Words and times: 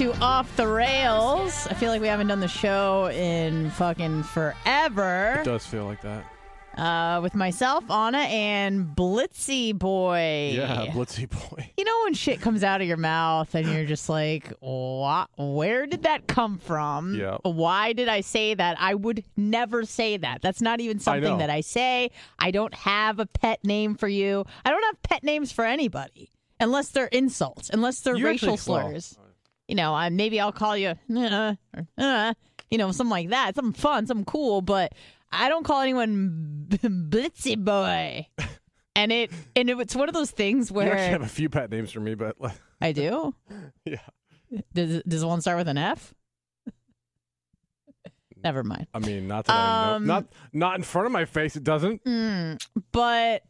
To 0.00 0.14
Off 0.22 0.56
the 0.56 0.66
Rails. 0.66 1.66
I 1.66 1.74
feel 1.74 1.90
like 1.90 2.00
we 2.00 2.06
haven't 2.06 2.28
done 2.28 2.40
the 2.40 2.48
show 2.48 3.10
in 3.10 3.70
fucking 3.72 4.22
forever. 4.22 5.36
It 5.40 5.44
does 5.44 5.66
feel 5.66 5.84
like 5.84 6.00
that. 6.00 6.24
Uh, 6.80 7.20
with 7.20 7.34
myself, 7.34 7.84
Anna, 7.90 8.20
and 8.20 8.96
Blitzy 8.96 9.78
Boy. 9.78 10.52
Yeah, 10.54 10.86
Blitzy 10.86 11.28
boy. 11.28 11.70
You 11.76 11.84
know 11.84 12.04
when 12.04 12.14
shit 12.14 12.40
comes 12.40 12.64
out 12.64 12.80
of 12.80 12.86
your 12.88 12.96
mouth 12.96 13.54
and 13.54 13.68
you're 13.68 13.84
just 13.84 14.08
like, 14.08 14.50
what? 14.60 15.28
Where 15.36 15.84
did 15.84 16.04
that 16.04 16.26
come 16.26 16.56
from? 16.56 17.14
Yeah. 17.14 17.36
Why 17.42 17.92
did 17.92 18.08
I 18.08 18.22
say 18.22 18.54
that? 18.54 18.78
I 18.80 18.94
would 18.94 19.22
never 19.36 19.84
say 19.84 20.16
that. 20.16 20.40
That's 20.40 20.62
not 20.62 20.80
even 20.80 20.98
something 20.98 21.24
know. 21.24 21.38
that 21.38 21.50
I 21.50 21.60
say. 21.60 22.10
I 22.38 22.52
don't 22.52 22.72
have 22.72 23.18
a 23.18 23.26
pet 23.26 23.62
name 23.66 23.96
for 23.96 24.08
you. 24.08 24.46
I 24.64 24.70
don't 24.70 24.82
have 24.84 25.02
pet 25.02 25.22
names 25.24 25.52
for 25.52 25.66
anybody 25.66 26.30
unless 26.58 26.88
they're 26.88 27.08
insults, 27.08 27.68
unless 27.68 28.00
they're 28.00 28.16
You 28.16 28.24
racial 28.24 28.54
actually- 28.54 28.72
well, 28.72 28.88
slurs. 28.92 29.18
You 29.70 29.76
know, 29.76 29.94
I, 29.94 30.08
maybe 30.08 30.40
I'll 30.40 30.50
call 30.50 30.76
you, 30.76 30.94
uh, 31.16 31.54
or, 31.72 31.78
uh, 31.96 32.34
you 32.72 32.76
know, 32.76 32.90
something 32.90 33.08
like 33.10 33.28
that, 33.28 33.54
something 33.54 33.72
fun, 33.72 34.04
something 34.04 34.24
cool. 34.24 34.62
But 34.62 34.92
I 35.30 35.48
don't 35.48 35.62
call 35.62 35.80
anyone 35.80 36.66
Blitzy 36.68 37.56
Boy. 37.56 38.26
And 38.96 39.12
it 39.12 39.30
and 39.54 39.70
it's 39.70 39.94
one 39.94 40.08
of 40.08 40.14
those 40.14 40.32
things 40.32 40.72
where 40.72 40.86
You 40.86 40.92
actually 40.92 41.12
have 41.12 41.22
a 41.22 41.28
few 41.28 41.48
pet 41.48 41.70
names 41.70 41.92
for 41.92 42.00
me, 42.00 42.16
but 42.16 42.36
I 42.80 42.90
do. 42.90 43.32
yeah. 43.84 43.98
Does 44.74 45.04
does 45.04 45.24
one 45.24 45.40
start 45.40 45.56
with 45.58 45.68
an 45.68 45.78
F? 45.78 46.12
Never 48.42 48.64
mind. 48.64 48.88
I 48.92 48.98
mean, 48.98 49.28
not 49.28 49.44
that 49.44 49.52
I 49.52 49.94
Um, 49.94 50.06
know. 50.06 50.14
Not 50.14 50.26
not 50.52 50.76
in 50.78 50.82
front 50.82 51.06
of 51.06 51.12
my 51.12 51.26
face. 51.26 51.54
It 51.54 51.62
doesn't. 51.62 52.02
Mm, 52.04 52.60
but 52.90 53.42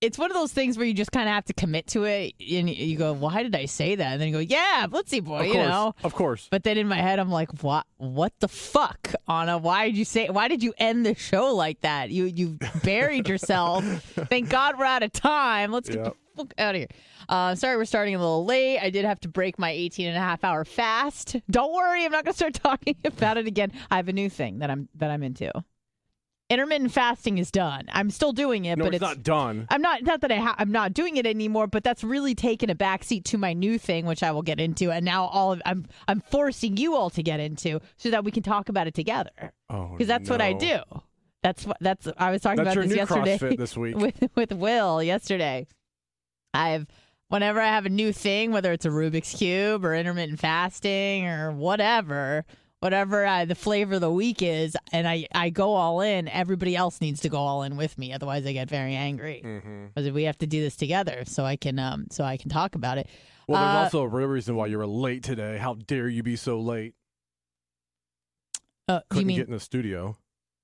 it's 0.00 0.16
one 0.18 0.30
of 0.30 0.34
those 0.36 0.52
things 0.52 0.76
where 0.78 0.86
you 0.86 0.94
just 0.94 1.10
kind 1.10 1.28
of 1.28 1.34
have 1.34 1.44
to 1.46 1.52
commit 1.52 1.88
to 1.88 2.04
it, 2.04 2.34
and 2.38 2.70
you 2.70 2.96
go, 2.96 3.12
"Why 3.12 3.42
did 3.42 3.54
I 3.56 3.64
say 3.66 3.94
that?" 3.96 4.12
And 4.12 4.20
then 4.20 4.28
you 4.28 4.34
go, 4.34 4.38
"Yeah, 4.38 4.86
Blitzy 4.88 5.22
boy," 5.22 5.40
Of 5.40 5.46
you 5.46 5.54
know. 5.54 5.94
Of 6.04 6.14
course. 6.14 6.48
But 6.50 6.62
then 6.64 6.78
in 6.78 6.86
my 6.88 7.00
head, 7.00 7.18
I'm 7.18 7.30
like, 7.30 7.62
"What? 7.62 7.84
What 7.96 8.32
the 8.40 8.48
fuck, 8.48 9.12
Anna? 9.28 9.58
Why 9.58 9.86
did 9.86 9.96
you 9.96 10.04
say? 10.04 10.28
Why 10.28 10.48
did 10.48 10.62
you 10.62 10.72
end 10.78 11.04
the 11.04 11.14
show 11.14 11.54
like 11.54 11.80
that? 11.80 12.10
You 12.10 12.24
you 12.26 12.58
buried 12.84 13.28
yourself. 13.28 13.84
Thank 14.28 14.50
God 14.50 14.78
we're 14.78 14.84
out 14.84 15.02
of 15.02 15.12
time. 15.12 15.72
Let's 15.72 15.88
get 15.88 15.98
Yep. 16.04 16.16
the 16.36 16.42
fuck 16.44 16.54
out 16.58 16.74
of 16.74 16.78
here. 16.80 16.88
Uh, 17.28 17.54
sorry, 17.56 17.76
we're 17.76 17.84
starting 17.84 18.14
a 18.14 18.18
little 18.18 18.44
late. 18.44 18.78
I 18.78 18.88
did 18.90 19.04
have 19.04 19.20
to 19.20 19.28
break 19.28 19.58
my 19.58 19.70
18 19.70 20.06
and 20.08 20.16
a 20.16 20.20
half 20.20 20.44
hour 20.44 20.64
fast. 20.64 21.36
Don't 21.50 21.74
worry, 21.74 22.04
I'm 22.06 22.12
not 22.12 22.24
going 22.24 22.32
to 22.32 22.36
start 22.36 22.54
talking 22.62 22.96
about 23.04 23.36
it 23.36 23.46
again. 23.46 23.72
I 23.90 23.96
have 23.96 24.08
a 24.08 24.12
new 24.14 24.30
thing 24.30 24.60
that 24.60 24.70
I'm 24.70 24.88
that 24.94 25.10
I'm 25.10 25.22
into. 25.22 25.50
Intermittent 26.50 26.92
fasting 26.92 27.36
is 27.36 27.50
done. 27.50 27.84
I'm 27.92 28.08
still 28.08 28.32
doing 28.32 28.64
it, 28.64 28.78
No, 28.78 28.86
but 28.86 28.94
it's, 28.94 29.02
not 29.02 29.22
done. 29.22 29.66
I'm 29.68 29.82
not 29.82 30.02
not 30.02 30.22
that 30.22 30.32
I 30.32 30.36
ha- 30.36 30.54
I'm 30.58 30.72
not 30.72 30.94
doing 30.94 31.18
it 31.18 31.26
anymore, 31.26 31.66
but 31.66 31.84
that's 31.84 32.02
really 32.02 32.34
taken 32.34 32.70
a 32.70 32.74
backseat 32.74 33.24
to 33.24 33.38
my 33.38 33.52
new 33.52 33.78
thing, 33.78 34.06
which 34.06 34.22
I 34.22 34.30
will 34.30 34.40
get 34.42 34.58
into. 34.58 34.90
And 34.90 35.04
now 35.04 35.26
all 35.26 35.52
of, 35.52 35.60
I'm 35.66 35.86
I'm 36.08 36.20
forcing 36.22 36.78
you 36.78 36.94
all 36.96 37.10
to 37.10 37.22
get 37.22 37.38
into 37.38 37.80
so 37.98 38.10
that 38.10 38.24
we 38.24 38.30
can 38.30 38.42
talk 38.42 38.70
about 38.70 38.86
it 38.86 38.94
together 38.94 39.52
Oh, 39.68 39.88
because 39.92 40.06
that's 40.08 40.30
what 40.30 40.40
I 40.40 40.54
do. 40.54 40.78
That's 41.42 41.66
what 41.66 41.76
that's 41.82 42.08
I 42.16 42.30
was 42.30 42.40
talking 42.40 42.64
That's 42.64 42.74
your 42.74 42.84
about 42.84 42.88
this 42.88 43.10
new 43.10 43.24
yesterday 43.24 43.38
CrossFit 43.38 43.56
this 43.58 43.76
week. 43.76 43.96
with 43.96 44.30
with 44.34 44.52
Will 44.52 45.02
yesterday. 45.02 45.66
I've 46.54 46.86
whenever 47.28 47.60
I 47.60 47.66
have 47.68 47.84
a 47.84 47.90
new 47.90 48.10
thing, 48.10 48.52
whether 48.52 48.72
it's 48.72 48.86
a 48.86 48.88
Rubik's 48.88 49.34
cube 49.34 49.84
or 49.84 49.94
intermittent 49.94 50.40
fasting 50.40 51.26
or 51.26 51.52
whatever, 51.52 52.46
whatever 52.80 53.26
I, 53.26 53.44
the 53.44 53.54
flavor 53.54 53.94
of 53.94 54.00
the 54.00 54.10
week 54.10 54.42
is, 54.42 54.76
and 54.92 55.06
I 55.08 55.26
I 55.34 55.50
go 55.50 55.74
all 55.74 56.00
in. 56.00 56.28
Everybody 56.28 56.76
else 56.76 57.00
needs 57.00 57.20
to 57.20 57.28
go 57.28 57.38
all 57.38 57.62
in 57.62 57.76
with 57.76 57.98
me, 57.98 58.12
otherwise 58.12 58.46
I 58.46 58.52
get 58.52 58.68
very 58.68 58.94
angry 58.94 59.40
because 59.94 60.10
we 60.10 60.24
have 60.24 60.38
to 60.38 60.46
do 60.46 60.60
this 60.60 60.76
together 60.76 61.24
so 61.26 61.44
I 61.44 61.56
can 61.56 61.78
um 61.78 62.06
so 62.10 62.24
I 62.24 62.36
can 62.36 62.50
talk 62.50 62.74
about 62.74 62.98
it. 62.98 63.08
Well, 63.46 63.60
there's 63.62 63.74
Uh, 63.76 63.84
also 63.84 64.02
a 64.02 64.08
real 64.08 64.26
reason 64.28 64.56
why 64.56 64.66
you 64.66 64.78
were 64.78 64.86
late 64.86 65.22
today. 65.22 65.58
How 65.58 65.74
dare 65.74 66.08
you 66.08 66.22
be 66.22 66.36
so 66.36 66.60
late? 66.60 66.94
Uh, 68.88 68.94
you 68.94 69.00
Couldn't 69.10 69.26
mean 69.26 69.36
get 69.38 69.46
in 69.48 69.52
the 69.52 69.60
studio. 69.60 70.16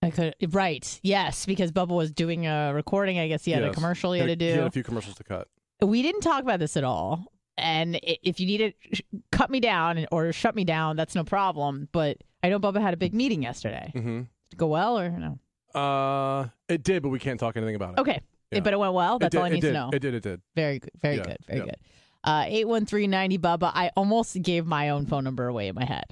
I 0.02 0.10
could 0.10 0.34
right? 0.54 1.00
Yes, 1.02 1.46
because 1.46 1.72
Bubba 1.72 1.88
was 1.96 2.10
doing 2.10 2.46
a 2.46 2.72
recording. 2.74 3.18
I 3.18 3.26
guess 3.28 3.44
he 3.44 3.52
had 3.52 3.62
a 3.64 3.72
commercial 3.72 4.12
he 4.12 4.20
had 4.20 4.26
to 4.26 4.36
do. 4.36 4.44
He 4.46 4.50
had 4.52 4.60
a 4.66 4.70
few 4.70 4.82
commercials 4.82 5.16
to 5.16 5.24
cut. 5.24 5.48
we 5.80 6.02
didn't 6.02 6.20
talk 6.20 6.42
about 6.42 6.58
this 6.58 6.76
at 6.76 6.84
all. 6.84 7.24
And 7.56 7.98
if 8.02 8.40
you 8.40 8.46
need 8.46 8.74
to 8.92 9.02
cut 9.30 9.50
me 9.50 9.60
down 9.60 10.06
or 10.10 10.32
shut 10.32 10.54
me 10.54 10.64
down, 10.64 10.96
that's 10.96 11.14
no 11.14 11.22
problem. 11.24 11.88
But 11.92 12.18
I 12.42 12.48
know 12.48 12.58
Bubba 12.58 12.80
had 12.80 12.94
a 12.94 12.96
big 12.96 13.14
meeting 13.14 13.42
yesterday. 13.42 13.90
hmm 13.94 14.18
Did 14.18 14.26
it 14.52 14.56
go 14.56 14.66
well 14.66 14.98
or 14.98 15.10
no? 15.10 15.38
Uh, 15.80 16.48
it 16.68 16.82
did, 16.82 17.02
but 17.02 17.10
we 17.10 17.18
can't 17.18 17.38
talk 17.38 17.56
anything 17.56 17.74
about 17.76 17.94
it. 17.94 18.00
Okay. 18.00 18.20
Yeah. 18.50 18.60
But 18.60 18.72
it 18.72 18.78
went 18.78 18.92
well. 18.92 19.18
That's 19.18 19.32
did, 19.32 19.38
all 19.38 19.44
I 19.44 19.48
need 19.50 19.60
to 19.62 19.72
know. 19.72 19.90
It 19.92 19.98
did. 20.00 20.14
It 20.14 20.22
did. 20.22 20.40
Very 20.54 20.78
good. 20.78 20.90
Very 21.00 21.16
Yeah, 21.16 21.22
good. 21.24 21.36
Very 21.46 21.58
yeah. 21.60 21.64
good. 21.66 21.76
Uh, 22.24 22.44
81390 22.46 23.38
Bubba. 23.38 23.70
I 23.74 23.90
almost 23.96 24.40
gave 24.42 24.66
my 24.66 24.90
own 24.90 25.06
phone 25.06 25.24
number 25.24 25.46
away 25.46 25.68
in 25.68 25.74
my 25.74 25.84
head. 25.84 26.04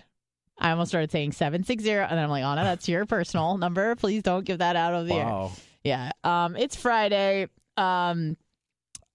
I 0.58 0.70
almost 0.70 0.90
started 0.90 1.10
saying 1.10 1.32
760, 1.32 1.90
and 1.90 2.10
then 2.10 2.18
I'm 2.18 2.30
like, 2.30 2.44
Anna, 2.44 2.62
that's 2.64 2.88
your 2.88 3.06
personal 3.06 3.56
number. 3.58 3.94
Please 3.96 4.22
don't 4.22 4.44
give 4.44 4.58
that 4.58 4.76
out 4.76 4.94
of 4.94 5.06
the 5.06 5.14
air. 5.14 5.48
Yeah. 5.82 6.12
Um, 6.22 6.56
it's 6.56 6.76
Friday. 6.76 7.48
Um, 7.76 8.36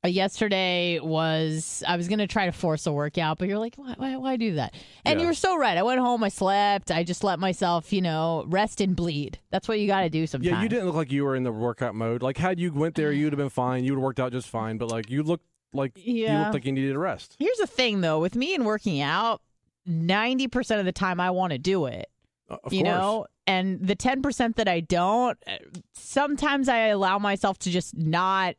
uh, 0.07 0.09
yesterday 0.09 0.99
was 0.99 1.83
I 1.87 1.97
was 1.97 2.07
gonna 2.07 2.27
try 2.27 2.45
to 2.45 2.51
force 2.51 2.87
a 2.87 2.91
workout, 2.91 3.37
but 3.37 3.47
you're 3.47 3.57
like, 3.59 3.75
why, 3.75 3.93
why, 3.97 4.15
why 4.17 4.37
do 4.37 4.55
that? 4.55 4.73
And 5.05 5.19
you 5.19 5.25
Yeah. 5.25 5.31
were 5.31 5.35
so 5.35 5.57
right. 5.57 5.77
I 5.77 5.83
went 5.83 5.99
home, 5.99 6.23
I 6.23 6.29
slept, 6.29 6.89
I 6.91 7.03
just 7.03 7.23
let 7.23 7.39
myself, 7.39 7.91
you 7.93 8.01
know, 8.01 8.45
rest 8.47 8.81
and 8.81 8.95
bleed. 8.95 9.39
That's 9.51 9.67
what 9.67 9.79
you 9.79 9.87
got 9.87 10.01
to 10.01 10.09
do 10.09 10.25
sometimes. 10.27 10.51
Yeah, 10.51 10.61
you 10.63 10.69
didn't 10.69 10.85
look 10.85 10.95
like 10.95 11.11
you 11.11 11.23
were 11.23 11.35
in 11.35 11.43
the 11.43 11.51
workout 11.51 11.95
mode. 11.95 12.21
Like, 12.23 12.37
had 12.37 12.59
you 12.59 12.71
went 12.73 12.95
there, 12.95 13.11
you'd 13.11 13.33
have 13.33 13.37
been 13.37 13.49
fine. 13.49 13.83
You 13.83 13.91
would 13.93 13.97
have 13.99 14.03
worked 14.03 14.19
out 14.19 14.31
just 14.31 14.47
fine. 14.49 14.77
But 14.77 14.89
like, 14.89 15.09
you 15.09 15.23
looked 15.23 15.45
like 15.73 15.91
you 15.97 16.23
Yeah. 16.25 16.39
looked 16.39 16.53
like 16.53 16.65
you 16.65 16.71
needed 16.71 16.95
a 16.95 16.99
rest. 16.99 17.35
Here's 17.39 17.57
the 17.57 17.67
thing, 17.67 18.01
though, 18.01 18.19
with 18.19 18.35
me 18.35 18.55
and 18.55 18.65
working 18.65 19.01
out, 19.01 19.41
ninety 19.85 20.47
percent 20.47 20.79
of 20.79 20.85
the 20.85 20.91
time 20.91 21.19
I 21.19 21.31
want 21.31 21.51
to 21.51 21.57
do 21.59 21.85
it. 21.85 22.07
Uh, 22.49 22.55
you 22.71 22.81
course. 22.81 22.97
know 22.97 23.25
and 23.45 23.85
the 23.85 23.93
10% 23.95 24.55
that 24.55 24.69
i 24.69 24.79
don't 24.79 25.37
uh, 25.47 25.57
sometimes 25.93 26.69
i 26.69 26.87
allow 26.87 27.19
myself 27.19 27.59
to 27.59 27.69
just 27.69 27.93
not 27.97 28.55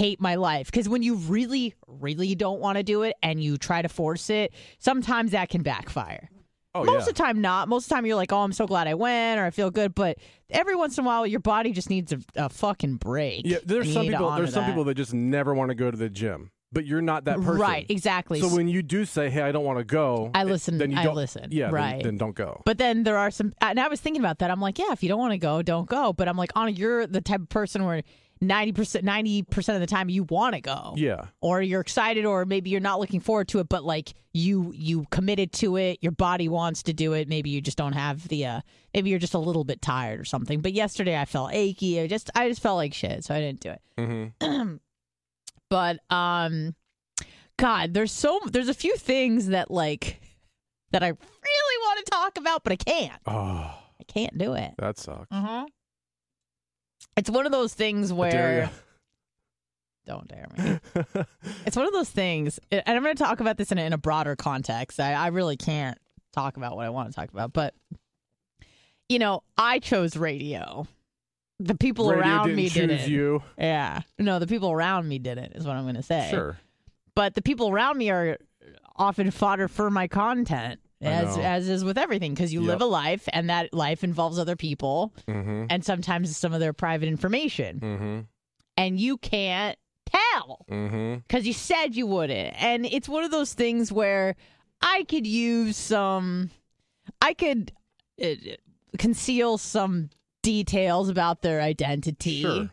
hate 0.00 0.18
my 0.20 0.34
life 0.36 0.66
because 0.70 0.88
when 0.88 1.02
you 1.02 1.14
really 1.36 1.74
really 1.86 2.34
don't 2.34 2.60
want 2.60 2.76
to 2.78 2.82
do 2.82 3.02
it 3.02 3.14
and 3.22 3.42
you 3.44 3.56
try 3.58 3.80
to 3.82 3.88
force 3.88 4.30
it 4.30 4.52
sometimes 4.78 5.32
that 5.32 5.48
can 5.50 5.62
backfire 5.62 6.28
Oh 6.72 6.84
most 6.84 6.92
yeah. 6.92 6.98
of 7.00 7.04
the 7.06 7.12
time 7.24 7.40
not 7.40 7.68
most 7.68 7.84
of 7.84 7.88
the 7.88 7.94
time 7.96 8.06
you're 8.06 8.16
like 8.16 8.32
oh 8.32 8.38
i'm 8.46 8.52
so 8.52 8.66
glad 8.66 8.86
i 8.86 8.94
went 8.94 9.40
or 9.40 9.44
i 9.44 9.50
feel 9.50 9.70
good 9.70 9.92
but 9.94 10.18
every 10.48 10.76
once 10.76 10.96
in 10.96 11.04
a 11.04 11.06
while 11.06 11.26
your 11.26 11.40
body 11.40 11.72
just 11.72 11.90
needs 11.90 12.12
a, 12.12 12.20
a 12.36 12.48
fucking 12.48 12.94
break 12.96 13.42
yeah, 13.44 13.58
there's 13.64 13.92
some 13.92 14.06
people. 14.06 14.30
There's 14.36 14.54
some 14.54 14.62
that. 14.64 14.70
people 14.70 14.84
that 14.84 14.94
just 14.94 15.12
never 15.12 15.52
want 15.54 15.70
to 15.70 15.74
go 15.74 15.90
to 15.90 15.96
the 15.96 16.08
gym, 16.08 16.50
but 16.72 16.86
you're 16.86 17.02
not 17.02 17.24
that 17.24 17.36
person. 17.38 17.58
right 17.60 17.86
exactly 17.88 18.40
So 18.40 18.48
when 18.54 18.68
you 18.68 18.82
do 18.82 19.04
say, 19.04 19.28
"Hey, 19.30 19.42
I 19.42 19.50
don't 19.50 19.64
want 19.64 19.78
to 19.80 19.84
go," 19.84 20.30
I 20.32 20.44
listen- 20.44 20.78
Then 20.78 20.92
you 20.92 20.98
I 20.98 21.02
don't, 21.04 21.16
listen, 21.16 21.48
Yeah, 21.50 21.66
then- 21.66 21.74
right. 21.74 22.02
Then, 22.04 22.16
don't 22.16 22.36
go. 22.36 22.62
But 22.64 22.78
then 22.78 23.02
there 23.02 23.18
are 23.18 23.32
some, 23.32 23.52
and 23.60 23.78
I 23.80 23.88
was 23.88 24.00
thinking 24.00 24.22
about 24.22 24.38
that. 24.38 24.50
I'm 24.52 24.60
like, 24.60 24.78
yeah, 24.78 24.92
if 24.92 25.02
you 25.02 25.08
don't 25.08 25.18
want 25.18 25.32
to 25.32 25.38
go, 25.50 25.62
don't 25.62 25.88
go. 25.88 26.12
But 26.12 26.28
I'm 26.28 26.36
like, 26.36 26.52
Anna, 26.56 26.70
you're 26.70 27.06
the 27.08 27.20
type 27.20 27.40
of 27.40 27.48
person 27.48 27.84
where 27.84 28.02
90%, 28.42 29.02
90% 29.02 29.74
of 29.74 29.80
the 29.80 29.86
time 29.86 30.08
you 30.08 30.24
want 30.24 30.54
to 30.54 30.60
go. 30.62 30.94
yeah. 30.96 31.26
Or 31.42 31.60
you're 31.60 31.80
excited, 31.82 32.24
or 32.24 32.46
maybe 32.46 32.70
you're 32.70 32.80
not 32.80 32.98
looking 33.00 33.20
forward 33.20 33.48
to 33.48 33.58
it, 33.58 33.68
but 33.68 33.84
like 33.84 34.14
you 34.32 34.72
you 34.74 35.04
committed 35.10 35.52
to 35.52 35.76
it, 35.76 35.98
your 36.00 36.12
body 36.12 36.48
wants 36.48 36.84
to 36.84 36.92
do 36.92 37.12
it. 37.12 37.28
Maybe 37.28 37.50
you 37.50 37.60
just 37.60 37.76
don't 37.76 37.92
have 37.92 38.28
the, 38.28 38.46
uh, 38.46 38.60
maybe 38.94 39.10
you're 39.10 39.18
just 39.18 39.34
a 39.34 39.38
little 39.38 39.64
bit 39.64 39.82
tired 39.82 40.18
or 40.20 40.24
something. 40.24 40.60
But 40.60 40.72
yesterday 40.72 41.18
I 41.18 41.24
felt 41.26 41.52
achy. 41.52 42.00
I 42.00 42.06
just 42.06 42.30
I 42.34 42.48
just 42.48 42.62
felt 42.62 42.76
like 42.76 42.94
shit, 42.94 43.24
so 43.24 43.34
I 43.34 43.40
didn't 43.40 43.60
do 43.60 43.70
it. 43.70 43.82
hmm 44.40 44.76
But 45.68 45.98
um, 46.10 46.74
God, 47.58 47.94
there's 47.94 48.10
so 48.12 48.40
there's 48.46 48.68
a 48.68 48.74
few 48.74 48.96
things 48.96 49.48
that 49.48 49.70
like 49.70 50.20
that 50.92 51.02
I 51.02 51.08
really 51.08 51.16
want 51.82 52.04
to 52.04 52.10
talk 52.10 52.36
about, 52.38 52.64
but 52.64 52.72
I 52.72 52.76
can't. 52.76 53.20
Oh, 53.26 53.32
I 54.00 54.02
can't 54.08 54.36
do 54.38 54.54
it. 54.54 54.72
that 54.78 54.98
sucks. 54.98 55.28
Mm-hmm. 55.30 55.66
It's 57.16 57.30
one 57.30 57.46
of 57.46 57.52
those 57.52 57.74
things 57.74 58.12
where 58.12 58.30
dare 58.30 58.70
don't 60.06 60.28
dare 60.28 60.46
me. 60.56 60.78
It's 61.66 61.76
one 61.76 61.86
of 61.86 61.92
those 61.92 62.08
things, 62.10 62.58
and 62.70 62.82
I'm 62.86 63.02
going 63.02 63.14
to 63.14 63.22
talk 63.22 63.40
about 63.40 63.56
this 63.56 63.70
in 63.72 63.78
a, 63.78 63.82
in 63.82 63.92
a 63.92 63.98
broader 63.98 64.36
context. 64.36 64.98
I, 65.00 65.12
I 65.12 65.26
really 65.28 65.56
can't 65.56 65.98
talk 66.32 66.56
about 66.56 66.76
what 66.76 66.86
I 66.86 66.90
want 66.90 67.10
to 67.10 67.14
talk 67.14 67.30
about, 67.30 67.52
but 67.52 67.74
you 69.08 69.18
know, 69.18 69.42
I 69.58 69.78
chose 69.80 70.16
radio. 70.16 70.86
The 71.58 71.74
people 71.74 72.08
Radio 72.08 72.22
around 72.22 72.46
didn't 72.46 72.56
me 72.56 72.68
choose 72.68 72.74
didn't. 72.88 73.08
you. 73.10 73.42
Yeah, 73.58 74.00
no, 74.18 74.38
the 74.38 74.46
people 74.46 74.70
around 74.70 75.08
me 75.08 75.18
didn't. 75.18 75.52
Is 75.56 75.66
what 75.66 75.76
I'm 75.76 75.84
going 75.84 75.96
to 75.96 76.02
say. 76.02 76.28
Sure. 76.30 76.56
but 77.14 77.34
the 77.34 77.42
people 77.42 77.68
around 77.70 77.98
me 77.98 78.10
are 78.10 78.38
often 78.96 79.30
fodder 79.30 79.68
for 79.68 79.90
my 79.90 80.08
content. 80.08 80.80
As 81.02 81.38
as 81.38 81.68
is 81.68 81.82
with 81.84 81.96
everything, 81.96 82.34
because 82.34 82.52
you 82.52 82.60
Yep. 82.60 82.68
live 82.68 82.82
a 82.82 82.86
life, 82.86 83.28
and 83.32 83.48
that 83.48 83.72
life 83.72 84.04
involves 84.04 84.38
other 84.38 84.56
people, 84.56 85.12
Mm-hmm. 85.26 85.66
and 85.70 85.84
sometimes 85.84 86.36
some 86.36 86.52
of 86.52 86.60
their 86.60 86.72
private 86.72 87.08
information. 87.08 87.80
Mm-hmm. 87.80 88.20
and 88.76 88.98
you 89.00 89.16
can't 89.18 89.78
tell 90.06 90.64
Mm-hmm. 90.70 91.14
because 91.26 91.46
you 91.46 91.52
said 91.52 91.94
you 91.96 92.06
wouldn't. 92.06 92.54
And 92.62 92.86
it's 92.86 93.08
one 93.08 93.24
of 93.24 93.30
those 93.30 93.52
things 93.54 93.92
where 93.92 94.36
I 94.82 95.04
could 95.08 95.26
use 95.26 95.76
some, 95.76 96.50
I 97.20 97.34
could 97.34 97.72
uh, 98.22 98.28
conceal 98.98 99.58
some 99.58 100.10
details 100.42 101.08
about 101.08 101.42
their 101.42 101.60
identity. 101.60 102.42
Sure. 102.42 102.70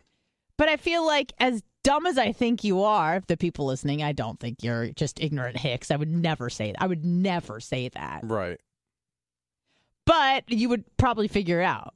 But 0.56 0.68
I 0.68 0.76
feel 0.76 1.06
like, 1.06 1.32
as 1.38 1.62
dumb 1.88 2.06
as 2.06 2.18
I 2.18 2.32
think 2.32 2.64
you 2.64 2.82
are, 2.82 3.22
the 3.26 3.36
people 3.36 3.64
listening, 3.66 4.02
I 4.02 4.12
don't 4.12 4.38
think 4.38 4.62
you're 4.62 4.88
just 4.90 5.20
ignorant 5.20 5.56
hicks. 5.56 5.90
I 5.90 5.96
would 5.96 6.10
never 6.10 6.50
say 6.50 6.72
that. 6.72 6.82
I 6.82 6.86
would 6.86 7.04
never 7.04 7.60
say 7.60 7.88
that. 7.90 8.20
Right. 8.24 8.60
But 10.06 10.44
you 10.50 10.68
would 10.70 10.84
probably 10.96 11.28
figure 11.28 11.60
out. 11.62 11.94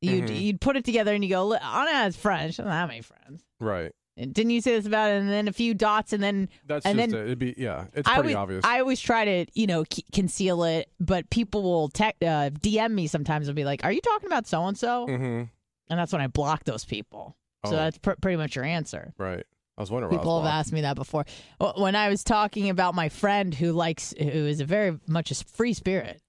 You'd, 0.00 0.24
Mhm. 0.24 0.40
you'd 0.40 0.60
put 0.60 0.76
it 0.76 0.84
together 0.84 1.14
and 1.14 1.22
you 1.22 1.30
go, 1.30 1.46
"Look, 1.46 1.62
Anna 1.62 1.92
has 1.92 2.16
friends. 2.16 2.54
She 2.54 2.62
doesn't 2.62 2.72
have 2.72 2.90
any 2.90 3.02
friends. 3.02 3.44
Right. 3.60 3.92
And 4.16 4.34
Didn't 4.34 4.50
you 4.50 4.60
say 4.60 4.72
this 4.76 4.84
about 4.86 5.10
it? 5.10 5.20
And 5.22 5.30
then 5.30 5.46
a 5.48 5.52
few 5.52 5.72
dots, 5.74 6.12
and 6.12 6.22
then 6.22 6.48
That's 6.66 6.84
And 6.84 6.98
just 6.98 7.10
then- 7.12 7.20
it. 7.20 7.24
It'd 7.26 7.38
be 7.38 7.54
yeah. 7.56 7.86
It's 7.94 8.08
I 8.08 8.14
pretty 8.20 8.34
always, 8.34 8.36
obvious. 8.36 8.64
I 8.64 8.80
always 8.80 9.00
try 9.00 9.24
to, 9.24 9.46
you 9.54 9.66
know, 9.66 9.84
c- 9.90 10.04
conceal 10.12 10.64
it, 10.64 10.90
but 11.00 11.30
people 11.30 11.62
will 11.62 11.88
tech 11.88 12.16
uh, 12.20 12.50
DM 12.50 12.92
me 12.92 13.06
sometimes 13.06 13.48
and 13.48 13.54
be 13.56 13.64
like, 13.64 13.84
"Are 13.84 13.92
you 13.92 14.00
talking 14.00 14.26
about 14.26 14.46
so 14.46 14.64
and 14.66 14.76
so?" 14.76 15.06
mm-hmm. 15.06 15.44
And 15.88 15.98
that's 15.98 16.12
when 16.12 16.20
I 16.20 16.26
block 16.26 16.64
those 16.64 16.84
people. 16.84 17.36
So 17.64 17.72
Oh. 17.72 17.76
that's 17.76 17.98
pr- 17.98 18.12
pretty 18.20 18.36
much 18.36 18.56
your 18.56 18.64
answer. 18.64 19.12
Right. 19.18 19.44
I 19.78 19.80
was 19.80 19.90
wondering. 19.90 20.16
People 20.16 20.40
was 20.40 20.48
have 20.48 20.58
asked 20.60 20.72
me 20.72 20.82
that 20.82 20.96
before. 20.96 21.24
When 21.76 21.94
I 21.96 22.08
was 22.08 22.22
talking 22.24 22.68
about 22.70 22.94
my 22.94 23.08
friend 23.08 23.54
who 23.54 23.72
likes, 23.72 24.12
who 24.18 24.24
is 24.24 24.60
a 24.60 24.64
very 24.64 24.98
much 25.06 25.30
a 25.30 25.34
free 25.36 25.72
spirit 25.72 26.20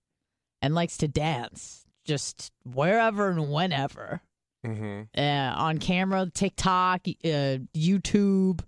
and 0.62 0.74
likes 0.74 0.98
to 0.98 1.08
dance 1.08 1.86
just 2.06 2.52
wherever 2.63 3.30
and 3.30 3.52
whenever 3.52 4.22
Mm-hmm. 4.66 5.02
uh, 5.20 5.62
on 5.62 5.78
camera, 5.80 6.30
TikTok, 6.34 7.02
uh, 7.06 7.58
YouTube, 7.75 8.62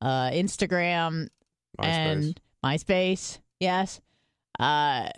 uh, 0.00 0.30
Instagram, 0.30 1.28
and 1.78 2.40
MySpace. 2.64 3.40
Yes. 3.60 4.00
Uh, 4.58 5.08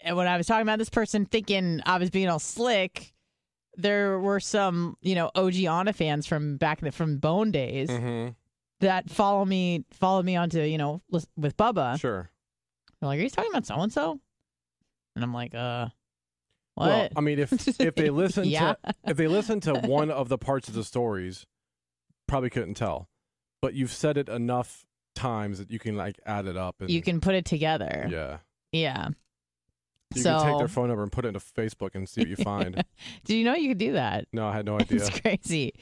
and 0.00 0.16
when 0.16 0.26
I 0.28 0.38
was 0.38 0.46
talking 0.46 0.62
about 0.62 0.78
this 0.78 0.88
person, 0.88 1.26
thinking 1.26 1.82
I 1.84 1.98
was 1.98 2.08
being 2.08 2.28
all 2.30 2.38
slick, 2.38 3.12
there 3.76 4.18
were 4.18 4.40
some, 4.40 4.96
you 5.02 5.14
know, 5.14 5.30
OG 5.34 5.56
Anna 5.64 5.92
fans 5.92 6.26
from 6.26 6.56
back 6.56 6.80
in 6.80 6.86
the, 6.86 6.92
from 6.92 7.18
Bone 7.18 7.50
days, 7.50 7.88
Mm-hmm. 7.88 8.30
that 8.80 9.08
follow 9.10 9.44
me 9.44 9.84
follow 9.92 10.22
me 10.22 10.36
onto 10.36 10.60
you 10.60 10.78
know 10.78 11.00
with 11.10 11.56
Bubba. 11.56 11.98
Sure. 12.00 12.30
They're 13.00 13.08
like, 13.08 13.18
"Are 13.20 13.22
you 13.22 13.30
talking 13.30 13.50
about 13.50 13.66
so 13.66 13.76
and 13.76 13.92
so?" 13.92 14.20
And 15.14 15.24
I'm 15.24 15.32
like, 15.34 15.54
"Uh, 15.54 15.88
what?" 16.74 16.86
Well, 16.88 17.08
I 17.16 17.20
mean, 17.20 17.38
if 17.38 17.80
if 17.80 17.94
they 17.94 18.10
listen 18.22 18.44
Yeah. 18.44 18.74
to 18.84 18.94
if 19.06 19.16
they 19.16 19.28
listen 19.28 19.60
to 19.60 19.74
one 19.84 20.10
of 20.10 20.28
the 20.28 20.38
parts 20.38 20.68
of 20.68 20.74
the 20.74 20.84
stories, 20.84 21.46
probably 22.28 22.50
couldn't 22.50 22.74
tell. 22.74 23.08
But 23.62 23.74
you've 23.74 23.92
said 23.92 24.16
it 24.18 24.28
enough 24.28 24.84
times 25.14 25.58
that 25.58 25.70
you 25.70 25.78
can 25.78 25.96
like 25.96 26.20
add 26.26 26.46
it 26.46 26.56
up 26.58 26.76
and 26.80 26.90
you 26.90 27.00
can 27.02 27.20
put 27.20 27.34
it 27.34 27.44
together. 27.46 28.06
yeah. 28.10 28.38
Yeah. 28.72 29.08
You 30.14 30.22
so, 30.22 30.38
can 30.38 30.48
take 30.50 30.58
their 30.58 30.68
phone 30.68 30.88
number 30.88 31.02
and 31.02 31.10
put 31.12 31.24
it 31.24 31.28
into 31.28 31.40
Facebook 31.40 31.94
and 31.94 32.08
see 32.08 32.20
what 32.22 32.28
you 32.28 32.36
find. 32.36 32.82
do 33.24 33.36
you 33.36 33.44
know 33.44 33.54
you 33.54 33.68
could 33.68 33.78
do 33.78 33.92
that? 33.92 34.26
no, 34.32 34.46
I 34.46 34.52
had 34.52 34.64
no 34.64 34.76
idea. 34.80 34.98
It's 34.98 35.20
crazy. 35.20 35.74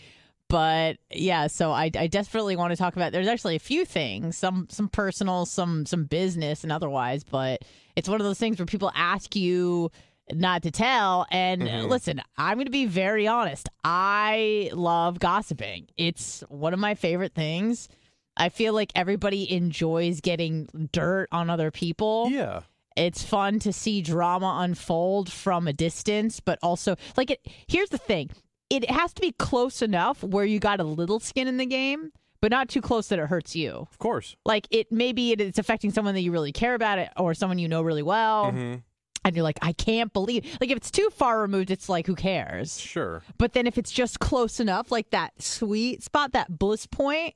But 0.49 0.99
yeah, 1.11 1.47
so 1.47 1.73
I, 1.73 1.91
I 1.97 2.07
desperately 2.07 2.55
want 2.57 2.71
to 2.73 2.77
talk 2.77 2.97
about. 2.97 3.13
There's 3.13 3.29
actually 3.29 3.57
a 3.57 3.61
few 3.61 3.85
things, 3.85 4.37
some 4.37 4.67
some 4.71 4.89
personal, 4.89 5.47
some 5.47 5.87
some 5.87 6.05
business, 6.05 6.63
and 6.63 6.71
otherwise. 6.73 7.25
But 7.25 7.63
it's 7.97 8.09
one 8.09 8.21
of 8.21 8.27
those 8.27 8.39
things 8.39 8.59
where 8.59 8.67
people 8.67 8.93
ask 8.95 9.35
you 9.35 9.91
not 10.33 10.63
to 10.63 10.71
tell. 10.71 11.27
And 11.31 11.63
Mhm. 11.63 11.89
listen, 11.89 12.21
I'm 12.37 12.57
going 12.57 12.67
to 12.67 12.71
be 12.71 12.87
very 12.87 13.27
honest. 13.27 13.69
I 13.85 14.71
love 14.73 15.19
gossiping. 15.19 15.89
It's 15.97 16.43
one 16.49 16.73
of 16.75 16.81
my 16.81 16.95
favorite 16.95 17.35
things. 17.35 17.89
I 18.37 18.49
feel 18.49 18.75
like 18.75 18.91
everybody 18.95 19.51
enjoys 19.51 20.21
getting 20.21 20.89
dirt 20.93 21.29
on 21.33 21.51
other 21.51 21.71
people. 21.71 22.29
Yeah. 22.31 22.61
It's 22.97 23.23
fun 23.23 23.59
to 23.61 23.73
see 23.73 24.03
drama 24.03 24.59
unfold 24.61 25.31
from 25.33 25.67
a 25.67 25.73
distance, 25.73 26.41
but 26.41 26.59
also 26.63 26.97
like 27.17 27.31
it. 27.31 27.41
Here's 27.67 27.89
the 27.91 27.99
thing: 27.99 28.31
it 28.71 28.89
has 28.91 29.13
to 29.15 29.21
be 29.21 29.33
close 29.33 29.83
enough 29.83 30.23
where 30.23 30.45
you 30.45 30.59
got 30.61 30.81
a 30.81 30.85
little 30.85 31.19
skin 31.21 31.49
in 31.49 31.57
the 31.57 31.67
game, 31.67 32.13
but 32.41 32.51
not 32.53 32.69
too 32.69 32.81
close 32.81 33.09
that 33.09 33.19
it 33.19 33.27
hurts 33.27 33.57
you. 33.57 33.71
Of 33.91 33.99
course. 33.99 34.37
Like 34.45 34.69
it, 34.71 34.93
maybe 34.93 35.33
it, 35.33 35.41
it's 35.41 35.59
affecting 35.59 35.91
someone 35.91 36.15
that 36.15 36.21
you 36.21 36.31
really 36.31 36.53
care 36.53 36.75
about, 36.75 36.99
it, 36.99 37.11
or 37.17 37.35
someone 37.35 37.59
you 37.59 37.69
know 37.69 37.83
really 37.83 38.03
well, 38.03 38.53
Mhm. 38.53 38.83
and 39.25 39.35
you're 39.37 39.43
like, 39.43 39.59
I 39.61 39.73
can't 39.73 40.13
believe. 40.13 40.45
Like 40.61 40.71
if 40.71 40.77
it's 40.77 40.91
too 40.93 41.11
far 41.11 41.41
removed, 41.41 41.73
it's 41.73 41.89
like 41.89 42.07
who 42.07 42.15
cares? 42.15 42.79
Sure. 42.79 43.23
But 43.39 43.55
then 43.55 43.67
if 43.67 43.77
it's 43.77 43.91
just 43.91 44.21
close 44.21 44.61
enough, 44.61 44.93
like 44.93 45.11
that 45.11 45.33
sweet 45.43 46.05
spot, 46.05 46.31
that 46.33 46.59
bliss 46.61 46.87
point, 46.87 47.35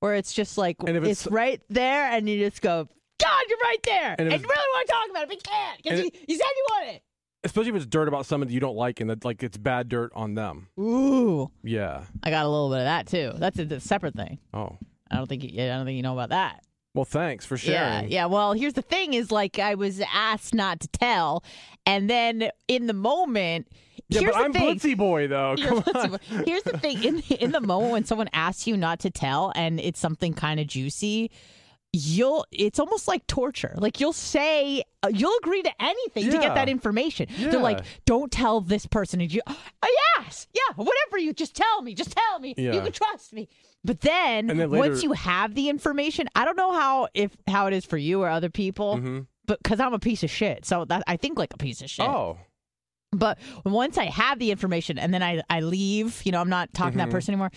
where 0.00 0.14
it's 0.14 0.32
just 0.32 0.56
like 0.56 0.76
And 0.80 0.96
if 0.96 1.04
it's, 1.04 1.26
it's- 1.26 1.30
right 1.32 1.60
there, 1.68 2.10
and 2.10 2.26
you 2.28 2.38
just 2.38 2.62
go, 2.62 2.88
God, 3.24 3.42
you're 3.48 3.58
right 3.58 3.78
there, 3.84 4.14
And 4.18 4.32
and, 4.32 4.42
you 4.42 4.48
really 4.48 4.68
want 4.74 4.86
to 4.86 4.92
talk 4.92 5.10
about 5.10 5.22
it, 5.24 5.28
but 5.28 5.36
you 5.36 5.42
can't 5.42 5.82
because 5.82 5.98
you, 6.00 6.10
you 6.28 6.36
said 6.36 6.46
you 6.56 6.66
want 6.70 6.88
it. 6.96 7.02
Especially 7.42 7.70
if 7.70 7.76
it's 7.76 7.86
dirt 7.86 8.08
about 8.08 8.24
someone 8.26 8.48
that 8.48 8.54
you 8.54 8.60
don't 8.60 8.76
like 8.76 9.00
and 9.00 9.10
that 9.10 9.24
like 9.24 9.42
it's 9.42 9.58
bad 9.58 9.88
dirt 9.88 10.10
on 10.14 10.34
them. 10.34 10.68
Ooh, 10.80 11.50
Yeah. 11.62 12.04
I 12.22 12.30
got 12.30 12.44
a 12.46 12.48
little 12.48 12.70
bit 12.70 12.78
of 12.78 12.84
that 12.84 13.06
too. 13.06 13.32
That's 13.36 13.58
a, 13.58 13.62
a 13.64 13.80
separate 13.80 14.14
thing. 14.14 14.38
Oh. 14.54 14.76
I 15.10 15.16
don't 15.16 15.28
think 15.28 15.44
you, 15.44 15.62
I 15.62 15.66
don't 15.68 15.84
think 15.84 15.96
you 15.96 16.02
know 16.02 16.14
about 16.14 16.30
that. 16.30 16.64
Well, 16.94 17.04
thanks 17.04 17.44
for 17.44 17.56
sharing. 17.56 18.04
Yeah, 18.04 18.20
yeah. 18.22 18.26
Well, 18.26 18.52
here's 18.52 18.74
the 18.74 18.82
thing: 18.82 19.14
is 19.14 19.32
like 19.32 19.58
I 19.58 19.74
was 19.74 20.00
asked 20.12 20.54
not 20.54 20.78
to 20.80 20.88
tell, 20.88 21.42
and 21.84 22.08
then 22.08 22.50
in 22.68 22.86
the 22.86 22.92
moment, 22.94 23.66
Yeah, 24.08 24.20
here's 24.20 24.32
but 24.32 24.38
the 24.38 24.44
I'm 24.44 24.52
thing. 24.52 24.76
Blitzy 24.78 24.96
Boy 24.96 25.26
though. 25.26 25.56
Come 25.60 25.78
on. 25.78 25.82
flexible. 25.82 26.18
Here's 26.46 26.62
the 26.62 26.78
thing: 26.78 27.02
in 27.02 27.18
in 27.40 27.50
the 27.50 27.60
moment 27.60 27.90
when 27.92 28.04
someone 28.04 28.28
asks 28.32 28.68
you 28.68 28.76
not 28.76 29.00
to 29.00 29.10
tell, 29.10 29.52
and 29.56 29.80
it's 29.80 29.98
something 29.98 30.34
kind 30.34 30.60
of 30.60 30.68
juicy, 30.68 31.32
you'll 31.94 32.44
it's 32.50 32.78
almost 32.78 33.06
like 33.08 33.26
torture. 33.26 33.72
Like 33.76 34.00
you'll 34.00 34.12
say 34.12 34.82
uh, 35.02 35.08
you'll 35.12 35.36
agree 35.42 35.62
to 35.62 35.70
anything 35.82 36.24
to 36.30 36.38
get 36.38 36.54
that 36.54 36.68
information. 36.68 37.28
Yeah. 37.38 37.50
They're 37.50 37.60
like, 37.60 37.80
"Don't 38.04 38.32
tell 38.32 38.60
this 38.60 38.84
person." 38.86 39.20
And 39.20 39.32
you, 39.32 39.40
oh, 39.46 39.56
yes, 40.18 40.48
yeah, 40.52 40.74
whatever. 40.74 41.18
You 41.18 41.32
just 41.32 41.54
tell 41.54 41.82
me. 41.82 41.94
Just 41.94 42.10
tell 42.10 42.38
me. 42.40 42.54
You 42.56 42.80
can 42.80 42.92
trust 42.92 43.32
me. 43.32 43.48
But 43.84 44.00
then, 44.00 44.46
then 44.48 44.70
once 44.70 45.02
you 45.02 45.12
have 45.12 45.54
the 45.54 45.68
information, 45.68 46.28
I 46.34 46.44
don't 46.44 46.56
know 46.56 46.72
how 46.72 47.08
if 47.14 47.30
how 47.46 47.66
it 47.68 47.74
is 47.74 47.84
for 47.84 47.96
you 47.98 48.22
or 48.22 48.28
other 48.28 48.50
people, 48.50 48.96
Mhm. 48.96 49.26
but 49.46 49.62
because 49.62 49.78
I'm 49.78 49.94
a 49.94 49.98
piece 49.98 50.22
of 50.22 50.30
shit, 50.30 50.64
so 50.64 50.84
that 50.86 51.04
I 51.06 51.16
think 51.16 51.38
like 51.38 51.54
a 51.54 51.58
piece 51.58 51.80
of 51.82 51.90
shit. 51.90 52.06
Oh. 52.08 52.38
But 53.12 53.38
once 53.64 53.96
I 53.96 54.06
have 54.06 54.40
the 54.40 54.50
information 54.50 54.98
and 54.98 55.14
then 55.14 55.22
I, 55.22 55.40
I 55.48 55.60
leave, 55.60 56.20
you 56.24 56.32
know, 56.32 56.40
I'm 56.40 56.48
not 56.48 56.74
talking 56.74 56.98
Mm-hmm. 56.98 57.10
that 57.10 57.10
person 57.12 57.34
anymore. 57.34 57.52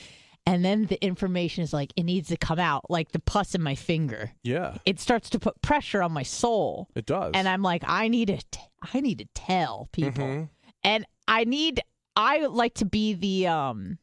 And 0.47 0.63
then 0.63 0.85
the 0.85 0.99
information 1.03 1.63
is 1.63 1.73
like, 1.73 1.91
it 1.97 2.03
needs 2.03 2.29
to 2.29 2.37
come 2.37 2.57
out, 2.57 2.89
like 2.89 3.11
the 3.11 3.19
pus 3.19 3.53
in 3.53 3.61
my 3.61 3.75
finger. 3.75 4.31
Yeah. 4.43 4.77
It 4.85 4.99
starts 4.99 5.29
to 5.31 5.39
put 5.39 5.61
pressure 5.61 6.01
on 6.01 6.13
my 6.13 6.23
soul. 6.23 6.87
It 6.95 7.05
does. 7.05 7.31
And 7.35 7.49
I'm 7.49 7.61
like, 7.61 7.83
I 7.85 8.07
need 8.07 8.27
to, 8.29 8.37
t- 8.49 8.61
I 8.93 9.01
need 9.01 9.17
to 9.19 9.25
tell 9.35 9.89
people. 9.91 10.23
Mhm. 10.23 10.49
And 10.85 11.05
I 11.27 11.43
need, 11.43 11.81
I 12.15 12.45
like 12.45 12.75
to 12.75 12.85
be 12.85 13.13
the, 13.13 13.47
um, 13.47 13.97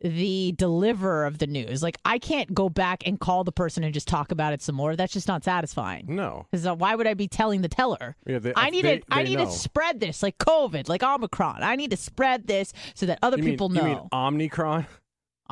the 0.00 0.52
deliverer 0.58 1.26
of 1.26 1.38
the 1.38 1.46
news. 1.46 1.80
Like, 1.80 1.96
I 2.04 2.18
can't 2.18 2.52
go 2.52 2.68
back 2.68 3.06
and 3.06 3.20
call 3.20 3.44
the 3.44 3.52
person 3.52 3.84
and 3.84 3.94
just 3.94 4.08
talk 4.08 4.32
about 4.32 4.52
it 4.52 4.60
some 4.62 4.74
more. 4.74 4.96
That's 4.96 5.12
just 5.12 5.28
not 5.28 5.44
satisfying. 5.44 6.06
No. 6.08 6.46
Because 6.50 6.66
uh, 6.66 6.74
why 6.74 6.96
would 6.96 7.06
I 7.06 7.14
be 7.14 7.28
telling 7.28 7.62
the 7.62 7.68
teller? 7.68 8.16
Yeah, 8.26 8.40
they, 8.40 8.52
I 8.56 8.70
need 8.70 8.84
they, 8.84 8.98
to 8.98 9.04
I 9.12 9.22
need 9.22 9.38
know. 9.38 9.44
to 9.44 9.50
spread 9.52 10.00
this 10.00 10.20
like 10.24 10.38
COVID, 10.38 10.88
like 10.88 11.04
Omicron. 11.04 11.62
I 11.62 11.76
need 11.76 11.92
to 11.92 11.96
spread 11.96 12.48
this 12.48 12.72
so 12.94 13.06
that 13.06 13.20
other 13.22 13.36
You 13.36 13.44
mean- 13.44 13.52
people 13.52 13.72
You 13.72 13.82
mean 13.84 13.92
know. 13.92 14.08
Omnicron? 14.12 14.86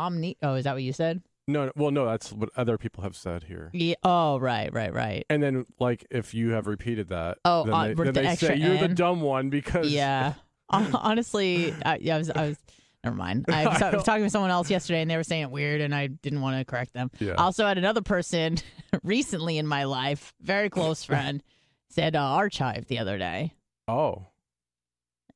Omni 0.00 0.37
Oh, 0.42 0.54
is 0.54 0.64
that 0.64 0.73
what 0.75 0.83
you 0.83 0.92
said? 0.92 1.23
No, 1.47 1.66
no, 1.66 1.73
well, 1.75 1.90
no, 1.90 2.07
that's 2.07 2.33
what 2.33 2.49
other 2.57 2.78
people 2.78 3.02
have 3.02 3.16
said 3.16 3.42
here. 3.45 3.71
Yeah. 3.73 3.95
Oh, 4.04 4.38
right, 4.38 4.73
right, 4.73 4.92
right. 4.92 5.26
And 5.28 5.42
then, 5.42 5.66
like, 5.80 6.07
if 6.11 6.33
you 6.33 6.50
have 6.50 6.66
repeated 6.69 7.09
that, 7.09 7.38
Oh, 7.45 7.64
then 7.64 7.75
uh, 7.75 7.83
they, 7.88 7.95
then 7.95 8.07
the 8.07 8.12
they 8.12 8.37
say 8.37 8.57
you're 8.57 8.76
the 8.76 8.85
N? 8.85 8.95
dumb 8.95 9.21
one 9.21 9.50
because 9.50 9.90
Yeah. 9.90 10.35
Honestly, 10.71 11.75
I, 11.85 11.97
yeah, 11.97 12.14
I 12.14 12.19
was 12.19 12.30
I 12.30 12.47
was 12.50 12.57
never 13.02 13.16
mind. 13.16 13.47
I 13.52 13.66
was, 13.66 13.83
I 13.83 13.90
was 13.90 14.04
talking 14.04 14.23
to 14.25 14.30
someone 14.30 14.50
else 14.52 14.71
yesterday 14.71 15.00
and 15.02 15.11
they 15.11 15.16
were 15.16 15.25
saying 15.25 15.42
it 15.42 15.50
weird 15.50 15.80
and 15.80 15.92
I 15.92 16.07
didn't 16.07 16.40
want 16.40 16.59
to 16.59 16.64
correct 16.64 16.92
them. 16.92 17.11
Yeah. 17.19 17.33
I 17.37 17.42
also 17.42 17.66
had 17.66 17.78
another 17.78 18.02
person 18.02 18.59
recently 19.02 19.59
in 19.59 19.66
my 19.66 19.85
life, 19.85 20.33
very 20.40 20.71
close 20.71 21.02
friend, 21.04 21.42
said 21.88 22.14
uh, 22.14 22.21
archive 22.21 22.87
the 22.87 23.00
other 23.00 23.19
day. 23.19 23.54
Oh, 23.88 24.26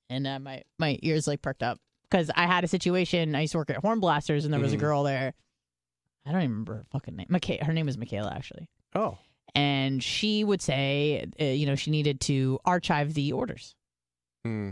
and 0.09 0.27
uh, 0.27 0.39
my 0.39 0.63
my 0.79 0.99
ears 1.03 1.27
like 1.27 1.43
perked 1.43 1.63
up 1.65 1.81
because 2.15 2.31
I 2.37 2.47
had 2.47 2.63
a 2.63 2.69
situation. 2.69 3.35
I 3.35 3.41
used 3.41 3.53
to 3.53 3.59
work 3.59 3.71
at 3.71 3.83
HornBlasters, 3.83 4.45
and 4.45 4.53
there 4.53 4.61
was 4.61 4.73
a 4.73 4.77
Mhm. 4.77 4.81
girl 4.81 5.03
there. 5.03 5.35
I 6.25 6.31
don't 6.31 6.41
even 6.43 6.51
remember 6.53 6.75
her 6.77 6.85
fucking 6.93 7.17
name. 7.17 7.27
Micha- 7.29 7.61
her 7.65 7.73
name 7.73 7.87
was 7.87 7.99
Michaela 7.99 8.31
actually, 8.33 8.69
oh, 8.95 9.19
and 9.55 10.01
she 10.03 10.45
would 10.45 10.63
say, 10.63 11.27
uh, 11.41 11.45
you 11.45 11.67
know, 11.67 11.75
she 11.75 11.91
needed 11.91 12.21
to 12.23 12.61
archive 12.65 13.15
the 13.15 13.33
orders, 13.33 13.75
hmm. 14.45 14.71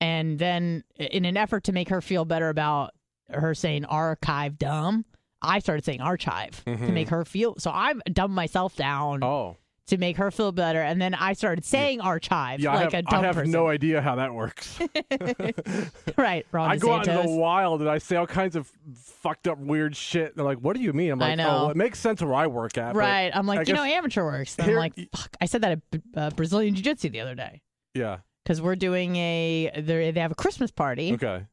and 0.00 0.38
then 0.38 0.84
in 0.96 1.24
an 1.24 1.36
effort 1.36 1.64
to 1.64 1.72
make 1.72 1.88
her 1.88 2.00
feel 2.00 2.24
better 2.24 2.48
about 2.50 2.92
her 3.30 3.52
saying 3.54 3.84
archive 3.84 4.56
dumb. 4.56 5.04
I 5.42 5.58
started 5.58 5.84
saying 5.84 6.00
archive 6.00 6.62
to 6.64 6.70
Mhm. 6.76 6.92
make 6.92 7.08
her 7.08 7.24
feel 7.24 7.56
so 7.58 7.70
I've 7.72 8.00
dumbed 8.12 8.34
myself 8.34 8.76
down 8.76 9.22
oh. 9.24 9.56
To 9.88 9.98
make 9.98 10.16
her 10.16 10.30
feel 10.30 10.52
better, 10.52 10.80
and 10.80 11.00
then 11.00 11.14
I 11.14 11.32
started 11.34 11.64
saying 11.64 12.00
archive 12.00 12.60
Yeah, 12.60 12.74
like 12.74 12.94
I 12.94 12.98
a 12.98 13.02
have, 13.02 13.06
dumb 13.06 13.20
I 13.20 13.26
have 13.26 13.34
person. 13.36 13.50
no 13.50 13.68
idea 13.68 14.00
how 14.00 14.14
that 14.16 14.32
works. 14.32 14.78
right, 16.16 16.46
Ron 16.52 16.70
I 16.70 16.76
go 16.76 16.92
out 16.92 17.06
into 17.08 17.22
the 17.22 17.28
wild 17.36 17.80
and 17.80 17.90
I 17.90 17.98
say 17.98 18.16
all 18.16 18.26
kinds 18.26 18.56
of 18.56 18.70
fucked 18.94 19.48
up 19.48 19.58
weird 19.58 19.96
shit. 19.96 20.36
They're 20.36 20.44
like, 20.44 20.58
"What 20.58 20.76
do 20.76 20.82
you 20.82 20.92
mean?" 20.92 21.10
I'm 21.12 21.18
like, 21.18 21.26
I 21.26 21.30
like, 21.30 21.38
know. 21.38 21.48
"Oh, 21.48 21.62
well, 21.62 21.70
it 21.70 21.76
makes 21.76 21.98
sense 21.98 22.22
where 22.22 22.34
I 22.34 22.46
work 22.46 22.78
at." 22.78 22.94
Right. 22.94 23.30
I'm 23.34 23.46
like, 23.46 23.60
I 23.60 23.62
you 23.66 23.74
know, 23.74 23.82
amateur 23.82 24.24
works. 24.24 24.56
And 24.58 24.70
I'm 24.70 24.76
like, 24.76 24.94
fuck. 25.14 25.36
I 25.40 25.46
said 25.46 25.62
that 25.62 25.72
at 25.92 26.00
uh, 26.16 26.30
Brazilian 26.30 26.74
Jiu 26.74 26.84
Jitsu 26.84 27.08
the 27.10 27.20
other 27.20 27.34
day 27.34 27.60
Yeah. 27.94 28.18
because 28.44 28.60
we're 28.62 28.76
doing 28.76 29.16
a, 29.16 29.70
they 29.76 30.12
have 30.20 30.32
a 30.32 30.34
Christmas 30.36 30.70
party 30.70 31.12
Okay. 31.14 31.44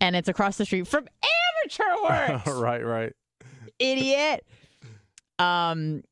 and 0.00 0.14
it's 0.16 0.28
across 0.28 0.56
the 0.58 0.64
street 0.64 0.86
from 0.86 1.06
Amateur 1.64 2.02
Works. 2.02 2.46
right. 2.60 2.84
Right. 2.84 3.12
Idiot. 3.78 4.46
Um, 5.38 6.02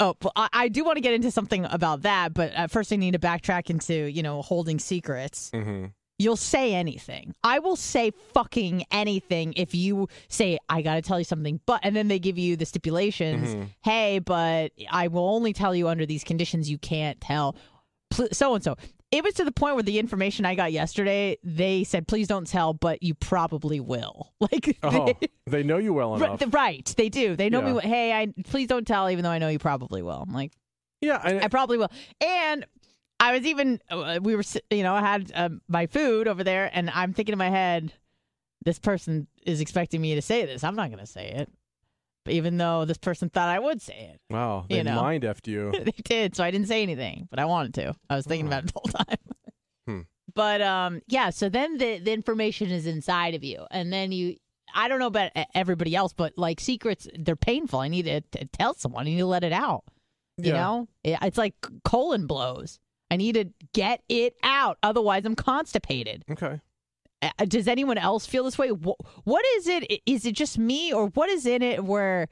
oh, 0.00 0.16
I, 0.34 0.48
I 0.52 0.68
do 0.68 0.82
want 0.84 0.96
to 0.96 1.00
get 1.00 1.14
into 1.14 1.30
something 1.30 1.64
about 1.66 2.02
that, 2.02 2.34
but 2.34 2.70
first 2.70 2.92
I 2.92 2.96
need 2.96 3.12
to 3.12 3.18
backtrack 3.18 3.70
into, 3.70 4.10
you 4.10 4.22
know, 4.22 4.42
holding 4.42 4.78
secrets. 4.78 5.50
Mm-hmm. 5.54 5.86
You'll 6.18 6.36
say 6.36 6.74
anything. 6.74 7.34
I 7.42 7.60
will 7.60 7.76
say 7.76 8.10
fucking 8.34 8.84
anything 8.90 9.54
if 9.56 9.74
you 9.74 10.08
say, 10.28 10.58
I 10.68 10.82
got 10.82 10.96
to 10.96 11.02
tell 11.02 11.18
you 11.18 11.24
something, 11.24 11.60
but, 11.64 11.80
and 11.82 11.96
then 11.96 12.08
they 12.08 12.18
give 12.18 12.36
you 12.36 12.56
the 12.56 12.66
stipulations. 12.66 13.54
Mhm. 13.54 13.68
Hey, 13.82 14.18
but 14.18 14.72
I 14.90 15.08
will 15.08 15.26
only 15.26 15.54
tell 15.54 15.74
you 15.74 15.88
under 15.88 16.04
these 16.04 16.22
conditions. 16.22 16.68
You 16.68 16.76
can't 16.76 17.18
tell 17.22 17.56
so 18.32 18.54
and 18.54 18.62
so. 18.62 18.76
It 19.12 19.24
was 19.24 19.34
to 19.34 19.44
the 19.44 19.50
point 19.52 19.74
where 19.74 19.82
the 19.82 19.98
information 19.98 20.44
I 20.46 20.54
got 20.54 20.70
yesterday, 20.72 21.36
they 21.42 21.82
said, 21.82 22.06
please 22.06 22.28
don't 22.28 22.46
tell, 22.46 22.74
but 22.74 23.02
you 23.02 23.14
probably 23.14 23.80
will. 23.80 24.32
Like, 24.40 24.78
Oh, 24.82 25.06
they- 25.20 25.28
they 25.46 25.62
know 25.64 25.78
you 25.78 25.92
well 25.92 26.14
enough. 26.14 26.40
Right, 26.40 26.54
right, 26.54 26.94
they 26.96 27.08
do. 27.08 27.34
They 27.36 27.50
know 27.50 27.60
Yeah. 27.66 27.72
me. 27.74 27.80
Hey, 27.80 28.12
I 28.12 28.28
please 28.44 28.68
don't 28.68 28.86
tell, 28.86 29.10
even 29.10 29.24
though 29.24 29.30
I 29.30 29.38
know 29.38 29.48
you 29.48 29.58
probably 29.58 30.00
will. 30.02 30.22
I'm 30.26 30.32
like, 30.32 30.52
yeah. 31.00 31.20
And 31.24 31.42
I 31.42 31.48
probably 31.48 31.76
will. 31.78 31.90
And 32.20 32.64
I 33.18 33.32
was 33.36 33.44
even, 33.46 33.80
uh, 33.90 34.18
we 34.22 34.36
were, 34.36 34.44
you 34.70 34.82
know, 34.82 34.94
I 34.94 35.00
had 35.00 35.32
um, 35.34 35.60
my 35.68 35.86
food 35.86 36.28
over 36.28 36.42
there, 36.44 36.70
and 36.72 36.88
I'm 36.90 37.12
thinking 37.12 37.32
in 37.32 37.38
my 37.38 37.50
head, 37.50 37.92
this 38.64 38.78
person 38.78 39.26
is 39.44 39.60
expecting 39.60 40.00
me 40.00 40.14
to 40.14 40.22
say 40.22 40.44
this. 40.46 40.62
I'm 40.64 40.76
not 40.76 40.88
going 40.90 41.00
to 41.00 41.06
say 41.06 41.30
it, 41.30 41.50
even 42.30 42.56
though 42.56 42.84
this 42.84 42.98
person 42.98 43.28
thought 43.30 43.48
I 43.48 43.58
would 43.58 43.80
say 43.82 44.12
it, 44.14 44.20
wow, 44.32 44.64
they 44.68 44.78
you 44.78 44.84
know. 44.84 44.96
mind 45.00 45.22
effed 45.30 45.46
you. 45.46 45.72
they 45.72 45.90
did. 46.04 46.36
So 46.36 46.44
I 46.44 46.50
didn't 46.50 46.68
say 46.68 46.82
anything, 46.82 47.26
but 47.30 47.38
I 47.38 47.44
wanted 47.44 47.74
to. 47.74 47.94
I 48.08 48.16
was 48.16 48.26
thinking 48.26 48.46
Oh. 48.46 48.48
about 48.48 48.64
it 48.64 48.72
the 48.72 48.80
whole 48.80 49.04
time. 49.04 49.16
Hmm. 49.86 50.00
But 50.34 50.60
um, 50.62 51.00
yeah. 51.08 51.30
So 51.30 51.48
then 51.48 51.78
the 51.78 51.98
the 51.98 52.12
information 52.12 52.70
is 52.70 52.86
inside 52.86 53.34
of 53.34 53.42
you, 53.42 53.66
and 53.70 53.92
then 53.92 54.12
you 54.12 54.36
I 54.74 54.86
don't 54.88 54.98
know 55.00 55.06
about 55.06 55.32
everybody 55.54 55.96
else, 55.96 56.12
but 56.12 56.34
like 56.36 56.60
secrets, 56.60 57.08
they're 57.18 57.34
painful. 57.34 57.80
I 57.80 57.88
need 57.88 58.04
to, 58.04 58.20
to 58.20 58.44
tell 58.46 58.74
someone. 58.74 59.06
I 59.06 59.10
need 59.10 59.18
to 59.18 59.26
let 59.26 59.42
it 59.42 59.52
out. 59.52 59.84
You 60.36 60.52
Yeah. 60.52 60.60
know, 60.60 60.88
It- 61.02 61.18
it's 61.22 61.38
like 61.38 61.54
colon 61.84 62.26
blows. 62.26 62.78
I 63.10 63.16
need 63.16 63.32
to 63.34 63.46
get 63.72 64.02
it 64.08 64.36
out. 64.44 64.78
Otherwise, 64.84 65.24
I'm 65.24 65.34
constipated. 65.34 66.24
Okay. 66.30 66.60
Does 67.46 67.68
anyone 67.68 67.98
else 67.98 68.26
feel 68.26 68.44
this 68.44 68.56
way? 68.58 68.68
What 68.68 69.44
is 69.56 69.68
it 69.68 70.32
just 70.32 70.58
me, 70.58 70.92
or 70.92 71.08
what 71.08 71.28
is 71.28 71.46
in 71.46 71.62
it 71.62 71.84
where? 71.84 72.28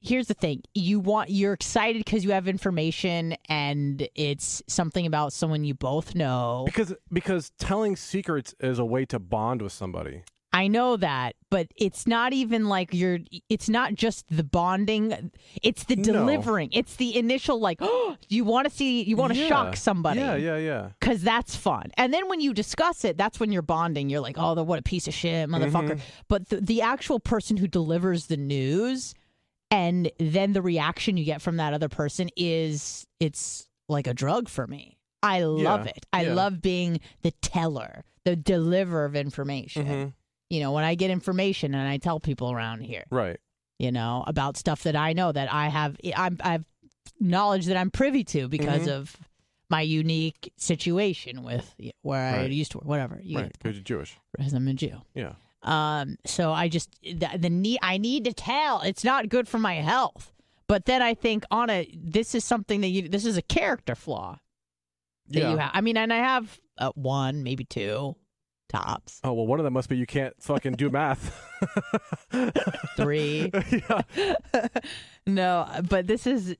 Here's 0.00 0.28
the 0.28 0.34
thing: 0.34 0.62
you 0.74 1.00
want 1.00 1.30
you're 1.30 1.54
excited 1.54 2.04
because 2.04 2.22
you 2.22 2.30
have 2.32 2.46
information, 2.46 3.34
and 3.48 4.06
it's 4.14 4.62
something 4.68 5.06
about 5.06 5.32
someone 5.32 5.64
you 5.64 5.74
both 5.74 6.14
know. 6.14 6.62
Because 6.66 6.94
because 7.10 7.50
telling 7.58 7.96
secrets 7.96 8.54
is 8.60 8.78
a 8.78 8.84
way 8.84 9.04
to 9.06 9.18
bond 9.18 9.62
with 9.62 9.72
somebody. 9.72 10.22
I 10.56 10.68
know 10.68 10.96
that, 10.96 11.34
but 11.50 11.66
it's 11.76 12.06
not 12.06 12.32
even 12.32 12.66
like 12.66 12.94
you're. 12.94 13.18
It's 13.48 13.68
not 13.68 13.94
just 13.94 14.24
the 14.34 14.42
bonding; 14.42 15.30
it's 15.62 15.84
the 15.84 15.96
No. 15.96 16.02
delivering. 16.02 16.70
It's 16.72 16.96
the 16.96 17.16
initial 17.18 17.60
like, 17.60 17.78
oh, 17.82 18.16
you 18.28 18.44
want 18.44 18.66
to 18.68 18.74
see, 18.74 19.02
you 19.02 19.16
want 19.16 19.34
to 19.34 19.38
Yeah. 19.38 19.48
shock 19.48 19.76
somebody. 19.76 20.20
Yeah, 20.20 20.36
yeah, 20.36 20.56
yeah. 20.56 20.88
because 20.98 21.22
that's 21.22 21.54
fun. 21.54 21.90
And 21.98 22.12
then 22.14 22.28
when 22.28 22.40
you 22.40 22.54
discuss 22.54 23.04
it, 23.04 23.18
that's 23.18 23.38
when 23.38 23.52
you're 23.52 23.62
bonding. 23.62 24.08
You're 24.08 24.20
like, 24.20 24.36
oh, 24.38 24.54
the, 24.54 24.64
what 24.64 24.78
a 24.78 24.82
piece 24.82 25.06
of 25.06 25.14
shit, 25.14 25.48
motherfucker. 25.50 25.90
Mm-hmm. 25.96 26.24
But 26.28 26.48
the, 26.48 26.60
the 26.60 26.80
actual 26.82 27.20
person 27.20 27.56
who 27.58 27.66
delivers 27.68 28.26
the 28.26 28.36
news 28.38 29.14
and 29.70 30.10
then 30.18 30.52
the 30.54 30.62
reaction 30.62 31.16
you 31.16 31.24
get 31.24 31.42
from 31.42 31.56
that 31.58 31.74
other 31.74 31.88
person 31.88 32.30
is 32.36 33.06
it's 33.20 33.68
like 33.88 34.06
a 34.06 34.14
drug 34.14 34.48
for 34.48 34.66
me. 34.66 34.96
I 35.22 35.42
love 35.42 35.84
Yeah, 35.86 35.92
it. 35.96 36.06
I 36.12 36.22
yeah. 36.22 36.34
love 36.34 36.62
being 36.62 37.00
the 37.22 37.32
teller, 37.42 38.04
the 38.24 38.36
deliverer 38.36 39.04
of 39.04 39.16
information. 39.16 39.86
Mhm. 39.86 40.12
You 40.50 40.60
know, 40.60 40.72
when 40.72 40.84
I 40.84 40.94
get 40.94 41.10
information 41.10 41.74
and 41.74 41.88
I 41.88 41.96
tell 41.98 42.20
people 42.20 42.52
around 42.52 42.80
here, 42.80 43.04
Right. 43.10 43.38
you 43.78 43.90
know, 43.90 44.22
about 44.26 44.56
stuff 44.56 44.84
that 44.84 44.94
I 44.96 45.12
know 45.12 45.32
that 45.32 45.52
I 45.52 45.68
have 45.68 45.96
I'm 46.16 46.38
I 46.42 46.52
have 46.52 46.64
knowledge 47.20 47.66
that 47.66 47.76
I'm 47.76 47.90
privy 47.90 48.24
to 48.24 48.48
because 48.48 48.82
Mm-hmm. 48.82 48.90
of 48.90 49.16
my 49.68 49.80
unique 49.80 50.52
situation 50.56 51.42
with 51.42 51.74
where 52.02 52.22
I 52.36 52.44
used 52.44 52.70
to 52.72 52.78
work, 52.78 52.86
whatever. 52.86 53.18
You 53.22 53.38
right. 53.40 53.52
Because 53.52 53.74
you're 53.76 53.82
Jewish. 53.82 54.16
because 54.36 54.52
I'm 54.52 54.68
a 54.68 54.74
Jew. 54.74 55.02
Yeah. 55.14 55.32
Um, 55.62 56.16
so 56.24 56.52
I 56.52 56.68
just 56.68 56.90
the, 57.02 57.28
the 57.36 57.50
need 57.50 57.80
I 57.82 57.98
need 57.98 58.24
to 58.26 58.32
tell. 58.32 58.82
It's 58.82 59.02
not 59.02 59.28
good 59.28 59.48
for 59.48 59.58
my 59.58 59.74
health. 59.74 60.32
But 60.68 60.84
then 60.84 61.02
I 61.02 61.14
think 61.14 61.44
on 61.50 61.70
a 61.70 61.88
this 61.96 62.34
is 62.36 62.44
something 62.44 62.80
that 62.82 62.88
you 62.88 63.08
this 63.08 63.24
is 63.26 63.36
a 63.36 63.42
character 63.42 63.96
flaw 63.96 64.38
that 65.30 65.40
Yeah. 65.40 65.50
you 65.50 65.56
have. 65.56 65.70
I 65.74 65.80
mean, 65.80 65.96
and 65.96 66.12
I 66.12 66.18
have 66.18 66.60
uh, 66.78 66.92
one, 66.94 67.42
maybe 67.42 67.64
two 67.64 68.14
tops, 68.68 69.20
Oh 69.24 69.32
well, 69.32 69.46
one 69.46 69.58
of 69.60 69.64
them 69.64 69.72
must 69.72 69.88
be 69.88 69.96
you 69.96 70.06
can't 70.06 70.34
fucking 70.42 70.72
do 70.74 70.90
math. 70.90 71.34
three. 72.96 73.50
yeah. 73.70 74.02
no, 75.26 75.66
but 75.88 76.06
this 76.06 76.26
is 76.26 76.54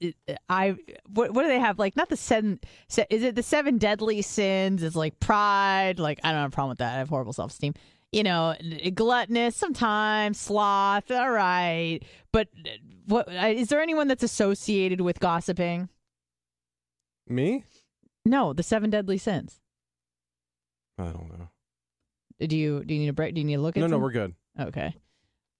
I. 0.48 0.76
What, 1.08 1.32
what 1.32 1.42
do 1.42 1.48
they 1.48 1.58
have? 1.60 1.78
Like 1.78 1.96
not 1.96 2.08
the 2.08 2.16
seven. 2.16 2.60
se- 2.88 3.06
Is 3.10 3.22
it 3.22 3.34
the 3.34 3.42
seven 3.42 3.78
deadly 3.78 4.22
sins? 4.22 4.82
It's 4.82 4.96
like 4.96 5.18
pride. 5.20 5.98
Like 5.98 6.20
I 6.25 6.32
don't 6.32 6.40
have 6.42 6.52
a 6.52 6.54
problem 6.54 6.70
with 6.70 6.78
that. 6.78 6.94
I 6.94 6.98
have 6.98 7.08
horrible 7.08 7.32
self 7.32 7.50
esteem. 7.52 7.75
You 8.12 8.22
know, 8.22 8.54
gluttonous 8.94 9.56
sometimes, 9.56 10.38
sloth. 10.38 11.10
All 11.10 11.30
right, 11.30 12.00
but 12.32 12.48
uh, 12.64 12.70
what 13.06 13.28
uh, 13.28 13.46
is 13.48 13.68
there 13.68 13.80
anyone 13.80 14.08
that's 14.08 14.22
associated 14.22 15.00
with 15.00 15.18
gossiping? 15.20 15.88
Me? 17.28 17.64
No, 18.25 18.52
the 18.52 18.62
seven 18.62 18.90
deadly 18.90 19.18
sins. 19.18 19.60
I 20.98 21.04
don't 21.04 21.28
know. 21.28 21.48
Do 22.40 22.56
you 22.56 22.84
do 22.84 22.94
you 22.94 23.00
need 23.00 23.08
a 23.08 23.12
break? 23.12 23.34
Do 23.34 23.40
you 23.40 23.46
need 23.46 23.56
to 23.56 23.62
look 23.62 23.76
at? 23.76 23.80
No, 23.80 23.86
no, 23.86 23.94
some? 23.94 24.02
we're 24.02 24.10
good. 24.10 24.34
Okay. 24.58 24.94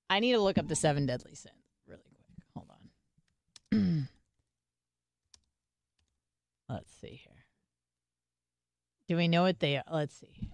I 0.09 0.21
need 0.21 0.33
to 0.33 0.41
look 0.41 0.59
up 0.59 0.69
the 0.69 0.77
seven 0.77 1.07
deadly 1.07 1.35
sins 1.35 1.55
really 1.87 2.01
quick. 2.27 2.47
Hold 2.55 2.69
on. 3.73 4.09
Let's 6.69 6.93
see 7.01 7.21
here. 7.23 7.33
Do 9.09 9.17
we 9.17 9.29
know 9.29 9.43
what 9.43 9.61
they 9.61 9.77
are? 9.77 9.85
Let's 9.91 10.17
see. 10.17 10.51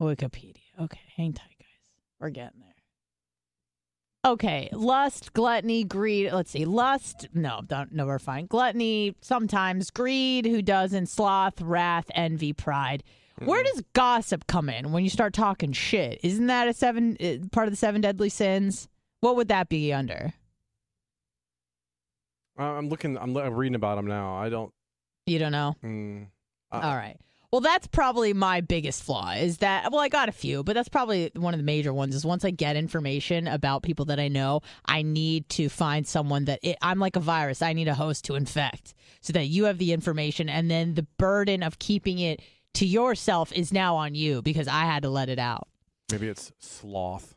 Wikipedia. 0.00 0.56
Okay, 0.80 1.00
hang 1.16 1.32
tight, 1.32 1.56
guys. 1.58 1.68
We're 2.20 2.30
getting 2.30 2.60
there. 2.60 2.68
Okay, 4.24 4.68
lust, 4.72 5.32
gluttony, 5.32 5.84
greed. 5.84 6.32
Let's 6.32 6.50
see, 6.50 6.64
lust. 6.64 7.28
No, 7.32 7.60
don't. 7.66 7.92
No, 7.92 8.06
we're 8.06 8.18
fine. 8.18 8.46
Gluttony, 8.46 9.16
sometimes 9.20 9.90
greed. 9.90 10.46
Who 10.46 10.62
doesn't? 10.62 11.06
Sloth, 11.06 11.60
wrath, 11.60 12.10
envy, 12.14 12.52
pride. 12.52 13.02
Where 13.38 13.62
does 13.62 13.82
gossip 13.92 14.46
come 14.46 14.68
in 14.68 14.92
when 14.92 15.04
you 15.04 15.10
start 15.10 15.32
talking 15.32 15.72
shit? 15.72 16.20
Isn't 16.22 16.46
that 16.46 16.68
a 16.68 16.72
seven 16.72 17.16
uh, 17.20 17.46
part 17.50 17.66
of 17.66 17.72
the 17.72 17.76
seven 17.76 18.00
deadly 18.00 18.28
sins? 18.28 18.88
What 19.20 19.36
would 19.36 19.48
that 19.48 19.68
be 19.68 19.92
under? 19.92 20.34
I'm 22.58 22.88
looking. 22.88 23.16
I'm, 23.18 23.36
I'm 23.36 23.54
reading 23.54 23.74
about 23.74 23.96
them 23.96 24.06
now. 24.06 24.36
I 24.36 24.48
don't. 24.48 24.72
You 25.26 25.38
don't 25.38 25.52
know. 25.52 25.74
Mm, 25.82 26.26
uh, 26.70 26.80
All 26.82 26.96
right. 26.96 27.16
Well, 27.52 27.60
that's 27.60 27.86
probably 27.86 28.32
my 28.32 28.62
biggest 28.62 29.02
flaw 29.02 29.32
is 29.32 29.58
that, 29.58 29.92
well, 29.92 30.00
I 30.00 30.08
got 30.08 30.30
a 30.30 30.32
few, 30.32 30.64
but 30.64 30.72
that's 30.72 30.88
probably 30.88 31.30
one 31.34 31.52
of 31.52 31.58
the 31.58 31.64
major 31.64 31.92
ones 31.92 32.14
is 32.14 32.24
once 32.24 32.46
I 32.46 32.50
get 32.50 32.76
information 32.76 33.46
about 33.46 33.82
people 33.82 34.06
that 34.06 34.18
I 34.18 34.28
know, 34.28 34.62
I 34.86 35.02
need 35.02 35.50
to 35.50 35.68
find 35.68 36.06
someone 36.06 36.46
that 36.46 36.60
it, 36.62 36.78
I'm 36.80 36.98
like 36.98 37.14
a 37.14 37.20
virus. 37.20 37.60
I 37.60 37.74
need 37.74 37.88
a 37.88 37.94
host 37.94 38.24
to 38.24 38.36
infect 38.36 38.94
so 39.20 39.34
that 39.34 39.48
you 39.48 39.64
have 39.64 39.76
the 39.76 39.92
information. 39.92 40.48
And 40.48 40.70
then 40.70 40.94
the 40.94 41.06
burden 41.18 41.62
of 41.62 41.78
keeping 41.78 42.20
it 42.20 42.40
to 42.74 42.86
yourself 42.86 43.52
is 43.52 43.72
now 43.72 43.96
on 43.96 44.14
you 44.14 44.42
because 44.42 44.68
I 44.68 44.84
had 44.84 45.02
to 45.02 45.10
let 45.10 45.28
it 45.28 45.38
out. 45.38 45.68
Maybe 46.10 46.28
it's 46.28 46.52
sloth. 46.58 47.34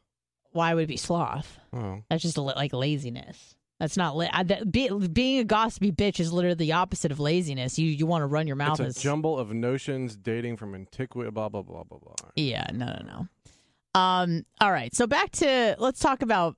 Why 0.51 0.73
would 0.73 0.85
it 0.85 0.87
be 0.87 0.97
sloth? 0.97 1.59
Oh. 1.73 2.01
That's 2.09 2.21
just 2.21 2.37
like 2.37 2.73
laziness. 2.73 3.55
That's 3.79 3.97
not 3.97 4.15
li- 4.15 4.29
I, 4.31 4.43
that, 4.43 4.71
be, 4.71 4.89
being 4.89 5.39
a 5.39 5.43
gossipy 5.43 5.91
bitch 5.91 6.21
is 6.21 6.31
literally 6.31 6.55
the 6.55 6.71
opposite 6.71 7.11
of 7.11 7.19
laziness. 7.19 7.77
You 7.77 7.89
you 7.89 8.05
want 8.05 8.21
to 8.21 8.27
run 8.27 8.47
your 8.47 8.55
mouth 8.55 8.79
It's 8.79 8.97
a 8.97 8.97
as 8.99 9.03
jumble 9.03 9.37
of 9.37 9.51
notions 9.51 10.15
dating 10.15 10.55
from 10.55 10.75
antiquity. 10.75 11.29
Blah 11.29 11.49
blah 11.49 11.61
blah 11.61 11.83
blah 11.83 11.99
blah. 11.99 12.29
Yeah, 12.35 12.65
no, 12.73 12.85
no, 12.85 13.01
no. 13.05 13.99
Um, 13.99 14.45
all 14.61 14.71
right. 14.71 14.95
So 14.95 15.07
back 15.07 15.31
to 15.31 15.75
let's 15.77 15.99
talk 15.99 16.21
about 16.21 16.55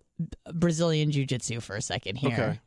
Brazilian 0.53 1.11
jiu-jitsu 1.11 1.59
for 1.59 1.75
a 1.75 1.81
second 1.81 2.17
here. 2.17 2.33
Okay. 2.33 2.59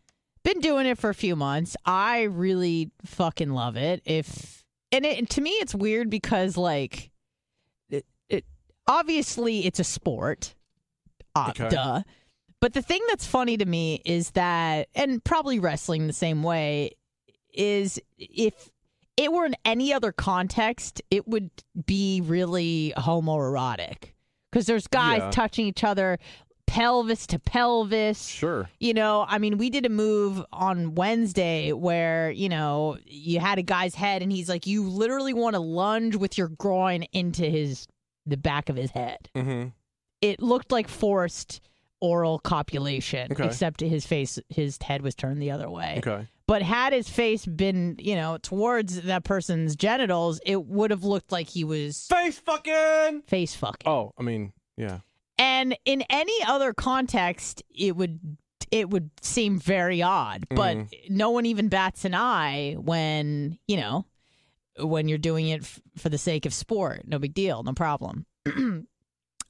Been 0.42 0.60
doing 0.60 0.86
it 0.86 0.98
for 0.98 1.10
a 1.10 1.14
few 1.14 1.36
months. 1.36 1.76
I 1.84 2.22
really 2.22 2.90
fucking 3.04 3.50
love 3.50 3.76
it. 3.76 4.02
If 4.04 4.59
and 4.92 5.04
it 5.06 5.30
to 5.30 5.40
me 5.40 5.50
it's 5.52 5.74
weird 5.74 6.10
because 6.10 6.56
like 6.56 7.10
it, 7.90 8.04
it 8.28 8.44
obviously 8.86 9.66
it's 9.66 9.78
a 9.80 9.84
sport. 9.84 10.54
Uh, 11.34 11.48
Okay. 11.50 11.68
duh. 11.68 12.02
But 12.60 12.74
the 12.74 12.82
thing 12.82 13.00
that's 13.08 13.24
funny 13.26 13.56
to 13.56 13.64
me 13.64 14.02
is 14.04 14.32
that 14.32 14.88
and 14.94 15.22
probably 15.24 15.58
wrestling 15.58 16.06
the 16.06 16.12
same 16.12 16.42
way 16.42 16.92
is 17.54 17.98
if 18.18 18.70
it 19.16 19.32
were 19.32 19.46
in 19.46 19.56
any 19.64 19.92
other 19.92 20.12
context, 20.12 21.00
it 21.10 21.26
would 21.26 21.50
be 21.86 22.20
really 22.24 22.92
homoerotic 22.96 24.12
because 24.50 24.66
there's 24.66 24.86
guys 24.86 25.20
Yeah. 25.22 25.30
touching 25.30 25.66
each 25.66 25.84
other 25.84 26.18
pelvis 26.70 27.26
to 27.26 27.38
pelvis. 27.40 28.24
Sure. 28.26 28.70
You 28.78 28.94
know, 28.94 29.24
I 29.28 29.38
mean, 29.38 29.58
we 29.58 29.70
did 29.70 29.84
a 29.84 29.88
move 29.88 30.44
on 30.52 30.94
Wednesday 30.94 31.72
where, 31.72 32.30
you 32.30 32.48
know, 32.48 32.96
you 33.04 33.40
had 33.40 33.58
a 33.58 33.62
guy's 33.62 33.94
head 33.96 34.22
and 34.22 34.30
he's 34.30 34.48
like, 34.48 34.66
you 34.66 34.88
literally 34.88 35.34
want 35.34 35.54
to 35.54 35.60
lunge 35.60 36.14
with 36.14 36.38
your 36.38 36.48
groin 36.48 37.02
into 37.12 37.44
his, 37.44 37.88
the 38.24 38.36
back 38.36 38.68
of 38.68 38.76
his 38.76 38.90
head. 38.92 39.28
Mm-hmm. 39.34 39.68
It 40.20 40.40
looked 40.40 40.70
like 40.70 40.86
forced 40.88 41.60
oral 42.00 42.38
copulation, 42.38 43.32
Okay. 43.32 43.46
except 43.46 43.80
his 43.80 44.06
face, 44.06 44.38
his 44.48 44.78
head 44.80 45.02
was 45.02 45.14
turned 45.16 45.42
the 45.42 45.50
other 45.50 45.68
way. 45.68 45.96
Okay. 45.98 46.28
But 46.46 46.62
had 46.62 46.92
his 46.92 47.08
face 47.08 47.46
been, 47.46 47.96
you 47.98 48.14
know, 48.14 48.38
towards 48.40 49.02
that 49.02 49.24
person's 49.24 49.76
genitals, 49.76 50.40
it 50.46 50.64
would 50.66 50.90
have 50.92 51.04
looked 51.04 51.30
like 51.32 51.48
he 51.48 51.64
was 51.64 52.06
Face 52.08 52.38
fucking. 52.38 53.22
face 53.26 53.54
fucking. 53.54 53.88
Oh, 53.90 54.12
I 54.18 54.22
mean, 54.22 54.52
yeah. 54.76 55.00
And 55.40 55.76
in 55.86 56.02
any 56.10 56.38
other 56.46 56.72
context, 56.74 57.62
it 57.74 57.96
would 57.96 58.36
it 58.70 58.88
would 58.90 59.10
seem 59.20 59.58
very 59.58 60.00
odd. 60.02 60.44
But 60.50 60.76
Mhm. 60.76 61.10
no 61.10 61.30
one 61.30 61.44
even 61.46 61.68
bats 61.68 62.04
an 62.04 62.14
eye 62.14 62.74
when 62.78 63.58
you 63.66 63.76
know 63.78 64.04
when 64.78 65.08
you're 65.08 65.18
doing 65.18 65.48
it 65.48 65.62
f- 65.62 65.80
for 65.96 66.08
the 66.10 66.18
sake 66.18 66.46
of 66.46 66.54
sport. 66.54 67.02
No 67.08 67.18
big 67.18 67.34
deal. 67.34 67.62
No 67.62 67.72
problem. 67.72 68.26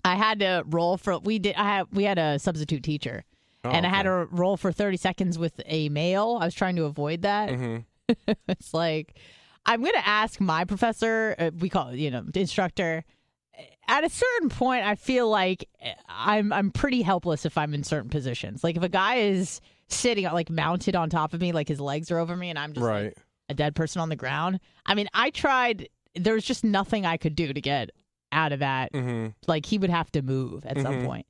I 0.04 0.14
had 0.16 0.40
to 0.40 0.62
roll 0.66 0.96
for 0.96 1.18
we 1.18 1.38
did. 1.38 1.54
I 1.56 1.64
had 1.64 1.86
we 1.92 2.04
had 2.04 2.18
a 2.18 2.38
substitute 2.38 2.82
teacher, 2.82 3.24
Oh, 3.64 3.70
and 3.70 3.84
I 3.84 3.90
had 3.90 4.04
to 4.04 4.26
roll 4.30 4.56
for 4.56 4.72
30 4.72 4.96
seconds 4.96 5.38
with 5.38 5.60
a 5.66 5.88
male. 5.90 6.38
I 6.40 6.46
was 6.46 6.54
trying 6.54 6.76
to 6.76 6.84
avoid 6.84 7.22
that. 7.22 7.50
Mm-hmm. 7.50 8.12
it's 8.48 8.72
like 8.72 9.18
I'm 9.66 9.82
going 9.82 9.92
to 9.92 10.08
ask 10.08 10.40
my 10.40 10.64
professor, 10.64 11.34
uh, 11.38 11.50
we 11.58 11.68
call 11.68 11.88
it, 11.88 11.98
you 11.98 12.10
know, 12.10 12.24
instructor. 12.34 13.04
At 13.90 14.04
a 14.04 14.08
certain 14.08 14.48
point, 14.50 14.84
I 14.86 14.94
feel 14.94 15.28
like 15.28 15.68
uh, 15.84 15.88
I'm 16.08 16.52
I'm 16.52 16.70
pretty 16.70 17.02
helpless 17.02 17.44
if 17.44 17.58
I'm 17.58 17.74
in 17.74 17.82
certain 17.84 18.08
positions. 18.08 18.62
Like 18.62 18.76
if 18.76 18.82
a 18.84 18.88
guy 18.88 19.16
is 19.16 19.60
sitting 19.88 20.24
like 20.24 20.48
mounted 20.48 20.94
on 20.94 21.10
top 21.10 21.34
of 21.34 21.40
me, 21.40 21.50
like 21.52 21.66
his 21.68 21.80
legs 21.80 22.10
are 22.12 22.18
over 22.18 22.36
me, 22.36 22.50
and 22.50 22.58
I'm 22.58 22.72
just 22.72 22.84
like, 22.84 23.04
Right. 23.04 23.18
a 23.48 23.54
dead 23.54 23.74
person 23.74 24.00
on 24.00 24.08
the 24.08 24.16
ground. 24.16 24.60
I 24.86 24.94
mean, 24.94 25.08
I 25.12 25.30
tried. 25.30 25.88
There 26.14 26.34
was 26.34 26.44
just 26.44 26.62
nothing 26.64 27.04
I 27.04 27.16
could 27.16 27.34
do 27.34 27.52
to 27.52 27.60
get 27.60 27.90
out 28.32 28.52
of 28.52 28.60
that. 28.60 28.94
hmm 28.94 29.28
Like 29.48 29.66
he 29.66 29.76
would 29.78 29.90
have 29.90 30.10
to 30.12 30.22
move 30.22 30.64
at 30.66 30.78
some 30.80 31.00
Mhm. 31.02 31.06
point. 31.06 31.26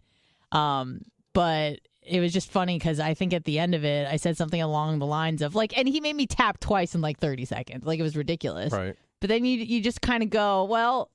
Um, 0.53 1.01
but 1.33 1.81
it 2.03 2.20
was 2.20 2.33
just 2.33 2.51
funny 2.51 2.79
because 2.79 2.99
I 3.01 3.14
think 3.14 3.33
at 3.33 3.44
the 3.44 3.59
end 3.59 3.75
of 3.75 3.85
it, 3.85 4.07
I 4.07 4.16
said 4.16 4.37
something 4.37 4.61
along 4.61 4.99
the 4.99 5.07
lines 5.07 5.42
of 5.42 5.55
like, 5.55 5.77
and 5.79 5.88
he 5.88 6.01
made 6.01 6.16
me 6.16 6.27
tap 6.27 6.61
twice 6.61 6.94
in 6.94 7.01
like 7.01 7.18
30 7.18 7.44
seconds. 7.44 7.85
Like 7.87 7.99
it 8.01 8.03
was 8.03 8.16
ridiculous. 8.16 8.73
Right. 8.73 8.96
But 9.20 9.29
then 9.29 9.44
you 9.44 9.59
you 9.59 9.81
just 9.83 10.01
kind 10.03 10.23
of 10.23 10.31
go, 10.31 10.64
well, 10.64 11.11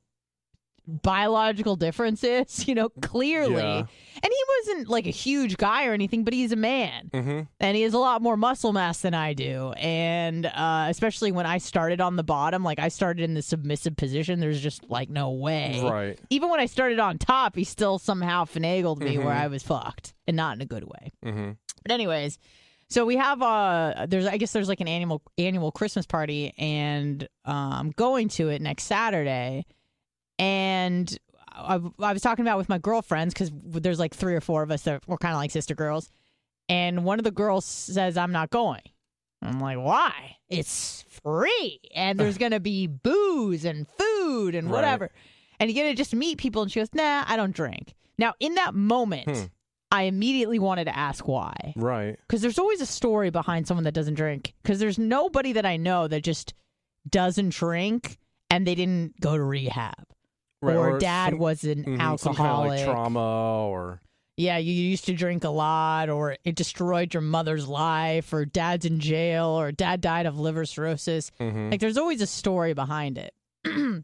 biological 0.88 1.76
differences, 1.76 2.68
you 2.68 2.76
know, 2.76 2.90
clearly. 3.02 3.56
Yeah. 3.64 3.86
And 4.24 4.32
he 4.34 4.44
wasn't 4.60 4.90
like 4.90 5.06
a 5.08 5.12
huge 5.12 5.58
guy 5.58 5.86
or 5.88 5.94
anything, 5.94 6.24
but 6.24 6.34
he's 6.34 6.52
a 6.52 6.56
man. 6.56 7.10
hmm 7.14 7.42
And 7.60 7.76
he 7.76 7.84
has 7.84 7.94
a 7.94 7.98
lot 8.00 8.22
more 8.22 8.38
muscle 8.38 8.74
mass 8.74 9.02
than 9.02 9.14
I 9.14 9.34
do. 9.34 9.72
And 9.74 10.46
uh, 10.46 10.88
especially 10.90 11.32
when 11.32 11.46
I 11.46 11.58
started 11.58 12.02
on 12.02 12.16
the 12.16 12.24
bottom, 12.24 12.64
like 12.64 12.80
I 12.80 12.88
started 12.88 13.24
in 13.24 13.34
the 13.34 13.42
submissive 13.42 13.96
position, 13.98 14.40
there's 14.40 14.62
just 14.62 14.90
like 14.90 15.10
no 15.10 15.32
way. 15.32 15.82
Right. 15.84 16.20
Even 16.30 16.50
when 16.50 16.60
I 16.60 16.66
started 16.66 17.00
on 17.00 17.18
top, 17.18 17.56
he 17.56 17.64
still 17.64 18.00
somehow 18.00 18.46
finagled 18.46 19.00
me 19.00 19.18
where 19.18 19.28
Mhm. 19.34 19.42
I 19.42 19.48
was 19.48 19.64
fucked 19.64 20.14
and 20.28 20.36
not 20.38 20.56
in 20.56 20.62
a 20.62 20.66
good 20.66 20.84
way. 20.86 21.12
hmm 21.24 21.52
But 21.84 21.92
anyways, 21.92 22.40
so 22.88 23.06
we 23.06 23.18
have 23.18 23.42
uh 23.42 24.06
there's 24.08 24.28
I 24.28 24.38
guess 24.38 24.54
there's 24.54 24.70
like 24.70 24.80
an 24.82 24.88
annual 24.88 25.22
annual 25.38 25.72
Christmas 25.72 26.06
party 26.06 26.54
and 26.58 27.24
uh, 27.46 27.52
I'm 27.80 27.92
going 27.92 28.30
to 28.30 28.50
it 28.50 28.62
next 28.62 28.84
Saturday 28.84 29.66
and 30.40 31.18
I, 31.52 31.80
I 32.00 32.14
was 32.14 32.22
talking 32.22 32.44
about 32.46 32.58
with 32.58 32.70
my 32.70 32.78
girlfriends 32.78 33.34
because 33.34 33.52
there's 33.54 34.00
like 34.00 34.14
three 34.14 34.36
or 34.36 34.42
four 34.42 34.62
of 34.64 34.72
us 34.72 34.84
that 34.84 35.04
we're 35.08 35.18
kind 35.18 35.34
of 35.34 35.38
like 35.40 35.52
sister 35.52 35.76
girls 35.76 36.10
and 36.68 37.04
one 37.06 37.20
of 37.20 37.24
the 37.24 37.32
girls 37.32 37.64
says 37.66 38.18
I'm 38.18 38.32
not 38.32 38.50
going. 38.50 38.82
I'm 39.42 39.60
like, 39.60 39.78
why? 39.78 40.38
It's 40.50 41.06
free 41.24 41.80
and 41.94 42.20
there's 42.20 42.38
gonna 42.40 42.60
be 42.60 42.88
booze 42.88 43.64
and 43.66 43.88
food 43.88 44.56
and 44.56 44.68
Right. 44.68 44.74
whatever. 44.76 45.12
And 45.60 45.70
you 45.70 45.74
get 45.74 45.88
to 45.90 45.94
just 45.96 46.14
meet 46.14 46.38
people 46.38 46.62
and 46.64 46.72
she 46.72 46.80
goes, 46.82 46.94
nah, 46.94 47.24
I 47.28 47.38
don't 47.38 47.56
drink. 47.56 47.94
Now 48.18 48.34
in 48.40 48.56
that 48.56 48.74
moment 48.76 49.30
Hmm. 49.30 49.44
I 49.92 50.04
immediately 50.04 50.60
wanted 50.60 50.86
to 50.86 50.98
ask 50.98 51.26
why. 51.28 51.72
Right. 51.78 52.18
Because 52.28 52.42
there's 52.42 52.60
always 52.60 52.82
a 52.82 52.86
story 52.86 53.30
behind 53.30 53.66
someone 53.68 53.86
that 53.86 53.94
doesn't 53.94 54.16
drink. 54.16 54.54
Because 54.62 54.80
there's 54.80 55.00
nobody 55.00 55.54
that 55.54 55.66
I 55.66 55.78
know 55.78 56.08
that 56.10 56.22
just 56.24 56.54
doesn't 57.10 57.54
drink 57.54 58.18
and 58.50 58.66
they 58.68 58.76
didn't 58.76 59.22
go 59.22 59.38
to 59.38 59.44
rehab. 59.44 60.04
Right. 60.66 60.76
or, 60.78 60.98
dad 61.00 61.32
some- 61.32 61.40
was 61.40 61.64
an 61.64 61.84
mhm, 61.84 62.20
some 62.20 62.36
kind 62.36 62.50
of 62.50 62.56
alcoholic. 62.56 62.70
like 62.72 62.86
trauma 62.86 63.68
or 63.68 64.02
yeah, 64.38 64.58
you 64.58 64.74
used 64.74 65.06
to 65.06 65.14
drink 65.14 65.46
a 65.46 65.50
lot, 65.50 66.10
or 66.10 66.36
it 66.44 66.56
destroyed 66.56 67.14
your 67.14 67.22
mother's 67.22 67.70
life, 67.70 68.34
or 68.34 68.44
dad's 68.44 68.84
in 68.86 69.00
jail, 69.00 69.46
or 69.48 69.72
dad 69.72 70.02
died 70.02 70.26
of 70.26 70.38
liver 70.38 70.66
cirrhosis. 70.66 71.32
Mhm. 71.40 71.72
Like 71.72 71.80
there's 71.80 71.98
always 71.98 72.20
a 72.20 72.28
story 72.28 72.74
behind 72.74 73.18
it. 73.18 73.34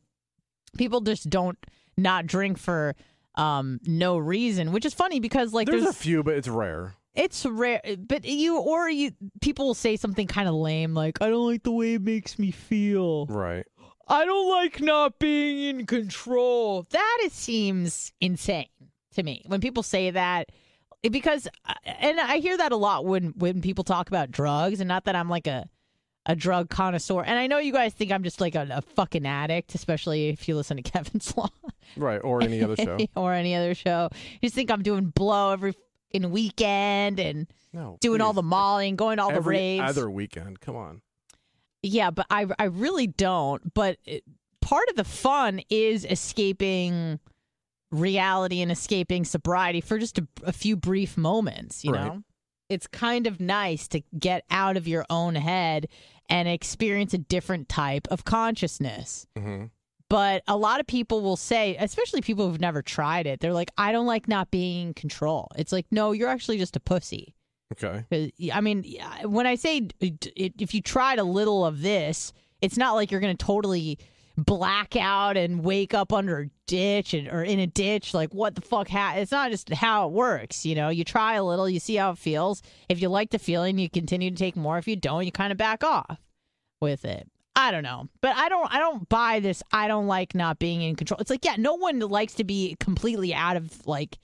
People 0.78 1.02
just 1.02 1.30
don't 1.30 1.58
not 1.98 2.28
drink 2.28 2.58
for 2.58 2.96
um 3.36 3.80
no 3.86 4.18
reason, 4.18 4.72
which 4.72 4.86
is 4.86 4.94
funny 4.94 5.20
because 5.20 5.52
like 5.54 5.68
there's, 5.68 5.84
there's 5.84 5.96
a 5.96 5.98
few, 6.00 6.24
but 6.24 6.36
it's 6.36 6.48
rare. 6.48 6.96
It's 7.14 7.46
rare, 7.46 7.82
but 8.00 8.24
you 8.24 8.58
or 8.58 8.90
you 8.90 9.12
people 9.42 9.66
will 9.68 9.74
say 9.74 9.98
something 9.98 10.28
kind 10.28 10.48
of 10.48 10.56
lame 10.56 10.94
like, 10.94 11.18
"I 11.22 11.30
don't 11.30 11.46
like 11.46 11.64
the 11.64 11.72
way 11.72 11.96
it 11.96 12.02
makes 12.02 12.40
me 12.40 12.52
feel. 12.52 13.26
Right. 13.26 13.66
I 14.12 14.26
don't 14.26 14.50
like 14.50 14.82
not 14.82 15.18
being 15.20 15.80
in 15.80 15.86
control." 15.86 16.86
That 16.92 17.18
it 17.22 17.32
seems 17.32 18.12
insane 18.22 18.68
to 19.16 19.24
me 19.24 19.44
when 19.48 19.62
people 19.62 19.84
say 19.84 20.12
that, 20.12 20.50
because 21.02 21.48
uh, 21.68 21.74
and 21.86 22.20
I 22.20 22.38
hear 22.38 22.58
that 22.58 22.72
a 22.72 22.76
lot 22.78 23.06
when 23.06 23.34
when 23.38 23.62
people 23.62 23.84
talk 23.84 24.08
about 24.08 24.32
drugs, 24.32 24.80
and 24.82 24.88
not 24.88 25.06
that 25.06 25.16
I'm 25.16 25.30
like 25.30 25.48
a 25.48 25.68
a 26.28 26.36
drug 26.36 26.70
connoisseur, 26.70 27.24
and 27.24 27.40
I 27.40 27.48
know 27.48 27.58
you 27.58 27.74
guys 27.74 27.94
think 27.94 28.12
I'm 28.12 28.22
just 28.24 28.40
like 28.40 28.54
a, 28.54 28.68
a 28.72 28.82
fucking 28.82 29.26
addict, 29.26 29.74
especially 29.74 30.30
if 30.30 30.48
you 30.48 30.56
listen 30.56 30.78
to 30.78 30.84
Kevin's 30.92 31.36
Law 31.36 31.50
Right. 31.98 32.20
Or 32.24 32.44
any 32.44 32.64
other 32.64 32.76
show. 32.76 32.98
or 33.16 33.34
any 33.34 33.56
other 33.56 33.74
show. 33.74 34.08
You 34.14 34.40
just 34.48 34.54
think 34.56 34.70
I'm 34.70 34.84
doing 34.84 35.06
blow 35.06 35.52
every 35.52 35.74
in 36.12 36.30
weekend 36.32 37.20
and 37.20 37.48
No. 37.74 37.98
doing 38.02 38.22
all 38.22 38.34
the 38.34 38.44
Molly 38.44 38.88
and 38.88 38.98
going 38.98 39.18
to 39.18 39.24
all 39.24 39.32
Every 39.32 39.56
the 39.58 39.80
raves. 39.80 39.90
other 39.98 40.10
weekend. 40.12 40.60
Come 40.62 40.76
on. 40.76 41.02
Yeah, 41.84 42.12
but 42.12 42.26
I 42.30 42.46
I 42.60 42.66
really 42.66 43.08
don't. 43.08 43.74
But 43.74 43.98
it, 44.06 44.24
part 44.62 44.88
of 44.90 44.96
the 44.96 45.04
fun 45.04 45.62
is 45.70 46.06
escaping 46.06 47.20
reality 47.92 48.62
and 48.62 48.72
escaping 48.72 49.26
sobriety 49.26 49.82
for 49.82 49.98
just 49.98 50.18
a, 50.18 50.28
a 50.44 50.54
few 50.54 50.76
brief 50.76 51.18
moments. 51.18 51.84
You 51.84 51.92
Right. 51.94 52.06
know, 52.06 52.24
it's 52.70 52.88
kind 52.88 53.28
of 53.28 53.40
nice 53.40 53.88
to 53.90 54.02
get 54.18 54.46
out 54.50 54.78
of 54.78 54.88
your 54.88 55.06
own 55.10 55.36
head 55.36 55.88
and 56.30 56.48
experience 56.48 57.14
a 57.14 57.18
different 57.18 57.68
type 57.68 58.08
of 58.10 58.24
consciousness. 58.24 59.28
hmm 59.38 59.66
But 60.08 60.44
a 60.48 60.56
lot 60.56 60.80
of 60.80 60.88
people 60.88 61.22
will 61.22 61.36
say, 61.36 61.76
especially 61.78 62.22
people 62.22 62.48
who've 62.50 62.62
never 62.62 62.82
tried 62.82 63.28
it, 63.28 63.40
they're 63.42 63.52
like, 63.54 63.72
I 63.78 63.92
don't 63.92 64.08
like 64.08 64.28
not 64.30 64.52
being 64.52 64.88
in 64.88 64.94
control. 64.94 65.50
It's 65.58 65.72
like, 65.74 65.88
no, 65.92 66.12
you're 66.14 66.30
actually 66.30 66.58
just 66.60 66.76
a 66.78 66.80
pussy. 66.80 67.34
Okay. 67.72 68.06
Uh, 68.12 68.16
'Cause, 68.40 68.50
I 68.54 68.62
mean, 68.62 68.84
when 69.24 69.48
I 69.48 69.56
say 69.56 69.88
if 70.02 70.74
you 70.74 70.82
tried 70.82 71.20
a 71.20 71.24
little 71.24 71.66
of 71.66 71.82
this, 71.82 72.34
it's 72.62 72.78
not 72.78 72.94
like 72.94 73.12
you're 73.12 73.22
going 73.22 73.36
to 73.36 73.46
totally 73.46 73.98
black 74.38 74.96
out 74.96 75.38
and 75.38 75.64
wake 75.64 75.94
up 75.94 76.14
under 76.14 76.40
a 76.40 76.50
ditch 76.66 77.14
and, 77.14 77.28
or 77.28 77.44
in 77.44 77.60
a 77.60 77.68
ditch. 77.68 78.14
Like, 78.14 78.34
what 78.34 78.56
the 78.56 78.62
fuck? 78.62 78.88
Ha- 78.90 79.14
it's 79.18 79.32
not 79.32 79.52
just 79.52 79.70
how 79.74 80.08
it 80.08 80.12
works. 80.14 80.66
You 80.66 80.76
know, 80.76 80.90
you 80.90 81.04
try 81.04 81.36
a 81.36 81.44
little, 81.44 81.70
you 81.70 81.80
see 81.80 81.96
how 81.96 82.12
it 82.12 82.18
feels. 82.18 82.62
If 82.90 83.02
you 83.02 83.10
like 83.10 83.30
the 83.32 83.40
feeling, 83.40 83.78
you 83.78 83.90
continue 83.90 84.30
to 84.32 84.36
take 84.36 84.56
more. 84.56 84.78
If 84.78 84.88
you 84.88 84.96
don't, 84.96 85.26
you 85.26 85.32
kind 85.32 85.52
of 85.52 85.58
back 85.58 85.84
off 85.84 86.18
with 86.80 87.06
it. 87.06 87.28
I 87.56 87.72
don't 87.72 87.84
know, 87.84 88.08
but 88.22 88.36
I 88.38 88.48
don't. 88.48 88.74
I 88.74 88.80
don't 88.80 89.08
buy 89.10 89.42
this. 89.42 89.62
I 89.74 89.90
don't 89.90 90.08
like 90.08 90.34
not 90.34 90.58
being 90.58 90.82
in 90.82 90.96
control. 90.96 91.20
It's 91.20 91.30
like, 91.30 91.44
yeah, 91.44 91.56
no 91.58 91.74
one 91.74 92.00
likes 92.00 92.34
to 92.36 92.46
be 92.46 92.78
completely 92.80 93.34
out 93.34 93.58
of 93.58 93.86
like 93.86 94.18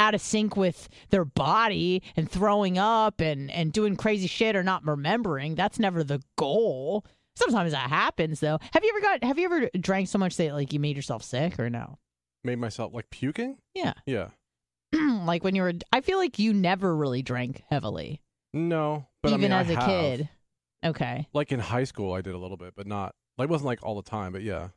out 0.00 0.14
of 0.16 0.20
sync 0.20 0.56
with 0.56 0.88
their 1.10 1.24
body 1.24 2.02
and 2.16 2.28
throwing 2.28 2.78
up 2.78 3.20
and 3.20 3.50
and 3.52 3.72
doing 3.72 3.94
crazy 3.94 4.26
shit 4.26 4.56
or 4.56 4.64
not 4.64 4.84
remembering. 4.84 5.54
That's 5.54 5.78
never 5.78 6.02
the 6.02 6.20
goal. 6.36 7.04
Sometimes 7.36 7.70
that 7.72 7.88
happens 7.88 8.40
though. 8.40 8.58
Have 8.72 8.82
you 8.82 8.90
ever 8.96 9.00
got? 9.00 9.24
Have 9.24 9.38
you 9.38 9.44
ever 9.44 9.70
drank 9.78 10.08
so 10.08 10.18
much 10.18 10.36
that 10.38 10.52
like 10.54 10.72
you 10.72 10.80
made 10.80 10.96
yourself 10.96 11.22
sick 11.22 11.60
or 11.60 11.70
no? 11.70 11.98
Made 12.42 12.58
myself 12.58 12.92
like 12.94 13.10
puking? 13.10 13.58
Yeah, 13.74 13.92
Yeah. 14.06 14.28
like 15.24 15.44
when 15.44 15.54
you 15.54 15.62
were. 15.62 15.74
I 15.92 16.00
feel 16.00 16.18
like 16.18 16.38
you 16.38 16.52
never 16.52 16.96
really 16.96 17.22
drank 17.22 17.62
heavily, 17.70 18.22
No. 18.52 19.06
But 19.22 19.32
I 19.32 19.34
even 19.36 19.50
mean, 19.50 19.52
as 19.52 19.70
a 19.70 19.74
have. 19.76 19.84
kid. 19.86 20.28
Okay, 20.82 21.28
Like 21.34 21.52
in 21.52 21.60
high 21.60 21.84
school, 21.84 22.14
I 22.14 22.22
did 22.22 22.34
a 22.34 22.38
little 22.38 22.56
bit, 22.56 22.72
but 22.74 22.86
not 22.86 23.14
like 23.36 23.48
it 23.48 23.50
wasn't 23.50 23.66
like 23.66 23.82
all 23.82 23.94
the 23.96 24.02
time. 24.10 24.32
But 24.32 24.40
yeah, 24.42 24.68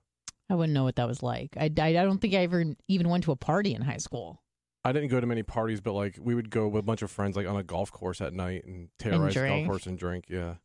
I 0.50 0.56
wouldn't 0.56 0.74
know 0.74 0.84
what 0.84 0.98
that 0.98 1.08
was 1.08 1.24
like. 1.24 1.56
I, 1.58 1.72
I, 1.80 1.88
I 1.88 1.94
don't 1.94 2.20
think 2.20 2.34
I 2.34 2.40
ever 2.40 2.66
even 2.90 3.08
went 3.08 3.24
to 3.24 3.32
a 3.32 3.38
party 3.38 3.74
in 3.74 3.82
high 3.82 3.98
school. 3.98 4.43
I 4.86 4.92
didn't 4.92 5.10
go 5.10 5.20
to 5.20 5.28
many 5.28 5.44
parties, 5.44 5.80
but 5.82 5.94
like 5.94 6.18
we 6.22 6.36
would 6.36 6.50
go 6.50 6.68
with 6.68 6.80
a 6.82 6.86
bunch 6.86 7.02
of 7.02 7.10
friends, 7.12 7.36
like 7.38 7.48
on 7.48 7.56
a 7.56 7.64
golf 7.64 7.92
course 7.92 8.20
at 8.22 8.34
night 8.34 8.66
and 8.66 8.90
terrorize 9.00 9.34
the 9.34 9.40
golf 9.40 9.50
drink. 9.52 9.68
course 9.68 9.86
and 9.88 9.98
drink. 9.98 10.26
Yeah. 10.30 10.56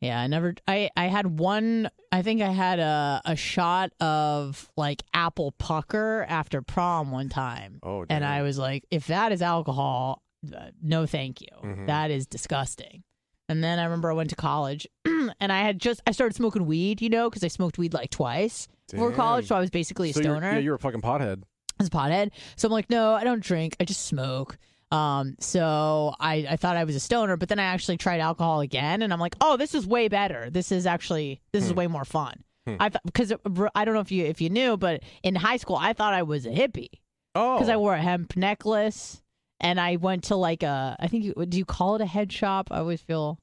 Yeah, 0.00 0.20
I 0.20 0.26
never. 0.26 0.54
I 0.66 0.90
I 0.96 1.06
had 1.06 1.38
one. 1.38 1.88
I 2.10 2.22
think 2.22 2.42
I 2.42 2.50
had 2.50 2.80
a 2.80 3.22
a 3.24 3.36
shot 3.36 3.92
of 4.00 4.68
like 4.76 5.02
apple 5.14 5.52
pucker 5.52 6.26
after 6.28 6.60
prom 6.62 7.12
one 7.12 7.28
time, 7.28 7.78
Oh. 7.84 8.04
and. 8.10 8.24
I 8.24 8.42
was 8.42 8.58
like, 8.58 8.84
if 8.90 9.06
that 9.06 9.30
is 9.30 9.42
alcohol, 9.42 10.22
uh, 10.52 10.70
no, 10.82 11.06
thank 11.06 11.40
you. 11.40 11.46
Mhm. 11.62 11.86
That 11.86 12.10
is 12.10 12.26
disgusting. 12.26 13.04
And 13.48 13.62
then 13.62 13.78
I 13.78 13.84
remember 13.84 14.10
I 14.10 14.14
went 14.14 14.30
to 14.30 14.36
college, 14.36 14.88
and 15.04 15.52
I 15.52 15.60
had 15.60 15.78
just 15.78 16.00
I 16.04 16.10
started 16.10 16.34
smoking 16.34 16.66
weed, 16.66 17.00
you 17.00 17.08
know, 17.08 17.30
because 17.30 17.44
I 17.44 17.48
smoked 17.48 17.78
weed 17.78 17.94
like 17.94 18.10
twice 18.10 18.66
before 18.90 19.12
college, 19.12 19.46
so 19.46 19.54
I 19.54 19.60
was 19.60 19.70
basically 19.70 20.10
a 20.10 20.12
So 20.14 20.20
you're- 20.20 20.32
stoner. 20.36 20.52
Yeah, 20.54 20.58
you're 20.58 20.74
a 20.74 20.78
fucking 20.80 21.00
pothead. 21.02 21.44
As 21.80 21.86
a 21.88 21.90
pothead. 21.90 22.30
So 22.56 22.66
I'm 22.68 22.72
like, 22.72 22.90
no, 22.90 23.14
I 23.14 23.24
don't 23.24 23.42
drink. 23.42 23.76
I 23.80 23.84
just 23.84 24.04
smoke. 24.06 24.58
Um, 24.90 25.36
so 25.40 26.14
I, 26.20 26.46
I 26.50 26.56
thought 26.56 26.76
I 26.76 26.84
was 26.84 26.94
a 26.96 27.00
stoner, 27.00 27.36
but 27.38 27.48
then 27.48 27.58
I 27.58 27.64
actually 27.64 27.96
tried 27.96 28.20
alcohol 28.20 28.60
again, 28.60 29.00
and 29.02 29.10
I'm 29.12 29.20
like, 29.20 29.34
oh, 29.40 29.56
this 29.56 29.74
is 29.74 29.86
way 29.86 30.08
better. 30.08 30.50
This 30.50 30.70
is 30.70 30.86
actually 30.86 31.40
this 31.52 31.64
is 31.64 31.70
Hmm. 31.70 31.76
way 31.76 31.86
more 31.86 32.04
fun. 32.04 32.44
Hmm. 32.66 32.76
I 32.78 32.90
thought 32.90 33.02
because 33.04 33.32
I 33.74 33.84
don't 33.84 33.94
know 33.94 34.00
if 34.00 34.12
you 34.12 34.24
if 34.26 34.40
you 34.42 34.50
knew, 34.50 34.76
but 34.76 35.02
in 35.22 35.34
high 35.34 35.56
school 35.56 35.76
I 35.76 35.94
thought 35.94 36.12
I 36.14 36.22
was 36.22 36.44
a 36.46 36.50
hippie 36.50 36.90
Oh. 37.34 37.54
because 37.56 37.70
I 37.70 37.76
wore 37.78 37.94
a 37.94 38.02
hemp 38.02 38.36
necklace, 38.36 39.22
and 39.60 39.80
I 39.80 39.96
went 39.96 40.24
to 40.24 40.36
like 40.36 40.62
a 40.62 40.94
I 41.00 41.08
think 41.08 41.24
you, 41.24 41.34
do 41.48 41.56
you 41.56 41.64
call 41.64 41.94
it 41.94 42.02
a 42.02 42.06
head 42.06 42.30
shop? 42.30 42.68
I 42.70 42.78
always 42.80 43.00
feel 43.00 43.38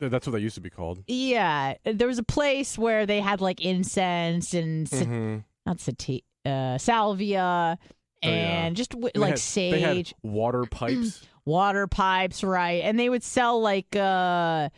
That's 0.00 0.26
what 0.26 0.32
they 0.32 0.38
used 0.40 0.54
to 0.54 0.60
be 0.62 0.70
called. 0.70 1.04
yeah. 1.06 1.74
There 1.84 2.08
was 2.08 2.18
a 2.18 2.22
place 2.24 2.78
where 2.78 3.04
they 3.04 3.20
had 3.20 3.42
like 3.42 3.60
incense 3.60 4.54
and 4.54 4.88
sa- 4.88 5.04
hmm 5.04 5.36
not 5.66 5.80
sati- 5.80 6.24
uh, 6.44 6.78
salvia. 6.78 7.78
Oh, 8.22 8.28
yeah. 8.28 8.64
And 8.66 8.76
just 8.76 8.90
w- 8.92 9.10
like 9.14 9.30
had- 9.30 9.38
sage, 9.38 9.72
They 9.72 9.80
had 9.80 10.12
water 10.22 10.64
pipes. 10.70 11.22
water 11.44 11.86
pipes, 11.86 12.42
right? 12.42 12.82
And 12.84 12.98
they 12.98 13.08
would 13.10 13.22
sell 13.22 13.60
like 13.60 13.94
uh 13.94 14.70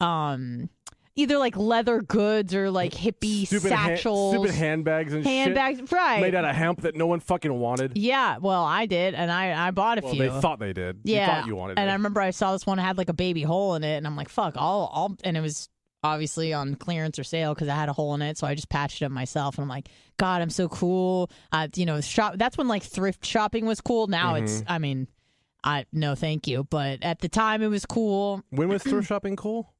um 0.00 0.68
either 1.16 1.38
like 1.38 1.56
leather 1.56 2.00
goods 2.02 2.54
or 2.54 2.70
like 2.70 2.92
hippie 2.92 3.46
stupid 3.46 3.70
ha- 3.72 3.86
satchels, 3.88 4.34
stupid 4.34 4.50
handbags 4.54 5.12
and 5.12 5.24
handbags, 5.24 5.78
shit 5.78 5.92
right? 5.92 6.20
made 6.20 6.34
out 6.34 6.44
of 6.44 6.56
hemp 6.56 6.80
that 6.80 6.96
no 6.96 7.06
one 7.06 7.20
fucking 7.20 7.52
wanted. 7.52 7.92
yeah, 7.96 8.38
well, 8.38 8.64
I 8.64 8.86
did, 8.86 9.14
and 9.14 9.30
I 9.30 9.68
I 9.68 9.70
bought 9.70 9.98
a 9.98 10.00
Well, 10.00 10.14
few. 10.14 10.22
they 10.30 10.40
thought 10.40 10.58
they 10.58 10.72
did. 10.72 11.00
yeah, 11.04 11.20
you 11.20 11.26
thought 11.42 11.46
you 11.48 11.56
wanted 11.56 11.78
and 11.78 11.88
it. 11.88 11.92
I 11.92 11.94
remember 11.94 12.20
I 12.20 12.30
saw 12.30 12.52
this 12.52 12.66
one 12.66 12.78
had 12.78 12.98
like 12.98 13.08
a 13.10 13.14
baby 13.14 13.42
hole 13.42 13.74
in 13.76 13.84
it, 13.84 13.96
and 13.96 14.06
I'm 14.06 14.16
like, 14.16 14.28
fuck, 14.28 14.54
I'll 14.56 14.90
I'll, 14.92 15.16
and 15.22 15.36
it 15.36 15.40
was 15.40 15.68
obviously 16.04 16.52
on 16.52 16.76
clearance 16.76 17.18
or 17.18 17.24
sale 17.24 17.54
because 17.54 17.66
I 17.68 17.74
had 17.74 17.88
a 17.88 17.92
hole 17.92 18.14
in 18.14 18.22
it. 18.22 18.38
So 18.38 18.46
I 18.46 18.54
just 18.54 18.68
patched 18.68 19.02
it 19.02 19.06
up 19.06 19.10
myself, 19.10 19.56
and 19.56 19.62
I'm 19.64 19.68
like, 19.68 19.88
God, 20.18 20.40
I'm 20.42 20.50
so 20.50 20.68
cool. 20.68 21.30
Uh, 21.50 21.66
you 21.74 21.86
know, 21.86 22.00
shop. 22.00 22.34
That's 22.36 22.56
when 22.56 22.68
like 22.68 22.84
thrift 22.84 23.24
shopping 23.26 23.66
was 23.66 23.80
cool. 23.80 24.06
Now 24.06 24.36
it's, 24.36 24.62
I 24.68 24.78
mean, 24.78 25.08
I 25.64 25.86
no, 25.92 26.14
thank 26.14 26.46
you. 26.46 26.62
But 26.64 27.02
at 27.02 27.18
the 27.20 27.28
time, 27.28 27.62
it 27.62 27.68
was 27.68 27.84
cool. 27.86 28.42
When 28.50 28.68
was 28.68 28.82
thrift 28.84 29.08
shopping 29.08 29.34
cool? 29.34 29.72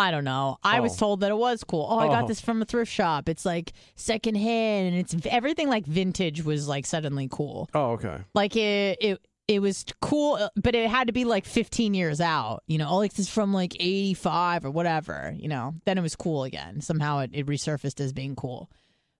I 0.00 0.12
don't 0.12 0.22
know. 0.22 0.58
I 0.62 0.78
was 0.78 0.92
Oh. 0.94 0.98
told 1.06 1.20
that 1.20 1.32
it 1.32 1.36
was 1.36 1.64
cool. 1.64 1.84
Oh, 1.90 1.98
I 1.98 2.06
got 2.06 2.24
Oh. 2.24 2.28
this 2.28 2.40
from 2.40 2.62
a 2.62 2.64
thrift 2.64 2.92
shop. 2.92 3.28
It's 3.28 3.44
like 3.44 3.72
secondhand, 3.96 4.86
and 4.88 4.96
it's 4.96 5.26
everything 5.26 5.68
like 5.68 5.86
vintage 5.86 6.44
was 6.44 6.68
like 6.68 6.86
suddenly 6.86 7.28
cool. 7.30 7.68
Oh, 7.74 7.92
okay. 7.92 8.18
Like 8.32 8.54
it, 8.54 8.98
it, 9.00 9.20
it 9.48 9.60
was 9.62 9.86
cool, 10.02 10.50
but 10.56 10.74
it 10.74 10.88
had 10.90 11.06
to 11.06 11.12
be 11.12 11.24
like 11.24 11.46
15 11.46 11.94
years 11.94 12.20
out. 12.20 12.62
You 12.66 12.76
know, 12.76 12.96
like 12.96 13.12
this 13.12 13.26
is 13.26 13.32
from 13.32 13.54
like 13.54 13.74
85 13.80 14.66
or 14.66 14.70
whatever. 14.70 15.34
You 15.36 15.48
know, 15.48 15.74
then 15.86 15.96
it 15.96 16.02
was 16.02 16.14
cool 16.14 16.44
again. 16.44 16.82
Somehow 16.82 17.20
it, 17.20 17.30
it 17.32 17.46
resurfaced 17.46 17.98
as 18.00 18.12
being 18.12 18.36
cool. 18.36 18.70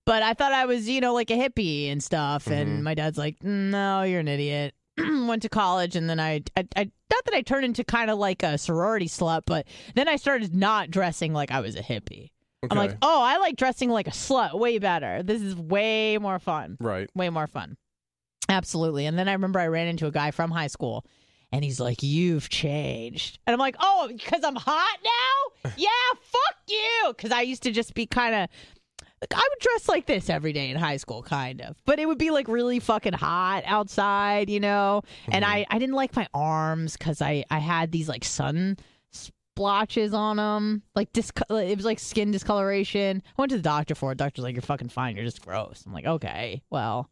But 0.05 0.23
I 0.23 0.35
thought 0.35 0.53
I 0.53 0.67
was, 0.67 0.89
you 0.89 1.01
know, 1.01 1.15
like 1.15 1.31
a 1.31 1.35
hippie 1.35 1.91
and 1.91 2.03
stuff. 2.03 2.47
And 2.47 2.69
mm-hmm. 2.69 2.83
my 2.83 2.95
dad's 2.95 3.19
like, 3.19 3.39
mm, 3.41 3.71
no, 3.71 4.03
you're 4.03 4.21
an 4.21 4.29
idiot. 4.29 4.75
Went 4.99 5.43
to 5.43 5.49
college, 5.49 5.95
and 5.95 6.11
then 6.11 6.19
I, 6.19 6.43
I, 6.57 6.67
I, 6.75 6.91
not 7.11 7.25
that 7.25 7.35
I 7.35 7.43
turned 7.43 7.65
into 7.65 7.85
kind 7.85 8.11
of 8.11 8.19
like 8.19 8.43
a 8.43 8.59
sorority 8.59 9.07
slut, 9.07 9.43
but 9.47 9.67
then 9.95 10.09
I 10.09 10.17
started 10.17 10.55
not 10.55 10.91
dressing 10.91 11.33
like 11.33 11.53
I 11.53 11.61
was 11.61 11.77
a 11.77 11.83
hippie. 11.83 12.31
I'm 12.69 12.77
like, 12.77 12.97
oh, 13.01 13.23
I 13.23 13.39
like 13.39 13.55
dressing 13.55 13.91
like 13.91 14.09
a 14.09 14.13
slut 14.13 14.59
way 14.59 14.79
better. 14.79 15.23
This 15.23 15.41
is 15.41 15.55
way 15.55 16.19
more 16.19 16.41
fun 16.41 16.77
Right. 16.81 17.09
way 17.15 17.31
more 17.31 17.47
fun. 17.47 17.77
Absolutely. 18.49 19.07
And 19.07 19.19
then 19.19 19.29
I 19.29 19.33
remember 19.33 19.59
I 19.59 19.67
ran 19.67 19.89
into 19.89 20.07
a 20.07 20.11
guy 20.11 20.31
from 20.31 20.51
high 20.51 20.69
school 20.69 21.05
and 21.53 21.65
he's 21.65 21.81
like, 21.81 22.03
You've 22.03 22.49
changed. 22.49 23.39
And 23.47 23.55
I'm 23.55 23.61
like, 23.61 23.77
Oh, 23.81 24.09
because 24.09 24.43
I'm 24.45 24.57
hot 24.57 24.99
now? 25.05 25.71
yeah, 25.77 25.89
fuck 26.23 26.57
you. 26.69 27.05
Because 27.09 27.31
I 27.31 27.43
used 27.43 27.63
to 27.65 27.71
just 27.71 27.95
be 27.95 28.07
kind 28.07 28.35
of. 28.35 28.49
Like, 29.21 29.35
I 29.35 29.49
would 29.51 29.59
dress 29.59 29.89
like 29.89 30.07
this 30.07 30.31
every 30.31 30.53
day 30.53 30.71
in 30.71 30.77
high 30.77 30.97
school, 30.97 31.25
kind 31.25 31.61
of, 31.61 31.75
but 31.85 31.99
it 31.99 32.07
would 32.07 32.19
be 32.19 32.31
like 32.31 32.47
really 32.47 32.79
fucking 32.79 33.15
hot 33.15 33.65
outside, 33.67 34.49
you 34.49 34.61
know. 34.61 35.03
And 35.27 35.45
mm-hmm. 35.45 35.55
I, 35.55 35.67
I 35.69 35.81
didn't 35.81 35.97
like 35.97 36.15
my 36.15 36.29
arms 36.33 36.97
because 36.97 37.21
I, 37.21 37.45
I 37.51 37.59
had 37.59 37.91
these 37.91 38.09
like 38.09 38.25
sun 38.25 38.77
splotches 39.59 40.15
on 40.15 40.37
them, 40.37 40.83
like 40.95 41.13
dis- 41.13 41.33
it 41.51 41.77
was 41.77 41.85
like 41.85 41.99
skin 41.99 42.31
discoloration. 42.31 43.21
I 43.27 43.43
went 43.43 43.51
to 43.51 43.57
the 43.57 43.63
doctor 43.63 43.97
for 43.97 44.13
it. 44.13 44.19
The 44.19 44.25
Doctor's 44.25 44.45
like, 44.45 44.55
"You're 44.55 44.63
fucking 44.63 44.91
fine. 44.91 45.17
You're 45.17 45.25
just 45.25 45.45
gross." 45.45 45.83
I'm 45.85 45.93
like, 45.93 46.07
"Okay, 46.07 46.63
well, 46.71 47.11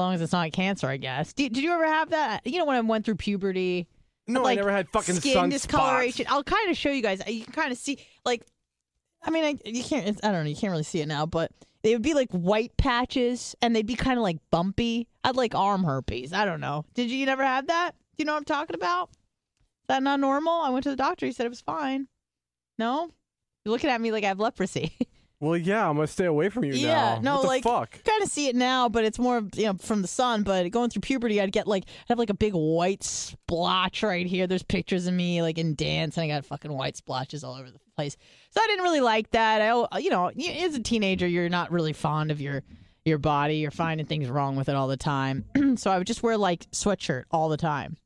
long 0.00 0.14
as 0.14 0.20
it's 0.20 0.32
not 0.32 0.52
cancer, 0.52 0.86
I 0.88 0.96
guess." 0.96 1.32
Did, 1.32 1.52
did 1.52 1.62
you 1.64 1.72
ever 1.72 1.86
have 1.86 2.10
that? 2.10 2.46
You 2.46 2.58
know, 2.58 2.64
when 2.64 2.76
I 2.76 2.80
went 2.80 3.04
through 3.04 3.16
puberty, 3.16 3.86
No, 4.26 4.42
like 4.42 4.58
I 4.58 4.60
never 4.60 4.72
had 4.72 4.88
fucking 4.90 5.16
skin 5.16 5.32
sun 5.34 5.48
discoloration. 5.48 6.26
I'll 6.28 6.44
kind 6.44 6.70
of 6.70 6.76
show 6.76 6.90
you 6.90 7.02
guys. 7.02 7.22
You 7.26 7.44
can 7.44 7.52
kind 7.52 7.72
of 7.72 7.78
see, 7.78 7.98
like, 8.24 8.44
I 9.22 9.30
mean, 9.30 9.44
I, 9.44 9.68
you 9.68 9.82
can't. 9.82 10.06
It's, 10.06 10.20
I 10.22 10.30
don't 10.32 10.44
know. 10.44 10.50
You 10.50 10.56
can't 10.56 10.70
really 10.70 10.82
see 10.84 11.00
it 11.00 11.06
now, 11.08 11.26
but 11.26 11.50
they 11.82 11.92
would 11.94 12.02
be 12.02 12.14
like 12.14 12.30
white 12.30 12.76
patches, 12.76 13.54
and 13.62 13.74
they'd 13.74 13.86
be 13.86 13.96
kind 13.96 14.18
of 14.18 14.22
like 14.22 14.38
bumpy. 14.50 15.08
I'd 15.24 15.36
like 15.36 15.54
arm 15.54 15.84
herpes. 15.84 16.32
I 16.32 16.44
don't 16.44 16.60
know. 16.60 16.84
Did 16.94 17.10
you, 17.10 17.18
you 17.18 17.26
never 17.26 17.44
have 17.44 17.66
that? 17.68 17.92
Do 17.92 18.22
you 18.22 18.24
know 18.24 18.32
what 18.32 18.38
I'm 18.38 18.44
talking 18.44 18.74
about? 18.74 19.10
Is 19.10 19.88
that 19.88 20.02
not 20.02 20.20
normal? 20.20 20.52
I 20.52 20.70
went 20.70 20.82
to 20.84 20.90
the 20.90 20.96
doctor. 20.96 21.26
He 21.26 21.32
said 21.32 21.46
it 21.46 21.50
was 21.50 21.60
fine. 21.60 22.08
No, 22.78 23.10
you're 23.64 23.72
looking 23.72 23.90
at 23.90 24.00
me 24.00 24.10
like 24.12 24.24
I 24.24 24.28
have 24.28 24.40
leprosy. 24.40 24.96
Well, 25.38 25.56
yeah, 25.56 25.86
I'm 25.86 25.96
gonna 25.96 26.06
stay 26.06 26.24
away 26.24 26.48
from 26.48 26.64
you 26.64 26.72
Yeah, 26.72 27.16
now. 27.16 27.20
no, 27.20 27.34
what 27.36 27.42
the 27.42 27.48
like- 27.48 27.62
fuck? 27.62 28.02
kind 28.04 28.22
of 28.22 28.30
see 28.30 28.48
it 28.48 28.56
now, 28.56 28.88
but 28.88 29.04
it's 29.04 29.18
more 29.18 29.42
you 29.54 29.64
know 29.66 29.74
from 29.74 30.00
the 30.00 30.08
sun. 30.08 30.42
But 30.44 30.70
going 30.70 30.88
through 30.88 31.02
puberty, 31.02 31.40
I'd 31.42 31.52
get 31.52 31.66
like 31.66 31.84
I'd 31.86 32.08
have 32.08 32.18
like 32.18 32.30
a 32.30 32.34
big 32.34 32.54
white 32.54 33.04
splotch 33.04 34.02
right 34.02 34.26
here. 34.26 34.46
There's 34.46 34.62
pictures 34.62 35.06
of 35.06 35.12
me 35.12 35.42
like 35.42 35.58
in 35.58 35.74
dance, 35.74 36.16
and 36.16 36.24
I 36.24 36.34
got 36.34 36.46
fucking 36.46 36.72
white 36.72 36.96
splotches 36.96 37.44
all 37.44 37.54
over 37.54 37.70
the 37.70 37.78
place. 37.96 38.16
So 38.50 38.60
I 38.62 38.66
didn't 38.66 38.82
really 38.84 39.00
like 39.02 39.30
that. 39.32 39.60
I 39.60 39.98
you 39.98 40.08
know 40.08 40.28
as 40.28 40.74
a 40.74 40.80
teenager, 40.82 41.26
you're 41.26 41.50
not 41.50 41.70
really 41.70 41.92
fond 41.92 42.30
of 42.30 42.40
your 42.40 42.62
your 43.04 43.18
body. 43.18 43.56
You're 43.58 43.70
finding 43.70 44.06
things 44.06 44.30
wrong 44.30 44.56
with 44.56 44.70
it 44.70 44.74
all 44.74 44.88
the 44.88 44.96
time. 44.96 45.44
so 45.76 45.90
I 45.90 45.98
would 45.98 46.06
just 46.06 46.22
wear 46.22 46.38
like 46.38 46.64
sweatshirt 46.70 47.24
all 47.30 47.50
the 47.50 47.58
time, 47.58 47.98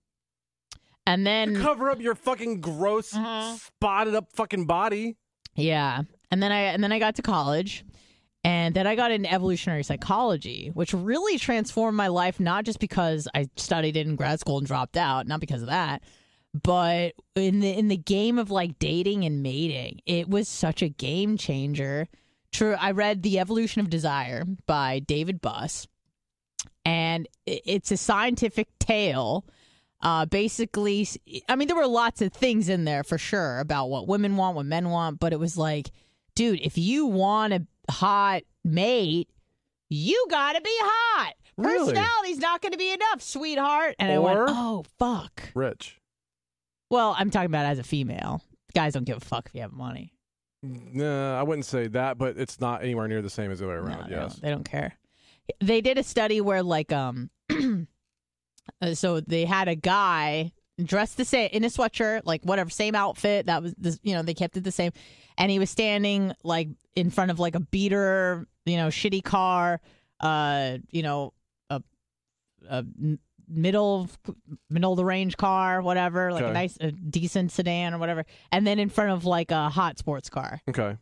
and 1.07 1.25
then 1.25 1.55
Cover 1.62 1.90
up 1.90 2.01
your 2.01 2.16
fucking 2.16 2.61
gross, 2.61 3.14
Uh-huh. 3.14 3.55
spotted 3.57 4.16
up 4.16 4.33
fucking 4.33 4.66
body. 4.66 5.16
Yeah. 5.55 6.03
And 6.31 6.43
then 6.43 6.53
I 6.53 6.61
and 6.61 6.83
then 6.83 6.93
I 6.93 6.99
got 6.99 7.16
to 7.16 7.23
college. 7.23 7.85
And 8.43 8.75
then 8.75 8.87
I 8.87 8.95
got 8.95 9.11
into 9.11 9.31
evolutionary 9.31 9.83
psychology, 9.83 10.71
which 10.73 10.95
really 10.95 11.37
transformed 11.37 11.97
my 11.97 12.09
life, 12.09 12.40
not 12.40 12.64
just 12.64 12.79
because 12.79 13.29
I 13.35 13.51
studied 13.57 13.99
it 13.99 14.07
in 14.07 14.16
grad 14.16 14.40
school 14.40 14.57
and 14.57 14.66
dropped 14.66 14.97
out, 14.97 15.27
not 15.27 15.40
because 15.40 15.61
of 15.61 15.69
that, 15.69 16.03
but 16.55 17.12
in 17.35 17.61
the 17.61 17.71
in 17.71 17.88
the 17.88 17.97
game 17.97 18.38
of 18.38 18.51
like 18.51 18.79
dating 18.79 19.25
and 19.25 19.43
mating, 19.43 20.01
it 20.07 20.29
was 20.29 20.49
such 20.49 20.83
a 20.83 20.88
game 20.88 21.37
changer. 21.37 22.09
True, 22.53 22.75
I 22.75 22.90
read 22.90 23.23
The 23.23 23.38
Evolution 23.38 23.81
of 23.81 23.90
Desire 23.90 24.45
by 24.66 24.99
David 24.99 25.40
Buss, 25.40 25.87
and 26.85 27.29
it's 27.47 27.93
a 27.93 27.97
scientific 27.97 28.69
tale. 28.81 29.45
Uh, 30.03 30.25
basically, 30.25 31.07
I 31.49 31.57
mean, 31.57 31.69
there 31.69 31.77
were 31.77 31.87
lots 31.87 32.23
of 32.23 32.33
things 32.33 32.69
in 32.71 32.85
there 32.85 33.05
for 33.05 33.19
sure 33.19 33.61
about 33.61 33.90
what 33.90 34.09
women 34.09 34.37
want, 34.37 34.57
what 34.57 34.64
men 34.66 34.88
want, 34.88 35.21
but 35.21 35.35
it 35.35 35.38
was 35.38 35.59
like, 35.59 35.90
dude, 36.40 36.61
if 36.62 36.79
you 36.79 37.05
want 37.05 37.53
a 37.53 37.66
hot 37.90 38.44
mate, 38.64 39.29
you 39.90 40.26
gotta 40.31 40.62
be 40.62 40.74
hot. 40.81 41.35
Really? 41.59 41.92
Personality's 41.92 42.38
not 42.38 42.62
gonna 42.62 42.79
be 42.79 42.90
enough, 42.90 43.20
sweetheart. 43.20 43.94
And 43.98 44.11
I 44.11 44.18
went, 44.18 44.38
oh 44.48 44.85
fuck. 44.98 45.50
Rich. 45.55 46.00
Well, 46.88 47.14
I'm 47.18 47.29
talking 47.31 47.46
about 47.50 47.66
as 47.66 47.79
a 47.79 47.83
female. 47.83 48.40
Guys 48.74 48.94
don't 48.94 49.05
give 49.05 49.18
a 49.18 49.20
fuck 49.20 49.48
if 49.48 49.55
you 49.55 49.61
have 49.61 49.72
money. 49.72 50.14
Nah, 50.62 51.38
I 51.38 51.42
wouldn't 51.42 51.66
say 51.66 51.88
that, 51.88 52.16
but 52.16 52.38
it's 52.38 52.59
not 52.59 52.83
anywhere 52.83 53.07
near 53.07 53.20
the 53.20 53.29
same 53.29 53.50
as 53.50 53.59
the 53.59 53.66
other 53.66 53.83
way 53.83 53.90
No, 53.90 53.96
around. 53.96 54.11
they, 54.11 54.16
yes. 54.16 54.33
don't, 54.33 54.42
they 54.42 54.50
don't 54.50 54.64
care. 54.64 54.94
They 55.61 55.83
did 55.83 55.98
a 55.98 56.03
study 56.03 56.40
where, 56.40 56.62
like, 56.62 56.90
um, 56.92 57.31
uh, 58.81 58.94
so 58.94 59.20
they 59.20 59.44
had 59.44 59.68
a 59.68 59.74
guy 59.74 60.53
dressed 60.85 61.16
the 61.16 61.24
same 61.24 61.50
in 61.53 61.64
a 61.64 61.68
sweatshirt, 61.68 62.22
like 62.24 62.42
whatever, 62.44 62.70
same 62.70 62.94
outfit. 62.94 63.46
That 63.46 63.62
was, 63.62 63.74
the, 63.79 63.98
you 64.03 64.14
know, 64.14 64.22
they 64.22 64.35
kept 64.35 64.57
it 64.57 64.64
the 64.64 64.72
same, 64.72 64.92
and 65.40 65.50
he 65.50 65.59
was 65.59 65.70
standing 65.70 66.33
like 66.44 66.68
in 66.94 67.11
front 67.11 67.31
of 67.31 67.38
like 67.40 67.55
a 67.57 67.61
beater, 67.61 68.46
you 68.66 68.76
know, 68.76 68.88
shitty 68.88 69.24
car, 69.24 69.81
uh, 70.20 70.79
you 70.90 71.03
know, 71.03 71.33
a, 71.70 71.83
a 72.68 72.85
middle 73.48 74.09
middle 74.68 74.92
of 74.92 74.96
the 74.96 75.05
range 75.05 75.37
car, 75.37 75.83
whatever, 75.83 76.33
like 76.33 76.44
a 76.44 76.53
nice, 76.53 76.76
a 76.81 76.92
decent 76.92 77.50
sedan 77.50 77.94
or 77.94 77.98
whatever, 77.98 78.24
and 78.53 78.66
then 78.66 78.79
in 78.79 78.88
front 78.88 79.11
of 79.11 79.24
like 79.24 79.50
a 79.50 79.68
hot 79.68 79.98
sports 79.98 80.31
car. 80.31 80.61
Okay. 80.68 80.96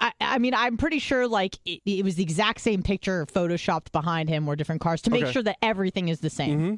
I, 0.00 0.12
I 0.20 0.38
mean, 0.38 0.52
I'm 0.54 0.76
pretty 0.76 0.98
sure 0.98 1.26
like 1.26 1.58
it, 1.64 1.80
it 1.86 2.04
was 2.04 2.14
the 2.16 2.22
exact 2.22 2.60
same 2.60 2.82
picture 2.82 3.24
photoshopped 3.26 3.90
behind 3.90 4.28
him 4.28 4.46
or 4.46 4.54
different 4.54 4.80
cars 4.82 5.00
to 5.02 5.10
make 5.10 5.24
Okay. 5.24 5.32
sure 5.32 5.42
that 5.42 5.56
everything 5.62 6.08
is 6.08 6.20
the 6.20 6.28
same. 6.30 6.58
hmm 6.58 6.74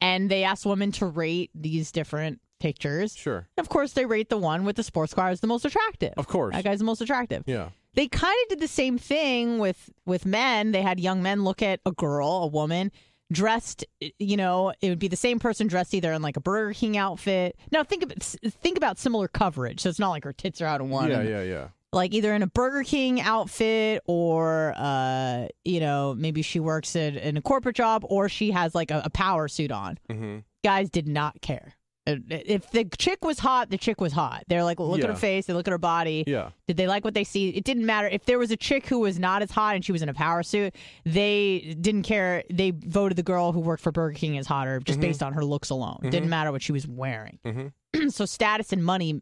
And 0.00 0.30
they 0.30 0.44
asked 0.44 0.66
women 0.66 0.92
to 0.92 1.06
rate 1.06 1.50
these 1.54 1.90
different 1.90 2.40
pictures. 2.60 3.14
Sure. 3.16 3.48
Of 3.56 3.68
course, 3.68 3.92
they 3.92 4.04
rate 4.06 4.28
the 4.28 4.38
one 4.38 4.64
with 4.64 4.76
the 4.76 4.82
sports 4.82 5.14
car 5.14 5.28
as 5.28 5.40
the 5.40 5.46
most 5.46 5.64
attractive. 5.64 6.14
Of 6.16 6.26
course. 6.26 6.54
That 6.54 6.64
guy's 6.64 6.78
the 6.78 6.84
most 6.84 7.00
attractive. 7.00 7.44
Yeah. 7.46 7.70
They 7.94 8.06
kind 8.08 8.36
of 8.44 8.48
did 8.50 8.60
the 8.60 8.68
same 8.68 8.98
thing 8.98 9.58
with 9.58 9.90
with 10.06 10.24
men. 10.26 10.72
They 10.72 10.82
had 10.82 11.00
young 11.00 11.22
men 11.22 11.42
look 11.44 11.62
at 11.62 11.80
a 11.86 11.92
girl, 11.92 12.28
a 12.28 12.46
woman 12.46 12.92
dressed. 13.32 13.84
You 14.18 14.36
know, 14.36 14.72
it 14.80 14.88
would 14.88 14.98
be 14.98 15.08
the 15.08 15.16
same 15.16 15.38
person 15.38 15.66
dressed 15.66 15.94
either 15.94 16.12
in 16.12 16.22
like 16.22 16.36
a 16.36 16.40
Burger 16.40 16.72
King 16.74 16.96
outfit. 16.96 17.56
Now 17.72 17.82
think 17.82 18.02
about 18.04 18.22
think 18.22 18.76
about 18.76 18.98
similar 18.98 19.26
coverage. 19.26 19.80
So 19.80 19.88
it's 19.88 19.98
not 19.98 20.10
like 20.10 20.24
her 20.24 20.32
tits 20.32 20.60
are 20.60 20.66
out 20.66 20.80
in 20.80 20.90
one. 20.90 21.10
Yeah, 21.10 21.20
and 21.20 21.28
yeah, 21.28 21.42
yeah. 21.42 21.68
like 21.92 22.14
either 22.14 22.32
in 22.34 22.42
a 22.42 22.46
Burger 22.46 22.84
King 22.84 23.20
outfit 23.20 24.02
or 24.06 24.74
uh 24.76 25.48
you 25.64 25.80
know 25.80 26.14
maybe 26.16 26.42
she 26.42 26.60
works 26.60 26.94
in, 26.94 27.16
in 27.16 27.36
a 27.36 27.42
corporate 27.42 27.74
job 27.76 28.04
or 28.08 28.28
she 28.28 28.50
has 28.52 28.74
like 28.74 28.90
a, 28.92 29.02
a 29.04 29.10
power 29.10 29.48
suit 29.48 29.72
on. 29.72 29.98
hmm 30.10 30.38
Guys 30.64 30.90
did 30.90 31.08
not 31.08 31.40
care. 31.40 31.74
Uh, 32.08 32.16
If 32.30 32.70
the 32.70 32.84
chick 32.98 33.24
was 33.24 33.38
hot, 33.38 33.70
the 33.70 33.78
chick 33.78 34.00
was 34.00 34.12
hot. 34.12 34.44
They're 34.48 34.64
like 34.64 34.80
look 34.80 34.98
at 35.00 35.04
Yeah. 35.04 35.12
her 35.12 35.16
face, 35.18 35.46
they 35.46 35.52
look 35.52 35.68
at 35.68 35.72
her 35.72 35.78
body. 35.78 36.24
Yeah. 36.26 36.50
Did 36.66 36.76
they 36.78 36.86
like 36.86 37.04
what 37.04 37.14
they 37.14 37.24
see? 37.24 37.50
It 37.50 37.64
didn't 37.64 37.84
matter 37.86 38.08
if 38.08 38.24
there 38.24 38.38
was 38.38 38.50
a 38.50 38.56
chick 38.56 38.86
who 38.86 39.00
was 39.00 39.18
not 39.18 39.42
as 39.42 39.50
hot 39.50 39.74
and 39.74 39.84
she 39.84 39.92
was 39.92 40.02
in 40.02 40.08
a 40.08 40.14
power 40.14 40.42
suit. 40.42 40.74
They 41.04 41.76
didn't 41.80 42.02
care. 42.04 42.44
They 42.50 42.70
voted 42.70 43.16
the 43.16 43.22
girl 43.22 43.52
who 43.52 43.60
worked 43.60 43.82
for 43.82 43.92
Burger 43.92 44.14
King 44.14 44.38
as 44.38 44.46
hotter 44.46 44.80
just 44.80 45.00
based 45.00 45.22
on 45.22 45.32
her 45.34 45.44
looks 45.44 45.70
alone. 45.70 45.98
Didn't 46.02 46.28
matter 46.30 46.50
what 46.52 46.62
she 46.62 46.72
was 46.72 46.86
wearing. 46.86 47.38
Mhm. 47.44 47.72
so 48.12 48.24
status 48.24 48.72
and 48.72 48.84
money. 48.84 49.20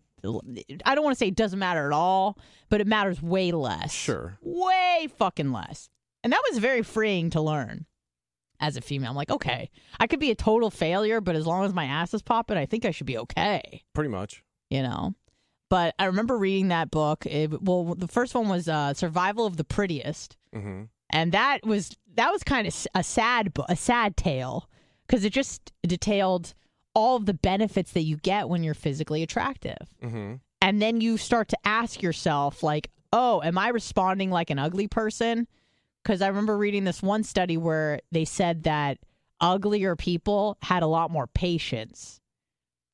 I 0.85 0.95
don't 0.95 1.05
want 1.05 1.15
to 1.15 1.19
say 1.19 1.29
it 1.29 1.37
doesn't 1.37 1.59
matter 1.59 1.87
at 1.87 1.93
all, 1.93 2.39
but 2.69 2.81
it 2.81 2.87
matters 2.87 3.23
way 3.23 3.53
less. 3.53 3.93
Sure. 3.93 4.39
way 4.43 5.09
fucking 5.19 5.53
less. 5.53 5.89
And 6.25 6.33
that 6.33 6.43
was 6.51 6.59
very 6.59 6.83
freeing 6.83 7.31
to 7.31 7.41
learn 7.41 7.87
as 8.61 8.77
a 8.77 8.81
female. 8.81 9.11
I'm 9.11 9.17
like, 9.17 9.31
okay, 9.31 9.71
I 10.01 10.07
could 10.07 10.21
be 10.21 10.31
a 10.31 10.35
total 10.35 10.71
failure, 10.71 11.21
but 11.21 11.37
as 11.37 11.47
long 11.47 11.65
as 11.65 11.73
my 11.75 11.85
ass 11.85 12.15
is 12.15 12.23
popping, 12.23 12.57
I 12.57 12.67
think 12.67 12.85
I 12.85 12.91
should 12.91 13.07
be 13.07 13.19
okay 13.19 13.85
Pretty 13.95 14.11
much. 14.11 14.43
you 14.71 14.83
know. 14.83 15.15
But 15.69 15.95
I 15.99 16.05
remember 16.05 16.39
reading 16.39 16.69
that 16.69 16.91
book. 16.93 17.27
It, 17.27 17.61
well, 17.63 17.95
the 17.97 18.07
first 18.09 18.35
one 18.35 18.49
was 18.49 18.69
uh, 18.69 18.95
"Survival 18.95 19.47
of 19.47 19.57
the 19.57 19.65
Prettiest," 19.65 20.37
hmm 20.55 20.85
and 21.11 21.33
that 21.33 21.65
was 21.65 21.97
that 22.15 22.31
was 22.33 22.43
kind 22.45 22.67
of 22.69 22.87
a 22.95 23.03
sad 23.03 23.53
a 23.69 23.77
sad 23.77 24.17
tale 24.17 24.69
because 25.07 25.25
it 25.25 25.33
just 25.33 25.73
detailed 25.87 26.55
all 26.95 27.17
of 27.17 27.27
the 27.27 27.35
benefits 27.35 27.93
that 27.93 28.03
you 28.03 28.17
get 28.17 28.49
when 28.49 28.63
you're 28.63 28.75
physically 28.75 29.23
attractive. 29.23 29.79
hmm 30.03 30.35
and 30.63 30.81
then 30.81 31.01
you 31.01 31.17
start 31.17 31.49
to 31.49 31.59
ask 31.65 32.01
yourself 32.03 32.63
like, 32.63 32.91
"Oh, 33.13 33.43
am 33.43 33.59
I 33.59 33.69
responding 33.69 34.31
like 34.31 34.51
an 34.51 34.59
ugly 34.61 34.87
person?" 34.89 35.49
Cuz 36.07 36.23
I 36.23 36.29
remember 36.29 36.57
reading 36.57 36.85
this 36.85 37.03
one 37.03 37.23
study 37.25 37.57
where 37.57 38.01
they 38.13 38.25
said 38.25 38.63
that 38.63 38.99
uglier 39.41 39.97
people 39.97 40.57
had 40.63 40.83
a 40.83 40.87
lot 40.87 41.11
more 41.11 41.27
patience. 41.27 42.21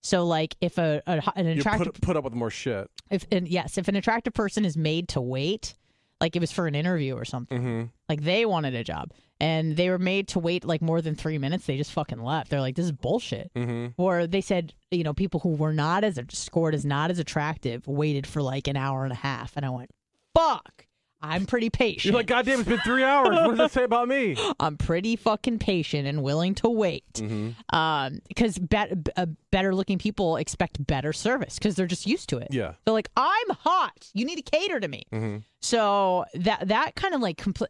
So 0.03 0.25
like 0.27 0.57
if 0.61 0.79
a, 0.79 1.03
a 1.07 1.22
an 1.37 1.46
You 1.46 1.53
attractive 1.61 1.94
put 1.94 2.03
put 2.03 2.16
up 2.16 2.25
with 2.25 2.33
more 2.33 2.51
shit. 2.51 2.88
if 3.11 3.25
and 3.31 3.46
yes, 3.46 3.79
if 3.79 3.87
an 3.88 3.96
attractive 3.96 4.35
person 4.35 4.64
is 4.64 4.77
made 4.77 5.09
to 5.11 5.20
wait, 5.20 5.77
like 6.20 6.35
it 6.35 6.40
was 6.40 6.51
for 6.51 6.66
an 6.66 6.75
interview 6.75 7.14
or 7.14 7.25
something, 7.25 7.59
Mm-hmm. 7.61 7.83
like 8.09 8.22
they 8.22 8.44
wanted 8.46 8.75
a 8.75 8.83
job 8.83 9.12
and 9.40 9.77
they 9.77 9.90
were 9.90 9.98
made 9.98 10.29
to 10.29 10.38
wait 10.38 10.64
like 10.64 10.81
more 10.83 11.01
than 11.03 11.14
three 11.14 11.37
minutes, 11.38 11.66
they 11.66 11.77
just 11.77 11.92
fucking 11.92 12.22
left. 12.22 12.48
They're 12.51 12.61
like, 12.61 12.77
this 12.77 12.85
is 12.87 12.92
bullshit. 12.92 13.53
Mm-hmm. 13.55 14.01
Or 14.01 14.27
they 14.27 14.40
said, 14.40 14.72
you 14.90 15.03
know, 15.05 15.12
people 15.14 15.40
who 15.40 15.51
were 15.51 15.72
not 15.72 16.03
as 16.05 16.18
scored 16.31 16.75
as 16.75 16.85
not 16.85 17.11
as 17.11 17.18
attractive 17.18 17.87
waited 17.87 18.27
for 18.27 18.40
like 18.40 18.68
an 18.68 18.77
hour 18.77 19.05
and 19.05 19.12
a 19.12 19.16
half, 19.16 19.57
and 19.57 19.66
I 19.66 19.70
went, 19.70 19.90
fuck. 20.35 20.87
I'm 21.22 21.46
pretty 21.46 21.70
patient. 21.70 22.06
You're 22.06 22.14
like, 22.14 22.26
God 22.26 22.44
damn, 22.46 22.61
it's 22.61 22.68
been 22.68 22.80
three 22.80 23.04
hours. 23.04 23.28
What 23.30 23.50
does 23.50 23.58
that 23.58 23.70
say 23.70 23.85
about 23.85 24.08
me? 24.08 24.37
I'm 24.61 24.76
pretty 24.76 25.14
fucking 25.16 25.61
patient 25.61 26.08
and 26.08 26.22
willing 26.22 26.54
to 26.56 26.68
wait. 26.68 27.12
Mm-hmm. 27.14 27.76
Um, 27.76 28.20
because 28.26 28.58
bet 28.58 29.08
uh, 29.16 29.26
better 29.52 29.74
looking 29.74 29.98
people 29.98 30.37
expect 30.37 30.85
better 30.85 31.12
service 31.12 31.58
because 31.58 31.76
they're 31.76 31.87
just 31.87 32.06
used 32.06 32.28
to 32.30 32.38
it. 32.38 32.48
Yeah. 32.50 32.72
They're 32.85 32.94
like, 32.94 33.11
I'm 33.16 33.50
hot. 33.50 34.11
You 34.14 34.24
need 34.24 34.37
to 34.37 34.42
cater 34.42 34.80
to 34.80 34.88
me. 34.88 35.04
Mm-hmm. 35.12 35.37
So 35.61 36.24
that 36.35 36.68
that 36.68 36.96
kind 36.96 37.14
of 37.14 37.20
like 37.20 37.37
compl- 37.38 37.66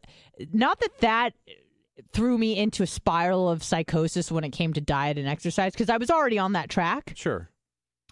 not 0.53 0.81
that 0.81 0.99
that 1.01 1.35
threw 2.13 2.39
me 2.39 2.57
into 2.57 2.83
a 2.83 2.87
spiral 2.87 3.49
of 3.51 3.63
psychosis 3.63 4.33
when 4.33 4.45
it 4.45 4.51
came 4.51 4.73
to 4.73 4.81
diet 4.81 5.19
and 5.19 5.29
exercise 5.29 5.73
because 5.73 5.91
I 5.91 5.99
was 5.99 6.11
already 6.11 6.39
on 6.39 6.53
that 6.55 6.71
track, 6.71 7.13
Sure. 7.17 7.51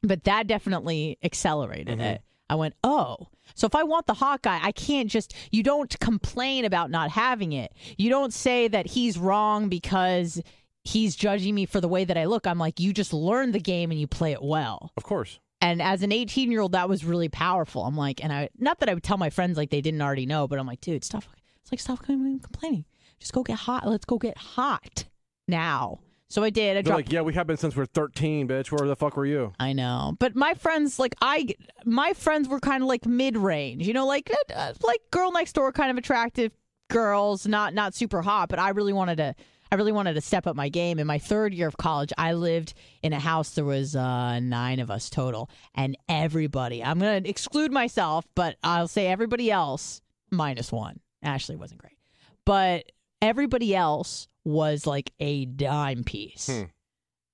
but 0.03 0.25
that 0.25 0.47
definitely 0.47 1.19
accelerated 1.23 1.99
it. 2.01 2.23
I 2.49 2.57
went, 2.57 2.75
oh, 2.83 3.29
so 3.55 3.67
if 3.67 3.75
I 3.75 3.83
want 3.83 4.07
the 4.07 4.15
hot 4.15 4.43
guy, 4.43 4.59
I 4.63 4.73
can't 4.73 5.11
just. 5.11 5.35
You 5.51 5.63
don't 5.63 5.99
complain 6.01 6.65
about 6.65 6.91
not 6.91 7.11
having 7.11 7.53
it. 7.53 7.73
You 7.97 8.11
don't 8.11 8.33
say 8.33 8.69
that 8.69 8.87
he's 8.87 9.19
wrong 9.19 9.69
because 9.69 10.41
he's 10.85 11.17
judging 11.17 11.55
me 11.55 11.67
for 11.67 11.81
the 11.81 11.89
way 11.89 12.05
that 12.05 12.17
I 12.17 12.25
look. 12.25 12.47
I'm 12.47 12.59
like, 12.59 12.81
you 12.81 12.93
just 12.93 13.13
learn 13.13 13.53
the 13.53 13.61
game 13.61 13.91
and 13.91 14.01
you 14.01 14.07
play 14.07 14.33
it 14.33 14.43
well. 14.43 14.93
Of 14.97 15.05
course. 15.05 15.39
And 15.61 15.83
as 15.83 16.03
an 16.03 16.11
18 16.11 16.51
year 16.51 16.61
old, 16.61 16.73
that 16.73 16.89
was 16.89 17.05
really 17.05 17.29
powerful. 17.29 17.85
I'm 17.85 17.97
like, 17.97 18.25
and 18.25 18.33
I 18.33 18.49
not 18.59 18.81
that 18.81 18.89
I 18.89 18.95
would 18.95 19.03
tell 19.03 19.19
my 19.19 19.31
friends 19.31 19.57
like 19.57 19.71
they 19.71 19.83
didn't 19.83 20.03
already 20.03 20.27
know, 20.27 20.49
but 20.49 20.59
I'm 20.59 20.67
like, 20.67 20.81
dude, 20.81 21.05
stop. 21.05 21.25
It's 21.63 21.73
like 21.73 21.81
stop 21.81 22.03
complaining. 22.05 22.85
Just 23.19 23.33
go 23.33 23.43
get 23.43 23.59
hot. 23.59 23.87
Let's 23.87 24.07
go 24.07 24.17
get 24.17 24.39
hot 24.39 25.05
now. 25.47 26.01
So 26.31 26.45
I 26.45 26.51
did. 26.51 26.71
I 26.71 26.75
They're 26.75 26.83
dropped. 26.85 26.97
like, 27.07 27.13
yeah, 27.13 27.23
we 27.23 27.35
have 27.35 27.49
been 27.49 27.57
since 27.57 27.75
we're 27.75 27.87
13, 27.87 28.47
bitch. 28.47 28.71
Where 28.71 28.87
the 28.87 28.95
fuck 28.95 29.17
were 29.17 29.27
you? 29.27 29.53
I 29.59 29.73
know, 29.73 30.15
but 30.21 30.37
my 30.37 30.55
friends, 30.55 31.01
like 31.01 31.17
I, 31.21 31.49
my 31.85 32.13
friends 32.13 32.49
were 32.49 32.61
kind 32.61 32.85
of 32.85 32.89
like 32.89 33.05
mid 33.05 33.37
range. 33.37 33.87
You 33.87 33.93
know, 33.95 34.07
like 34.07 34.31
uh, 34.55 34.73
like 34.83 35.01
girl 35.11 35.33
next 35.33 35.55
door, 35.55 35.73
kind 35.73 35.91
of 35.91 35.99
attractive 35.99 36.53
girls, 36.89 37.49
not 37.49 37.75
not 37.75 37.95
super 37.95 38.23
hot. 38.23 38.49
But 38.49 38.61
I 38.61 38.71
really 38.71 38.93
wanted 38.93 39.17
to. 39.17 39.35
I 39.73 39.77
really 39.77 39.93
wanted 39.93 40.15
to 40.15 40.21
step 40.21 40.47
up 40.47 40.55
my 40.55 40.69
game. 40.69 41.01
In 41.01 41.07
my 41.07 41.19
third 41.19 41.53
year 41.53 41.67
of 41.69 41.77
college, 41.77 42.13
I 42.17 42.33
lived 42.33 42.75
in 43.03 43.13
a 43.13 43.21
house. 43.21 43.51
There 43.51 43.65
was 43.65 43.97
uh, 43.97 44.39
nine 44.39 44.79
of 44.79 44.89
us 44.89 45.11
total, 45.11 45.51
and 45.75 45.97
everybody. 46.09 46.83
I'm 46.83 47.01
gonna 47.01 47.23
exclude 47.25 47.73
myself, 47.73 48.25
but 48.37 48.57
I'll 48.63 48.89
say 48.89 49.09
everybody 49.09 49.51
else 49.51 50.01
minus 50.31 50.71
one. 50.71 51.01
Ashley 51.25 51.57
wasn't 51.57 51.81
great, 51.81 51.99
but 52.45 52.85
everybody 53.21 53.75
else 53.75 54.29
was 54.45 54.87
like 54.87 55.13
a 55.21 55.45
dime 55.45 56.05
piece. 56.05 56.49
Hmm. 56.49 56.63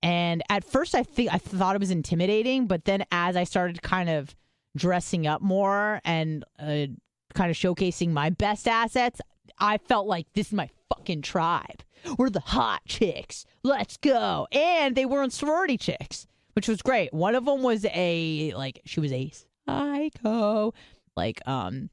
And 0.02 0.42
at 0.48 0.64
first, 0.64 0.94
I 0.94 1.02
think 1.02 1.32
I 1.32 1.38
thought 1.38 1.74
it 1.74 1.80
was 1.80 1.90
intimidating, 1.90 2.66
but 2.66 2.84
then 2.84 3.04
as 3.10 3.36
I 3.36 3.44
started 3.44 3.82
kind 3.82 4.08
of 4.08 4.34
dressing 4.76 5.26
up 5.26 5.40
more 5.40 6.00
and 6.04 6.44
uh, 6.58 6.86
kind 7.34 7.50
of 7.50 7.56
showcasing 7.56 8.10
my 8.10 8.30
best 8.30 8.68
assets, 8.68 9.20
I 9.58 9.78
felt 9.78 10.06
like 10.06 10.26
this 10.34 10.48
is 10.48 10.52
my 10.52 10.68
fucking 10.88 11.22
tribe. 11.22 11.82
We're 12.18 12.30
the 12.30 12.40
hot 12.40 12.82
chicks. 12.86 13.46
Let's 13.62 13.96
go. 13.96 14.46
And 14.52 14.94
they 14.94 15.06
weren't 15.06 15.32
sorority 15.32 15.76
chicks, 15.76 16.26
which 16.52 16.68
was 16.68 16.82
great. 16.82 17.12
One 17.12 17.34
of 17.34 17.44
them 17.44 17.62
was 17.62 17.84
a 17.92 18.52
like 18.54 18.82
she 18.84 19.00
was 19.00 19.12
a 19.12 19.32
psycho, 19.66 20.72
like 21.16 21.40
um, 21.48 21.90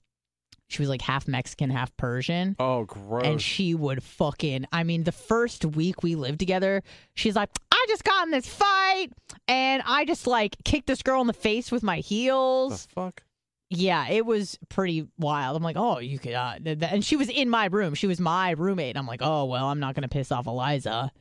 she 0.74 0.82
was 0.82 0.90
like 0.90 1.02
half 1.02 1.28
Mexican, 1.28 1.70
half 1.70 1.96
Persian. 1.98 2.56
Oh, 2.60 2.84
gross. 2.86 3.24
and 3.26 3.42
she 3.42 3.74
would 3.76 4.02
fucking 4.04 4.66
I 4.72 4.84
mean 4.84 5.04
the 5.04 5.12
first 5.12 5.64
week 5.66 6.04
we 6.04 6.16
lived 6.16 6.40
together 6.40 6.82
she's 7.14 7.36
like 7.36 7.50
I 7.72 7.86
just 7.88 8.04
got 8.04 8.26
in 8.26 8.32
this 8.32 8.48
fight 8.48 9.10
and 9.48 9.84
I 9.86 10.06
just 10.06 10.28
like 10.28 10.56
kicked 10.64 10.88
this 10.88 11.02
girl 11.02 11.22
in 11.22 11.28
the 11.28 11.34
face 11.34 11.72
with 11.72 11.84
my 11.84 11.98
the 11.98 12.02
heels 12.02 12.88
fuck? 12.94 13.24
yeah 13.70 14.08
it 14.10 14.26
was 14.26 14.58
pretty 14.70 15.08
wild. 15.18 15.56
I'm 15.58 15.64
like 15.64 15.78
oh 15.78 16.00
you 16.00 16.18
could 16.20 16.34
uh, 16.34 16.56
th- 16.64 16.80
th- 16.80 16.92
and 16.92 17.04
she 17.06 17.16
was 17.16 17.30
in 17.30 17.50
my 17.50 17.66
room. 17.66 17.94
She 17.94 18.08
was 18.08 18.20
my 18.20 18.52
roommate. 18.52 18.98
I'm 18.98 19.08
like 19.08 19.22
oh 19.22 19.46
well 19.46 19.68
I'm 19.68 19.80
not 19.80 19.96
gonna 19.96 20.08
piss 20.10 20.32
off 20.32 20.48
Eliza. 20.48 21.12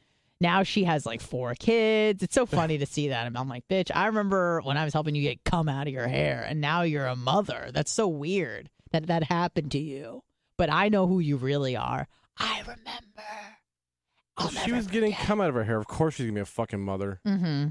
Now 0.41 0.65
she 0.65 0.83
has 0.85 1.07
like 1.07 1.21
four 1.21 1.55
kids. 1.55 2.23
It's 2.25 2.35
so 2.35 2.47
funny 2.47 2.79
to 2.79 2.87
see 2.87 3.09
that. 3.09 3.27
And 3.29 3.39
I'm 3.39 3.49
like 3.49 3.69
bitch 3.69 3.91
I 3.95 4.07
remember 4.07 4.61
when 4.65 4.77
I 4.77 4.85
was 4.85 4.93
helping 4.93 5.15
you 5.15 5.23
get 5.23 5.45
cum 5.45 5.69
out 5.69 5.87
of 5.87 5.93
your 5.93 6.09
hair 6.09 6.45
and 6.49 6.61
now 6.61 6.83
you're 6.83 7.07
a 7.07 7.17
mother. 7.17 7.71
That's 7.73 7.93
so 7.93 8.09
weird 8.09 8.69
that 8.93 9.07
that 9.07 9.25
happened 9.25 9.73
to 9.73 9.79
you 9.79 10.23
but 10.63 10.71
I 10.71 10.89
know 10.89 11.09
who 11.09 11.19
you 11.19 11.37
really 11.37 11.77
are. 11.77 12.07
I 12.39 12.61
remember. 12.61 13.23
I'll 14.37 14.49
she 14.49 14.71
was 14.73 14.87
getting 14.87 15.13
forget. 15.13 15.27
cum 15.27 15.41
out 15.41 15.49
of 15.49 15.57
her 15.57 15.65
hair. 15.65 15.79
Of 15.79 15.89
course 15.89 16.15
she's 16.15 16.27
gonna 16.27 16.37
be 16.37 16.41
a 16.41 16.45
fucking 16.45 16.81
mother. 16.81 17.21
Mm-hmm. 17.27 17.71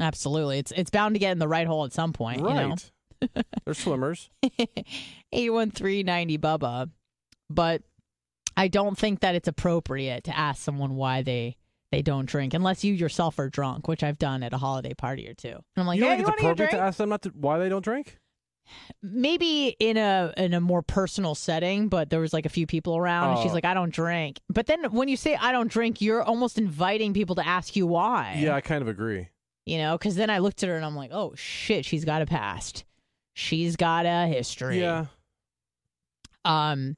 Absolutely. 0.00 0.58
It's 0.58 0.72
it's 0.76 0.90
bound 0.90 1.14
to 1.14 1.18
get 1.18 1.32
in 1.32 1.38
the 1.38 1.48
right 1.48 1.66
hole 1.66 1.84
at 1.84 1.94
some 1.94 2.12
point. 2.12 2.42
right. 2.42 2.90
They're 3.64 3.72
swimmers. 3.72 4.28
You 4.42 4.50
know? 4.58 4.82
81390 5.32 6.38
Bubba. 6.38 6.90
But 7.48 7.82
I 8.54 8.68
don't 8.68 8.98
think 8.98 9.20
that 9.20 9.34
it's 9.34 9.48
appropriate 9.48 10.24
to 10.24 10.36
ask 10.36 10.62
someone 10.62 10.94
why 10.94 11.22
they 11.22 11.56
they 11.90 12.02
don't 12.02 12.26
drink 12.26 12.52
unless 12.52 12.84
you 12.84 12.92
yourself 12.92 13.38
are 13.38 13.48
drunk, 13.48 13.88
which 13.88 14.02
I've 14.02 14.18
done 14.18 14.42
at 14.42 14.52
a 14.52 14.58
holiday 14.58 14.92
party 14.92 15.26
or 15.26 15.32
two. 15.32 15.48
And 15.48 15.64
I'm 15.78 15.86
like, 15.86 15.96
you 15.96 16.04
don't 16.04 16.16
hey, 16.16 16.20
it's 16.20 16.28
want 16.28 16.38
to 16.38 16.42
get 16.42 16.48
a 16.48 16.52
appropriate 16.52 16.78
to 16.78 16.84
ask 16.84 16.98
them 16.98 17.08
not 17.08 17.22
to 17.22 17.30
why 17.30 17.58
they 17.58 17.70
don't 17.70 17.82
drink? 17.82 18.18
Maybe 19.02 19.76
in 19.80 19.96
a 19.96 20.32
in 20.36 20.54
a 20.54 20.60
more 20.60 20.82
personal 20.82 21.34
setting, 21.34 21.88
but 21.88 22.10
there 22.10 22.20
was 22.20 22.32
like 22.32 22.46
a 22.46 22.50
few 22.50 22.66
people 22.66 22.96
around, 22.96 23.30
and 23.32 23.40
she's 23.42 23.50
Oh. 23.52 23.54
like, 23.54 23.64
"I 23.64 23.74
don't 23.74 23.92
drink." 23.92 24.40
But 24.48 24.66
then 24.66 24.84
when 24.92 25.08
you 25.08 25.16
say 25.16 25.34
"I 25.36 25.52
don't 25.52 25.70
drink," 25.70 26.00
you're 26.00 26.22
almost 26.22 26.58
inviting 26.58 27.14
people 27.14 27.36
to 27.36 27.46
ask 27.46 27.76
you 27.76 27.86
why. 27.86 28.36
Yeah, 28.38 28.54
I 28.54 28.60
kind 28.60 28.82
of 28.82 28.88
agree. 28.88 29.28
you 29.64 29.78
know, 29.78 29.98
because 29.98 30.14
then 30.14 30.30
I 30.30 30.38
looked 30.38 30.62
at 30.62 30.68
her 30.68 30.76
and 30.76 30.84
I'm 30.84 30.94
like, 30.96 31.10
"Oh 31.12 31.34
shit, 31.36 31.84
she's 31.84 32.04
got 32.04 32.22
a 32.22 32.26
past. 32.26 32.84
She's 33.34 33.74
got 33.76 34.06
a 34.06 34.26
history." 34.28 34.80
Yeah. 34.80 35.06
Um, 36.44 36.96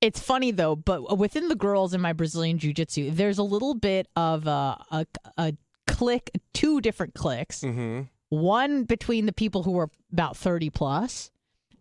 it's 0.00 0.20
funny 0.20 0.50
though, 0.50 0.76
but 0.76 1.18
within 1.18 1.48
the 1.48 1.54
girls 1.56 1.94
in 1.94 2.00
my 2.00 2.12
Brazilian 2.12 2.58
jiu 2.58 2.72
jitsu, 2.72 3.10
there's 3.10 3.38
a 3.38 3.42
little 3.42 3.74
bit 3.74 4.06
of 4.16 4.46
a 4.46 4.84
a, 4.90 5.06
a 5.38 5.52
click, 5.86 6.30
two 6.52 6.80
different 6.80 7.14
clicks 7.14 7.60
Mm-hmm. 7.62 8.02
One 8.34 8.84
between 8.84 9.26
the 9.26 9.32
people 9.32 9.62
who 9.62 9.72
were 9.72 9.90
about 10.12 10.36
30 10.36 10.70
plus 10.70 11.30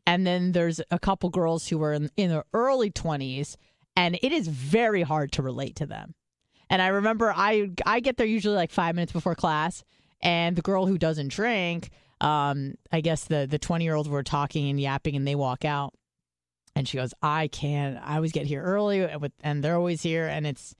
and 0.05 0.27
then 0.27 0.51
there's 0.51 0.81
a 0.91 0.99
couple 0.99 1.29
girls 1.29 1.67
who 1.67 1.77
were 1.77 1.93
in, 1.93 2.09
in 2.17 2.29
their 2.29 2.43
early 2.53 2.91
20s 2.91 3.55
and 3.95 4.17
it 4.21 4.31
is 4.31 4.47
very 4.47 5.03
hard 5.03 5.31
to 5.33 5.41
relate 5.41 5.75
to 5.77 5.85
them. 5.85 6.15
And 6.69 6.81
i 6.81 6.87
remember 6.87 7.31
i 7.35 7.69
i 7.85 7.99
get 7.99 8.17
there 8.17 8.25
usually 8.25 8.55
like 8.55 8.71
five 8.71 8.95
minutes 8.95 9.11
before 9.11 9.35
class 9.35 9.83
and 10.21 10.55
the 10.55 10.61
girl 10.63 10.87
who 10.87 10.97
doesn't 10.97 11.27
drink 11.27 11.91
um 12.19 12.73
i 12.91 12.99
guess 13.01 13.25
the 13.25 13.45
the 13.47 13.59
20 13.59 13.83
year 13.83 13.93
olds 13.93 14.09
were 14.09 14.23
talking 14.23 14.69
and 14.69 14.79
yapping 14.79 15.15
and 15.15 15.27
they 15.27 15.35
walk 15.35 15.65
out 15.65 15.93
and 16.75 16.87
she 16.87 16.97
goes 16.97 17.13
i 17.21 17.47
can't 17.47 17.99
i 18.03 18.15
always 18.15 18.31
get 18.31 18.47
here 18.47 18.63
early 18.63 19.03
and 19.03 19.21
with 19.21 19.33
and 19.43 19.63
they're 19.63 19.75
always 19.75 20.01
here 20.01 20.25
and 20.25 20.47
it's 20.47 20.73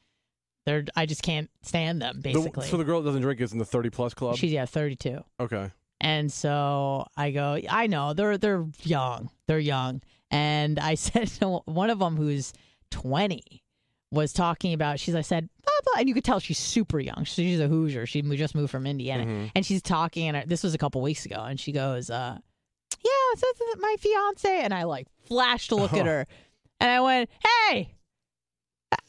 they're 0.66 0.86
i 0.96 1.06
just 1.06 1.24
can't 1.24 1.50
stand 1.62 2.02
them 2.02 2.18
The- 2.22 2.34
basically 2.34 2.68
so 2.68 2.78
the 2.78 2.84
girl 2.84 3.02
that 3.02 3.08
doesn't 3.10 3.22
drink 3.22 3.42
is 3.42 3.52
in 3.54 3.60
the 3.60 3.66
30 3.66 3.90
plus 3.90 4.14
club. 4.14 4.36
she's 4.38 4.52
yeah 4.52 4.66
32 4.66 5.24
okay. 5.40 5.72
and 6.02 6.32
so 6.32 7.06
I 7.16 7.32
go, 7.32 7.60
I 7.70 7.88
know 7.88 8.14
they're 8.14 8.38
they're 8.38 8.66
young, 8.84 9.30
they're 9.48 9.60
young. 9.60 10.02
And 10.32 10.80
I 10.80 10.96
said 11.06 11.28
to 11.40 11.60
one 11.66 11.90
of 11.90 12.00
them 12.00 12.16
who's 12.18 12.54
twenty 12.92 13.64
was 14.12 14.34
talking 14.34 14.74
about. 14.74 15.00
She's 15.00 15.16
I 15.16 15.22
said, 15.22 15.48
blah, 15.64 15.74
blah, 15.86 16.00
and 16.00 16.08
you 16.10 16.14
could 16.14 16.24
tell 16.24 16.40
she's 16.40 16.60
super 16.60 17.00
young. 17.00 17.24
She's 17.24 17.60
a 17.60 17.68
Hoosier. 17.68 18.06
She 18.06 18.22
just 18.22 18.54
moved 18.56 18.70
from 18.72 18.86
Indiana, 18.86 19.26
Mhm. 19.26 19.52
and 19.56 19.66
she's 19.66 19.82
talking. 19.82 20.28
And 20.30 20.50
this 20.50 20.62
was 20.64 20.74
a 20.74 20.78
couple 20.78 21.02
weeks 21.02 21.26
ago, 21.26 21.42
and 21.44 21.60
she 21.60 21.72
goes, 21.72 22.10
uh, 22.10 22.38
"Yeah, 23.04 23.36
so 23.38 23.48
this 23.60 23.76
is 23.76 23.82
my 23.82 23.96
fiance." 24.00 24.62
And 24.62 24.74
I 24.74 24.84
like 24.84 25.08
flashed 25.26 25.72
a 25.72 25.76
look 25.76 25.94
at 25.94 26.06
her, 26.14 26.28
and 26.80 26.90
I 26.92 27.00
went, 27.02 27.30
"Hey, 27.70 27.94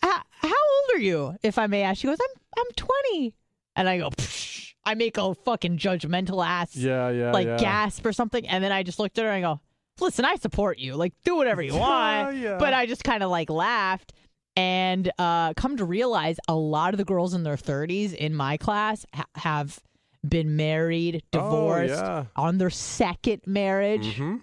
how 0.03 0.49
old 0.49 0.91
are 0.95 0.99
you, 1.01 1.37
if 1.43 1.59
I 1.59 1.67
may 1.67 1.83
ask?" 1.83 2.01
She 2.01 2.07
goes, 2.07 2.19
"I'm 2.21 2.63
I'm 2.67 2.73
20," 2.77 3.35
and 3.77 3.89
I 3.89 3.99
go. 3.99 4.11
Psh. 4.11 4.73
I 4.87 4.95
make 4.95 5.17
a 5.17 5.35
fucking 5.35 5.79
judgmental 5.79 6.45
ass 6.47 6.77
Yeah, 6.77 7.09
yeah, 7.09 7.33
like 7.33 7.47
yeah. 7.47 7.57
gasp 7.57 8.05
or 8.05 8.13
something 8.13 8.47
and 8.47 8.63
then 8.63 8.71
i 8.71 8.83
just 8.83 8.99
looked 8.99 9.17
at 9.19 9.25
her 9.25 9.31
and 9.31 9.39
I 9.47 9.55
go 9.55 9.61
listen 9.99 10.27
i 10.27 10.35
support 10.35 10.79
you 10.79 10.95
like 10.95 11.15
do 11.25 11.37
whatever 11.37 11.63
you 11.63 11.75
want 11.79 12.37
Yeah. 12.37 12.59
but 12.59 12.75
i 12.75 12.85
just 12.85 13.03
kind 13.03 13.23
of 13.23 13.31
like 13.31 13.49
laughed 13.49 14.13
and 14.57 15.11
uh 15.19 15.55
come 15.55 15.79
to 15.79 15.87
realize 15.87 16.37
a 16.49 16.55
lot 16.55 16.93
of 16.93 16.99
the 16.99 17.05
girls 17.07 17.33
in 17.33 17.45
their 17.45 17.57
30s 17.57 18.13
in 18.13 18.35
my 18.35 18.59
class 18.59 19.07
ha- 19.15 19.25
have 19.37 19.81
been 20.29 20.55
married, 20.55 21.23
Oh, 21.33 21.39
divorced, 21.39 21.95
yeah. 21.95 22.25
on 22.37 22.59
their 22.59 22.69
second 22.71 23.41
marriage. 23.47 24.17
hmm 24.19 24.37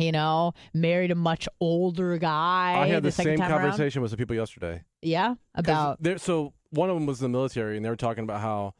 You 0.00 0.12
know, 0.12 0.54
married 0.74 1.10
a 1.10 1.14
much 1.14 1.48
older 1.60 2.16
guy. 2.18 2.74
I 2.78 2.86
had 2.86 3.02
the, 3.02 3.12
second 3.12 3.32
same 3.32 3.38
time 3.38 3.50
around. 3.52 3.60
conversation 3.68 4.02
with 4.02 4.10
some 4.10 4.18
people 4.18 4.34
yesterday. 4.36 4.82
Yeah, 5.02 5.34
about 5.54 6.02
there- 6.02 6.18
so 6.18 6.52
one 6.70 6.88
of 6.90 6.96
them 6.96 7.06
was 7.06 7.20
in 7.20 7.30
the 7.30 7.36
military, 7.38 7.76
and 7.76 7.84
they 7.84 7.90
were 7.90 7.96
talking 7.96 8.24
about 8.24 8.40
how, 8.40 8.74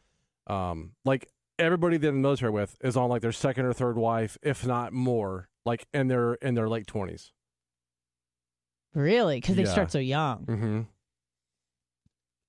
um, 0.46 0.92
like 1.04 1.28
everybody 1.58 1.96
they're 1.98 2.08
in 2.10 2.16
the 2.16 2.20
military 2.22 2.50
with 2.50 2.76
is 2.82 2.96
on 2.96 3.08
like 3.10 3.20
their 3.22 3.32
second 3.32 3.66
or 3.66 3.72
third 3.72 3.96
wife, 3.98 4.38
if 4.42 4.66
not 4.66 4.92
more, 4.92 5.48
like 5.66 5.86
in 5.92 6.08
their 6.08 6.34
in 6.34 6.54
their 6.54 6.68
late 6.68 6.86
twenties. 6.86 7.32
really 8.94 9.40
because 9.40 9.56
they 9.56 9.62
Yeah. 9.64 9.70
start 9.72 9.92
so 9.92 9.98
young. 10.00 10.46
Mm-hmm. 10.46 10.80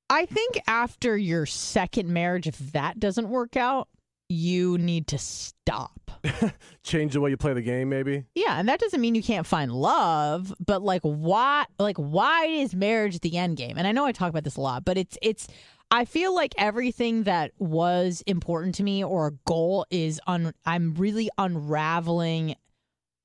I 0.09 0.25
think 0.25 0.59
after 0.67 1.17
your 1.17 1.45
second 1.45 2.09
marriage, 2.09 2.47
if 2.47 2.57
that 2.73 2.99
doesn't 2.99 3.29
work 3.29 3.55
out, 3.55 3.87
you 4.31 4.77
need 4.77 5.07
to 5.07 5.17
stop. 5.17 6.11
Change 6.83 7.13
the 7.13 7.21
way 7.21 7.29
you 7.29 7.37
play 7.37 7.53
the 7.53 7.61
game, 7.61 7.89
maybe. 7.89 8.25
Yeah, 8.33 8.59
and 8.59 8.69
that 8.69 8.79
doesn't 8.79 9.01
mean 9.01 9.15
you 9.15 9.23
can't 9.23 9.45
find 9.45 9.71
love, 9.71 10.53
but 10.65 10.81
like 10.81 11.01
why 11.01 11.65
like 11.79 11.97
why 11.97 12.45
is 12.45 12.73
marriage 12.73 13.19
the 13.19 13.37
end 13.37 13.57
game? 13.57 13.77
And 13.77 13.87
I 13.87 13.91
know 13.91 14.05
I 14.05 14.11
talk 14.11 14.29
about 14.29 14.43
this 14.43 14.55
a 14.55 14.61
lot, 14.61 14.85
but 14.85 14.97
it's 14.97 15.17
it's 15.21 15.47
I 15.89 16.05
feel 16.05 16.33
like 16.33 16.53
everything 16.57 17.23
that 17.23 17.51
was 17.59 18.23
important 18.25 18.75
to 18.75 18.83
me 18.83 19.03
or 19.03 19.27
a 19.27 19.31
goal 19.45 19.85
is 19.89 20.21
un 20.27 20.53
I'm 20.65 20.93
really 20.95 21.29
unraveling 21.37 22.55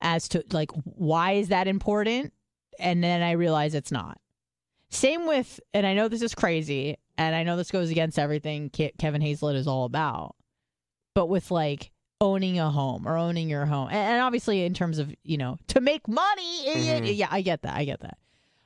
as 0.00 0.28
to 0.30 0.44
like 0.50 0.70
why 0.84 1.32
is 1.32 1.48
that 1.48 1.68
important? 1.68 2.32
And 2.78 3.02
then 3.02 3.22
I 3.22 3.32
realize 3.32 3.74
it's 3.74 3.92
not. 3.92 4.18
Same 4.90 5.26
with 5.26 5.60
and 5.72 5.86
I 5.86 5.94
know 5.94 6.08
this 6.08 6.22
is 6.22 6.34
crazy 6.34 6.96
and 7.18 7.34
I 7.34 7.42
know 7.42 7.56
this 7.56 7.70
goes 7.70 7.90
against 7.90 8.18
everything 8.18 8.70
Ke- 8.70 8.96
Kevin 8.98 9.22
Hazlett 9.22 9.56
is 9.56 9.66
all 9.66 9.84
about. 9.84 10.34
But 11.16 11.26
with 11.30 11.50
like 11.50 11.90
owning 12.20 12.58
a 12.58 12.70
home 12.70 13.08
or 13.08 13.16
owning 13.16 13.48
your 13.48 13.64
home. 13.64 13.88
And, 13.88 13.96
and 13.96 14.20
obviously 14.22 14.64
in 14.66 14.74
terms 14.74 14.98
of, 14.98 15.12
you 15.24 15.38
know, 15.38 15.56
to 15.68 15.80
make 15.80 16.06
money, 16.06 16.66
idiot. 16.68 17.04
Mhm. 17.04 17.16
Yeah, 17.16 17.28
I 17.30 17.40
get 17.40 17.62
that. 17.62 17.74
I 17.74 17.84
get 17.86 18.00
that. 18.00 18.18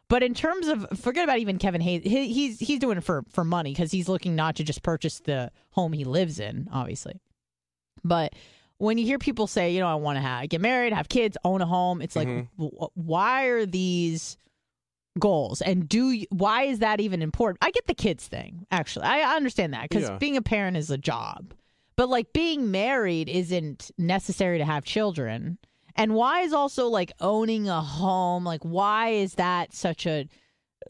But 0.08 0.24
in 0.24 0.34
terms 0.34 0.66
of 0.66 0.86
forget 0.98 1.22
about 1.22 1.38
even 1.38 1.58
Kevin 1.58 1.80
Hayes, 1.80 2.02
he, 2.02 2.32
he's 2.32 2.58
he's 2.58 2.80
doing 2.80 2.98
it 2.98 3.04
for 3.04 3.22
for 3.30 3.44
money 3.44 3.72
because 3.72 3.92
he's 3.92 4.08
looking 4.08 4.34
not 4.34 4.56
to 4.56 4.64
just 4.64 4.82
purchase 4.82 5.20
the 5.20 5.52
home 5.70 5.92
he 5.92 6.02
lives 6.04 6.40
in, 6.40 6.68
obviously. 6.72 7.20
But 8.02 8.34
when 8.78 8.98
you 8.98 9.04
hear 9.06 9.18
people 9.18 9.46
say, 9.46 9.72
you 9.72 9.78
know, 9.78 9.86
I 9.86 9.94
want 9.94 10.16
to 10.16 10.20
have, 10.22 10.48
get 10.48 10.60
married, 10.60 10.92
have 10.92 11.08
kids, 11.08 11.36
own 11.44 11.60
a 11.62 11.66
home, 11.66 12.02
it's 12.02 12.16
like, 12.16 12.26
Mhm. 12.28 12.48
wh- 12.58 12.96
why 12.98 13.44
are 13.44 13.66
these 13.66 14.36
goals? 15.18 15.60
And 15.60 15.88
do 15.88 16.10
you, 16.10 16.26
why 16.30 16.62
is 16.64 16.78
that 16.80 16.98
even 17.00 17.20
important? 17.22 17.58
I 17.62 17.70
get 17.70 17.86
the 17.86 17.94
kids 17.94 18.26
thing, 18.26 18.66
actually. 18.70 19.04
I 19.04 19.36
understand 19.36 19.74
that 19.74 19.88
because 19.88 20.08
Yeah. 20.08 20.16
being 20.18 20.36
a 20.36 20.42
parent 20.42 20.76
is 20.76 20.90
a 20.90 20.98
job. 20.98 21.52
But 22.00 22.08
like 22.08 22.32
being 22.32 22.70
married 22.70 23.28
isn't 23.28 23.90
necessary 23.98 24.56
to 24.56 24.64
have 24.64 24.86
children. 24.86 25.58
And 25.94 26.14
why 26.14 26.40
is 26.40 26.54
also 26.54 26.86
like 26.86 27.12
owning 27.20 27.68
a 27.68 27.82
home 27.82 28.42
like 28.42 28.62
why 28.62 29.10
is 29.10 29.34
that 29.34 29.74
such 29.74 30.06
a 30.06 30.26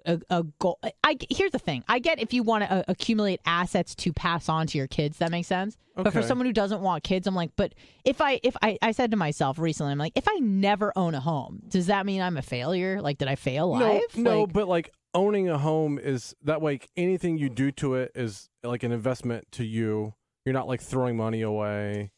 a, 0.07 0.21
a 0.31 0.45
goal? 0.61 0.79
I 1.03 1.17
here's 1.29 1.51
the 1.51 1.59
thing. 1.59 1.83
I 1.89 1.99
get 1.99 2.21
if 2.21 2.33
you 2.33 2.45
want 2.45 2.63
to 2.63 2.73
uh, 2.73 2.83
accumulate 2.87 3.41
assets 3.45 3.97
to 3.97 4.13
pass 4.13 4.49
on 4.49 4.69
to 4.69 4.79
your 4.79 4.87
kids, 4.87 5.19
that 5.19 5.33
makes 5.33 5.49
sense. 5.49 5.77
But 5.97 6.13
for 6.13 6.23
someone 6.23 6.47
who 6.47 6.53
doesn't 6.53 6.81
want 6.81 7.03
kids, 7.03 7.27
I'm 7.27 7.35
like, 7.35 7.51
but 7.57 7.75
if 8.05 8.21
I 8.21 8.39
if 8.45 8.57
I 8.63 8.79
I 8.81 8.93
said 8.93 9.11
to 9.11 9.17
myself 9.17 9.59
recently, 9.59 9.91
I'm 9.91 9.99
like, 9.99 10.13
if 10.15 10.29
I 10.29 10.39
never 10.39 10.93
own 10.95 11.17
a 11.17 11.21
home, 11.21 11.61
does 11.67 11.87
that 11.87 12.07
mean 12.07 12.23
I'm 12.23 12.37
a 12.37 12.43
failure? 12.43 13.03
Like, 13.03 13.19
did 13.19 13.27
I 13.27 13.35
fail 13.35 13.77
No, 13.77 13.95
life? 13.95 14.17
no, 14.17 14.43
Like- 14.43 14.53
but 14.53 14.69
like 14.69 14.93
owning 15.13 15.49
a 15.49 15.59
home 15.59 15.99
is 15.99 16.37
that 16.45 16.63
way. 16.63 16.79
Anything 16.97 17.37
you 17.37 17.51
do 17.51 17.73
to 17.73 17.97
it 17.97 18.13
is 18.15 18.49
like 18.63 18.85
an 18.85 18.93
investment 18.93 19.51
to 19.51 19.65
you. 19.65 20.15
You're 20.45 20.53
not 20.55 20.69
like 20.69 20.81
throwing 20.81 21.17
money 21.17 21.43
away, 21.43 22.11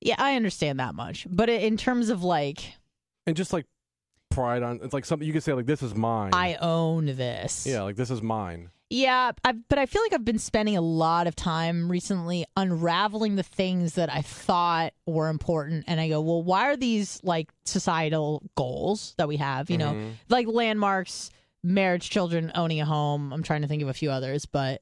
yeah, 0.00 0.14
I 0.18 0.36
understand 0.36 0.78
that 0.80 0.94
much. 0.94 1.26
But 1.28 1.48
in 1.48 1.76
terms 1.76 2.08
of 2.08 2.22
like, 2.22 2.74
and 3.26 3.36
just 3.36 3.52
like 3.52 3.66
pride 4.30 4.62
on. 4.62 4.80
It's 4.82 4.92
like 4.94 5.04
something 5.04 5.26
you 5.26 5.32
can 5.32 5.42
say 5.42 5.52
like 5.54 5.66
this 5.66 5.82
is 5.82 5.94
mine. 5.94 6.30
I 6.32 6.54
own 6.60 7.06
this. 7.06 7.66
yeah, 7.66 7.82
like 7.82 7.96
this 7.96 8.10
is 8.10 8.22
mine. 8.22 8.70
Yeah, 8.90 9.32
I, 9.44 9.52
but 9.68 9.78
I 9.78 9.84
feel 9.86 10.00
like 10.02 10.14
I've 10.14 10.24
been 10.24 10.38
spending 10.38 10.76
a 10.76 10.80
lot 10.80 11.26
of 11.26 11.36
time 11.36 11.90
recently 11.90 12.46
unraveling 12.56 13.36
the 13.36 13.42
things 13.42 13.94
that 13.94 14.10
I 14.10 14.22
thought 14.22 14.94
were 15.04 15.28
important. 15.28 15.84
And 15.88 16.00
I 16.00 16.08
go, 16.08 16.20
well, 16.22 16.42
why 16.42 16.70
are 16.70 16.76
these 16.76 17.20
like 17.22 17.50
societal 17.66 18.42
goals 18.54 19.14
that 19.18 19.28
we 19.28 19.36
have? 19.36 19.68
You 19.68 19.76
know, 19.78 19.92
Mhm. 19.92 20.12
like 20.30 20.46
landmarks, 20.46 21.30
marriage, 21.62 22.08
children, 22.08 22.50
owning 22.54 22.80
a 22.80 22.86
home. 22.86 23.30
I'm 23.32 23.42
trying 23.42 23.60
to 23.62 23.68
think 23.68 23.82
of 23.82 23.88
a 23.88 23.94
few 23.94 24.10
others, 24.10 24.46
but 24.46 24.80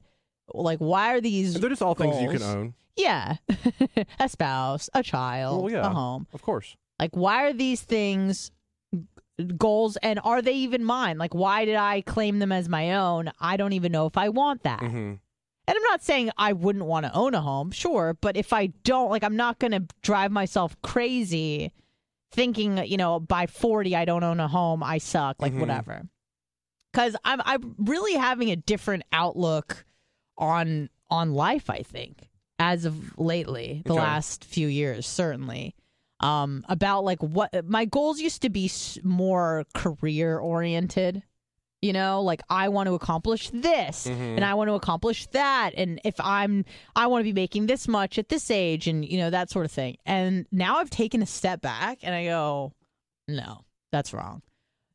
like, 0.54 0.78
why 0.78 1.14
are 1.14 1.20
these? 1.20 1.54
And 1.54 1.62
they're 1.62 1.70
just 1.70 1.82
all 1.82 1.94
things 1.96 2.20
you 2.22 2.30
can 2.30 2.42
own, 2.42 2.74
Yeah, 2.96 3.36
a 4.20 4.28
spouse, 4.28 4.88
a 4.94 5.02
child, 5.02 5.64
Well, 5.64 5.72
yeah. 5.72 5.86
a 5.90 5.94
home. 5.94 6.26
of 6.32 6.42
course. 6.42 6.76
Like, 6.98 7.14
why 7.14 7.44
are 7.44 7.52
these 7.52 7.82
things 7.82 8.50
goals 9.58 9.96
and 9.98 10.18
are 10.24 10.40
they 10.40 10.54
even 10.54 10.82
mine? 10.82 11.18
Like, 11.18 11.34
why 11.34 11.66
did 11.66 11.76
I 11.76 12.00
claim 12.00 12.38
them 12.38 12.52
as 12.52 12.68
my 12.68 12.94
own? 12.94 13.30
I 13.38 13.56
don't 13.58 13.74
even 13.74 13.92
know 13.92 14.06
if 14.06 14.16
I 14.16 14.30
want 14.30 14.62
that. 14.62 14.80
hmm 14.80 15.14
And 15.68 15.76
I'm 15.76 15.82
not 15.82 16.02
saying 16.02 16.30
I 16.38 16.54
wouldn't 16.54 16.86
want 16.86 17.04
to 17.04 17.12
own 17.14 17.34
a 17.34 17.42
home, 17.42 17.70
sure, 17.70 18.16
but 18.20 18.36
if 18.36 18.52
I 18.54 18.68
don't, 18.84 19.10
like, 19.10 19.24
I'm 19.24 19.36
not 19.36 19.58
going 19.58 19.72
to 19.72 19.84
drive 20.00 20.30
myself 20.32 20.80
crazy 20.80 21.72
thinking, 22.32 22.78
you 22.86 22.96
know, 22.96 23.20
by 23.20 23.46
40 23.46 23.94
I 23.94 24.04
don't 24.06 24.24
own 24.24 24.40
a 24.40 24.48
home, 24.48 24.82
I 24.82 24.98
suck, 24.98 25.40
like 25.42 25.52
Mhm. 25.52 25.60
whatever. 25.60 26.08
Cuz 26.94 27.14
I'm 27.24 27.42
I'm 27.44 27.74
really 27.78 28.14
having 28.14 28.50
a 28.50 28.56
different 28.56 29.02
outlook 29.12 29.84
on 30.38 30.88
on 31.10 31.32
life, 31.34 31.68
I 31.68 31.82
think, 31.82 32.28
as 32.58 32.84
of 32.84 33.18
lately, 33.18 33.82
the 33.84 33.92
Okay. 33.92 34.00
last 34.00 34.44
few 34.44 34.68
years, 34.68 35.06
certainly. 35.06 35.74
Um 36.20 36.64
about 36.68 37.04
like 37.04 37.22
what 37.22 37.50
my 37.66 37.84
goals 37.84 38.20
used 38.20 38.40
to 38.42 38.48
be 38.48 38.70
more 39.02 39.66
career 39.74 40.38
oriented. 40.38 41.22
You 41.82 41.92
know, 41.92 42.22
like 42.22 42.40
I 42.48 42.70
want 42.70 42.86
to 42.86 42.94
accomplish 42.94 43.50
this 43.50 44.06
Mhm. 44.06 44.36
and 44.36 44.44
I 44.44 44.54
want 44.54 44.68
to 44.68 44.74
accomplish 44.74 45.26
that 45.28 45.72
and 45.76 46.00
if 46.04 46.14
I'm 46.18 46.64
I 46.96 47.06
want 47.08 47.20
to 47.20 47.24
be 47.24 47.34
making 47.34 47.66
this 47.66 47.86
much 47.86 48.18
at 48.18 48.30
this 48.30 48.50
age 48.50 48.88
and 48.88 49.04
you 49.04 49.18
know 49.18 49.28
that 49.28 49.50
sort 49.50 49.66
of 49.66 49.72
thing. 49.72 49.98
And 50.06 50.46
now 50.50 50.78
I've 50.78 50.88
taken 50.90 51.20
a 51.20 51.26
step 51.26 51.60
back 51.60 51.98
and 52.02 52.14
I 52.14 52.24
go, 52.24 52.72
no, 53.28 53.66
that's 53.92 54.14
wrong. 54.14 54.40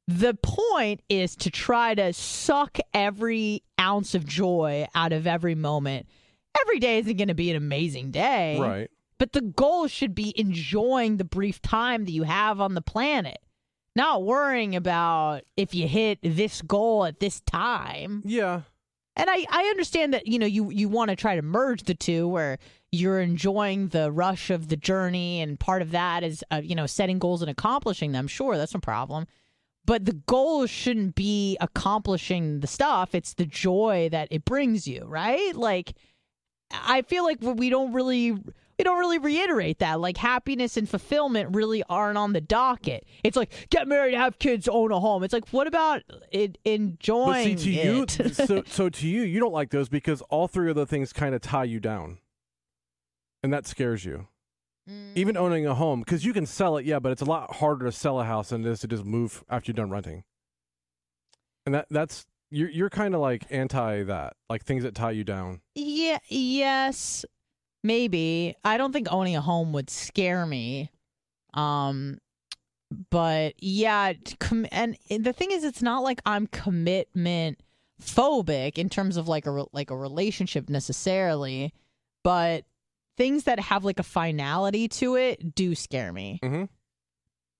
The 0.07 0.33
point 0.33 1.01
is 1.07 1.35
to 1.37 1.51
try 1.51 1.93
to 1.93 2.11
suck 2.13 2.79
every 2.95 3.61
ounce 3.79 4.15
of 4.15 4.25
joy 4.25 4.87
out 4.95 5.13
of 5.13 5.27
every 5.27 5.53
moment. 5.55 6.07
Every 6.59 6.79
day 6.79 6.99
isn't 6.99 7.17
going 7.17 7.27
to 7.27 7.33
be 7.33 7.49
an 7.49 7.57
amazing 7.57 8.11
day. 8.11 8.59
Right. 8.59 8.91
But 9.17 9.33
the 9.33 9.41
goal 9.41 9.87
should 9.87 10.15
be 10.15 10.33
enjoying 10.39 11.17
the 11.17 11.23
brief 11.23 11.61
time 11.61 12.05
that 12.05 12.11
you 12.11 12.23
have 12.23 12.59
on 12.59 12.73
the 12.73 12.81
planet, 12.81 13.37
not 13.95 14.23
worrying 14.23 14.75
about 14.75 15.43
if 15.55 15.75
you 15.75 15.87
hit 15.87 16.19
this 16.23 16.61
goal 16.63 17.05
at 17.05 17.19
this 17.19 17.39
time. 17.41 18.23
Yeah. 18.25 18.61
And 19.15 19.29
I, 19.29 19.45
I 19.49 19.63
understand 19.65 20.13
that, 20.13 20.25
you 20.25 20.39
know, 20.39 20.45
you, 20.45 20.71
you 20.71 20.89
want 20.89 21.09
to 21.09 21.15
try 21.15 21.35
to 21.35 21.41
merge 21.41 21.83
the 21.83 21.93
two 21.93 22.27
where 22.27 22.57
you're 22.91 23.19
enjoying 23.19 23.89
the 23.89 24.11
rush 24.11 24.49
of 24.49 24.69
the 24.69 24.77
journey. 24.77 25.41
And 25.41 25.59
part 25.59 25.81
of 25.81 25.91
that 25.91 26.23
is, 26.23 26.43
uh, 26.49 26.61
you 26.63 26.75
know, 26.75 26.87
setting 26.87 27.19
goals 27.19 27.41
and 27.41 27.51
accomplishing 27.51 28.13
them. 28.13 28.27
Sure, 28.27 28.57
that's 28.57 28.73
no 28.73 28.79
problem. 28.79 29.27
But 29.85 30.05
the 30.05 30.13
goal 30.13 30.65
shouldn't 30.65 31.15
be 31.15 31.57
accomplishing 31.59 32.61
the 32.61 32.67
stuff. 32.67 33.13
It's 33.13 33.33
the 33.33 33.45
joy 33.45 34.09
that 34.11 34.29
it 34.31 34.45
brings 34.45 34.87
you, 34.87 35.03
right? 35.05 35.55
Like, 35.55 35.93
I 36.73 37.01
feel 37.03 37.23
like 37.23 37.37
we 37.41 37.69
don't 37.69 37.93
really 37.93 38.31
we 38.31 38.83
don't 38.83 38.97
really 38.97 39.19
reiterate 39.19 39.77
that. 39.79 39.99
Like 39.99 40.17
happiness 40.17 40.75
and 40.75 40.89
fulfillment 40.89 41.55
really 41.55 41.83
aren't 41.87 42.17
on 42.17 42.33
the 42.33 42.41
docket. 42.41 43.05
It's 43.23 43.37
like 43.37 43.51
get 43.69 43.87
married, 43.87 44.15
have 44.15 44.39
kids, 44.39 44.67
own 44.67 44.91
a 44.91 44.99
home. 44.99 45.23
It's 45.23 45.33
like 45.33 45.47
what 45.49 45.67
about 45.67 46.01
it 46.31 46.57
enjoying 46.65 47.57
see, 47.59 47.65
to 47.65 47.87
you, 47.87 48.03
it? 48.03 48.35
so 48.35 48.63
so 48.67 48.89
to 48.89 49.07
you, 49.07 49.21
you 49.21 49.39
don't 49.39 49.53
like 49.53 49.69
those 49.69 49.87
because 49.87 50.21
all 50.23 50.47
three 50.47 50.69
of 50.69 50.75
the 50.75 50.85
things 50.85 51.13
kind 51.13 51.35
of 51.35 51.41
tie 51.41 51.63
you 51.63 51.79
down, 51.79 52.17
and 53.43 53.53
that 53.53 53.67
scares 53.67 54.03
you. 54.03 54.27
Mm. 54.89 55.11
Even 55.13 55.37
owning 55.37 55.67
a 55.67 55.75
home, 55.75 55.99
because 55.99 56.25
you 56.25 56.33
can 56.33 56.47
sell 56.47 56.77
it, 56.77 56.85
yeah, 56.85 56.97
but 56.97 57.11
it's 57.11 57.21
a 57.21 57.25
lot 57.25 57.57
harder 57.57 57.85
to 57.85 57.91
sell 57.91 58.19
a 58.19 58.23
house 58.23 58.49
than 58.49 58.65
it 58.65 58.69
is 58.69 58.79
to 58.79 58.87
just 58.87 59.05
move 59.05 59.43
after 59.47 59.69
you're 59.69 59.75
done 59.75 59.91
renting. 59.91 60.23
And 61.67 61.75
that 61.75 61.85
that's 61.91 62.25
you're 62.51 62.69
you're 62.69 62.89
kind 62.89 63.15
of 63.15 63.21
like 63.21 63.45
anti 63.49 64.03
that, 64.03 64.33
like 64.49 64.63
things 64.63 64.83
that 64.83 64.93
tie 64.93 65.11
you 65.11 65.23
down. 65.23 65.61
Yeah, 65.75 66.19
yes, 66.27 67.25
maybe. 67.83 68.55
I 68.63 68.77
don't 68.77 68.91
think 68.91 69.07
owning 69.09 69.35
a 69.35 69.41
home 69.41 69.73
would 69.73 69.89
scare 69.89 70.45
me. 70.45 70.91
Um, 71.53 72.19
but 73.09 73.53
yeah, 73.57 74.13
com- 74.39 74.67
and 74.71 74.97
the 75.09 75.33
thing 75.33 75.51
is, 75.51 75.63
it's 75.63 75.81
not 75.81 76.03
like 76.03 76.21
I'm 76.25 76.45
commitment 76.47 77.59
phobic 78.01 78.77
in 78.77 78.89
terms 78.89 79.15
of 79.17 79.27
like 79.27 79.45
a 79.45 79.51
re- 79.51 79.65
like 79.71 79.89
a 79.91 79.95
relationship 79.97 80.69
necessarily, 80.69 81.73
but 82.23 82.65
things 83.17 83.43
that 83.45 83.59
have 83.59 83.85
like 83.85 83.99
a 83.99 84.03
finality 84.03 84.87
to 84.87 85.15
it 85.15 85.53
do 85.55 85.75
scare 85.75 86.11
me 86.11 86.39
Mm-hmm. 86.43 86.63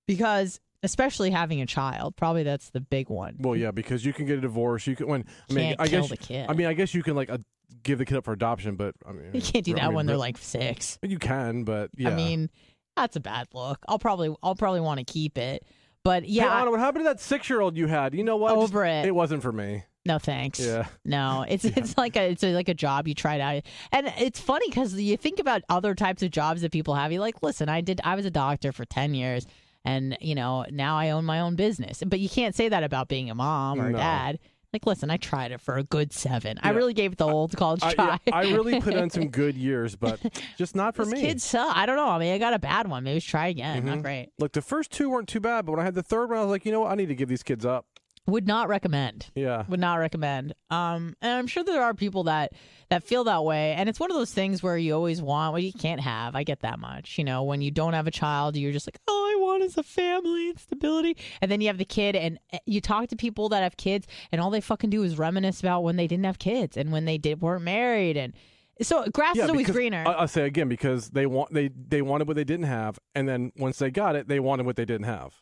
because 0.07 0.59
especially 0.84 1.32
having 1.32 1.61
a 1.61 1.65
child, 1.65 2.15
probably 2.15 2.43
that's 2.43 2.69
the 2.69 2.82
big 2.82 3.09
one. 3.09 3.36
Well, 3.39 3.55
yeah, 3.55 3.71
because 3.71 4.05
you 4.05 4.13
can 4.13 4.25
get 4.25 4.38
a 4.38 4.41
divorce. 4.41 4.88
You 4.88 4.95
can 4.95 5.07
when 5.07 5.25
I 5.49 5.53
mean, 5.53 5.67
Can't 5.69 5.82
I 5.82 5.88
kill 5.88 6.01
guess 6.01 6.09
the 6.09 6.17
kid. 6.17 6.45
I 6.49 6.53
mean, 6.53 6.67
I 6.67 6.73
guess 6.73 6.93
you 6.93 7.03
can 7.03 7.15
like 7.15 7.29
uh, 7.29 7.38
give 7.84 7.99
the 7.99 8.05
kid 8.05 8.17
up 8.17 8.25
for 8.25 8.34
adoption, 8.34 8.75
but 8.75 8.95
I 9.07 9.11
mean, 9.11 9.29
You 9.34 9.41
can't 9.41 9.65
do 9.65 9.73
I 9.73 9.75
that 9.79 9.88
mean, 9.88 9.95
when 9.95 10.05
they're 10.05 10.17
like 10.17 10.38
six. 10.38 10.97
You 11.01 11.19
can, 11.19 11.63
but 11.63 11.89
yeah. 11.97 12.09
I 12.09 12.15
mean, 12.15 12.49
that's 12.95 13.15
a 13.15 13.19
bad 13.21 13.47
look. 13.53 13.79
I'll 13.88 13.99
probably 13.99 14.34
I'll 14.43 14.55
probably 14.55 14.82
want 14.82 14.99
to 14.99 15.05
keep 15.05 15.38
it. 15.38 15.65
But 16.03 16.27
yeah. 16.27 16.45
yeah, 16.45 16.53
I- 16.63 16.67
what 16.69 16.79
happened 16.79 17.05
to 17.05 17.09
that 17.09 17.19
six-year-old 17.19 17.77
you 17.77 17.86
had? 17.88 18.15
You 18.15 18.23
know 18.23 18.38
what? 18.38 18.55
Just- 18.55 18.61
Over 18.73 18.86
it. 18.86 19.05
It 19.05 19.13
wasn't 19.13 19.43
for 19.43 19.51
me. 19.51 19.84
no 20.03 20.17
thanks. 20.17 20.59
Yeah. 20.59 20.88
No, 21.05 21.45
it's 21.47 21.63
it's 21.77 21.95
like 21.95 22.17
a 22.17 22.32
it's 22.32 22.43
a, 22.43 22.53
like 22.55 22.69
a 22.69 22.73
job 22.73 23.07
you 23.07 23.13
tried 23.13 23.39
out, 23.39 23.61
and 23.91 24.11
it's 24.17 24.39
funny 24.39 24.67
because 24.67 24.95
you 24.95 25.15
think 25.15 25.39
about 25.39 25.61
other 25.69 25.93
types 25.93 26.23
of 26.23 26.32
jobs 26.32 26.61
that 26.63 26.71
people 26.71 26.95
have. 26.95 27.11
You're 27.11 27.21
like, 27.21 27.43
listen, 27.43 27.69
I 27.69 27.82
did 27.82 28.01
I 28.03 28.15
was 28.15 28.25
a 28.25 28.32
doctor 28.32 28.71
for 28.71 28.84
ten 28.84 29.13
years, 29.13 29.45
and 29.86 30.17
you 30.21 30.36
know 30.36 30.65
now 30.71 30.97
I 30.97 31.09
own 31.11 31.25
my 31.25 31.39
own 31.39 31.55
business. 31.55 32.03
But 32.05 32.19
you 32.19 32.29
can't 32.29 32.55
say 32.55 32.69
that 32.69 32.84
about 32.84 33.07
being 33.07 33.29
a 33.29 33.36
mom 33.36 33.79
or 33.82 33.89
No. 33.89 33.97
dad. 33.97 34.39
Like, 34.73 34.86
listen, 34.86 35.09
I 35.11 35.17
tried 35.17 35.51
it 35.51 35.59
for 35.59 35.75
a 35.75 35.84
good 35.84 36.13
seven. 36.13 36.57
I 36.63 36.69
really 36.69 36.93
gave 36.93 37.11
it 37.11 37.17
the 37.17 37.27
old 37.27 37.57
college 37.57 37.84
I, 37.84 37.93
try. 37.93 38.19
yeah, 38.25 38.34
I 38.36 38.43
really 38.53 38.79
put 38.79 38.93
in 38.93 39.09
some 39.09 39.27
good 39.27 39.57
years, 39.57 39.97
but 39.97 40.17
just 40.57 40.77
not 40.77 40.95
for 40.95 41.03
me. 41.03 41.19
kids 41.19 41.43
suck. 41.43 41.75
I 41.75 41.86
don't 41.86 41.97
know. 41.97 42.07
I 42.07 42.17
mean, 42.19 42.34
I 42.34 42.38
got 42.38 42.53
a 42.53 42.59
bad 42.59 42.88
one. 42.88 43.03
Maybe 43.03 43.19
try 43.19 43.47
again. 43.47 43.84
Not 43.86 43.97
Mhm. 43.97 44.01
great. 44.01 44.29
Look, 44.39 44.53
the 44.53 44.61
first 44.61 44.89
two 44.91 45.09
weren't 45.09 45.27
too 45.27 45.41
bad, 45.41 45.65
but 45.65 45.73
when 45.73 45.82
I 45.82 45.84
had 45.84 45.93
the 45.93 46.01
third 46.03 46.29
one, 46.29 46.38
I 46.38 46.41
was 46.43 46.51
like, 46.51 46.65
you 46.65 46.71
know 46.71 46.79
what? 46.79 46.91
I 46.93 46.95
need 46.95 47.07
to 47.09 47.15
give 47.15 47.27
these 47.27 47.43
kids 47.43 47.65
up. 47.65 47.86
Would 48.28 48.47
not 48.47 48.69
recommend. 48.69 49.28
Yeah. 49.36 49.65
would 49.67 49.80
not 49.80 49.95
recommend. 49.95 50.53
Um, 50.69 51.15
and 51.22 51.34
I'm 51.34 51.47
sure 51.47 51.63
there 51.63 51.82
are 51.82 51.93
people 51.93 52.26
that 52.26 52.53
that 52.89 53.03
feel 53.03 53.24
that 53.24 53.43
way, 53.43 53.74
and 53.74 53.89
it's 53.89 53.99
one 53.99 54.11
of 54.11 54.17
those 54.17 54.32
things 54.32 54.61
where 54.61 54.78
you 54.78 54.93
always 54.93 55.22
want 55.22 55.53
what 55.53 55.63
you 55.63 55.74
can't 55.74 56.01
have. 56.01 56.36
I 56.36 56.43
get 56.43 56.59
that 56.59 56.78
much. 56.80 57.17
You 57.17 57.24
know, 57.24 57.43
when 57.43 57.61
you 57.61 57.72
don't 57.72 57.93
have 57.93 58.05
a 58.05 58.11
child, 58.11 58.55
you're 58.57 58.72
just 58.74 58.86
like, 58.86 58.99
all 59.07 59.15
I 59.26 59.36
want 59.39 59.63
is 59.63 59.78
a 59.78 59.84
family 59.84 60.49
and 60.49 60.59
stability. 60.59 61.17
And 61.41 61.49
then 61.51 61.61
you 61.61 61.67
have 61.67 61.78
the 61.78 61.86
kid, 61.86 62.15
and 62.15 62.38
uh, 62.53 62.59
you 62.65 62.80
talk 62.80 63.07
to 63.09 63.15
people 63.15 63.49
that 63.49 63.63
have 63.63 63.76
kids, 63.78 64.07
and 64.32 64.39
all 64.39 64.49
they 64.49 64.61
fucking 64.61 64.89
do 64.91 65.03
is 65.03 65.17
reminisce 65.17 65.59
about 65.61 65.84
when 65.84 65.95
they 65.95 66.07
didn't 66.07 66.26
have 66.26 66.38
kids 66.38 66.78
and 66.78 66.91
when 66.91 67.05
they 67.05 67.17
did 67.17 67.41
weren't 67.41 67.63
married, 67.63 68.17
and 68.17 68.34
so 68.82 69.05
grass 69.13 69.36
yeah, 69.36 69.45
is 69.45 69.49
always 69.49 69.65
because- 69.65 69.76
greener. 69.76 70.03
I, 70.05 70.11
I'll 70.11 70.28
say 70.28 70.43
again 70.45 70.67
because 70.69 71.09
they 71.09 71.26
want 71.26 71.53
they 71.53 71.69
they 71.69 72.01
wanted 72.01 72.28
what 72.28 72.36
they 72.36 72.43
didn't 72.43 72.67
have, 72.67 72.99
and 73.15 73.28
then 73.28 73.51
once 73.57 73.80
they 73.80 73.89
got 73.89 74.15
it, 74.15 74.28
they 74.28 74.39
wanted 74.39 74.65
what 74.65 74.76
they 74.76 74.86
didn't 74.86 75.05
have. 75.07 75.34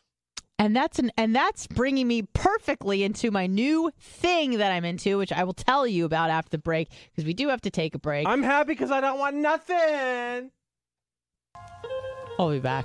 And 0.60 0.76
that's 0.76 0.98
an 0.98 1.10
and 1.16 1.34
that's 1.34 1.66
bringing 1.66 2.06
me 2.06 2.20
perfectly 2.34 3.02
into 3.02 3.30
my 3.30 3.46
new 3.46 3.90
thing 3.98 4.58
that 4.58 4.70
I'm 4.70 4.84
into, 4.84 5.16
which 5.16 5.32
I 5.32 5.42
will 5.44 5.54
tell 5.54 5.86
you 5.86 6.04
about 6.04 6.28
after 6.28 6.50
the 6.50 6.58
break 6.58 6.90
because 7.10 7.24
we 7.24 7.32
do 7.32 7.48
have 7.48 7.62
to 7.62 7.70
take 7.70 7.94
a 7.94 7.98
break. 7.98 8.28
I'm 8.28 8.42
happy 8.42 8.74
because 8.74 8.90
I 8.90 9.00
don't 9.00 9.18
want 9.18 9.36
nothing. 9.36 10.50
I'll 12.38 12.50
be 12.50 12.58
back. 12.58 12.84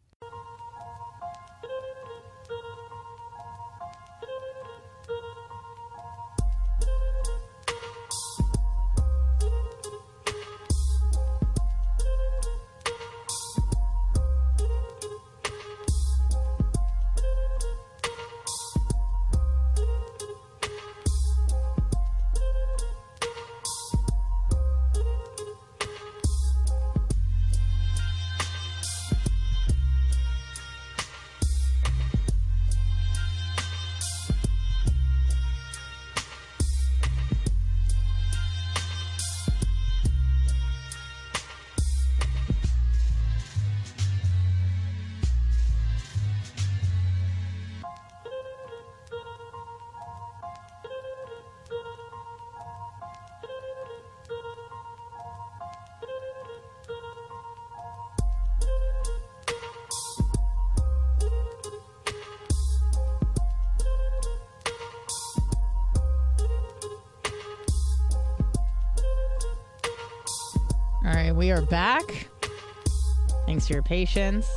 Patience. 73.91 74.47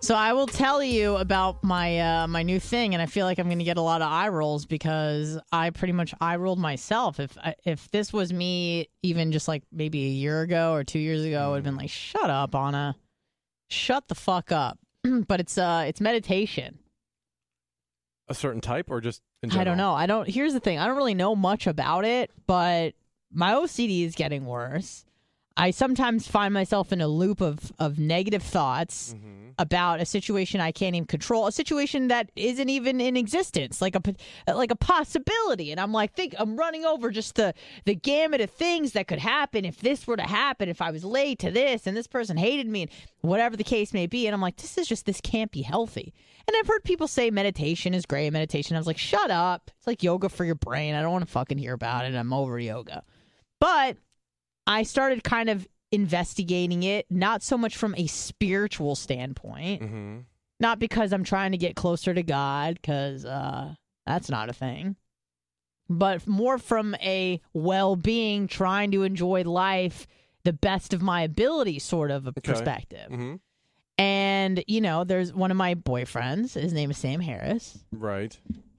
So 0.00 0.14
I 0.14 0.32
will 0.32 0.46
tell 0.46 0.80
you 0.80 1.16
about 1.16 1.64
my 1.64 1.98
uh, 1.98 2.28
my 2.28 2.44
new 2.44 2.60
thing, 2.60 2.94
and 2.94 3.02
I 3.02 3.06
feel 3.06 3.26
like 3.26 3.40
I'm 3.40 3.46
going 3.46 3.58
to 3.58 3.64
get 3.64 3.78
a 3.78 3.82
lot 3.82 4.00
of 4.00 4.08
eye 4.08 4.28
rolls 4.28 4.64
because 4.64 5.40
I 5.50 5.70
pretty 5.70 5.92
much 5.92 6.14
eye 6.20 6.36
rolled 6.36 6.60
myself. 6.60 7.18
If 7.18 7.36
I- 7.36 7.56
if 7.64 7.90
this 7.90 8.12
was 8.12 8.32
me, 8.32 8.88
even 9.02 9.32
just 9.32 9.48
like 9.48 9.64
maybe 9.72 10.04
a 10.06 10.08
year 10.08 10.40
ago 10.42 10.72
or 10.72 10.84
two 10.84 11.00
years 11.00 11.24
ago, 11.24 11.46
I 11.46 11.48
would 11.48 11.56
have 11.56 11.64
been 11.64 11.76
like, 11.76 11.90
"Shut 11.90 12.30
up, 12.30 12.54
Anna, 12.54 12.94
shut 13.68 14.06
the 14.06 14.14
fuck 14.14 14.52
up." 14.52 14.78
but 15.26 15.40
it's 15.40 15.58
uh 15.58 15.84
it's 15.88 16.00
meditation. 16.00 16.78
A 18.28 18.34
certain 18.34 18.60
type 18.60 18.88
or 18.88 19.00
just 19.00 19.20
I 19.50 19.64
don't 19.64 19.78
know. 19.78 19.94
I 19.94 20.06
don't. 20.06 20.28
Here's 20.28 20.52
the 20.52 20.60
thing. 20.60 20.78
I 20.78 20.86
don't 20.86 20.96
really 20.96 21.14
know 21.14 21.34
much 21.34 21.66
about 21.66 22.04
it, 22.04 22.30
but 22.46 22.94
my 23.32 23.52
OCD 23.54 24.04
is 24.06 24.14
getting 24.14 24.46
worse. 24.46 25.04
I 25.58 25.72
sometimes 25.72 26.26
find 26.28 26.54
myself 26.54 26.92
in 26.92 27.00
a 27.00 27.08
loop 27.08 27.40
of 27.40 27.72
of 27.78 27.98
negative 27.98 28.42
thoughts 28.42 29.14
Mm-hmm. 29.14 29.34
about 29.60 30.00
a 30.00 30.06
situation 30.06 30.60
I 30.60 30.70
can't 30.70 30.94
even 30.94 31.06
control, 31.06 31.48
a 31.48 31.52
situation 31.52 32.08
that 32.08 32.30
isn't 32.36 32.68
even 32.68 33.00
in 33.00 33.16
existence, 33.16 33.82
like 33.82 33.96
a 33.96 34.02
like 34.54 34.70
a 34.70 34.76
possibility. 34.76 35.72
And 35.72 35.80
I'm 35.80 35.92
like, 35.92 36.14
think 36.14 36.36
I'm 36.38 36.56
running 36.56 36.84
over 36.84 37.10
just 37.10 37.34
the 37.34 37.54
the 37.84 37.96
gamut 37.96 38.40
of 38.40 38.50
things 38.50 38.92
that 38.92 39.08
could 39.08 39.18
happen 39.18 39.64
if 39.64 39.80
this 39.80 40.06
were 40.06 40.16
to 40.16 40.22
happen, 40.22 40.68
if 40.68 40.80
I 40.80 40.92
was 40.92 41.04
late 41.04 41.40
to 41.40 41.50
this 41.50 41.88
and 41.88 41.96
this 41.96 42.06
person 42.06 42.36
hated 42.36 42.68
me 42.68 42.82
and 42.82 42.90
whatever 43.22 43.56
the 43.56 43.64
case 43.64 43.92
may 43.92 44.06
be. 44.06 44.28
And 44.28 44.34
I'm 44.34 44.40
like, 44.40 44.58
this 44.58 44.78
is 44.78 44.86
just 44.86 45.06
this 45.06 45.20
can't 45.20 45.50
be 45.50 45.62
healthy. 45.62 46.14
And 46.46 46.56
I've 46.56 46.68
heard 46.68 46.84
people 46.84 47.08
say 47.08 47.30
meditation 47.30 47.94
is 47.94 48.06
great, 48.06 48.32
meditation. 48.32 48.76
I 48.76 48.78
was 48.78 48.86
like, 48.86 48.96
shut 48.96 49.30
up. 49.30 49.72
It's 49.76 49.86
like 49.88 50.04
yoga 50.04 50.28
for 50.28 50.44
your 50.44 50.54
brain. 50.54 50.94
I 50.94 51.02
don't 51.02 51.12
want 51.12 51.26
to 51.26 51.30
fucking 51.32 51.58
hear 51.58 51.72
about 51.74 52.04
it. 52.04 52.14
I'm 52.14 52.32
over 52.32 52.58
yoga. 52.60 53.02
But 53.60 53.96
I 54.68 54.84
started 54.84 55.24
kind 55.24 55.48
of 55.48 55.66
investigating 55.90 56.82
it, 56.84 57.06
not 57.10 57.42
so 57.42 57.56
much 57.58 57.76
from 57.76 57.94
a 57.96 58.06
spiritual 58.06 58.94
standpoint, 58.94 59.82
Mm-hmm. 59.82 60.18
not 60.60 60.78
because 60.78 61.12
I'm 61.12 61.24
trying 61.24 61.52
to 61.52 61.58
get 61.58 61.74
closer 61.74 62.12
to 62.14 62.22
God, 62.22 62.74
because 62.74 63.24
uh, 63.24 63.74
that's 64.06 64.28
not 64.28 64.50
a 64.50 64.52
thing, 64.52 64.96
but 65.88 66.26
more 66.26 66.58
from 66.58 66.94
a 66.96 67.40
well 67.54 67.96
being, 67.96 68.46
trying 68.46 68.90
to 68.90 69.02
enjoy 69.04 69.42
life 69.42 70.06
the 70.44 70.52
best 70.52 70.92
of 70.92 71.00
my 71.02 71.22
ability 71.22 71.78
sort 71.78 72.10
of 72.10 72.26
a 72.26 72.32
perspective. 72.32 73.10
Mm-hmm. 73.10 73.36
And, 73.96 74.62
you 74.68 74.80
know, 74.80 75.02
there's 75.04 75.32
one 75.32 75.50
of 75.50 75.56
my 75.56 75.74
boyfriends, 75.74 76.54
his 76.54 76.72
name 76.72 76.90
is 76.90 76.98
Sam 76.98 77.20
Harris. 77.20 77.78
Right. 77.90 78.38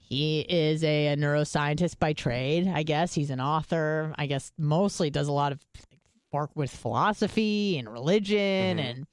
He 0.09 0.39
is 0.41 0.83
a, 0.83 1.07
a 1.13 1.15
neuroscientist 1.17 1.99
by 1.99 2.13
trade, 2.13 2.67
I 2.67 2.81
guess. 2.83 3.13
He's 3.13 3.29
an 3.29 3.39
author. 3.39 4.13
I 4.17 4.25
guess 4.25 4.51
mostly 4.57 5.09
does 5.11 5.27
a 5.27 5.31
lot 5.31 5.51
of 5.51 5.59
work 6.31 6.49
with 6.55 6.71
philosophy 6.75 7.77
and 7.77 7.87
religion. 7.91 8.77
Mhm. 8.77 8.81
And 8.89 9.07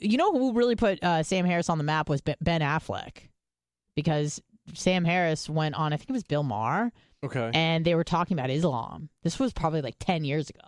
you 0.00 0.16
know 0.18 0.32
who 0.32 0.52
really 0.52 0.76
put 0.76 1.02
uh, 1.02 1.22
Sam 1.24 1.44
Harris 1.46 1.68
on 1.68 1.78
the 1.78 1.84
map 1.84 2.08
was 2.08 2.20
Ben- 2.20 2.36
Affleck, 2.60 3.28
because 3.96 4.40
Sam 4.74 5.04
Harris 5.04 5.48
went 5.48 5.74
on. 5.74 5.92
I 5.92 5.96
think 5.96 6.10
it 6.10 6.12
was 6.12 6.22
Bill 6.24 6.42
Maher, 6.42 6.92
Okay. 7.24 7.50
and 7.54 7.84
they 7.84 7.94
were 7.94 8.04
talking 8.04 8.38
about 8.38 8.50
Islam. 8.50 9.08
This 9.22 9.38
was 9.38 9.52
probably 9.52 9.80
like 9.82 9.96
ten 9.98 10.24
years 10.24 10.48
ago, 10.50 10.60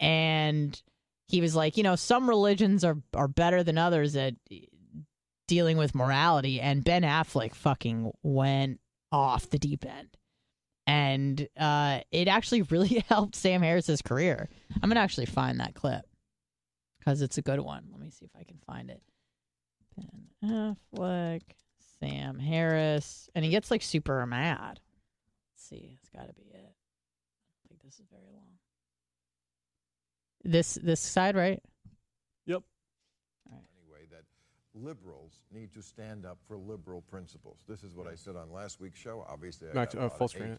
and 0.00 0.80
he 1.28 1.40
was 1.40 1.54
like, 1.54 1.76
you 1.76 1.82
know, 1.82 1.96
some 1.96 2.28
religions 2.28 2.84
are 2.84 2.98
are 3.14 3.28
better 3.28 3.62
than 3.62 3.78
others 3.78 4.16
at 4.16 4.34
dealing 5.52 5.76
with 5.76 5.94
morality, 5.94 6.62
and 6.62 6.82
Ben 6.82 7.02
Affleck 7.02 7.54
fucking 7.54 8.10
went 8.22 8.80
off 9.12 9.50
the 9.50 9.58
deep 9.58 9.84
end. 9.84 10.08
And 10.86 11.46
uh, 11.60 12.00
it 12.10 12.26
actually 12.26 12.62
really 12.70 13.04
helped 13.06 13.36
Sam 13.36 13.60
Harris's 13.60 14.00
career. 14.00 14.48
I'm 14.82 14.88
gonna 14.88 15.00
actually 15.00 15.26
find 15.26 15.60
that 15.60 15.74
clip 15.74 16.06
because 16.98 17.20
it's 17.20 17.36
a 17.36 17.42
good 17.42 17.60
one. 17.60 17.84
Let 17.92 18.00
me 18.00 18.08
see 18.08 18.24
if 18.24 18.30
I 18.34 18.44
can 18.44 18.56
find 18.66 18.88
it. 18.88 19.02
Ben 19.94 20.74
Affleck, 20.94 21.42
Sam 22.00 22.38
Harris, 22.38 23.28
and 23.34 23.44
he 23.44 23.50
gets 23.50 23.70
like 23.70 23.82
super 23.82 24.24
mad. 24.24 24.80
Let's 25.52 25.68
see, 25.68 25.98
it's 26.00 26.08
got 26.08 26.28
to 26.28 26.32
be 26.32 26.48
it. 26.50 26.74
I 26.74 27.68
think 27.68 27.82
this 27.82 28.00
is 28.00 28.06
very 28.10 28.32
long. 28.32 28.56
This 30.44 30.78
this 30.82 31.00
side, 31.00 31.36
right? 31.36 31.62
Yep. 32.46 32.62
Anyway, 33.50 34.06
that 34.10 34.24
liberals 34.74 35.40
need 35.52 35.72
to 35.74 35.82
stand 35.82 36.24
up 36.24 36.38
for 36.46 36.56
liberal 36.56 37.02
principles. 37.02 37.58
This 37.68 37.82
is 37.84 37.94
what 37.94 38.06
I 38.06 38.14
said 38.14 38.36
on 38.36 38.50
last 38.52 38.80
week's 38.80 38.98
show. 38.98 39.24
Obviously, 39.28 39.68
I 39.68 39.72
Back 39.72 39.90
got 39.90 39.90
to- 39.92 39.98
a 39.98 40.00
uh, 40.00 40.04
lot 40.08 40.18
full 40.18 40.24
of 40.26 40.30
screen 40.30 40.48
hate 40.50 40.58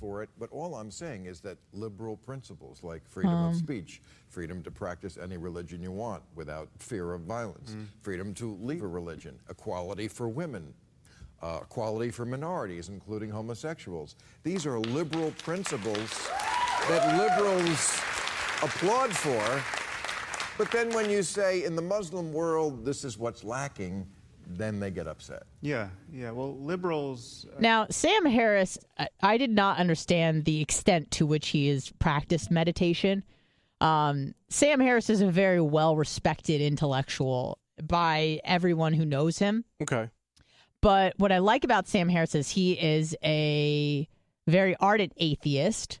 for 0.00 0.22
it. 0.22 0.30
But 0.38 0.50
all 0.50 0.74
I'm 0.74 0.90
saying 0.90 1.26
is 1.26 1.40
that 1.42 1.58
liberal 1.72 2.16
principles 2.16 2.82
like 2.82 3.06
freedom 3.08 3.32
Um. 3.34 3.50
of 3.50 3.56
speech, 3.56 4.00
freedom 4.28 4.62
to 4.62 4.70
practice 4.70 5.16
any 5.18 5.36
religion 5.36 5.82
you 5.82 5.92
want 5.92 6.22
without 6.34 6.68
fear 6.78 7.12
of 7.12 7.22
violence, 7.22 7.72
Mm. 7.72 7.86
freedom 8.00 8.34
to 8.34 8.56
leave 8.56 8.82
a 8.82 8.86
religion, 8.88 9.38
equality 9.50 10.08
for 10.08 10.28
women, 10.28 10.74
uh, 11.42 11.60
equality 11.62 12.10
for 12.10 12.24
minorities, 12.24 12.88
including 12.88 13.30
homosexuals. 13.30 14.16
These 14.44 14.64
are 14.66 14.78
liberal 14.80 15.30
principles 15.42 16.10
that 16.88 17.18
liberals 17.18 18.00
applaud 18.62 19.14
for. 19.14 19.81
But 20.62 20.70
then 20.70 20.90
when 20.90 21.10
you 21.10 21.24
say 21.24 21.64
in 21.64 21.74
the 21.74 21.82
Muslim 21.82 22.32
world 22.32 22.84
this 22.84 23.02
is 23.02 23.18
what's 23.18 23.42
lacking, 23.42 24.06
then 24.46 24.78
they 24.78 24.92
get 24.92 25.08
upset. 25.08 25.42
Yeah, 25.60 25.88
yeah. 26.12 26.30
Well, 26.30 26.56
liberals. 26.56 27.46
Now, 27.58 27.88
Sam 27.90 28.26
Harris, 28.26 28.78
I, 28.96 29.08
I 29.20 29.38
did 29.38 29.50
not 29.50 29.78
understand 29.78 30.44
the 30.44 30.60
extent 30.60 31.10
to 31.12 31.26
which 31.26 31.48
he 31.48 31.66
has 31.66 31.90
practiced 31.98 32.52
meditation. 32.52 33.24
Um, 33.80 34.36
Sam 34.50 34.78
Harris 34.78 35.10
is 35.10 35.20
a 35.20 35.26
very 35.26 35.60
well 35.60 35.96
respected 35.96 36.60
intellectual 36.60 37.58
by 37.82 38.38
everyone 38.44 38.92
who 38.92 39.04
knows 39.04 39.40
him. 39.40 39.64
Okay. 39.82 40.10
But 40.80 41.14
what 41.18 41.32
I 41.32 41.38
like 41.38 41.64
about 41.64 41.88
Sam 41.88 42.08
Harris 42.08 42.36
is 42.36 42.50
he 42.50 42.74
is 42.74 43.16
a 43.24 44.08
very 44.46 44.76
ardent 44.76 45.12
atheist. 45.16 45.98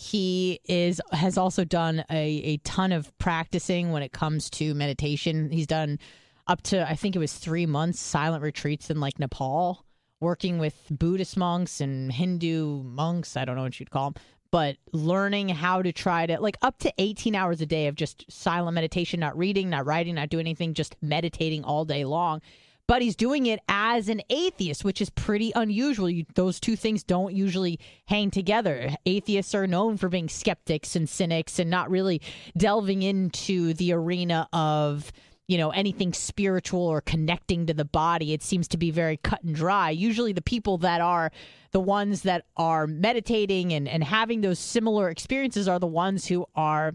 He 0.00 0.60
is 0.64 1.00
has 1.10 1.36
also 1.36 1.64
done 1.64 2.04
a, 2.08 2.28
a 2.28 2.56
ton 2.58 2.92
of 2.92 3.16
practicing 3.18 3.90
when 3.90 4.00
it 4.04 4.12
comes 4.12 4.48
to 4.50 4.72
meditation. 4.72 5.50
He's 5.50 5.66
done 5.66 5.98
up 6.46 6.62
to 6.62 6.88
I 6.88 6.94
think 6.94 7.16
it 7.16 7.18
was 7.18 7.34
three 7.34 7.66
months 7.66 7.98
silent 7.98 8.44
retreats 8.44 8.90
in 8.90 9.00
like 9.00 9.18
Nepal, 9.18 9.84
working 10.20 10.58
with 10.58 10.76
Buddhist 10.88 11.36
monks 11.36 11.80
and 11.80 12.12
Hindu 12.12 12.84
monks. 12.84 13.36
I 13.36 13.44
don't 13.44 13.56
know 13.56 13.62
what 13.62 13.80
you'd 13.80 13.90
call 13.90 14.12
them, 14.12 14.22
but 14.52 14.76
learning 14.92 15.48
how 15.48 15.82
to 15.82 15.92
try 15.92 16.26
to 16.26 16.40
like 16.40 16.58
up 16.62 16.78
to 16.78 16.92
18 16.98 17.34
hours 17.34 17.60
a 17.60 17.66
day 17.66 17.88
of 17.88 17.96
just 17.96 18.24
silent 18.30 18.76
meditation, 18.76 19.18
not 19.18 19.36
reading, 19.36 19.68
not 19.68 19.84
writing, 19.84 20.14
not 20.14 20.28
doing 20.28 20.46
anything, 20.46 20.74
just 20.74 20.94
meditating 21.02 21.64
all 21.64 21.84
day 21.84 22.04
long 22.04 22.40
but 22.88 23.02
he's 23.02 23.14
doing 23.14 23.46
it 23.46 23.60
as 23.68 24.08
an 24.08 24.22
atheist, 24.30 24.82
which 24.82 25.00
is 25.00 25.10
pretty 25.10 25.52
unusual. 25.54 26.08
You, 26.08 26.24
those 26.34 26.58
two 26.58 26.74
things 26.74 27.04
don't 27.04 27.34
usually 27.34 27.78
hang 28.06 28.30
together. 28.30 28.96
Atheists 29.04 29.54
are 29.54 29.66
known 29.66 29.98
for 29.98 30.08
being 30.08 30.28
skeptics 30.28 30.96
and 30.96 31.08
cynics 31.08 31.58
and 31.58 31.70
not 31.70 31.90
really 31.90 32.20
delving 32.56 33.02
into 33.02 33.74
the 33.74 33.92
arena 33.92 34.48
of 34.52 35.12
you 35.46 35.58
know 35.58 35.70
anything 35.70 36.12
spiritual 36.12 36.82
or 36.82 37.00
connecting 37.00 37.64
to 37.64 37.72
the 37.72 37.84
body 37.84 38.34
it 38.34 38.42
seems 38.42 38.68
to 38.68 38.76
be 38.76 38.90
very 38.90 39.16
cut 39.16 39.42
and 39.42 39.54
dry 39.54 39.88
usually 39.88 40.34
the 40.34 40.42
people 40.42 40.76
that 40.76 41.00
are 41.00 41.32
the 41.70 41.80
ones 41.80 42.20
that 42.20 42.44
are 42.58 42.86
meditating 42.86 43.72
and, 43.72 43.88
and 43.88 44.04
having 44.04 44.42
those 44.42 44.58
similar 44.58 45.08
experiences 45.08 45.66
are 45.66 45.78
the 45.78 45.86
ones 45.86 46.26
who 46.26 46.44
are 46.54 46.92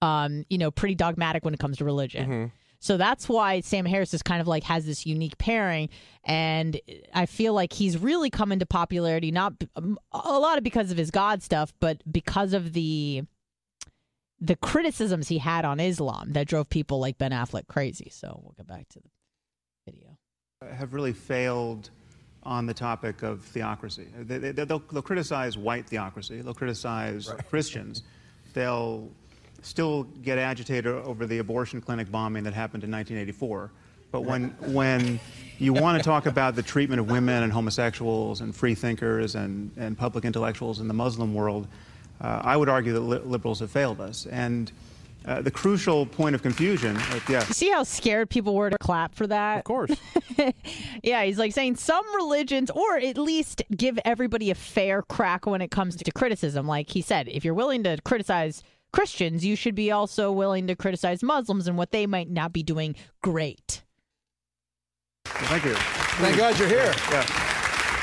um, 0.00 0.46
you 0.48 0.56
know 0.56 0.70
pretty 0.70 0.94
dogmatic 0.94 1.44
when 1.44 1.52
it 1.52 1.60
comes 1.60 1.76
to 1.76 1.84
religion 1.84 2.50
so 2.78 2.96
that's 2.96 3.28
why 3.28 3.60
Sam 3.60 3.84
Harris 3.84 4.14
is 4.14 4.22
kind 4.22 4.40
of 4.40 4.46
like 4.46 4.64
has 4.64 4.86
this 4.86 5.06
unique 5.06 5.38
pairing, 5.38 5.88
and 6.24 6.80
I 7.14 7.26
feel 7.26 7.52
like 7.54 7.72
he's 7.72 7.98
really 7.98 8.30
come 8.30 8.52
into 8.52 8.66
popularity 8.66 9.30
not 9.30 9.54
um, 9.76 9.98
a 10.12 10.38
lot 10.38 10.58
of 10.58 10.64
because 10.64 10.90
of 10.90 10.98
his 10.98 11.10
God 11.10 11.42
stuff, 11.42 11.72
but 11.80 12.00
because 12.10 12.52
of 12.52 12.72
the 12.72 13.22
the 14.40 14.56
criticisms 14.56 15.28
he 15.28 15.38
had 15.38 15.64
on 15.64 15.80
Islam 15.80 16.32
that 16.32 16.46
drove 16.46 16.68
people 16.68 17.00
like 17.00 17.18
Ben 17.18 17.30
Affleck 17.30 17.66
crazy. 17.68 18.10
So 18.10 18.40
we'll 18.42 18.54
get 18.56 18.66
back 18.66 18.88
to 18.90 19.00
the 19.00 19.08
video. 19.86 20.18
have 20.74 20.92
really 20.92 21.14
failed 21.14 21.90
on 22.42 22.66
the 22.66 22.74
topic 22.74 23.22
of 23.22 23.40
theocracy. 23.40 24.06
They, 24.16 24.38
they, 24.38 24.52
they'll, 24.52 24.82
they'll 24.92 25.02
criticize 25.02 25.58
white 25.58 25.86
theocracy, 25.86 26.42
they'll 26.42 26.54
criticize 26.54 27.32
Christians, 27.48 28.02
they'll 28.54 29.10
still 29.62 30.04
get 30.22 30.38
agitated 30.38 30.86
over 30.86 31.26
the 31.26 31.38
abortion 31.38 31.80
clinic 31.80 32.10
bombing 32.10 32.44
that 32.44 32.54
happened 32.54 32.84
in 32.84 32.90
1984. 32.90 33.70
But 34.12 34.22
when, 34.22 34.50
when 34.72 35.20
you 35.58 35.72
want 35.72 35.98
to 35.98 36.04
talk 36.04 36.26
about 36.26 36.54
the 36.54 36.62
treatment 36.62 37.00
of 37.00 37.10
women 37.10 37.42
and 37.42 37.52
homosexuals 37.52 38.40
and 38.40 38.54
free 38.54 38.74
thinkers 38.74 39.34
and, 39.34 39.70
and 39.76 39.98
public 39.98 40.24
intellectuals 40.24 40.80
in 40.80 40.88
the 40.88 40.94
Muslim 40.94 41.34
world, 41.34 41.66
uh, 42.20 42.40
I 42.42 42.56
would 42.56 42.68
argue 42.68 42.92
that 42.94 43.00
li- 43.00 43.20
liberals 43.24 43.60
have 43.60 43.70
failed 43.70 44.00
us. 44.00 44.26
And 44.26 44.70
uh, 45.26 45.42
the 45.42 45.50
crucial 45.50 46.06
point 46.06 46.36
of 46.36 46.42
confusion, 46.42 46.94
like, 46.94 47.28
yeah, 47.28 47.44
You 47.48 47.52
see 47.52 47.70
how 47.70 47.82
scared 47.82 48.30
people 48.30 48.54
were 48.54 48.70
to 48.70 48.78
clap 48.78 49.14
for 49.14 49.26
that? 49.26 49.58
Of 49.58 49.64
course. 49.64 49.96
Yeah, 51.02 51.24
he's 51.24 51.38
like 51.38 51.52
saying 51.52 51.76
some 51.76 52.04
religions, 52.14 52.70
or 52.70 52.96
at 52.98 53.16
least 53.16 53.62
give 53.74 53.98
everybody 54.04 54.50
a 54.50 54.54
fair 54.54 55.02
crack 55.02 55.46
when 55.46 55.62
it 55.62 55.70
comes 55.70 55.96
to 55.96 56.10
criticism. 56.10 56.66
Like 56.66 56.90
he 56.90 57.00
said, 57.00 57.28
if 57.28 57.44
you're 57.44 57.54
willing 57.54 57.84
to 57.84 57.96
criticize 58.04 58.62
Christians, 58.96 59.44
you 59.44 59.56
should 59.56 59.74
be 59.74 59.90
also 59.90 60.32
willing 60.32 60.68
to 60.68 60.74
criticize 60.74 61.22
Muslims 61.22 61.68
and 61.68 61.76
what 61.76 61.90
they 61.90 62.06
might 62.06 62.30
not 62.30 62.54
be 62.54 62.62
doing 62.62 62.96
great. 63.22 63.82
Thank 65.26 65.66
you. 65.66 65.74
Thank 65.74 66.38
God 66.38 66.58
you're 66.58 66.66
here. 66.66 66.94
Yeah. 67.10 67.26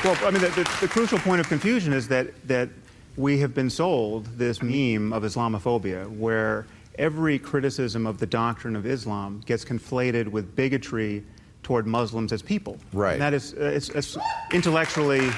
Well, 0.04 0.16
I 0.24 0.30
mean, 0.30 0.40
the, 0.40 0.50
the, 0.50 0.76
the 0.82 0.86
crucial 0.86 1.18
point 1.18 1.40
of 1.40 1.48
confusion 1.48 1.92
is 1.92 2.06
that 2.08 2.28
that 2.46 2.68
we 3.16 3.38
have 3.38 3.54
been 3.54 3.70
sold 3.70 4.26
this 4.38 4.62
meme 4.62 5.12
of 5.12 5.24
Islamophobia, 5.24 6.08
where 6.16 6.64
every 6.96 7.40
criticism 7.40 8.06
of 8.06 8.18
the 8.18 8.26
doctrine 8.26 8.76
of 8.76 8.86
Islam 8.86 9.42
gets 9.46 9.64
conflated 9.64 10.28
with 10.28 10.54
bigotry 10.54 11.24
toward 11.64 11.88
Muslims 11.88 12.32
as 12.32 12.40
people. 12.40 12.78
Right. 12.92 13.14
And 13.14 13.20
that 13.20 13.34
is 13.34 13.52
uh, 13.54 13.64
it's, 13.64 13.88
it's 13.88 14.16
intellectually 14.52 15.28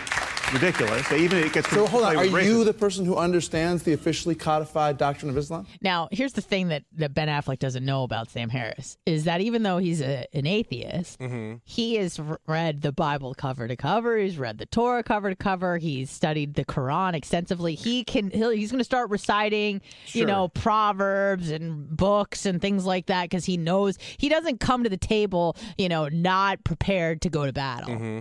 ridiculous. 0.53 1.11
Even 1.12 1.38
it 1.38 1.53
gets 1.53 1.68
So 1.70 1.86
hold 1.86 2.05
on, 2.05 2.16
are 2.16 2.28
with 2.28 2.44
you 2.44 2.64
the 2.64 2.74
person 2.74 3.05
who 3.05 3.16
understands 3.16 3.82
the 3.82 3.92
officially 3.92 4.34
codified 4.34 4.99
doctrine 4.99 5.30
of 5.30 5.36
Islam? 5.36 5.66
Now, 5.80 6.09
here's 6.11 6.32
the 6.32 6.40
thing 6.40 6.68
that, 6.68 6.84
that 6.97 7.14
Ben 7.14 7.28
Affleck 7.28 7.59
doesn't 7.59 7.84
know 7.84 8.03
about 8.03 8.30
Sam 8.30 8.49
Harris 8.49 8.99
is 9.07 9.24
that 9.24 9.40
even 9.40 9.62
though 9.62 9.78
he's 9.78 10.01
a, 10.01 10.26
an 10.32 10.47
atheist, 10.47 11.18
mm-hmm. 11.18 11.57
he 11.64 11.97
has 11.97 12.20
read 12.47 12.82
the 12.82 12.92
Bible 12.92 13.34
cover 13.34 13.68
to 13.68 13.76
cover. 13.76 14.16
He's 14.16 14.38
read 14.38 14.59
the 14.59 14.66
Torah 14.66 15.03
cover 15.03 15.30
to 15.30 15.36
cover. 15.36 15.78
He's 15.78 16.11
studied 16.11 16.55
the 16.55 16.64
Quran 16.64 17.14
extensively. 17.14 17.74
He 17.74 18.05
can 18.05 18.30
he'll, 18.30 18.51
he's 18.51 18.70
going 18.70 18.78
to 18.78 18.84
start 18.84 19.11
reciting, 19.11 19.80
you 20.09 20.26
know, 20.26 20.49
proverbs 20.49 21.51
and 21.51 21.97
books 21.97 22.47
and 22.47 22.61
things 22.61 22.84
like 22.84 23.07
that 23.07 23.24
because 23.24 23.44
he 23.44 23.57
knows 23.57 23.99
he 24.16 24.28
doesn't 24.28 24.61
come 24.61 24.84
to 24.84 24.90
the 24.90 24.97
table, 24.97 25.57
you 25.78 25.88
know, 25.88 26.09
not 26.09 26.62
prepared 26.64 27.22
to 27.22 27.30
go 27.30 27.47
to 27.47 27.53
battle. 27.53 27.90
Mm-hmm. 27.90 28.20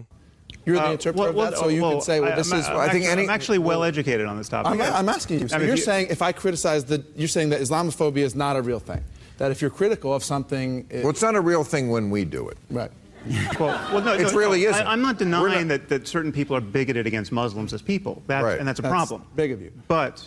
You're 0.66 0.78
the 0.78 0.88
Uh, 0.88 0.92
interpreter 0.94 1.20
well- 1.22 1.30
of 1.30 1.36
well, 1.36 1.52
that, 1.52 1.60
so 1.60 1.68
you 1.68 1.82
well, 1.82 1.92
can 1.92 2.02
say, 2.02 2.20
well, 2.20 2.34
I- 2.34 2.36
this 2.36 2.52
I'm, 2.52 2.60
is. 2.60 2.68
I'm 2.68 2.78
I 2.78 2.90
think 2.90 3.06
actually, 3.06 3.12
any. 3.12 3.24
I'm 3.24 3.30
actually 3.30 3.58
well 3.60 3.84
educated 3.84 4.26
on 4.26 4.38
this 4.38 4.50
topic. 4.50 4.72
I'm, 4.72 4.82
I'm 4.82 5.10
asking 5.10 5.42
you. 5.42 5.48
So 5.48 5.56
I 5.56 5.60
mean, 5.60 5.68
you're 5.68 5.76
you- 5.78 5.82
saying 5.84 6.08
if 6.10 6.22
I 6.22 6.32
criticize 6.32 6.86
the, 6.86 7.04
you're 7.16 7.28
saying 7.28 7.50
that 7.50 7.62
Islamophobia 7.62 8.18
is 8.24 8.36
not 8.36 8.56
a 8.56 8.62
real 8.62 8.80
thing. 8.80 9.04
That 9.38 9.52
if 9.52 9.62
you're 9.62 9.70
critical 9.70 10.14
of 10.14 10.24
something, 10.24 10.88
it, 10.90 11.04
Well, 11.04 11.10
it's 11.12 11.22
not 11.22 11.36
a 11.36 11.42
real 11.42 11.64
thing 11.64 11.90
when 11.90 12.10
we 12.10 12.26
do 12.26 12.48
it. 12.50 12.58
right? 12.72 12.92
Well, 13.60 13.68
well, 13.92 14.02
no, 14.04 14.14
It 14.14 14.22
no, 14.22 14.34
really 14.38 14.64
no, 14.64 14.70
isn't. 14.70 14.86
I, 14.88 14.94
am 14.94 15.02
not 15.02 15.18
denying 15.18 15.68
not- 15.68 15.80
that, 15.82 15.90
that 15.90 16.08
certain 16.08 16.32
people 16.32 16.56
are 16.56 16.62
bigoted 16.62 17.06
against 17.08 17.32
Muslims 17.32 17.74
as 17.74 17.82
people, 17.82 18.22
that's, 18.28 18.44
Right. 18.44 18.60
and 18.60 18.68
that's 18.68 18.80
a 18.80 18.84
That's 18.84 18.92
problem. 18.92 19.24
big 19.36 19.52
of 19.52 19.62
you. 19.62 19.72
But 19.88 20.24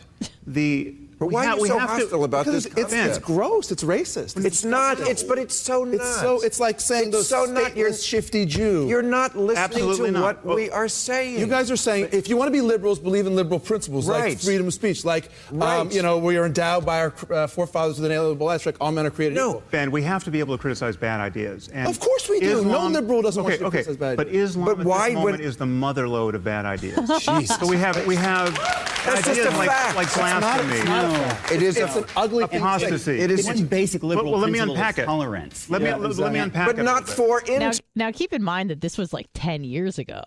the 0.46 0.94
But 1.18 1.26
we 1.26 1.34
why 1.34 1.46
ha- 1.46 1.52
are 1.52 1.56
you 1.56 1.62
we 1.62 1.68
so 1.68 1.78
hostile 1.80 2.08
to, 2.20 2.24
about 2.24 2.46
this 2.46 2.66
it's, 2.66 2.76
it's, 2.76 2.92
it's 2.92 3.18
gross. 3.18 3.72
It's 3.72 3.82
racist. 3.82 4.44
It's 4.44 4.64
not. 4.64 5.00
It's 5.00 5.22
but 5.24 5.38
it's 5.38 5.56
so 5.56 5.82
not. 5.84 5.94
It's 5.94 6.20
so. 6.20 6.40
It's 6.42 6.60
like 6.60 6.80
saying 6.80 7.08
It's 7.08 7.16
those 7.16 7.28
so 7.28 7.44
not. 7.44 7.76
You're- 7.76 7.90
stateless, 7.90 8.06
shifty 8.06 8.46
Jew. 8.46 8.86
You're 8.88 9.02
not 9.02 9.36
listening 9.36 9.56
Absolutely 9.64 10.06
to 10.06 10.12
not. 10.12 10.22
what 10.22 10.44
Well, 10.46 10.56
we 10.56 10.70
are 10.70 10.86
saying. 10.88 11.38
You 11.40 11.46
guys 11.48 11.70
are 11.72 11.76
saying 11.76 12.10
if 12.12 12.28
you 12.28 12.36
want 12.36 12.46
to 12.48 12.52
be 12.52 12.60
liberals, 12.60 12.98
believe 13.00 13.26
in 13.26 13.34
liberal 13.34 13.58
principles 13.58 14.08
Right. 14.08 14.30
like 14.30 14.38
freedom 14.40 14.68
of 14.68 14.74
speech, 14.74 15.04
like 15.04 15.30
um, 15.60 15.90
you 15.90 16.02
know 16.02 16.18
we 16.18 16.36
are 16.36 16.46
endowed 16.46 16.86
by 16.86 17.00
our 17.00 17.12
uh, 17.30 17.46
forefathers 17.48 17.96
with 17.96 18.06
an 18.06 18.12
inalienable 18.12 18.46
rights, 18.46 18.64
like 18.64 18.76
all 18.80 18.92
men 18.92 19.04
are 19.06 19.10
created 19.10 19.34
No. 19.34 19.48
equal. 19.50 19.62
Ben, 19.72 19.90
we 19.90 20.02
have 20.02 20.22
to 20.24 20.30
be 20.30 20.38
able 20.38 20.56
to 20.56 20.60
criticize 20.60 20.96
bad 20.96 21.20
ideas. 21.20 21.68
And 21.68 21.88
Of 21.88 21.98
course 21.98 22.28
we 22.28 22.38
do. 22.38 22.64
No 22.64 22.86
liberal 22.86 23.22
doesn't 23.22 23.42
want 23.42 23.54
okay, 23.54 23.64
you 23.64 23.70
to 23.70 23.76
okay. 23.76 23.82
criticize 23.84 23.96
bad 23.96 24.16
But 24.16 24.28
ideas. 24.28 24.50
Islam 24.50 24.64
But 24.66 24.80
at 24.80 24.86
why 24.86 25.08
this 25.10 25.16
moment 25.16 25.40
is 25.42 25.56
the 25.56 25.66
mother 25.66 26.08
lode 26.08 26.34
of 26.36 26.44
bad 26.44 26.64
ideas. 26.64 27.08
Jesus. 27.20 27.56
So 27.58 27.66
we 27.66 27.76
have 27.78 28.06
we 28.06 28.14
have 28.14 28.54
That's 28.54 29.22
just 29.26 29.28
ideas 29.30 29.46
a 29.46 29.58
like, 29.58 29.68
fact. 29.68 29.96
like 29.96 30.06
It's 30.06 30.16
It's 30.16 30.22
not, 30.24 30.40
blasphemy. 30.40 31.07
It's 31.10 31.18
not 31.20 31.30
a 31.30 31.34
fact. 31.34 31.52
It 31.52 31.62
is 31.62 31.76
It's 31.76 31.94
a- 31.96 31.98
an 32.00 32.04
ugly 32.16 32.46
thing. 32.46 32.58
apostasy. 32.60 33.18
It 33.20 33.30
is. 33.30 33.46
One 33.46 33.64
basic 33.66 34.02
Well, 34.02 34.10
liberal 34.10 34.32
well, 34.32 34.40
let 34.40 34.50
me 34.50 34.58
unpack 34.58 34.98
it. 34.98 35.04
tolerance. 35.06 35.68
Let 35.70 35.82
me 35.82 35.88
Yeah, 35.88 35.96
let, 35.96 36.16
let 36.16 36.32
me 36.32 36.38
unpack 36.38 36.66
But 36.66 36.74
it. 36.74 36.78
But 36.78 36.82
not 36.84 37.08
for 37.08 37.40
in. 37.42 37.60
Now, 37.60 37.70
now 37.94 38.10
keep 38.12 38.32
in 38.32 38.42
mind 38.42 38.70
that 38.70 38.80
this 38.80 38.96
was 38.98 39.12
like 39.12 39.26
10 39.34 39.64
years 39.64 39.98
ago. 39.98 40.22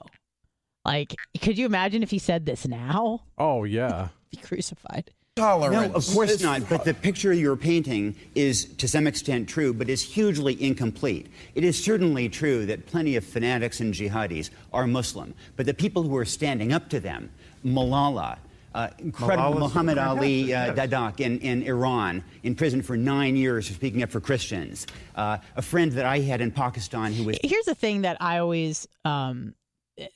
Like, 0.86 1.15
could 1.41 1.57
you 1.57 1.65
imagine 1.65 2.01
if 2.03 2.09
he 2.09 2.17
said 2.19 2.45
this 2.45 2.67
now? 2.67 3.21
Oh 3.38 3.63
yeah. 3.63 4.07
Be 4.32 4.38
crucified. 4.38 5.11
tolerance. 5.36 5.89
No, 5.91 5.95
of 5.95 6.05
course 6.07 6.41
not. 6.41 6.67
But 6.69 6.84
the 6.86 6.93
picture 6.93 7.32
you're 7.34 7.55
painting 7.55 8.15
is, 8.36 8.65
to 8.75 8.88
some 8.88 9.07
extent, 9.07 9.47
true, 9.47 9.73
but 9.73 9.89
is 9.89 10.01
hugely 10.01 10.61
incomplete. 10.61 11.27
It 11.55 11.63
is 11.63 11.82
certainly 11.82 12.27
true 12.29 12.65
that 12.65 12.86
plenty 12.86 13.15
of 13.15 13.23
fanatics 13.23 13.79
and 13.79 13.93
jihadis 13.93 14.49
are 14.73 14.88
Muslim, 14.88 15.34
but 15.55 15.65
the 15.65 15.73
people 15.73 16.03
who 16.03 16.15
are 16.17 16.25
standing 16.25 16.73
up 16.73 16.89
to 16.89 16.99
them, 16.99 17.29
Malala, 17.65 18.39
uh, 18.74 18.89
incredible 18.99 19.53
Malala 19.53 19.59
Muhammad 19.59 19.97
Ali 19.97 20.53
uh, 20.53 20.74
yes. 20.74 20.89
Dadkhah 20.89 21.19
in, 21.19 21.39
in 21.39 21.63
Iran, 21.63 22.24
in 22.43 22.55
prison 22.55 22.82
for 22.82 22.97
nine 22.97 23.36
years 23.36 23.67
for 23.67 23.74
speaking 23.74 24.03
up 24.03 24.09
for 24.09 24.19
Christians. 24.19 24.88
Uh, 25.15 25.38
a 25.55 25.61
friend 25.61 25.91
that 25.93 26.05
I 26.05 26.19
had 26.19 26.41
in 26.41 26.51
Pakistan 26.51 27.13
who 27.13 27.26
was 27.26 27.38
Here's 27.43 27.65
the 27.65 27.76
thing 27.76 28.01
that 28.01 28.17
I 28.19 28.38
always 28.39 28.88
um 29.05 29.55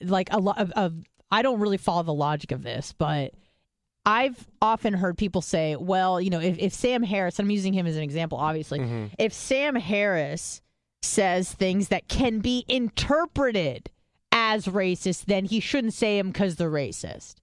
like 0.01 0.29
a 0.31 0.39
lot 0.39 0.57
of, 0.59 0.71
of 0.71 0.93
I 1.31 1.41
don't 1.41 1.59
really 1.59 1.77
follow 1.77 2.03
the 2.03 2.13
logic 2.13 2.51
of 2.51 2.63
this, 2.63 2.93
but 2.97 3.33
I've 4.05 4.47
often 4.61 4.93
heard 4.93 5.17
people 5.17 5.41
say, 5.41 5.75
well, 5.75 6.21
you 6.21 6.29
know, 6.29 6.39
if, 6.39 6.59
if 6.59 6.73
Sam 6.73 7.01
Harris, 7.01 7.39
I'm 7.39 7.49
using 7.49 7.73
him 7.73 7.87
as 7.87 7.97
an 7.97 8.03
example, 8.03 8.37
obviously, 8.37 9.09
if 9.17 9.33
Sam 9.33 9.75
Harris 9.75 10.61
says 11.01 11.51
things 11.51 11.87
that 11.87 12.07
can 12.07 12.39
be 12.39 12.65
interpreted 12.67 13.89
as 14.31 14.65
racist, 14.67 15.25
then 15.25 15.45
he 15.45 15.59
shouldn't 15.59 15.93
say 15.93 16.17
them 16.17 16.27
because 16.27 16.57
they're 16.57 16.69
racist. 16.69 17.35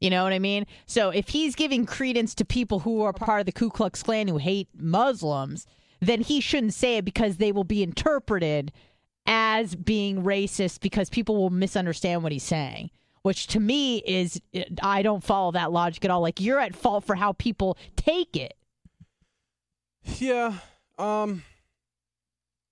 You 0.00 0.10
know 0.10 0.24
what 0.24 0.32
I 0.32 0.38
mean? 0.38 0.66
So 0.86 1.10
if 1.10 1.28
he's 1.28 1.54
giving 1.54 1.86
credence 1.86 2.34
to 2.36 2.44
people 2.44 2.80
who 2.80 3.02
are 3.02 3.12
part 3.12 3.40
of 3.40 3.46
the 3.46 3.52
Ku 3.52 3.70
Klux 3.70 4.02
Klan 4.02 4.28
who 4.28 4.38
hate 4.38 4.68
Muslims, 4.76 5.66
then 6.00 6.20
he 6.20 6.40
shouldn't 6.40 6.74
say 6.74 6.98
it 6.98 7.04
because 7.04 7.36
they 7.36 7.52
will 7.52 7.64
be 7.64 7.82
interpreted 7.82 8.72
as 9.26 9.74
being 9.74 10.22
racist 10.22 10.80
because 10.80 11.10
people 11.10 11.36
will 11.36 11.50
misunderstand 11.50 12.22
what 12.22 12.32
he's 12.32 12.42
saying. 12.42 12.90
Which 13.22 13.48
to 13.48 13.60
me 13.60 13.98
is, 14.06 14.40
I 14.82 15.02
don't 15.02 15.24
follow 15.24 15.50
that 15.52 15.72
logic 15.72 16.04
at 16.04 16.10
all. 16.10 16.20
Like 16.20 16.40
you're 16.40 16.60
at 16.60 16.76
fault 16.76 17.04
for 17.04 17.16
how 17.16 17.32
people 17.32 17.76
take 17.96 18.36
it. 18.36 18.54
Yeah. 20.18 20.58
Um 20.98 21.42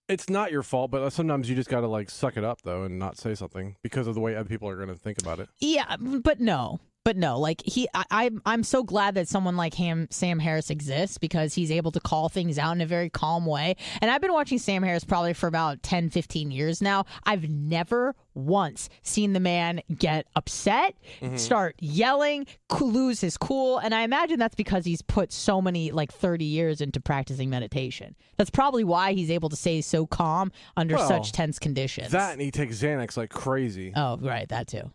it's 0.08 0.28
not 0.28 0.52
your 0.52 0.62
fault, 0.62 0.90
but 0.90 1.10
sometimes 1.10 1.48
you 1.48 1.56
just 1.56 1.70
got 1.70 1.80
to 1.80 1.88
like 1.88 2.10
suck 2.10 2.36
it 2.36 2.44
up 2.44 2.62
though 2.62 2.82
and 2.82 2.98
not 2.98 3.16
say 3.16 3.34
something 3.34 3.76
because 3.82 4.06
of 4.06 4.14
the 4.14 4.20
way 4.20 4.36
other 4.36 4.48
people 4.48 4.68
are 4.68 4.76
going 4.76 4.88
to 4.88 4.94
think 4.94 5.18
about 5.18 5.40
it. 5.40 5.48
Yeah, 5.58 5.96
but 5.98 6.40
no, 6.40 6.80
but 7.04 7.16
no. 7.16 7.38
Like 7.38 7.62
he, 7.64 7.88
I, 7.94 8.04
I'm, 8.10 8.42
I'm 8.46 8.62
so 8.64 8.82
glad 8.82 9.14
that 9.14 9.28
someone 9.28 9.56
like 9.56 9.74
him, 9.74 10.08
Sam 10.10 10.38
Harris, 10.38 10.70
exists 10.70 11.18
because 11.18 11.54
he's 11.54 11.70
able 11.70 11.92
to 11.92 12.00
call 12.00 12.28
things 12.28 12.58
out 12.58 12.72
in 12.72 12.80
a 12.80 12.86
very 12.86 13.10
calm 13.10 13.46
way. 13.46 13.76
And 14.00 14.10
I've 14.10 14.20
been 14.20 14.32
watching 14.32 14.58
Sam 14.58 14.82
Harris 14.82 15.04
probably 15.04 15.34
for 15.34 15.46
about 15.46 15.82
10, 15.82 16.10
15 16.10 16.50
years 16.50 16.80
now. 16.82 17.04
I've 17.24 17.48
never 17.48 18.14
once 18.34 18.88
seen 19.02 19.32
the 19.32 19.40
man 19.40 19.80
get 19.96 20.26
upset, 20.34 20.94
Mhm. 21.22 21.38
start 21.38 21.76
yelling, 21.78 22.46
lose 22.80 23.20
his 23.20 23.36
cool. 23.36 23.78
And 23.78 23.94
I 23.94 24.02
imagine 24.02 24.38
that's 24.40 24.56
because 24.56 24.84
he's 24.84 25.02
put 25.02 25.32
so 25.32 25.62
many, 25.62 25.92
like 25.92 26.12
30 26.12 26.44
years 26.44 26.80
into 26.80 27.00
practicing 27.00 27.48
meditation. 27.50 28.16
That's 28.36 28.50
probably 28.50 28.82
why 28.82 29.12
he's 29.12 29.30
able 29.30 29.50
to 29.50 29.56
stay 29.56 29.80
so 29.82 30.06
calm 30.06 30.50
under 30.76 30.96
Well, 30.96 31.06
such 31.06 31.30
tense 31.32 31.58
conditions. 31.60 32.10
That 32.10 32.32
and 32.32 32.40
he 32.40 32.50
takes 32.50 32.82
Xanax 32.82 33.16
like 33.16 33.30
crazy. 33.30 33.92
Oh, 33.94 34.16
right, 34.20 34.48
that 34.48 34.66
too. 34.66 34.90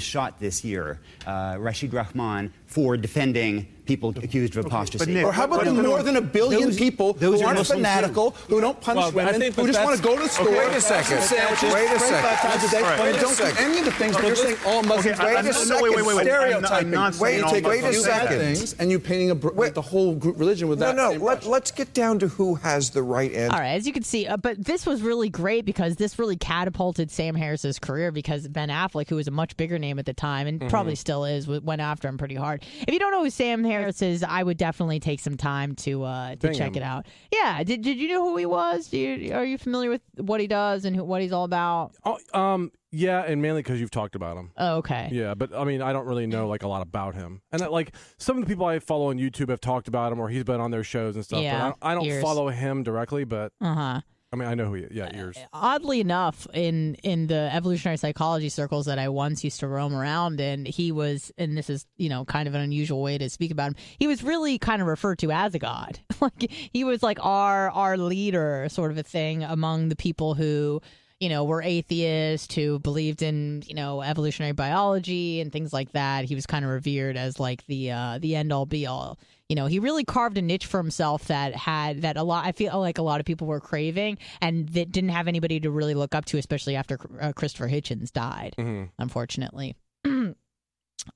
Shot 0.00 0.40
this 0.40 0.64
year, 0.64 0.98
uh, 1.24 1.56
Rashid 1.56 1.94
Rahman, 1.94 2.52
for 2.74 2.96
defending 2.96 3.68
people 3.86 4.08
accused 4.22 4.56
of 4.56 4.64
apostasy. 4.64 5.22
or 5.22 5.30
how 5.30 5.44
about 5.44 5.62
the 5.62 5.70
more 5.72 6.02
than 6.02 6.16
a 6.16 6.20
billion 6.20 6.62
Those- 6.70 6.78
people 6.78 7.12
those 7.12 7.38
who 7.40 7.44
are 7.44 7.48
aren't 7.48 7.58
Muslims 7.58 7.68
too. 7.68 7.84
fanatical, 7.84 8.30
who 8.48 8.58
don't 8.58 8.80
punch 8.80 8.96
Well, 8.96 9.12
women, 9.12 9.42
who 9.52 9.66
just 9.66 9.84
want 9.84 9.94
to 9.98 10.02
go 10.02 10.16
to 10.16 10.22
the 10.22 10.28
store, 10.30 10.48
Okay, 10.48 10.58
wait 10.68 10.76
a 10.76 10.80
second. 10.80 11.18
eat 11.18 11.22
sandwiches, 11.24 11.72
Wait 11.74 11.84
a 11.84 11.88
pray 11.88 11.98
five 11.98 12.00
second. 12.00 12.50
times 12.50 12.64
a 12.64 12.70
day, 12.70 12.76
All 12.78 12.82
right. 12.82 12.92
and 12.94 13.02
Wait 13.02 13.16
a 13.16 13.20
don't 13.20 13.28
do 13.36 13.44
second. 13.44 13.64
any 13.64 13.78
of 13.80 13.84
the 13.84 13.90
things 13.92 14.12
that 14.12 14.18
Okay, 14.20 14.26
you're 14.28 14.36
saying 14.36 14.56
all 14.66 14.82
Muslims 14.84 15.06
okay, 15.06 15.14
do. 15.16 15.22
I- 15.36 15.38
I- 15.38 15.42
That's 15.42 15.68
no, 15.68 15.82
wait, 15.82 15.94
wait, 15.94 16.06
wait, 16.06 16.16
wait. 16.16 16.26
I'm- 16.30 16.40
I'm 16.40 16.64
stereotyping. 16.64 16.90
not 16.92 17.14
saying 17.14 17.38
you 17.38 17.44
all 17.44 17.50
take 17.52 17.62
Muslims 17.64 17.84
a 17.84 17.86
do 17.88 17.92
few 17.92 18.04
bad 18.06 18.28
that. 18.30 18.38
things 18.56 18.72
and 18.78 18.90
you 18.90 18.98
painting 18.98 19.30
a, 19.30 19.34
br- 19.34 19.68
the 19.68 19.82
whole 19.82 20.14
group 20.14 20.38
religion 20.40 20.68
with 20.68 20.78
No, 20.78 20.86
that 20.86 20.96
no. 20.96 21.10
same 21.10 21.20
Let, 21.22 21.44
let's 21.46 21.70
get 21.70 21.92
down 21.92 22.18
to 22.20 22.28
who 22.28 22.54
has 22.54 22.88
the 22.88 23.02
right 23.02 23.32
answer. 23.34 23.54
All 23.54 23.60
right, 23.60 23.74
as 23.74 23.86
you 23.86 23.92
can 23.92 24.02
see, 24.02 24.26
uh, 24.26 24.38
but 24.38 24.64
this 24.64 24.86
was 24.86 25.02
really 25.02 25.28
great 25.28 25.66
because 25.66 25.96
this 25.96 26.18
really 26.18 26.36
catapulted 26.36 27.10
Sam 27.10 27.34
Harris's 27.34 27.78
career 27.78 28.10
because 28.12 28.48
Ben 28.48 28.70
Affleck, 28.70 29.10
who 29.10 29.16
was 29.16 29.28
a 29.28 29.30
much 29.30 29.58
bigger 29.58 29.78
name 29.78 29.98
at 29.98 30.06
the 30.06 30.14
time 30.14 30.46
and 30.46 30.58
Mhm. 30.58 30.70
probably 30.70 30.94
still 30.94 31.26
is, 31.26 31.44
w- 31.44 31.60
went 31.62 31.82
after 31.82 32.08
him 32.08 32.16
pretty 32.16 32.34
hard. 32.36 32.62
If 32.86 32.92
you 32.92 32.98
don't 32.98 33.10
know 33.12 33.22
who 33.24 33.30
Sam 33.30 33.64
Harris 33.64 34.02
is, 34.02 34.22
I 34.22 34.42
would 34.42 34.56
definitely 34.56 35.00
take 35.00 35.20
some 35.20 35.36
time 35.36 35.74
to 35.76 36.04
uh, 36.04 36.30
to 36.32 36.36
Bing 36.36 36.54
check 36.54 36.76
him. 36.76 36.82
it 36.82 36.86
out. 36.86 37.06
Yeah, 37.32 37.62
did, 37.64 37.82
did 37.82 37.98
you 37.98 38.08
know 38.08 38.22
who 38.28 38.36
he 38.36 38.46
was? 38.46 38.88
Do 38.88 38.98
you, 38.98 39.34
are 39.34 39.44
you 39.44 39.58
familiar 39.58 39.90
with 39.90 40.02
what 40.16 40.40
he 40.40 40.46
does 40.46 40.84
and 40.84 40.94
who, 40.96 41.04
what 41.04 41.20
he's 41.22 41.32
all 41.32 41.44
about? 41.44 41.92
Oh, 42.04 42.18
um, 42.38 42.70
yeah, 42.90 43.22
and 43.24 43.42
mainly 43.42 43.60
because 43.62 43.80
you've 43.80 43.90
talked 43.90 44.14
about 44.14 44.36
him. 44.36 44.52
Oh, 44.56 44.76
okay. 44.76 45.08
Yeah, 45.10 45.34
but 45.34 45.54
I 45.54 45.64
mean, 45.64 45.82
I 45.82 45.92
don't 45.92 46.06
really 46.06 46.26
know 46.26 46.46
like 46.46 46.62
a 46.62 46.68
lot 46.68 46.82
about 46.82 47.14
him, 47.14 47.42
and 47.50 47.60
that, 47.60 47.72
like 47.72 47.94
some 48.18 48.36
of 48.38 48.44
the 48.44 48.48
people 48.48 48.66
I 48.66 48.78
follow 48.78 49.10
on 49.10 49.18
YouTube 49.18 49.48
have 49.50 49.60
talked 49.60 49.88
about 49.88 50.12
him, 50.12 50.20
or 50.20 50.28
he's 50.28 50.44
been 50.44 50.60
on 50.60 50.70
their 50.70 50.84
shows 50.84 51.16
and 51.16 51.24
stuff. 51.24 51.42
Yeah, 51.42 51.58
but 51.58 51.58
I 51.58 51.64
don't, 51.68 51.76
I 51.82 51.94
don't 51.94 52.04
ears. 52.06 52.22
follow 52.22 52.48
him 52.48 52.82
directly, 52.82 53.24
but 53.24 53.52
Uh 53.60 53.74
huh. 53.74 54.00
I 54.34 54.36
mean, 54.36 54.48
I 54.48 54.54
know 54.54 54.66
who 54.66 54.74
he. 54.74 54.86
Yeah, 54.90 55.14
ears. 55.14 55.36
Uh, 55.36 55.46
oddly 55.52 56.00
enough, 56.00 56.48
in 56.52 56.96
in 57.04 57.28
the 57.28 57.50
evolutionary 57.52 57.96
psychology 57.96 58.48
circles 58.48 58.86
that 58.86 58.98
I 58.98 59.08
once 59.08 59.44
used 59.44 59.60
to 59.60 59.68
roam 59.68 59.94
around 59.94 60.40
in, 60.40 60.64
he 60.64 60.90
was, 60.90 61.30
and 61.38 61.56
this 61.56 61.70
is 61.70 61.86
you 61.96 62.08
know 62.08 62.24
kind 62.24 62.48
of 62.48 62.54
an 62.54 62.60
unusual 62.60 63.00
way 63.00 63.16
to 63.16 63.30
speak 63.30 63.52
about 63.52 63.68
him. 63.68 63.76
He 64.00 64.08
was 64.08 64.24
really 64.24 64.58
kind 64.58 64.82
of 64.82 64.88
referred 64.88 65.20
to 65.20 65.30
as 65.30 65.54
a 65.54 65.60
god. 65.60 66.00
like 66.20 66.50
he 66.50 66.82
was 66.82 67.00
like 67.00 67.24
our 67.24 67.70
our 67.70 67.96
leader, 67.96 68.66
sort 68.70 68.90
of 68.90 68.98
a 68.98 69.04
thing 69.04 69.44
among 69.44 69.88
the 69.88 69.96
people 69.96 70.34
who 70.34 70.82
you 71.20 71.28
know 71.28 71.44
were 71.44 71.62
atheists 71.62 72.54
who 72.54 72.78
believed 72.78 73.22
in 73.22 73.62
you 73.66 73.74
know 73.74 74.02
evolutionary 74.02 74.52
biology 74.52 75.40
and 75.40 75.52
things 75.52 75.72
like 75.72 75.92
that. 75.92 76.24
He 76.24 76.34
was 76.34 76.46
kind 76.46 76.64
of 76.64 76.70
revered 76.70 77.16
as 77.16 77.38
like 77.40 77.66
the 77.66 77.90
uh, 77.92 78.18
the 78.20 78.36
end 78.36 78.52
all 78.52 78.66
be 78.66 78.86
all. 78.86 79.18
You 79.48 79.56
know, 79.56 79.66
he 79.66 79.78
really 79.78 80.04
carved 80.04 80.38
a 80.38 80.42
niche 80.42 80.64
for 80.64 80.78
himself 80.78 81.26
that 81.26 81.54
had 81.54 82.02
that 82.02 82.16
a 82.16 82.22
lot. 82.22 82.46
I 82.46 82.52
feel 82.52 82.80
like 82.80 82.96
a 82.96 83.02
lot 83.02 83.20
of 83.20 83.26
people 83.26 83.46
were 83.46 83.60
craving, 83.60 84.18
and 84.40 84.68
that 84.70 84.90
didn't 84.90 85.10
have 85.10 85.28
anybody 85.28 85.60
to 85.60 85.70
really 85.70 85.94
look 85.94 86.14
up 86.14 86.24
to, 86.26 86.38
especially 86.38 86.76
after 86.76 86.98
uh, 87.20 87.32
Christopher 87.32 87.68
Hitchens 87.68 88.10
died. 88.10 88.54
Mhm. 88.58 88.88
Unfortunately. 88.98 89.76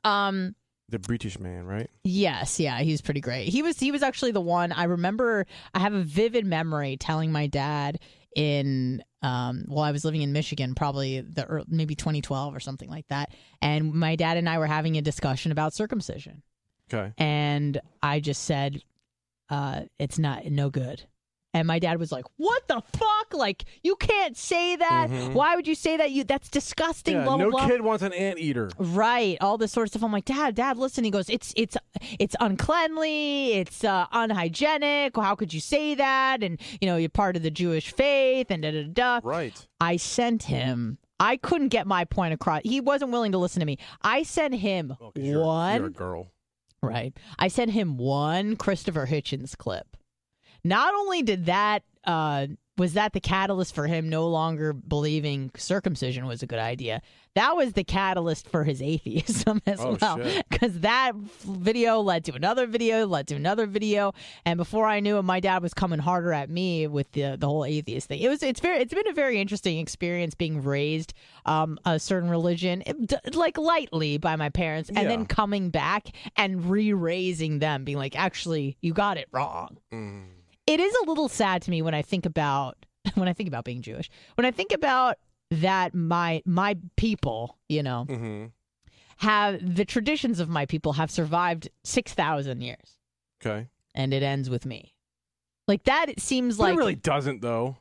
um. 0.05 0.55
The 0.91 0.99
British 0.99 1.39
man, 1.39 1.67
right? 1.67 1.91
Yes, 2.03 2.59
yeah, 2.59 2.79
he 2.81 2.93
was 2.93 3.03
pretty 3.03 3.21
great. 3.21 3.49
He 3.49 3.63
was 3.63 3.79
he 3.79 3.93
was 3.93 4.03
actually 4.03 4.31
the 4.33 4.41
one 4.41 4.73
I 4.73 4.85
remember. 4.85 5.45
I 5.75 5.81
have 5.81 5.93
a 5.93 6.03
vivid 6.03 6.47
memory 6.47 6.97
telling 6.97 7.31
my 7.31 7.47
dad 7.47 7.99
in 8.35 9.03
um 9.23 9.65
while 9.67 9.85
I 9.85 9.93
was 9.93 10.05
living 10.05 10.23
in 10.23 10.33
Michigan, 10.33 10.75
probably 10.75 11.21
the 11.21 11.43
ear- 11.43 11.65
maybe 11.69 11.95
2012 11.95 12.55
or 12.55 12.61
something 12.61 12.89
like 12.89 13.07
that, 13.09 13.33
and 13.61 13.93
my 13.93 14.17
dad 14.17 14.37
and 14.37 14.49
I 14.49 14.59
were 14.59 14.67
having 14.67 14.97
a 14.97 15.03
discussion 15.03 15.51
about 15.53 15.75
circumcision, 15.75 16.43
Okay. 16.93 17.13
and 17.19 17.81
I 18.03 18.21
just 18.21 18.45
said, 18.45 18.83
uh, 19.51 19.83
"It's 19.99 20.19
not 20.19 20.47
no 20.47 20.71
good." 20.71 21.05
And 21.59 21.67
my 21.67 21.79
dad 21.79 21.99
was 21.99 22.13
like, 22.13 22.25
"What 22.37 22.67
the 22.69 22.81
fuck? 22.97 23.35
Like 23.35 23.65
you 23.83 23.97
can't 23.97 24.37
say 24.37 24.77
that. 24.77 25.09
Mhm. 25.11 25.33
Why 25.35 25.57
would 25.57 25.67
you 25.67 25.75
say 25.75 25.97
that? 25.97 26.13
You 26.13 26.25
that's 26.25 26.49
disgusting." 26.49 27.15
Yeah, 27.17 27.25
blah 27.25 27.37
blah 27.37 27.45
no 27.47 27.51
blah. 27.51 27.67
kid 27.67 27.81
wants 27.81 28.03
an 28.05 28.13
anteater. 28.13 28.71
Right, 28.79 29.37
all 29.41 29.59
this 29.59 29.73
sort 29.73 29.87
of 29.87 29.91
stuff. 29.91 30.05
I'm 30.05 30.13
like, 30.13 30.25
Dad, 30.25 30.55
Dad, 30.55 30.79
listen. 30.79 31.03
He 31.05 31.11
goes, 31.11 31.29
it's 31.29 31.53
it's 31.57 31.77
it's 32.19 32.37
uncleanly, 32.41 33.55
it's 33.55 33.83
uh, 33.85 34.07
unhygienic. 34.13 35.17
How 35.17 35.35
could 35.35 35.53
you 35.53 35.61
say 35.61 35.95
that? 35.97 36.43
And 36.43 36.61
you 36.81 36.87
know, 36.87 36.97
you're 36.97 37.09
part 37.09 37.37
of 37.37 37.43
the 37.43 37.51
Jewish 37.51 37.93
faith, 37.93 38.47
and 38.51 38.63
da 38.63 38.71
da 38.71 38.85
da. 38.85 39.21
da. 39.21 39.29
Right. 39.29 39.67
I 39.81 39.97
sent 39.97 40.45
him. 40.45 40.99
I 41.21 41.37
couldn't 41.37 41.69
get 41.69 41.87
my 41.89 42.05
point 42.05 42.33
across. 42.35 42.63
He 42.65 42.81
wasn't 42.81 43.11
willing 43.11 43.33
to 43.33 43.39
listen 43.39 43.59
to 43.61 43.67
me. 43.67 43.79
I 44.03 44.23
sent 44.23 44.55
him 44.55 44.95
one. 45.01 45.77
You're 45.77 45.87
a 45.87 45.91
girl. 45.91 46.31
Right. 46.81 47.13
I 47.41 47.49
sent 47.49 47.73
him 47.73 47.97
one 47.99 48.55
Christopher 48.55 49.07
Hitchens 49.07 49.57
clip. 49.57 49.97
Not 50.65 50.95
only 50.95 51.23
did 51.23 51.47
that 51.47 51.83
uh 52.05 52.47
was 52.77 52.93
that 52.93 53.13
the 53.13 53.19
catalyst 53.19 53.75
for 53.75 53.89
him 53.89 54.09
no 54.09 54.29
longer 54.29 54.73
believing 54.73 55.51
circumcision 55.57 56.27
was 56.27 56.45
a 56.45 56.47
good 56.47 56.61
idea. 56.61 57.03
That 57.35 57.57
was 57.57 57.73
the 57.73 57.83
catalyst 57.83 58.49
for 58.49 58.63
his 58.63 58.81
atheism 58.81 59.61
as 59.67 59.81
Oh, 59.81 59.99
well. 60.01 60.21
Because 60.49 60.79
that 60.81 61.11
video 61.17 61.99
led 62.01 62.25
to 62.27 62.35
another 62.35 62.69
video, 62.69 63.05
led 63.05 63.27
to 63.29 63.35
another 63.35 63.67
video, 63.67 64.13
and 64.45 64.57
before 64.57 64.87
I 64.87 65.01
knew 65.01 65.19
it, 65.19 65.23
my 65.23 65.41
dad 65.41 65.61
was 65.61 65.75
coming 65.75 65.99
harder 65.99 66.33
at 66.33 66.51
me 66.51 66.87
with 66.87 67.11
the 67.13 67.37
the 67.37 67.49
whole 67.49 67.65
atheist 67.65 68.07
thing. 68.07 68.21
It 68.21 68.29
was 68.29 68.45
it's 68.45 68.61
very 68.61 68.79
it's 68.79 68.95
been 68.95 69.09
a 69.09 69.13
very 69.13 69.41
interesting 69.41 69.79
experience 69.81 70.37
being 70.37 70.63
raised 70.63 71.15
um 71.47 71.81
a 71.85 71.99
certain 71.99 72.31
religion 72.31 72.85
like 73.35 73.59
lightly 73.59 74.19
by 74.19 74.37
my 74.37 74.51
parents, 74.51 74.89
and 74.89 74.99
Yeah. 74.99 75.09
then 75.09 75.27
coming 75.27 75.71
back 75.71 76.11
and 76.37 76.71
re-raising 76.71 77.59
them, 77.59 77.83
being 77.85 77.99
like, 77.99 78.17
actually, 78.17 78.77
you 78.81 78.93
got 78.93 79.17
it 79.17 79.27
wrong. 79.33 79.79
It 80.69 80.81
is 80.81 80.95
a 81.03 81.09
little 81.09 81.29
sad 81.29 81.63
to 81.63 81.71
me 81.71 81.83
when 81.83 81.95
I 81.95 82.03
think 82.03 82.27
about 82.27 82.77
when 83.15 83.29
I 83.29 83.33
think 83.33 83.49
about 83.49 83.65
being 83.65 83.83
Jewish. 83.83 84.11
When 84.35 84.45
I 84.45 84.51
think 84.51 84.73
about 84.73 85.17
that 85.51 85.95
my 85.95 86.43
my 86.45 86.77
people, 86.97 87.57
you 87.69 87.83
know, 87.83 88.07
Mm-hmm. 88.09 88.47
have 89.19 89.75
the 89.77 89.85
traditions 89.85 90.41
of 90.41 90.49
my 90.49 90.67
people 90.67 90.93
have 90.95 91.11
survived 91.11 91.69
6,000 91.85 92.61
years 92.61 92.99
Okay. 93.45 93.67
and 93.95 94.13
it 94.13 94.23
ends 94.23 94.51
with 94.51 94.67
me. 94.67 94.95
Like 95.67 95.85
that 95.85 96.09
it 96.09 96.21
seems 96.21 96.57
But 96.57 96.63
like 96.65 96.75
it 96.75 96.79
really 96.79 96.95
doesn't 96.95 97.41
though. 97.43 97.77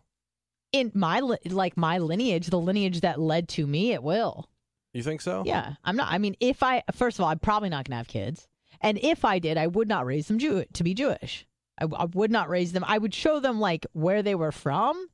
in 0.71 0.91
my 0.95 1.19
like 1.45 1.77
my 1.77 1.97
lineage, 1.99 2.47
the 2.47 2.59
lineage 2.59 3.01
that 3.01 3.19
led 3.19 3.47
to 3.49 3.67
me, 3.67 3.91
it 3.93 4.03
will. 4.03 4.49
You 4.93 5.03
think 5.03 5.21
so? 5.21 5.43
Yeah, 5.45 5.73
I'm 5.83 5.95
not. 5.95 6.11
I 6.11 6.17
mean, 6.17 6.35
if 6.39 6.63
I 6.63 6.83
first 6.93 7.19
of 7.19 7.23
all, 7.23 7.29
I'm 7.29 7.39
probably 7.39 7.69
not 7.69 7.85
gonna 7.87 7.97
have 7.97 8.07
kids, 8.07 8.47
and 8.81 8.97
if 9.01 9.23
I 9.25 9.39
did, 9.39 9.57
I 9.57 9.67
would 9.67 9.87
not 9.87 10.05
raise 10.05 10.27
them 10.27 10.39
Jew- 10.39 10.65
to 10.73 10.83
be 10.83 10.93
Jewish. 10.93 11.45
I, 11.79 11.85
I 11.85 12.05
would 12.05 12.31
not 12.31 12.49
raise 12.49 12.71
them. 12.73 12.83
I 12.87 12.97
would 12.97 13.13
show 13.13 13.39
them 13.39 13.59
like 13.59 13.85
where 13.93 14.23
they 14.23 14.35
were 14.35 14.51
from, 14.51 15.07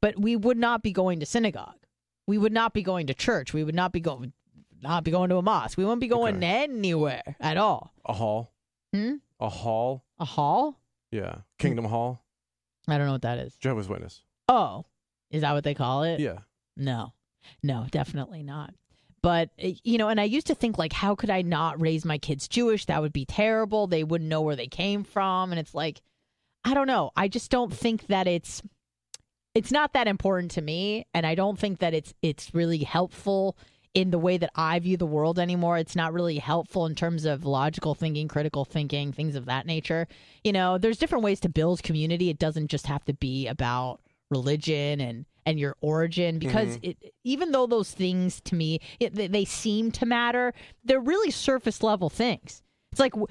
but 0.00 0.18
we 0.18 0.36
would 0.36 0.58
not 0.58 0.82
be 0.82 0.92
going 0.92 1.20
to 1.20 1.26
synagogue. 1.26 1.74
We 2.26 2.38
would 2.38 2.52
not 2.52 2.74
be 2.74 2.82
going 2.82 3.06
to 3.06 3.14
church. 3.14 3.52
We 3.54 3.64
would 3.64 3.74
not 3.74 3.92
be 3.92 4.00
going 4.00 4.32
not 4.80 5.02
be 5.02 5.10
going 5.10 5.30
to 5.30 5.36
a 5.36 5.42
mosque. 5.42 5.76
We 5.76 5.84
wouldn't 5.84 6.00
be 6.00 6.08
going 6.08 6.42
anywhere 6.42 7.36
at 7.40 7.56
all. 7.56 7.92
A 8.04 8.12
hall. 8.12 8.52
Hmm? 8.94 9.14
A 9.40 9.48
hall. 9.48 10.04
A 10.18 10.24
hall? 10.24 10.80
Yeah. 11.10 11.38
Kingdom 11.58 11.86
Hall. 11.86 12.22
I 12.86 12.96
don't 12.96 13.06
know 13.06 13.12
what 13.12 13.22
that 13.22 13.38
is. 13.38 13.54
Jehovah's 13.56 13.88
Witness. 13.88 14.22
Oh, 14.48 14.86
is 15.30 15.42
that 15.42 15.52
what 15.52 15.64
they 15.64 15.74
call 15.74 16.04
it? 16.04 16.20
Yeah. 16.20 16.38
No, 16.76 17.12
no, 17.62 17.86
definitely 17.90 18.42
not. 18.42 18.72
But, 19.22 19.50
uh, 19.62 19.70
you 19.84 19.98
know, 19.98 20.08
and 20.08 20.20
I 20.20 20.24
used 20.24 20.46
to 20.48 20.54
think, 20.54 20.78
like, 20.78 20.92
how 20.92 21.14
could 21.14 21.30
I 21.30 21.42
not 21.42 21.80
raise 21.80 22.04
my 22.04 22.18
kids 22.18 22.48
Jewish? 22.48 22.86
That 22.86 23.02
would 23.02 23.12
be 23.12 23.24
terrible. 23.24 23.86
They 23.86 24.04
wouldn't 24.04 24.30
know 24.30 24.42
where 24.42 24.56
they 24.56 24.66
came 24.66 25.04
from. 25.04 25.50
And 25.50 25.58
it's 25.58 25.74
like, 25.74 26.00
I 26.64 26.74
don't 26.74 26.86
know. 26.86 27.10
I 27.16 27.28
just 27.28 27.50
don't 27.50 27.72
think 27.72 28.06
that 28.08 28.26
it's. 28.26 28.62
It's 29.54 29.72
not 29.72 29.94
that 29.94 30.06
important 30.06 30.52
to 30.52 30.62
me, 30.62 31.06
and 31.14 31.26
I 31.26 31.34
don't 31.34 31.58
think 31.58 31.80
that 31.80 31.92
it's 31.92 32.14
it's 32.22 32.54
really 32.54 32.78
helpful 32.78 33.56
in 33.94 34.10
the 34.10 34.18
way 34.18 34.36
that 34.36 34.50
I 34.54 34.78
view 34.78 34.96
the 34.96 35.06
world 35.06 35.38
anymore. 35.38 35.78
It's 35.78 35.96
not 35.96 36.12
really 36.12 36.38
helpful 36.38 36.86
in 36.86 36.94
terms 36.94 37.24
of 37.24 37.44
logical 37.44 37.96
thinking, 37.96 38.28
critical 38.28 38.64
thinking, 38.64 39.12
things 39.12 39.34
of 39.34 39.46
that 39.46 39.66
nature. 39.66 40.06
You 40.44 40.52
know, 40.52 40.78
there's 40.78 40.98
different 40.98 41.24
ways 41.24 41.40
to 41.40 41.48
build 41.48 41.82
community. 41.82 42.28
It 42.28 42.38
doesn't 42.38 42.68
just 42.68 42.86
have 42.86 43.04
to 43.06 43.14
be 43.14 43.48
about 43.48 44.00
religion 44.30 45.00
and 45.00 45.24
and 45.48 45.58
your 45.58 45.74
origin 45.80 46.38
because 46.38 46.76
Mhm. 46.78 46.90
it 46.90 47.14
even 47.24 47.52
though 47.52 47.66
those 47.66 47.90
things 47.90 48.40
to 48.42 48.54
me 48.54 48.80
it, 49.00 49.14
they, 49.14 49.26
they 49.28 49.44
seem 49.44 49.90
to 49.92 50.06
matter, 50.06 50.52
they're 50.84 51.00
really 51.00 51.30
surface 51.30 51.82
level 51.82 52.08
things. 52.10 52.62
It's 52.92 53.00
like 53.00 53.12
w- 53.12 53.26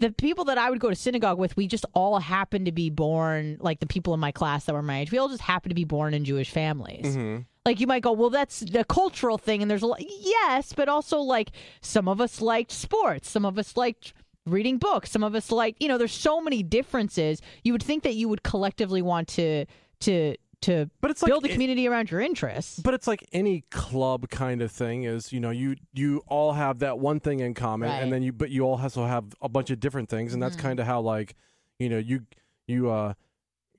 the 0.00 0.10
people 0.12 0.44
that 0.46 0.56
I 0.56 0.70
would 0.70 0.80
go 0.80 0.88
to 0.88 0.94
synagogue 0.96 1.38
with, 1.38 1.56
we 1.56 1.66
just 1.66 1.84
all 1.94 2.18
happen 2.18 2.64
to 2.64 2.72
be 2.72 2.88
born 2.88 3.58
like 3.60 3.80
the 3.80 3.86
people 3.86 4.14
in 4.14 4.20
my 4.20 4.32
class 4.32 4.64
that 4.64 4.72
were 4.74 4.82
my 4.82 5.00
age. 5.00 5.12
We 5.12 5.18
all 5.18 5.28
just 5.28 5.42
happen 5.42 5.68
to 5.68 5.74
be 5.74 5.84
born 5.84 6.14
in 6.14 6.24
Jewish 6.24 6.50
families. 6.50 7.04
Mm-hmm. 7.14 7.42
Like 7.66 7.80
you 7.80 7.86
might 7.86 8.02
go, 8.02 8.12
well, 8.12 8.30
that's 8.30 8.60
the 8.60 8.84
cultural 8.84 9.36
thing, 9.38 9.60
and 9.62 9.70
there's 9.70 9.82
a 9.82 9.86
lot. 9.86 10.00
Yes, 10.00 10.72
but 10.74 10.88
also 10.88 11.18
like 11.20 11.50
some 11.82 12.08
of 12.08 12.20
us 12.20 12.40
liked 12.40 12.70
sports, 12.72 13.28
some 13.30 13.44
of 13.44 13.58
us 13.58 13.76
liked 13.76 14.12
reading 14.46 14.76
books, 14.78 15.10
some 15.10 15.22
of 15.24 15.34
us 15.34 15.50
like 15.50 15.76
you 15.80 15.88
know. 15.88 15.96
There's 15.98 16.12
so 16.12 16.40
many 16.40 16.62
differences. 16.62 17.40
You 17.62 17.72
would 17.72 17.82
think 17.82 18.02
that 18.04 18.14
you 18.14 18.28
would 18.28 18.42
collectively 18.42 19.00
want 19.02 19.28
to 19.28 19.64
to 20.00 20.34
to 20.64 20.90
but 21.00 21.10
it's 21.10 21.22
build 21.22 21.42
like 21.44 21.50
a 21.52 21.54
community 21.54 21.86
around 21.88 22.10
your 22.10 22.20
interests. 22.20 22.78
But 22.80 22.94
it's 22.94 23.06
like 23.06 23.24
any 23.32 23.62
club 23.70 24.28
kind 24.28 24.60
of 24.62 24.70
thing 24.72 25.04
is, 25.04 25.32
you 25.32 25.40
know, 25.40 25.50
you 25.50 25.76
you 25.92 26.22
all 26.26 26.52
have 26.52 26.80
that 26.80 26.98
one 26.98 27.20
thing 27.20 27.40
in 27.40 27.54
common 27.54 27.88
Right. 27.90 28.02
and 28.02 28.12
then 28.12 28.22
you 28.22 28.32
but 28.32 28.50
you 28.50 28.62
all 28.64 28.80
also 28.80 29.06
have 29.06 29.24
a 29.40 29.48
bunch 29.48 29.70
of 29.70 29.80
different 29.80 30.08
things 30.08 30.34
and 30.34 30.42
that's 30.42 30.56
Mhm. 30.56 30.60
kind 30.60 30.80
of 30.80 30.86
how 30.86 31.00
like, 31.00 31.34
you 31.78 31.88
know, 31.88 31.98
you 31.98 32.26
you 32.66 32.90
uh 32.90 33.14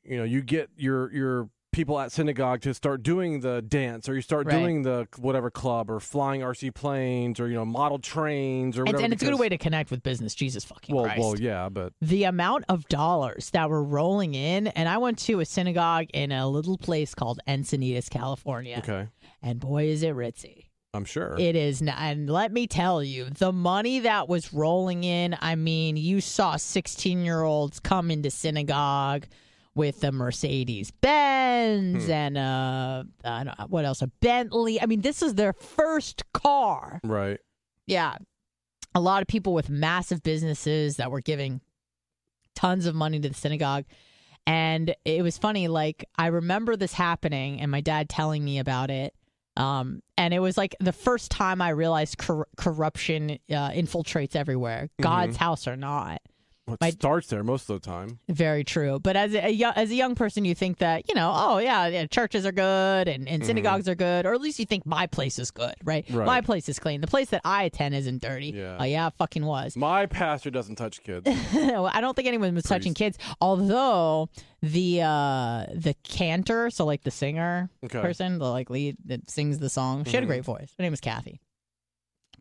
you 0.03 0.17
know, 0.17 0.23
you 0.23 0.41
get 0.41 0.69
your 0.77 1.11
your 1.11 1.49
people 1.75 1.99
at 1.99 2.11
synagogue 2.11 2.61
to 2.61 2.73
start 2.73 3.03
doing 3.03 3.41
the 3.41 3.61
dance 3.61 4.07
or 4.07 4.15
you 4.15 4.21
start 4.21 4.47
Right. 4.47 4.57
doing 4.59 4.83
the 4.83 5.07
whatever 5.17 5.51
club 5.51 5.91
or 5.91 5.99
flying 5.99 6.41
RC 6.41 6.71
planes 6.73 7.39
or 7.39 7.47
you 7.49 7.55
know, 7.55 7.65
model 7.65 7.99
trains 7.99 8.77
or 8.77 8.83
whatever. 8.85 9.03
and 9.03 9.13
it's 9.13 9.21
a 9.21 9.25
good 9.25 9.37
way 9.37 9.49
to 9.49 9.57
connect 9.57 9.91
with 9.91 10.01
business. 10.01 10.33
Jesus 10.33 10.63
fucking 10.63 10.95
Well, 10.95 11.05
Christ. 11.05 11.19
well, 11.19 11.39
yeah, 11.39 11.67
but 11.69 11.91
the 12.01 12.23
amount 12.23 12.63
of 12.69 12.87
dollars 12.87 13.49
that 13.51 13.69
were 13.69 13.83
rolling 13.83 14.35
in 14.35 14.67
and 14.67 14.87
i 14.87 14.97
went 14.97 15.17
to 15.19 15.39
a 15.41 15.45
synagogue 15.45 16.05
in 16.13 16.31
a 16.31 16.47
little 16.47 16.77
place 16.77 17.13
called 17.13 17.39
encinitas 17.47 18.09
california 18.09 18.77
okay. 18.77 19.07
and 19.43 19.59
boy 19.59 19.85
is 19.87 20.01
it 20.03 20.15
ritzy 20.15 20.65
I'm 20.93 21.03
sure. 21.03 21.35
it 21.37 21.57
is 21.57 21.81
not, 21.81 21.97
and 21.99 22.29
let 22.29 22.53
me 22.53 22.67
tell 22.67 23.03
you 23.03 23.25
the 23.29 23.51
money 23.51 23.99
that 23.99 24.29
was 24.29 24.53
rolling 24.53 25.03
in 25.03 25.35
i 25.41 25.55
mean 25.55 25.97
you 25.97 26.21
saw 26.21 26.55
16 26.55 27.25
year 27.25 27.41
olds 27.43 27.79
come 27.81 28.09
into 28.11 28.31
synagogue 28.31 29.25
with 29.75 30.03
a 30.03 30.11
mercedes 30.11 30.91
benz 30.91 32.05
Hmm. 32.05 32.11
and 32.11 32.37
uh 32.37 33.03
don't 33.23 33.45
know, 33.45 33.53
what 33.67 33.85
else 33.85 34.01
a 34.01 34.07
bentley 34.07 34.81
i 34.81 34.85
mean 34.85 35.01
this 35.01 35.21
is 35.21 35.35
their 35.35 35.53
first 35.53 36.23
car 36.33 36.99
Right. 37.03 37.39
yeah. 37.87 38.15
A 38.93 39.01
lot 39.01 39.21
of 39.21 39.27
people 39.27 39.53
with 39.53 39.69
massive 39.69 40.23
businesses 40.23 40.95
that 40.95 41.11
were 41.11 41.19
giving 41.19 41.59
tons 42.55 42.85
of 42.85 42.95
money 42.95 43.19
to 43.19 43.27
the 43.27 43.35
synagogue. 43.35 43.83
And 44.47 44.95
it 45.03 45.21
was 45.21 45.37
funny. 45.37 45.67
Like, 45.67 46.05
I 46.17 46.27
remember 46.27 46.77
this 46.77 46.93
happening 46.93 47.59
and 47.59 47.69
my 47.69 47.81
dad 47.81 48.07
telling 48.07 48.45
me 48.45 48.57
about 48.59 48.89
it. 48.91 49.13
Um, 49.57 50.01
and 50.17 50.33
it 50.33 50.39
was 50.39 50.57
like 50.57 50.77
the 50.79 50.93
first 50.93 51.29
time 51.29 51.61
I 51.61 51.69
realized 51.69 52.17
cor- 52.19 52.47
corruption 52.55 53.31
uh, 53.49 53.71
infiltrates 53.71 54.33
everywhere, 54.37 54.87
God's 55.01 55.35
Mhm. 55.35 55.39
house 55.41 55.67
or 55.67 55.75
not. 55.75 56.21
Well, 56.67 56.73
it 56.75 56.81
My- 56.81 56.89
starts 56.89 57.27
there 57.27 57.43
most 57.43 57.69
of 57.69 57.79
the 57.79 57.85
time. 57.85 58.17
Very 58.27 58.63
true. 58.63 58.99
But 58.99 59.15
as 59.15 59.35
a, 59.35 59.63
as 59.77 59.91
a 59.91 59.93
young 59.95 60.15
person, 60.15 60.45
you 60.45 60.55
think 60.55 60.79
that 60.79 61.07
you 61.07 61.13
know, 61.13 61.31
oh 61.35 61.59
yeah, 61.59 61.85
yeah 61.85 62.07
churches 62.07 62.43
are 62.43 62.51
good 62.51 63.07
and, 63.07 63.29
and 63.29 63.43
Mhm. 63.43 63.45
synagogues 63.45 63.87
are 63.87 63.93
good, 63.93 64.25
or 64.25 64.33
at 64.33 64.41
least 64.41 64.57
you 64.57 64.65
think 64.65 64.83
my 64.83 65.05
place 65.05 65.37
is 65.37 65.51
good, 65.51 65.75
right? 65.83 66.05
Right. 66.09 66.25
My 66.25 66.41
place 66.41 66.67
is 66.67 66.79
clean. 66.79 67.01
The 67.01 67.07
place 67.07 67.29
that 67.29 67.41
I 67.45 67.63
attend 67.63 67.93
isn't 67.93 68.19
dirty. 68.19 68.47
Yeah. 68.47 68.77
Oh 68.79 68.83
yeah, 68.83 69.09
fucking 69.15 69.45
was. 69.45 69.75
My 69.77 70.07
pastor 70.07 70.49
doesn't 70.49 70.75
touch 70.77 71.03
kids. 71.03 71.27
Well, 71.53 71.85
I 71.93 72.01
don't 72.01 72.15
think 72.15 72.27
anyone 72.27 72.55
was 72.55 72.63
touching 72.63 72.95
kids. 72.95 73.17
Although 73.39 74.29
the 74.63 75.01
uh 75.03 75.65
the 75.71 75.95
cantor, 76.03 76.71
so 76.71 76.83
like 76.85 77.03
the 77.03 77.11
singer 77.11 77.69
Okay. 77.83 78.01
person, 78.01 78.39
the 78.39 78.49
like 78.49 78.71
lead 78.71 78.97
that 79.05 79.29
sings 79.29 79.59
the 79.59 79.69
song, 79.69 80.03
she 80.05 80.13
had 80.13 80.23
a 80.23 80.25
Mhm. 80.25 80.29
great 80.29 80.43
voice. 80.43 80.73
Her 80.79 80.81
name 80.81 80.91
was 80.93 81.01
Kathy. 81.01 81.39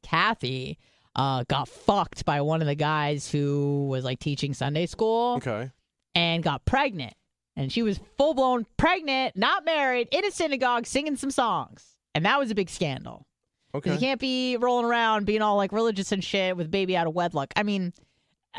Kathy 0.02 0.78
uh 1.16 1.44
got 1.48 1.68
fucked 1.68 2.24
by 2.24 2.40
one 2.40 2.60
of 2.60 2.66
the 2.66 2.74
guys 2.74 3.30
who 3.30 3.86
was 3.88 4.04
like 4.04 4.18
teaching 4.18 4.54
Sunday 4.54 4.86
school 4.86 5.34
Okay. 5.36 5.70
and 6.14 6.42
got 6.42 6.64
pregnant. 6.64 7.14
And 7.56 7.70
she 7.70 7.82
was 7.82 8.00
full 8.18 8.34
blown 8.34 8.66
pregnant, 8.76 9.36
not 9.36 9.64
married, 9.64 10.08
in 10.10 10.24
a 10.24 10.30
synagogue 10.32 10.86
singing 10.86 11.16
some 11.16 11.30
songs. 11.30 11.84
And 12.14 12.24
that 12.24 12.38
was 12.38 12.50
a 12.50 12.54
big 12.54 12.68
scandal. 12.68 13.26
Okay. 13.74 13.92
You 13.92 13.98
can't 13.98 14.20
be 14.20 14.56
rolling 14.56 14.86
around 14.86 15.24
being 15.26 15.40
all 15.42 15.56
like 15.56 15.72
religious 15.72 16.10
and 16.12 16.22
shit 16.22 16.56
with 16.56 16.70
baby 16.70 16.96
out 16.96 17.06
of 17.06 17.14
wedlock. 17.14 17.52
I 17.56 17.62
mean, 17.62 17.92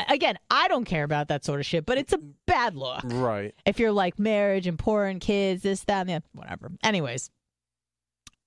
again, 0.10 0.38
I 0.50 0.68
don't 0.70 0.86
care 0.86 1.04
about 1.04 1.28
that 1.30 1.44
sort 1.46 1.60
of 1.60 1.66
shit, 1.66 1.86
but 1.86 1.98
it's 1.98 2.14
a 2.14 2.20
bad 2.46 2.76
look. 2.76 3.02
Right. 3.06 3.54
If 3.66 3.80
you're 3.80 3.92
like 3.94 4.18
marriage, 4.20 4.66
and 4.68 4.74
important 4.74 5.22
kids, 5.22 5.62
this, 5.64 5.84
that, 5.86 6.02
and 6.02 6.10
the 6.10 6.14
other, 6.16 6.26
whatever. 6.34 6.72
Anyways, 6.84 7.30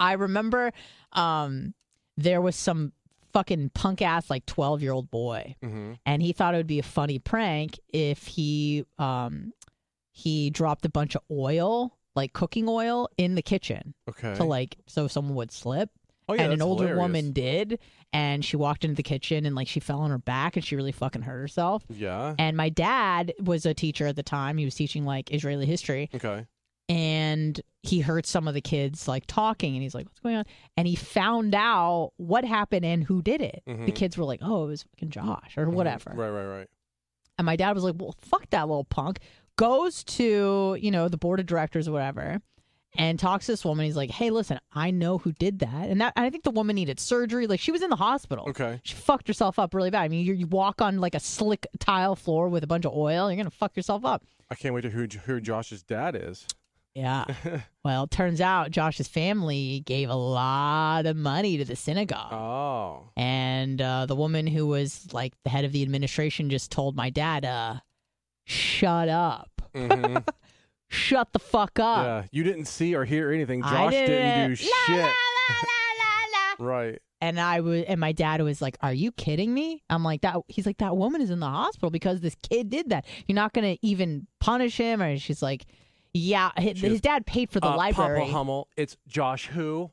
I 0.01 0.13
remember 0.15 0.73
um, 1.13 1.75
there 2.17 2.41
was 2.41 2.57
some 2.57 2.93
fucking 3.33 3.71
punk 3.75 4.03
ass 4.03 4.31
like 4.31 4.45
12 4.47 4.83
year 4.83 4.93
old 4.93 5.11
boy 5.11 5.55
Mm-hmm. 5.63 5.93
and 6.07 6.23
he 6.23 6.33
thought 6.33 6.55
it 6.55 6.57
would 6.59 6.67
be 6.67 6.79
a 6.79 6.83
funny 6.85 7.19
prank 7.19 7.79
if 7.93 8.27
he 8.27 8.85
um 8.99 9.53
he 10.13 10.51
dropped 10.51 10.85
a 10.85 10.89
bunch 10.89 11.15
of 11.15 11.23
oil 11.31 11.97
like 12.17 12.33
cooking 12.33 12.67
oil 12.69 13.09
in 13.17 13.35
the 13.35 13.43
kitchen 13.43 13.95
Okay. 14.09 14.35
to 14.35 14.45
like 14.45 14.77
so 14.87 15.07
someone 15.09 15.35
would 15.37 15.53
slip 15.53 15.91
Oh, 16.31 16.35
yeah, 16.35 16.43
and 16.43 16.53
an 16.53 16.61
older 16.61 16.89
hilarious. 16.89 17.03
woman 17.03 17.33
did 17.33 17.79
and 18.13 18.45
she 18.45 18.57
walked 18.59 18.85
into 18.85 18.97
the 18.97 19.03
kitchen 19.03 19.47
and 19.47 19.57
like 19.57 19.67
she 19.67 19.81
fell 19.81 20.01
on 20.01 20.11
her 20.11 20.19
back 20.19 20.57
and 20.57 20.65
she 20.65 20.77
really 20.77 20.93
fucking 20.93 21.23
hurt 21.23 21.41
herself 21.41 21.85
Yeah. 21.89 22.35
and 22.39 22.55
my 22.57 22.69
dad 22.69 23.33
was 23.43 23.65
a 23.65 23.73
teacher 23.73 24.07
at 24.07 24.17
the 24.17 24.23
time 24.23 24.59
he 24.59 24.65
was 24.67 24.75
teaching 24.75 25.07
like 25.07 25.33
israeli 25.33 25.65
history 25.65 26.11
Okay. 26.15 26.45
And 26.89 27.61
he 27.83 28.01
heard 28.01 28.27
some 28.27 28.49
of 28.49 28.55
the 28.55 28.61
kids 28.61 29.07
like 29.09 29.25
talking 29.27 29.75
and 29.75 29.83
he's 29.83 29.95
like 29.95 30.07
what's 30.07 30.21
going 30.21 30.37
on 30.37 30.45
and 30.77 30.87
he 30.89 30.97
found 30.97 31.55
out 31.55 32.13
what 32.17 32.45
happened 32.45 32.85
and 32.85 33.05
who 33.05 33.23
did 33.23 33.41
it 33.41 33.63
the 33.67 33.73
Mhm. 33.75 33.95
kids 33.95 34.17
were 34.19 34.25
like 34.25 34.41
oh 34.43 34.65
it 34.65 34.69
was 34.69 34.83
fucking 34.85 35.11
josh 35.11 35.57
or 35.57 35.69
whatever 35.71 36.13
Right, 36.15 36.31
right, 36.31 36.47
right. 36.59 36.67
and 37.39 37.45
my 37.47 37.57
dad 37.57 37.75
was 37.75 37.85
like, 37.85 37.95
well, 37.99 38.15
fuck 38.21 38.49
that 38.51 38.67
little 38.69 38.85
punk. 38.85 39.19
Goes 39.57 40.05
to, 40.05 40.77
you 40.81 40.91
know, 40.91 41.09
the 41.09 41.17
board 41.17 41.41
of 41.41 41.47
directors 41.47 41.89
or 41.89 41.93
whatever 41.93 42.41
and 42.97 43.19
talks 43.19 43.47
to 43.47 43.53
this 43.53 43.65
woman. 43.65 43.85
He's 43.87 43.97
like, 43.97 44.11
hey, 44.11 44.31
listen, 44.31 44.59
I 44.73 44.91
know 44.93 45.19
who 45.19 45.33
did 45.33 45.59
that. 45.61 45.89
And 45.89 46.01
that 46.01 46.13
I 46.17 46.31
think 46.31 46.45
the 46.45 46.51
woman 46.53 46.75
needed 46.77 46.99
surgery. 47.01 47.47
Like 47.47 47.61
she 47.61 47.71
was 47.73 47.83
in 47.83 47.91
the 47.91 47.97
hospital. 47.97 48.47
Okay. 48.49 48.81
She 48.85 48.95
fucked 48.95 49.27
herself 49.29 49.59
up 49.59 49.75
really 49.75 49.91
bad. 49.91 50.03
I 50.03 50.09
mean, 50.09 50.25
you, 50.25 50.33
you 50.35 50.47
walk 50.47 50.81
on 50.81 50.99
like 51.01 51.15
a 51.17 51.21
slick 51.21 51.67
tile 51.81 52.15
floor 52.17 52.49
with 52.49 52.63
a 52.65 52.67
bunch 52.69 52.85
of 52.87 52.93
oil, 52.95 53.31
you're 53.31 53.37
going 53.37 53.51
to 53.51 53.57
fuck 53.57 53.77
yourself 53.77 54.05
up. 54.05 54.25
I 54.51 54.55
can't 54.55 54.75
wait 54.75 54.81
to 54.83 54.91
hear 54.91 55.07
who 55.27 55.41
Josh's 55.41 55.83
dad 55.83 56.17
is. 56.17 56.47
Yeah. 56.95 57.25
well, 57.85 58.05
it 58.05 58.11
turns 58.11 58.41
out 58.41 58.71
Josh's 58.71 59.09
family 59.09 59.83
gave 59.87 60.09
a 60.11 60.15
lot 60.15 61.07
of 61.07 61.17
money 61.17 61.57
to 61.59 61.65
the 61.65 61.77
synagogue. 61.77 62.33
Oh. 62.33 63.11
And 63.17 63.81
uh, 63.81 64.07
the 64.07 64.17
woman 64.17 64.47
who 64.47 64.67
was 64.67 65.07
like 65.13 65.35
the 65.45 65.51
head 65.51 65.65
of 65.65 65.73
the 65.73 65.83
administration 65.83 66.51
just 66.51 66.73
told 66.73 66.97
my 66.97 67.11
dad, 67.11 67.45
uh, 67.45 67.77
shut 68.47 69.09
up. 69.09 69.51
Mhm. 69.75 70.27
Shut 70.91 71.35
the 71.35 71.39
fuck 71.39 71.79
up. 71.79 72.05
yeah. 72.05 72.25
You 72.33 72.43
didn't 72.45 72.65
see 72.65 72.95
or 72.95 73.05
hear 73.05 73.31
anything. 73.31 73.61
Josh 73.61 73.93
didn't 73.93 74.07
do 74.07 74.57
didn't. 74.57 74.71
La, 74.97 75.05
shit. 75.05 75.15
right. 76.59 76.99
And 77.21 77.39
I 77.39 77.61
was, 77.61 77.85
and 77.85 78.01
my 78.01 78.13
dad 78.13 78.41
was 78.41 78.63
like, 78.63 78.79
"Are 78.81 78.95
you 78.95 79.13
kidding 79.13 79.53
me?" 79.53 79.83
I'm 79.91 80.03
like, 80.03 80.23
"That." 80.23 80.37
He's 80.49 80.65
like, 80.65 80.79
"That 80.79 80.97
woman 80.97 81.21
is 81.21 81.29
in 81.29 81.41
the 81.41 81.47
hospital 81.47 81.91
because 81.91 82.21
this 82.21 82.37
kid 82.37 82.71
did 82.71 82.89
that. 82.89 83.05
You're 83.27 83.37
not 83.37 83.53
gonna 83.53 83.77
even 83.83 84.29
punish 84.41 84.79
him." 84.79 85.03
Or 85.03 85.19
she's 85.19 85.43
like, 85.43 85.67
"Yeah, 86.19 86.51
his, 86.57 86.81
his 86.81 87.01
dad 87.01 87.27
paid 87.27 87.51
for 87.51 87.61
the 87.61 87.69
uh, 87.69 87.77
library." 87.77 88.21
Papa 88.21 88.33
Hummel, 88.33 88.69
it's 88.77 88.97
Josh 89.07 89.47
who? 89.47 89.91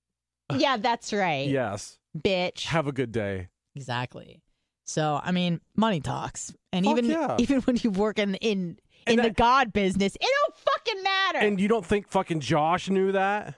yeah, 0.56 0.76
that's 0.76 1.12
right. 1.12 1.48
Yes. 1.48 1.98
bitch. 2.16 2.64
Have 2.66 2.86
a 2.86 2.92
good 2.92 3.12
day. 3.12 3.48
Exactly. 3.74 4.42
So 4.84 5.20
I 5.22 5.30
mean, 5.32 5.60
money 5.76 6.00
talks, 6.00 6.52
and 6.72 6.84
Fuck 6.84 6.98
even 6.98 7.10
yeah. 7.10 7.36
even 7.38 7.60
when 7.62 7.76
you 7.76 7.90
work 7.90 8.18
in 8.18 8.34
in 8.36 8.78
in 9.06 9.16
the 9.20 9.30
God 9.30 9.72
business, 9.72 10.16
it 10.16 10.20
don't 10.20 10.56
fucking 10.56 11.02
matter. 11.02 11.38
And 11.38 11.60
you 11.60 11.68
don't 11.68 11.86
think 11.86 12.08
fucking 12.08 12.40
Josh 12.40 12.90
knew 12.90 13.12
that? 13.12 13.54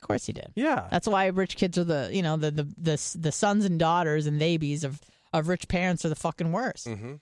of 0.00 0.06
course 0.06 0.26
he 0.26 0.32
did. 0.32 0.50
Yeah. 0.54 0.88
That's 0.90 1.06
why 1.06 1.26
rich 1.26 1.56
kids 1.56 1.76
are 1.78 1.84
the 1.84 2.10
you 2.12 2.22
know 2.22 2.36
the 2.36 2.50
the 2.50 2.62
the, 2.76 3.16
the 3.18 3.32
sons 3.32 3.64
and 3.64 3.78
daughters 3.78 4.26
and 4.26 4.38
babies 4.38 4.84
of 4.84 5.00
of 5.32 5.48
rich 5.48 5.68
parents 5.68 6.04
are 6.04 6.08
the 6.08 6.16
fucking 6.16 6.52
worst. 6.52 6.86
Mm-hmm. 6.86 7.14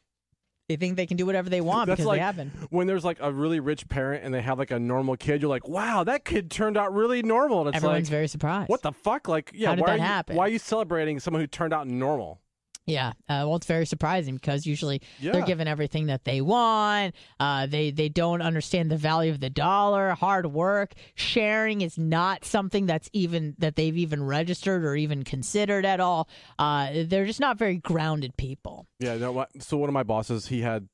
They 0.69 0.77
think 0.77 0.97
they 0.97 1.07
can 1.07 1.17
do 1.17 1.25
whatever 1.25 1.49
they 1.49 1.63
want 1.63 1.87
That's 1.87 1.97
because 1.97 2.07
like 2.07 2.19
they 2.19 2.25
haven't. 2.25 2.53
when 2.71 2.87
there's 2.87 3.05
like 3.05 3.17
a 3.21 3.33
really 3.33 3.59
rich 3.59 3.89
parent 3.89 4.23
and 4.23 4.35
they 4.35 4.43
have 4.43 4.59
like 4.59 4.71
a 4.71 4.79
normal 4.79 5.17
kid. 5.17 5.41
You're 5.41 5.49
like, 5.49 5.67
wow, 5.67 6.05
that 6.05 6.27
kid 6.27 6.51
turned 6.51 6.77
out 6.77 6.93
really 6.93 7.23
normal. 7.23 7.61
And 7.61 7.69
it's 7.69 7.77
Everyone's 7.77 8.09
like, 8.09 8.11
very 8.11 8.29
surprised. 8.29 8.69
what 8.69 8.83
the 8.83 8.93
fuck? 8.93 9.29
Like, 9.29 9.51
yeah, 9.55 9.71
How 9.71 9.75
did 9.77 9.81
why 9.81 9.87
that 9.87 9.93
are 9.93 9.97
you, 9.97 10.03
happen? 10.03 10.37
Why 10.37 10.45
are 10.45 10.49
you 10.51 10.59
celebrating 10.59 11.21
someone 11.21 11.41
who 11.41 11.47
turned 11.47 11.73
out 11.73 11.87
normal? 11.89 12.43
Yeah, 12.89 13.11
uh, 13.29 13.45
well, 13.47 13.57
it's 13.57 13.67
very 13.67 13.87
surprising 13.87 14.35
because 14.35 14.67
usually 14.67 15.03
they're 15.33 15.45
given 15.45 15.69
everything 15.69 16.07
that 16.07 16.25
they 16.25 16.41
want. 16.41 17.15
Uh, 17.39 17.67
they 17.67 17.91
they 17.91 18.09
don't 18.09 18.41
understand 18.41 18.91
the 18.91 18.97
value 18.97 19.31
of 19.31 19.41
the 19.41 19.51
dollar. 19.51 20.11
Hard 20.13 20.47
work, 20.47 20.95
sharing 21.15 21.83
is 21.83 21.99
not 21.99 22.45
something 22.45 22.87
that's 22.87 23.11
even 23.13 23.55
that 23.59 23.77
they've 23.77 23.97
even 23.97 24.23
registered 24.23 24.85
or 24.85 24.97
even 24.97 25.23
considered 25.23 25.85
at 25.85 26.01
all. 26.01 26.29
Uh, 26.59 27.05
they're 27.07 27.27
just 27.27 27.41
not 27.41 27.59
very 27.59 27.77
grounded 27.77 28.37
people. 28.37 28.87
Yeah, 28.99 29.17
what? 29.29 29.51
So 29.63 29.77
one 29.77 29.89
of 29.91 29.95
my 29.95 30.03
bosses, 30.03 30.49
he 30.49 30.63
had, 30.63 30.89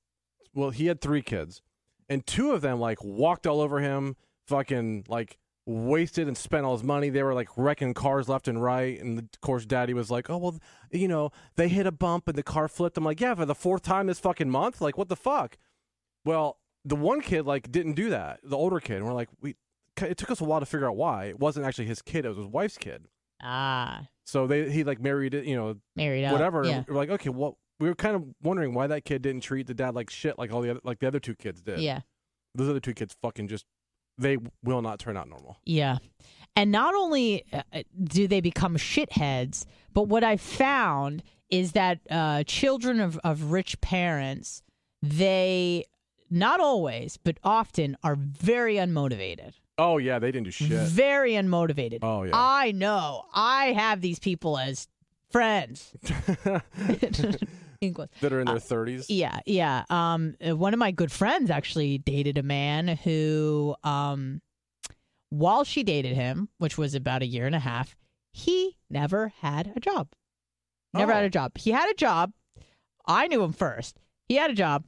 well, 0.53 0.71
he 0.71 0.87
had 0.87 1.01
three 1.01 1.23
kids, 1.23 1.63
and 2.09 2.27
two 2.27 2.53
of 2.53 2.61
them 2.61 2.81
like 2.81 3.03
walked 3.05 3.47
all 3.47 3.61
over 3.61 3.79
him, 3.81 4.17
fucking 4.49 5.05
like 5.09 5.39
wasted 5.67 6.29
and 6.29 6.37
spent 6.37 6.65
all 6.65 6.75
his 6.75 6.83
money. 6.85 7.09
They 7.11 7.23
were 7.23 7.35
like 7.35 7.49
wrecking 7.57 7.95
cars 7.95 8.29
left 8.29 8.49
and 8.49 8.63
right, 8.63 9.01
and 9.01 9.19
of 9.19 9.41
course, 9.41 9.65
Daddy 9.67 9.95
was 9.95 10.11
like, 10.11 10.29
"Oh 10.31 10.37
well, 10.39 10.59
you 10.91 11.09
know, 11.09 11.31
they 11.57 11.69
hit 11.69 11.87
a 11.87 11.93
bump 11.93 12.29
and 12.29 12.37
the 12.37 12.43
car 12.43 12.69
flipped." 12.69 12.97
I'm 12.99 13.05
like, 13.05 13.21
"Yeah, 13.21 13.35
for 13.35 13.47
the 13.47 13.55
fourth 13.55 13.83
time 13.83 14.07
this 14.07 14.21
fucking 14.21 14.51
month, 14.51 14.81
like 14.81 14.99
what 14.99 15.09
the 15.09 15.17
fuck?" 15.17 15.57
Well, 16.25 16.59
the 16.85 16.97
one 16.97 17.21
kid 17.21 17.47
like 17.47 17.71
didn't 17.71 17.95
do 17.95 18.11
that, 18.11 18.41
the 18.43 18.57
older 18.57 18.81
kid, 18.81 18.97
and 18.99 19.07
we're 19.07 19.13
like, 19.15 19.29
we. 19.41 19.57
It 20.03 20.17
took 20.19 20.33
us 20.33 20.41
a 20.41 20.45
while 20.45 20.59
to 20.59 20.67
figure 20.67 20.89
out 20.89 20.97
why. 20.97 21.27
It 21.27 21.39
wasn't 21.39 21.67
actually 21.67 21.85
his 21.87 22.03
kid; 22.03 22.25
it 22.25 22.29
was 22.29 22.39
his 22.39 22.47
wife's 22.49 22.77
kid. 22.77 23.07
Ah, 23.41 24.09
So 24.25 24.47
they 24.49 24.69
he 24.71 24.83
like 24.83 25.01
married 25.01 25.35
it, 25.35 25.45
you 25.45 25.55
know, 25.55 25.77
married 25.95 26.25
up, 26.25 26.33
whatever. 26.33 26.65
Yeah, 26.65 26.83
We're 26.89 26.97
like, 26.97 27.11
okay, 27.11 27.29
well, 27.31 27.59
we 27.79 27.89
were 27.89 27.95
kind 27.95 28.17
of 28.17 28.25
wondering 28.43 28.75
why 28.75 28.89
that 28.89 29.05
kid 29.05 29.23
didn't 29.23 29.43
treat 29.43 29.67
the 29.69 29.75
dad 29.75 29.95
like 29.95 30.11
shit, 30.11 30.37
like 30.39 30.53
all 30.53 30.63
the 30.63 30.71
other, 30.71 30.81
like 30.83 30.99
the 30.99 31.07
other 31.07 31.21
two 31.21 31.35
kids 31.37 31.63
did. 31.63 31.79
yeah. 31.81 32.01
those 32.57 32.69
other 32.69 32.81
two 32.81 32.95
kids 32.95 33.15
fucking 33.23 33.47
just 33.47 33.67
they 34.19 34.39
will 34.63 34.83
not 34.83 34.99
turn 34.99 35.17
out 35.17 35.29
normal. 35.29 35.57
Yeah. 35.65 35.99
And 36.57 36.71
not 36.71 36.95
only 36.95 37.45
uh, 37.53 37.63
do 38.03 38.29
they 38.29 38.41
become 38.41 38.77
shitheads, 38.77 39.67
but 39.93 40.05
what 40.05 40.23
I 40.23 40.37
found 40.37 41.23
is 41.51 41.73
that 41.73 42.01
uh, 42.11 42.45
children 42.45 43.01
of, 43.01 43.19
of 43.25 43.51
rich 43.51 43.81
parents, 43.81 44.63
they 45.03 45.85
not 46.31 46.61
always, 46.61 47.17
but 47.17 47.39
often 47.43 47.97
are 48.03 48.17
very 48.17 48.77
unmotivated. 48.77 49.53
Oh 49.79 49.99
yeah, 49.99 50.19
they 50.19 50.31
didn't 50.31 50.45
do 50.45 50.51
shit. 50.53 50.69
Very 50.89 51.33
unmotivated. 51.33 51.99
Oh, 52.03 52.23
yeah. 52.23 52.31
I 52.35 52.71
know. 52.73 53.25
I 53.35 53.67
have 53.73 54.01
these 54.01 54.19
people 54.21 54.57
as 54.57 54.89
friends. 55.31 55.93
That 57.93 58.33
are 58.33 58.41
in 58.41 58.49
Uh, 58.49 58.53
their 58.53 58.61
thirties. 58.61 59.09
Yeah, 59.11 59.41
yeah. 59.47 59.85
Um, 59.91 60.35
uh, 60.47 60.57
one 60.57 60.73
of 60.75 60.79
my 60.79 60.91
good 60.91 61.13
friends 61.13 61.51
actually 61.51 61.99
dated 61.99 62.39
a 62.39 62.43
man 62.43 62.89
who, 62.89 63.75
um, 63.85 64.41
while 65.31 65.65
she 65.65 65.83
dated 65.83 66.15
him, 66.15 66.49
which 66.59 66.79
was 66.79 66.95
about 66.95 67.23
a 67.23 67.27
year 67.27 67.47
and 67.47 67.55
a 67.55 67.59
half, 67.61 67.97
he 68.33 68.77
never 68.91 69.29
had 69.41 69.73
a 69.77 69.81
job. 69.81 70.09
Never 70.93 71.13
Oh. 71.13 71.15
had 71.17 71.25
a 71.25 71.31
job. 71.31 71.57
He 71.59 71.71
had 71.73 71.91
a 71.91 71.95
job. 71.95 72.33
I 73.07 73.27
knew 73.27 73.43
him 73.43 73.53
first. 73.53 73.99
He 74.29 74.37
had 74.37 74.51
a 74.51 74.55
job. 74.55 74.85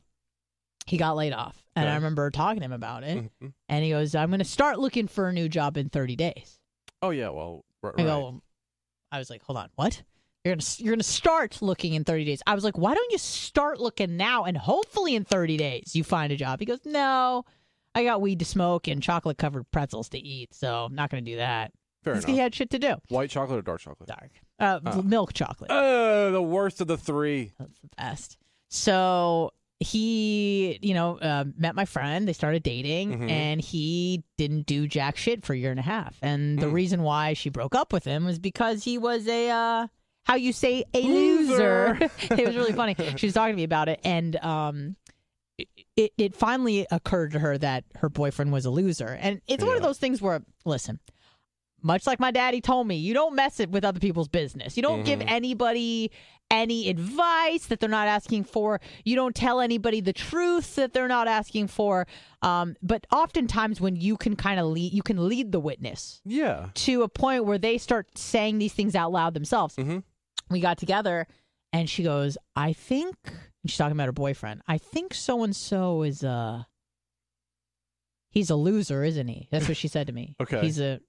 He 0.87 0.97
got 0.99 1.17
laid 1.17 1.33
off, 1.33 1.65
and 1.75 1.89
I 1.89 1.97
remember 1.97 2.31
talking 2.31 2.61
to 2.61 2.65
him 2.65 2.73
about 2.73 3.03
it. 3.03 3.29
Mhm. 3.43 3.53
And 3.69 3.85
he 3.85 3.91
goes, 3.91 4.15
"I'm 4.15 4.31
going 4.31 4.39
to 4.39 4.45
start 4.45 4.79
looking 4.79 5.09
for 5.09 5.29
a 5.29 5.33
new 5.33 5.49
job 5.49 5.77
in 5.77 5.89
30 5.89 6.15
days." 6.15 6.61
Oh 7.03 7.11
yeah, 7.11 7.29
well, 7.31 7.65
right. 7.83 7.95
I 7.99 8.03
go, 8.05 8.41
I 9.11 9.19
was 9.19 9.29
like, 9.29 9.43
hold 9.43 9.57
on, 9.59 9.69
what? 9.75 10.03
You're 10.47 10.55
gonna 10.55 10.65
you're 10.79 10.93
gonna 10.95 11.03
start 11.03 11.61
looking 11.61 11.95
in 11.95 12.05
30 12.05 12.25
days. 12.25 12.41
I 12.47 12.55
was 12.55 12.63
like, 12.63 12.79
why 12.79 12.95
don't 12.95 13.11
you 13.11 13.19
start 13.19 13.81
looking 13.81 14.17
now 14.17 14.45
and 14.45 14.57
hopefully 14.57 15.17
in 15.17 15.25
30 15.25 15.57
days 15.57 15.97
you 15.97 16.05
find 16.05 16.33
a 16.33 16.37
job? 16.37 16.61
He 16.61 16.67
goes, 16.67 16.79
no, 16.85 17.45
I 17.97 18.05
got 18.05 18.21
weed 18.21 18.39
to 18.39 18.45
smoke 18.45 18.87
and 18.87 19.03
chocolate 19.03 19.39
covered 19.39 19.69
pretzels 19.73 20.09
to 20.11 20.19
eat, 20.19 20.55
so 20.55 20.85
I'm 20.85 20.95
not 20.95 21.11
gonna 21.11 21.23
do 21.23 21.37
that. 21.37 21.73
Fair 22.05 22.13
enough. 22.13 22.27
He 22.27 22.39
had 22.39 22.55
shit 22.55 22.71
to 22.71 22.79
do. 22.79 22.95
White 23.09 23.31
chocolate 23.31 23.59
or 23.59 23.63
dark 23.63 23.81
chocolate? 23.81 24.09
Dark, 24.09 24.31
uh, 24.61 24.79
Oh. 24.87 25.03
milk 25.03 25.33
chocolate. 25.33 25.69
Oh, 25.73 26.31
the 26.31 26.41
worst 26.41 26.81
of 26.81 26.87
the 26.87 26.97
three. 26.97 27.51
That's 27.59 27.81
the 27.81 27.89
best. 27.97 28.37
So 28.69 29.53
he, 29.81 30.79
you 30.81 30.95
know, 30.95 31.19
uh, 31.19 31.45
met 31.59 31.75
my 31.75 31.85
friend. 31.87 32.29
They 32.29 32.33
started 32.33 32.63
dating, 32.63 33.19
Mhm. 33.19 33.31
and 33.31 33.61
he 33.61 34.23
didn't 34.39 34.67
do 34.67 34.87
jack 34.87 35.17
shit 35.17 35.45
for 35.45 35.55
a 35.55 35.57
year 35.57 35.73
and 35.73 35.81
a 35.81 35.83
half. 35.83 36.17
And 36.23 36.61
the 36.61 36.67
Mm. 36.67 36.73
reason 36.73 37.03
why 37.03 37.33
she 37.33 37.51
broke 37.51 37.75
up 37.75 37.93
with 37.93 38.05
him 38.05 38.25
was 38.25 38.39
because 38.39 38.85
he 38.85 38.97
was 38.97 39.27
a, 39.27 39.51
uh, 39.51 39.87
how 40.27 40.35
you 40.35 40.53
say, 40.53 40.85
a 40.93 41.03
loser. 41.03 41.99
It 42.31 42.47
was 42.47 42.57
really 42.57 42.73
funny. 42.73 42.95
She 43.17 43.27
was 43.27 43.35
talking 43.35 43.55
to 43.55 43.57
me 43.57 43.65
about 43.65 43.89
it, 43.89 44.01
and 44.05 44.37
um, 44.37 44.97
it, 45.97 46.13
it 46.19 46.35
finally 46.37 46.87
occurred 46.91 47.33
to 47.33 47.39
her 47.39 47.57
that 47.59 47.85
her 47.97 48.09
boyfriend 48.09 48.53
was 48.53 48.67
a 48.67 48.71
loser. 48.71 49.17
And 49.21 49.41
it's 49.47 49.65
one 49.65 49.77
of 49.77 49.83
those 49.83 49.99
things 49.99 50.21
where, 50.21 50.43
listen. 50.65 51.01
Much 51.83 52.05
like 52.07 52.19
my 52.19 52.33
daddy 52.33 52.61
told 52.61 52.89
me, 52.89 52.97
you 52.97 53.15
don't 53.15 53.37
mess 53.37 53.61
it 53.61 53.71
with 53.71 53.85
other 53.85 54.01
people's 54.01 54.27
business. 54.29 54.77
You 54.77 54.83
don't 54.83 55.05
give 55.05 55.21
Mhm. 55.21 55.31
anybody 55.31 56.11
any 56.51 56.89
advice 56.89 57.67
that 57.67 57.79
they're 57.79 57.89
not 57.89 58.09
asking 58.09 58.45
for. 58.45 58.81
You 59.05 59.15
don't 59.15 59.37
tell 59.37 59.61
anybody 59.61 60.01
the 60.01 60.13
truth 60.15 60.75
that 60.77 60.93
they're 60.95 61.07
not 61.07 61.29
asking 61.29 61.69
for. 61.69 62.07
Um, 62.43 62.75
but 62.83 63.07
oftentimes, 63.13 63.81
when 63.81 63.95
you 63.95 64.17
can 64.17 64.35
kind 64.35 64.59
of 64.59 64.67
lead, 64.67 64.95
you 64.95 65.03
can 65.03 65.29
lead 65.29 65.53
the 65.53 65.61
witness 65.61 66.23
Yeah. 66.25 66.71
to 66.75 67.03
a 67.03 67.09
point 67.09 67.45
where 67.45 67.59
they 67.59 67.79
start 67.79 68.19
saying 68.19 68.59
these 68.59 68.73
things 68.73 68.97
out 68.97 69.13
loud 69.13 69.35
themselves. 69.35 69.77
Mhm. 69.77 70.03
We 70.51 70.61
got 70.61 70.79
together, 70.79 71.27
and 71.73 71.89
she 71.91 72.03
goes, 72.03 72.39
"I 72.55 72.73
think," 72.73 73.17
and 73.25 73.69
she's 73.71 73.77
talking 73.77 73.93
about 73.97 74.07
her 74.07 74.13
boyfriend. 74.13 74.63
I 74.69 74.79
think 74.79 75.13
so 75.15 75.43
and 75.45 75.55
so 75.55 76.03
is 76.03 76.23
a. 76.23 76.67
He's 78.31 78.51
a 78.51 78.57
loser, 78.57 79.03
isn't 79.03 79.29
he? 79.29 79.49
That's 79.51 79.67
what 79.67 79.77
she 79.79 79.89
said 79.89 80.07
to 80.09 80.13
me. 80.13 80.35
Okay. 80.41 80.61
He's 80.61 80.79
a, 80.79 81.01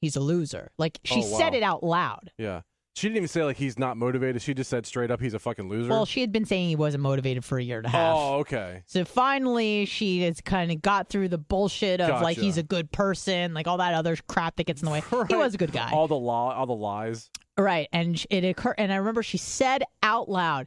he's 0.00 0.16
a 0.16 0.20
loser. 0.20 0.72
Like 0.78 0.98
she 1.04 1.20
Oh, 1.20 1.38
said 1.38 1.54
it 1.54 1.62
out 1.62 1.84
loud. 1.84 2.32
Yeah. 2.38 2.62
She 2.96 3.08
didn't 3.08 3.18
even 3.18 3.28
say 3.28 3.44
like 3.44 3.58
he's 3.58 3.78
not 3.78 3.98
motivated. 3.98 4.40
She 4.40 4.54
just 4.54 4.70
said 4.70 4.86
straight 4.86 5.10
up 5.10 5.20
he's 5.20 5.34
a 5.34 5.38
fucking 5.38 5.68
loser. 5.68 5.90
Well, 5.90 6.06
she 6.06 6.22
had 6.22 6.32
been 6.32 6.46
saying 6.46 6.70
he 6.70 6.76
wasn't 6.76 7.02
motivated 7.02 7.44
for 7.44 7.58
a 7.58 7.62
year 7.62 7.76
and 7.76 7.86
a 7.86 7.90
half. 7.90 8.16
oh, 8.16 8.34
okay. 8.38 8.82
So 8.86 9.04
finally, 9.04 9.84
she 9.84 10.22
has 10.22 10.40
kind 10.40 10.72
of 10.72 10.80
got 10.80 11.10
through 11.10 11.28
the 11.28 11.36
bullshit 11.36 12.00
of 12.00 12.22
like 12.22 12.36
Gotcha. 12.36 12.40
he's 12.46 12.56
a 12.56 12.62
good 12.62 12.90
person, 12.90 13.52
like 13.52 13.66
all 13.68 13.76
that 13.76 13.92
other 13.92 14.16
crap 14.28 14.56
that 14.56 14.64
gets 14.66 14.80
in 14.80 14.86
the 14.86 14.92
way. 14.92 15.02
He 15.10 15.14
Right. 15.16 15.36
was 15.36 15.54
a 15.54 15.58
good 15.58 15.72
guy, 15.72 15.90
All 15.92 16.08
the 16.08 16.16
law, 16.16 16.54
all 16.54 16.64
the 16.64 16.72
lies. 16.74 17.30
right? 17.58 17.86
And 17.92 18.18
sh- 18.18 18.26
it 18.30 18.44
occurred, 18.44 18.76
and 18.78 18.90
I 18.90 18.96
remember 18.96 19.22
she 19.22 19.36
said 19.36 19.82
out 20.02 20.30
loud. 20.30 20.66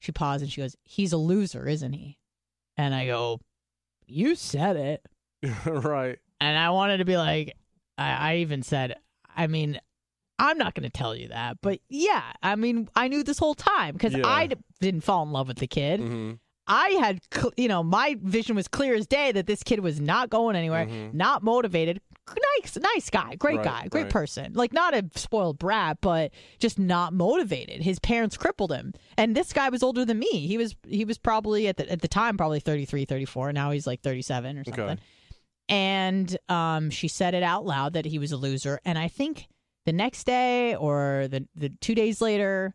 She 0.00 0.12
paused 0.12 0.42
and 0.42 0.52
she 0.52 0.60
goes, 0.60 0.76
"He's 0.84 1.14
a 1.14 1.16
loser, 1.16 1.66
isn't 1.66 1.92
he?" 1.94 2.18
And 2.76 2.94
I 2.94 3.06
go, 3.06 3.40
"You 4.06 4.34
said 4.34 4.76
it." 4.76 5.06
right. 5.66 6.18
And 6.42 6.58
I 6.58 6.70
wanted 6.70 6.98
to 6.98 7.04
be 7.06 7.16
like, 7.16 7.54
I, 7.96 8.32
I 8.32 8.36
even 8.38 8.62
said, 8.62 8.96
I 9.34 9.46
mean, 9.46 9.80
I'm 10.38 10.58
not 10.58 10.74
going 10.74 10.84
to 10.84 10.90
tell 10.90 11.14
you 11.14 11.28
that, 11.28 11.58
but 11.62 11.80
yeah, 11.88 12.32
I 12.42 12.56
mean, 12.56 12.88
I 12.96 13.08
knew 13.08 13.22
this 13.22 13.38
whole 13.38 13.54
time 13.54 13.92
because 13.94 14.14
Yeah. 14.14 14.22
I 14.26 14.46
d- 14.48 14.56
didn't 14.80 15.02
fall 15.02 15.22
in 15.22 15.30
love 15.32 15.48
with 15.48 15.58
the 15.58 15.66
kid. 15.68 16.00
hmm 16.00 16.32
I 16.64 16.90
had, 16.90 17.20
cl- 17.34 17.52
you 17.56 17.66
know, 17.66 17.82
my 17.82 18.16
vision 18.22 18.54
was 18.54 18.68
clear 18.68 18.94
as 18.94 19.06
day 19.08 19.32
that 19.32 19.46
this 19.48 19.64
kid 19.64 19.80
was 19.80 20.00
not 20.00 20.30
going 20.30 20.54
anywhere, 20.54 20.86
Mhm. 20.86 21.12
not 21.12 21.42
motivated. 21.42 22.00
Nice, 22.60 22.78
nice 22.80 23.10
guy, 23.10 23.34
great 23.34 23.56
Right, 23.56 23.64
guy, 23.64 23.88
great 23.88 24.02
right. 24.04 24.12
person. 24.12 24.52
Like 24.54 24.72
not 24.72 24.94
a 24.94 25.04
spoiled 25.16 25.58
brat, 25.58 25.98
but 26.00 26.30
just 26.60 26.78
not 26.78 27.12
motivated. 27.12 27.82
His 27.82 27.98
parents 27.98 28.36
crippled 28.36 28.72
him, 28.72 28.94
and 29.18 29.36
this 29.36 29.52
guy 29.52 29.70
was 29.70 29.82
older 29.82 30.04
than 30.04 30.20
me. 30.20 30.46
He 30.46 30.56
was 30.56 30.76
he 30.86 31.04
was 31.04 31.18
probably 31.18 31.66
at 31.66 31.78
the 31.78 31.90
at 31.90 32.00
the 32.00 32.06
time 32.08 32.36
probably 32.36 32.60
33, 32.60 33.04
34. 33.06 33.52
Now 33.52 33.72
he's 33.72 33.86
like 33.88 34.00
37 34.00 34.56
or 34.58 34.64
something. 34.64 34.84
Okay. 34.84 34.96
And 35.68 36.36
um, 36.48 36.90
she 36.90 37.08
said 37.08 37.34
it 37.34 37.42
out 37.42 37.64
loud 37.66 37.92
that 37.94 38.04
he 38.06 38.18
was 38.20 38.30
a 38.32 38.36
loser. 38.36 38.78
And 38.84 38.98
I 38.98 39.08
think 39.08 39.48
the 39.84 39.92
next 39.92 40.24
day 40.24 40.74
or 40.76 41.26
the 41.28 41.46
the 41.54 41.68
two 41.80 41.94
days 41.94 42.20
later, 42.20 42.74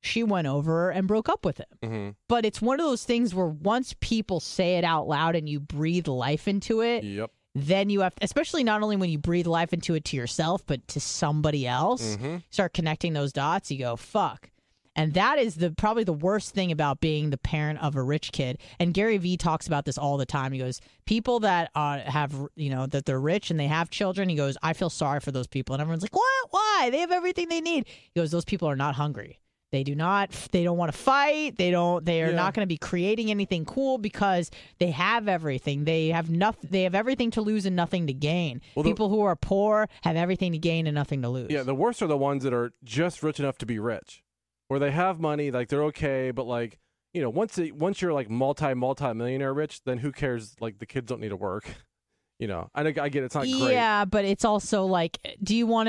she 0.00 0.22
went 0.22 0.46
over 0.46 0.90
and 0.90 1.06
broke 1.08 1.28
up 1.28 1.44
with 1.44 1.58
him 1.58 1.66
hmm 1.82 2.08
but 2.28 2.44
it's 2.44 2.60
one 2.62 2.78
of 2.78 2.86
those 2.86 3.04
things 3.04 3.34
where 3.34 3.46
once 3.48 3.94
people 4.00 4.38
say 4.40 4.76
it 4.76 4.84
out 4.84 5.08
loud 5.08 5.34
and 5.34 5.48
you 5.48 5.58
breathe 5.60 6.06
life 6.08 6.46
into 6.46 6.80
it, 6.82 7.02
Yep. 7.04 7.30
then 7.54 7.90
you 7.90 8.00
have, 8.02 8.12
especially 8.22 8.62
not 8.62 8.82
only 8.82 8.96
when 8.96 9.10
you 9.10 9.18
breathe 9.18 9.46
life 9.46 9.72
into 9.72 9.94
it 9.94 10.04
to 10.06 10.16
yourself, 10.16 10.64
but 10.66 10.86
to 10.88 11.00
somebody 11.00 11.66
else, 11.66 12.16
Mhm. 12.16 12.42
start 12.50 12.74
connecting 12.74 13.12
those 13.14 13.32
dots. 13.32 13.70
You 13.70 13.78
go, 13.78 13.96
fuck. 13.96 14.50
And 14.98 15.14
that 15.14 15.38
is 15.38 15.54
the 15.54 15.70
probably 15.70 16.04
the 16.04 16.12
worst 16.12 16.54
thing 16.54 16.72
about 16.72 17.00
being 17.00 17.30
the 17.30 17.38
parent 17.38 17.78
of 17.80 17.96
a 17.96 18.02
rich 18.02 18.32
kid. 18.32 18.58
And 18.78 18.92
Gary 18.92 19.16
Vee 19.16 19.36
talks 19.36 19.66
about 19.66 19.84
this 19.84 19.96
all 19.96 20.16
the 20.18 20.26
time. 20.26 20.52
He 20.52 20.58
goes, 20.58 20.80
people 21.06 21.40
that 21.40 21.70
uh, 21.74 22.00
have, 22.00 22.34
you 22.56 22.68
know, 22.68 22.86
that 22.86 23.06
they're 23.06 23.20
rich 23.20 23.50
and 23.50 23.58
they 23.58 23.68
have 23.68 23.88
children. 23.90 24.28
He 24.28 24.34
goes, 24.36 24.56
I 24.62 24.72
feel 24.72 24.90
sorry 24.90 25.20
for 25.20 25.30
those 25.30 25.46
people. 25.46 25.74
And 25.74 25.80
everyone's 25.80 26.02
like, 26.02 26.14
what? 26.16 26.48
Why? 26.50 26.88
They 26.90 26.98
have 26.98 27.12
everything 27.12 27.48
they 27.48 27.60
need. 27.60 27.86
He 27.86 28.20
goes, 28.20 28.30
those 28.30 28.44
people 28.44 28.68
are 28.68 28.76
not 28.76 28.96
hungry. 28.96 29.38
They 29.70 29.84
do 29.84 29.94
not. 29.94 30.30
They 30.50 30.64
don't 30.64 30.78
want 30.78 30.90
to 30.92 30.96
fight. 30.98 31.58
They 31.58 31.70
don't. 31.70 32.02
They 32.02 32.22
are 32.22 32.30
Yeah. 32.30 32.36
not 32.36 32.54
going 32.54 32.62
to 32.62 32.66
be 32.66 32.78
creating 32.78 33.30
anything 33.30 33.66
cool 33.66 33.98
because 33.98 34.50
they 34.78 34.90
have 34.92 35.28
everything. 35.28 35.84
They 35.84 36.08
have 36.08 36.30
nothing. 36.30 36.70
They 36.72 36.84
have 36.84 36.94
everything 36.94 37.30
to 37.32 37.42
lose 37.42 37.66
and 37.66 37.76
nothing 37.76 38.06
to 38.06 38.14
gain. 38.14 38.62
Well, 38.74 38.82
the- 38.82 38.90
People 38.90 39.10
who 39.10 39.20
are 39.20 39.36
poor 39.36 39.86
have 40.04 40.16
everything 40.16 40.52
to 40.52 40.58
gain 40.58 40.86
and 40.86 40.94
nothing 40.94 41.20
to 41.20 41.28
lose. 41.28 41.50
Yeah, 41.50 41.64
the 41.64 41.74
worst 41.74 42.00
are 42.00 42.06
the 42.06 42.16
ones 42.16 42.44
that 42.44 42.54
are 42.54 42.72
just 42.82 43.22
rich 43.22 43.38
enough 43.38 43.58
to 43.58 43.66
be 43.66 43.78
rich, 43.78 44.22
where 44.68 44.78
they 44.80 44.90
have 44.90 45.20
money, 45.20 45.50
like 45.50 45.68
they're 45.68 45.84
okay, 45.84 46.30
but 46.30 46.46
like 46.46 46.78
you 47.14 47.22
know, 47.22 47.30
once 47.30 47.54
they, 47.56 47.70
once 47.70 48.00
you're 48.00 48.12
like 48.12 48.30
multi 48.30 48.74
multi 48.74 49.12
millionaire 49.14 49.54
rich, 49.54 49.82
then 49.84 49.98
who 49.98 50.12
cares? 50.12 50.54
Like 50.60 50.78
the 50.78 50.86
kids 50.86 51.08
don't 51.08 51.20
need 51.20 51.30
to 51.30 51.36
work. 51.36 51.68
You 52.38 52.46
know, 52.46 52.70
I, 52.72 52.82
I 52.82 53.08
get 53.08 53.24
it's 53.24 53.34
not 53.34 53.42
great. 53.44 53.72
Yeah, 53.72 54.04
but 54.04 54.24
it's 54.24 54.44
also 54.44 54.84
like, 54.84 55.18
do 55.42 55.56
you 55.56 55.66
want 55.66 55.88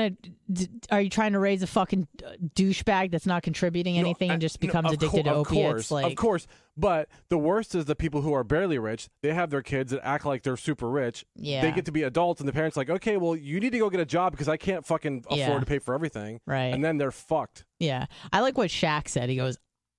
to? 0.50 0.68
Are 0.90 1.00
you 1.00 1.08
trying 1.08 1.32
to 1.34 1.38
raise 1.38 1.62
a 1.62 1.66
fucking 1.68 2.08
douchebag 2.56 3.12
that's 3.12 3.26
not 3.26 3.42
contributing 3.44 3.94
No, 3.94 4.00
anything 4.00 4.30
I- 4.30 4.34
and 4.34 4.40
just 4.42 4.58
becomes 4.60 4.88
of 4.88 4.94
addicted 4.94 5.24
cour- 5.26 5.32
to 5.34 5.40
of 5.40 5.46
opiates? 5.46 5.72
Course, 5.72 5.90
like, 5.92 6.06
of 6.06 6.16
course, 6.16 6.46
but 6.76 7.08
the 7.28 7.38
worst 7.38 7.74
is 7.76 7.84
the 7.84 7.94
people 7.94 8.22
who 8.22 8.32
are 8.32 8.42
barely 8.42 8.78
rich. 8.78 9.08
They 9.22 9.32
have 9.32 9.50
their 9.50 9.62
kids 9.62 9.92
that 9.92 10.04
act 10.04 10.24
like 10.24 10.42
they're 10.42 10.56
super 10.56 10.88
rich. 10.90 11.24
Yeah. 11.36 11.62
they 11.62 11.70
get 11.70 11.84
to 11.84 11.92
be 11.92 12.02
adults, 12.02 12.40
and 12.40 12.48
the 12.48 12.52
parents 12.52 12.76
like, 12.76 12.90
okay, 12.90 13.16
well, 13.16 13.36
you 13.36 13.60
need 13.60 13.70
to 13.70 13.78
go 13.78 13.88
get 13.88 14.00
a 14.00 14.04
job 14.06 14.32
because 14.32 14.48
I 14.48 14.56
can't 14.56 14.84
fucking 14.84 15.24
afford 15.26 15.38
Yeah. 15.38 15.60
to 15.60 15.66
pay 15.66 15.78
for 15.78 15.94
everything. 15.94 16.40
Right. 16.46 16.74
and 16.74 16.84
then 16.84 16.96
they're 16.98 17.12
fucked. 17.12 17.64
Yeah, 17.78 18.06
I 18.32 18.40
like 18.40 18.58
what 18.58 18.70
Shaq 18.70 19.06
said. 19.08 19.28
He 19.28 19.36
goes, 19.36 19.56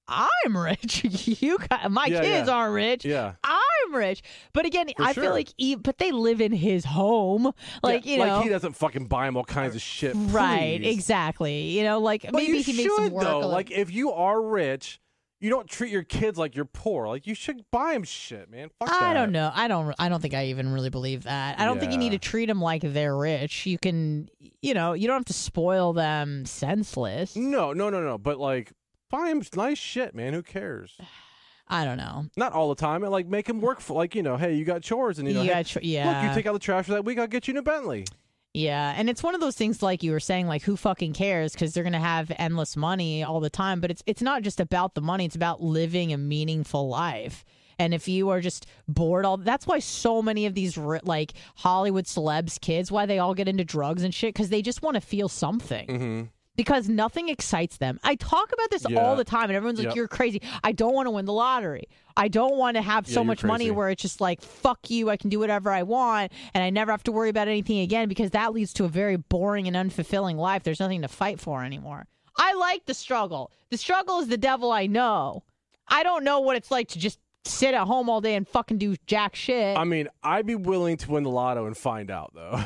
"I'm 0.07 0.57
rich. 0.57 1.03
you 1.41 1.57
got 1.59 1.89
my 1.91 2.07
Yeah, 2.07 2.21
kids 2.21 2.47
yeah. 2.49 2.53
aren't 2.53 2.73
rich. 2.75 3.05
Yeah. 3.05 3.33
I'm 3.43 3.61
rich." 3.95 4.22
But 4.53 4.65
again, 4.65 4.88
For 4.95 5.03
I 5.03 5.13
sure. 5.13 5.23
feel 5.23 5.31
like, 5.31 5.49
he, 5.57 5.76
but 5.76 5.97
they 5.97 6.11
live 6.11 6.41
in 6.41 6.51
his 6.51 6.85
home, 6.85 7.51
like 7.84 8.05
Yeah, 8.05 8.11
you 8.11 8.18
know, 8.26 8.35
like 8.38 8.43
he 8.43 8.49
doesn't 8.49 8.73
fucking 8.73 9.05
buy 9.07 9.26
them 9.26 9.38
all 9.38 9.43
kinds 9.43 9.76
of 9.76 9.81
shit. 9.81 10.13
right? 10.15 10.80
Exactly. 10.84 11.69
You 11.77 11.84
know, 11.84 11.99
like 11.99 12.23
But 12.23 12.34
maybe 12.34 12.57
you 12.57 12.63
he 12.63 12.73
should 12.73 12.76
makes 12.77 12.95
them 12.97 13.11
work. 13.11 13.23
though. 13.23 13.39
Like 13.47 13.72
if 13.72 13.91
you 13.91 14.11
are 14.11 14.41
rich, 14.41 14.99
you 15.39 15.49
don't 15.49 15.68
treat 15.68 15.91
your 15.91 16.03
kids 16.03 16.38
like 16.38 16.55
you're 16.55 16.65
poor. 16.65 17.07
Like 17.07 17.26
you 17.26 17.34
should 17.34 17.63
buy 17.72 17.93
them 17.93 18.03
shit, 18.03 18.49
man. 18.49 18.69
Fuck 18.80 18.89
I 18.91 18.99
that. 18.99 19.13
don't 19.15 19.31
know. 19.31 19.51
I 19.53 19.68
don't. 19.68 19.93
I 19.97 20.07
don't 20.07 20.22
think 20.22 20.35
I 20.35 20.45
even 20.47 20.72
really 20.72 20.91
believe 20.91 21.23
that. 21.23 21.59
I 21.59 21.65
don't 21.65 21.80
think 21.80 21.91
you 21.91 21.97
need 21.97 22.11
to 22.11 22.19
treat 22.19 22.45
them 22.45 22.61
like 22.61 22.84
they're 22.84 23.18
rich. 23.18 23.65
You 23.65 23.80
can, 23.80 24.30
you 24.61 24.76
know, 24.76 24.93
you 24.93 25.07
don't 25.07 25.18
have 25.18 25.26
to 25.26 25.34
spoil 25.34 25.93
them 25.93 26.45
senseless. 26.45 27.35
No, 27.35 27.73
no, 27.73 27.89
no, 27.89 28.01
no. 28.01 28.19
But 28.19 28.38
like, 28.38 28.72
buy 29.09 29.30
them 29.30 29.41
nice 29.55 29.80
shit, 29.80 30.13
man. 30.13 30.34
Who 30.34 30.43
cares? 30.43 30.95
I 31.72 31.85
don't 31.85 31.98
know. 31.98 32.26
Not 32.35 32.52
all 32.53 32.69
the 32.69 32.76
time. 32.76 33.02
And 33.03 33.11
like, 33.11 33.27
make 33.27 33.48
him 33.48 33.61
work 33.61 33.80
for 33.80 33.93
like 33.93 34.14
you 34.14 34.22
know. 34.22 34.38
Hey, 34.38 34.53
you 34.56 34.65
got 34.65 34.81
chores, 34.81 35.18
and 35.18 35.27
you 35.27 35.34
know, 35.34 35.41
You 35.41 35.48
hey, 35.48 35.64
got 35.64 35.73
chor- 35.73 35.81
Look, 35.81 36.23
you 36.30 36.35
take 36.35 36.45
out 36.45 36.53
the 36.53 36.60
trash 36.60 36.85
for 36.85 36.91
that 36.91 37.06
week. 37.06 37.18
I'll 37.18 37.27
get 37.27 37.48
you 37.48 37.53
a 37.53 37.56
new 37.56 37.61
Bentley. 37.61 38.06
Yeah, 38.53 38.93
and 38.98 39.10
it's 39.10 39.23
one 39.23 39.34
of 39.34 39.39
those 39.39 39.56
things 39.56 39.81
like 39.81 40.03
you 40.03 40.11
were 40.11 40.19
saying, 40.19 40.45
like 40.48 40.64
who 40.64 40.76
fucking 40.76 41.14
cares? 41.14 41.53
Because 41.53 41.73
they're 41.73 41.85
gonna 41.85 41.99
have 42.02 42.31
endless 42.38 42.76
money 42.76 43.23
all 43.23 43.39
the 43.39 43.49
time. 43.49 43.80
But 43.80 43.91
it's 43.91 44.03
it's 44.06 44.22
not 44.22 44.41
just 44.43 44.60
about 44.60 44.93
the 44.93 45.02
money; 45.02 45.26
it's 45.26 45.35
about 45.38 45.61
living 45.61 46.11
a 46.11 46.18
meaningful 46.18 46.89
life. 46.89 47.45
And 47.80 47.93
if 47.93 48.07
you 48.07 48.30
are 48.30 48.41
just 48.41 48.65
bored, 48.89 49.26
all 49.26 49.38
that's 49.38 49.65
why 49.65 49.80
so 49.80 50.22
many 50.22 50.45
of 50.45 50.53
these 50.53 50.77
like 50.77 51.31
Hollywood 51.56 52.06
celebs 52.06 52.60
kids, 52.60 52.91
why 52.91 53.06
they 53.06 53.19
all 53.19 53.34
get 53.34 53.48
into 53.48 53.64
drugs 53.64 54.03
and 54.03 54.14
shit, 54.14 54.34
because 54.35 54.49
they 54.49 54.61
just 54.61 54.81
want 54.81 54.95
to 54.95 55.02
feel 55.02 55.30
something. 55.30 55.88
Mm-hmm. 55.88 56.22
Because 56.61 56.88
nothing 56.88 57.27
excites 57.29 57.77
them. 57.77 57.99
I 58.03 58.13
talk 58.13 58.51
about 58.53 58.69
this 58.69 58.85
Yeah. 58.88 58.99
all 58.99 59.15
the 59.15 59.23
time, 59.23 59.45
and 59.45 59.53
everyone's 59.53 59.79
like, 59.79 59.88
Yep. 59.88 59.95
"You're 59.95 60.07
crazy." 60.07 60.43
I 60.63 60.73
don't 60.73 60.93
want 60.93 61.07
to 61.07 61.11
win 61.11 61.25
the 61.25 61.33
lottery. 61.33 61.85
I 62.15 62.27
don't 62.27 62.55
want 62.55 62.75
to 62.75 62.83
have 62.83 63.07
Yeah, 63.07 63.15
so 63.15 63.23
much 63.23 63.43
money 63.43 63.71
where 63.71 63.89
it's 63.89 64.01
just 64.03 64.21
like, 64.21 64.41
fuck 64.41 64.91
you, 64.91 65.09
I 65.09 65.17
can 65.17 65.31
do 65.31 65.39
whatever 65.39 65.71
I 65.71 65.81
want, 65.81 66.31
and 66.53 66.63
I 66.63 66.69
never 66.69 66.91
have 66.91 67.01
to 67.05 67.11
worry 67.11 67.29
about 67.29 67.47
anything 67.47 67.79
again 67.79 68.07
because 68.07 68.29
that 68.31 68.53
leads 68.53 68.73
to 68.73 68.85
a 68.85 68.88
very 68.88 69.15
boring 69.15 69.67
and 69.67 69.75
unfulfilling 69.75 70.35
life. 70.35 70.61
There's 70.61 70.79
nothing 70.79 71.01
to 71.01 71.07
fight 71.07 71.39
for 71.39 71.63
anymore. 71.63 72.05
I 72.38 72.53
like 72.53 72.85
the 72.85 72.93
struggle. 72.93 73.49
The 73.71 73.77
struggle 73.77 74.19
is 74.19 74.27
the 74.27 74.38
devil 74.38 74.71
I 74.71 74.85
know. 74.85 75.41
I 75.88 76.03
don't 76.03 76.23
know 76.23 76.41
what 76.41 76.57
it's 76.57 76.69
like 76.69 76.89
to 76.89 76.99
just 76.99 77.17
sit 77.43 77.73
at 77.73 77.88
home 77.88 78.07
all 78.07 78.21
day 78.21 78.35
and 78.35 78.47
fucking 78.47 78.77
do 78.77 78.95
jack 79.07 79.35
shit. 79.35 79.75
I 79.75 79.83
mean, 79.83 80.07
I'd 80.21 80.45
be 80.45 80.53
willing 80.55 80.97
to 80.97 81.09
win 81.09 81.23
the 81.23 81.31
lotto 81.31 81.65
and 81.65 81.75
find 81.75 82.11
out 82.11 82.33
though. 82.35 82.61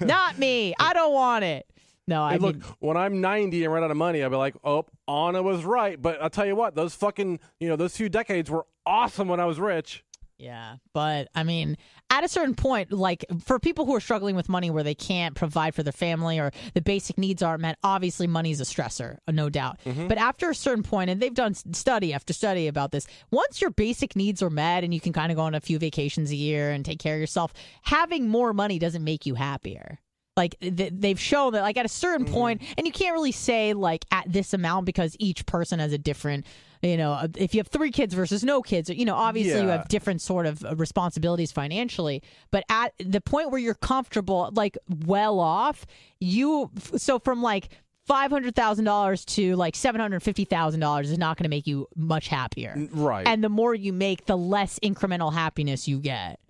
Not 0.00 0.38
me. 0.38 0.74
I 0.80 0.92
don't 0.92 1.12
want 1.12 1.44
it. 1.44 1.66
No, 2.10 2.24
I 2.24 2.32
Hey, 2.32 2.38
look, 2.38 2.56
mean, 2.56 2.64
when 2.80 2.96
I'm 2.96 3.20
90 3.20 3.64
and 3.64 3.72
run 3.72 3.84
out 3.84 3.90
of 3.92 3.96
money, 3.96 4.22
I'll 4.22 4.30
be 4.30 4.36
like, 4.36 4.56
oh, 4.64 4.84
Anna 5.08 5.42
was 5.42 5.64
right. 5.64 6.00
But 6.00 6.20
I'll 6.20 6.28
tell 6.28 6.44
you 6.44 6.56
what, 6.56 6.74
those 6.74 6.92
fucking, 6.94 7.38
you 7.60 7.68
know, 7.68 7.76
those 7.76 7.96
few 7.96 8.08
decades 8.08 8.50
were 8.50 8.66
awesome 8.84 9.28
when 9.28 9.38
I 9.38 9.44
was 9.44 9.60
rich. 9.60 10.04
Yeah, 10.36 10.76
but 10.94 11.28
I 11.34 11.44
mean, 11.44 11.76
at 12.08 12.24
a 12.24 12.28
certain 12.28 12.54
point, 12.54 12.90
like 12.90 13.26
for 13.44 13.58
people 13.58 13.84
who 13.84 13.94
are 13.94 14.00
struggling 14.00 14.34
with 14.36 14.48
money 14.48 14.70
where 14.70 14.82
they 14.82 14.94
can't 14.94 15.34
provide 15.34 15.74
for 15.74 15.82
their 15.82 15.92
family 15.92 16.38
or 16.38 16.50
the 16.72 16.80
basic 16.80 17.18
needs 17.18 17.42
aren't 17.42 17.60
met, 17.60 17.76
obviously 17.84 18.26
money 18.26 18.50
is 18.50 18.58
a 18.58 18.64
stressor, 18.64 19.18
uh, 19.28 19.32
no 19.32 19.50
doubt. 19.50 19.78
But 19.84 20.16
after 20.16 20.48
a 20.48 20.54
certain 20.54 20.82
point, 20.82 21.10
and 21.10 21.20
they've 21.20 21.34
done 21.34 21.52
study 21.54 22.14
after 22.14 22.32
study 22.32 22.68
about 22.68 22.90
this, 22.90 23.06
once 23.30 23.60
your 23.60 23.70
basic 23.70 24.16
needs 24.16 24.42
are 24.42 24.48
met 24.50 24.82
and 24.82 24.94
you 24.94 25.00
can 25.00 25.12
kind 25.12 25.30
of 25.30 25.36
go 25.36 25.42
on 25.42 25.54
a 25.54 25.60
few 25.60 25.78
vacations 25.78 26.30
a 26.30 26.36
year 26.36 26.70
and 26.70 26.86
take 26.86 26.98
care 26.98 27.14
of 27.14 27.20
yourself, 27.20 27.52
having 27.82 28.26
more 28.26 28.54
money 28.54 28.78
doesn't 28.78 29.04
make 29.04 29.26
you 29.26 29.34
happier. 29.34 30.00
Like 30.40 30.58
th- 30.60 30.94
they've 30.96 31.20
shown 31.20 31.52
that, 31.52 31.60
like 31.60 31.76
at 31.76 31.84
a 31.84 31.94
certain 32.04 32.24
point, 32.24 32.62
and 32.78 32.86
you 32.86 32.92
can't 32.92 33.12
really 33.12 33.32
say 33.32 33.74
like 33.74 34.06
at 34.10 34.24
this 34.32 34.54
amount 34.54 34.86
because 34.86 35.14
each 35.18 35.44
person 35.44 35.80
has 35.80 35.92
a 35.92 35.98
different, 35.98 36.46
you 36.80 36.96
know, 36.96 37.12
uh, 37.12 37.28
if 37.36 37.54
you 37.54 37.60
have 37.60 37.68
three 37.68 37.90
kids 37.90 38.14
versus 38.14 38.42
no 38.42 38.62
kids, 38.62 38.88
you 38.88 39.04
know, 39.04 39.16
obviously 39.16 39.60
you 39.60 39.68
have 39.68 39.86
different 39.88 40.22
sort 40.22 40.46
of 40.46 40.64
uh, 40.64 40.74
responsibilities 40.76 41.52
financially. 41.52 42.22
But 42.50 42.64
at 42.70 42.94
the 42.98 43.20
point 43.20 43.50
where 43.50 43.60
you're 43.60 43.74
comfortable, 43.74 44.48
like 44.54 44.78
well 45.06 45.40
off, 45.40 45.84
you 46.20 46.70
so 46.96 47.18
from 47.18 47.42
like 47.42 47.68
five 48.06 48.30
hundred 48.30 48.56
thousand 48.56 48.86
dollars 48.86 49.26
to 49.26 49.56
like 49.56 49.76
seven 49.76 50.00
hundred 50.00 50.22
fifty 50.22 50.46
thousand 50.46 50.80
dollars 50.80 51.10
is 51.10 51.18
not 51.18 51.36
going 51.36 51.44
to 51.44 51.50
make 51.50 51.66
you 51.66 51.86
much 51.96 52.28
happier. 52.28 52.74
Right. 52.92 53.26
And 53.26 53.44
the 53.44 53.50
more 53.50 53.74
you 53.74 53.92
make, 53.92 54.24
the 54.24 54.38
less 54.38 54.78
incremental 54.78 55.34
happiness 55.34 55.86
you 55.86 56.00
get. 56.00 56.40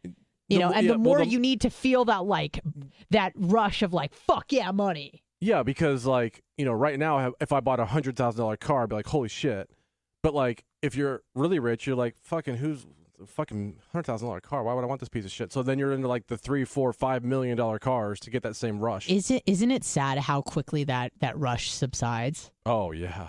You 0.51 0.59
The 0.59 0.65
know, 0.65 0.73
and 0.73 0.87
yeah, 0.87 0.93
the 0.93 0.99
well, 0.99 1.05
more 1.05 1.19
the- 1.19 1.27
you 1.27 1.39
need 1.39 1.61
to 1.63 1.71
feel 1.71 2.05
that 2.07 2.25
like 2.27 2.61
that 3.11 3.33
rush 3.37 3.83
of 3.83 3.93
like 3.93 4.13
fuck 4.15 4.53
yeah 4.53 4.71
money. 4.73 5.23
Yeah, 5.41 5.63
because 5.63 6.05
like, 6.05 6.43
you 6.59 6.67
know, 6.67 6.73
right 6.73 6.99
now, 6.99 7.33
if 7.41 7.51
I 7.53 7.61
bought 7.61 7.81
a 7.81 7.87
$100,000 7.87 8.61
car, 8.61 8.83
I'd 8.83 8.89
be 8.91 8.97
like, 8.97 9.07
holy 9.07 9.29
shit. 9.31 9.71
But 10.23 10.35
like, 10.35 10.65
if 10.83 10.95
you're 10.95 11.23
really 11.35 11.59
rich, 11.59 11.87
you're 11.87 11.97
like, 11.97 12.15
fucking, 12.23 12.57
who's 12.57 12.85
fucking 13.25 13.77
$100,000 13.95 14.43
car? 14.43 14.63
Why 14.63 14.75
would 14.75 14.83
I 14.85 14.87
want 14.87 15.01
this 15.01 15.09
piece 15.09 15.25
of 15.25 15.31
shit? 15.31 15.51
So 15.51 15.63
then 15.63 15.79
you're 15.79 15.93
into 15.93 16.09
like 16.09 16.27
the 16.27 16.37
three, 16.37 16.65
four, 16.67 16.93
five 16.93 17.25
million 17.25 17.57
dollar 17.57 17.79
cars 17.79 18.21
to 18.21 18.31
get 18.31 18.43
that 18.43 18.55
same 18.55 18.81
rush. 18.81 19.09
Is 19.09 19.31
it 19.31 19.43
isn't 19.47 19.71
it 19.71 19.83
sad 19.85 20.19
how 20.19 20.43
quickly 20.43 20.85
that 20.85 21.13
that 21.21 21.39
rush 21.39 21.71
subsides? 21.71 22.51
oh, 22.67 22.93
yeah. 22.93 23.29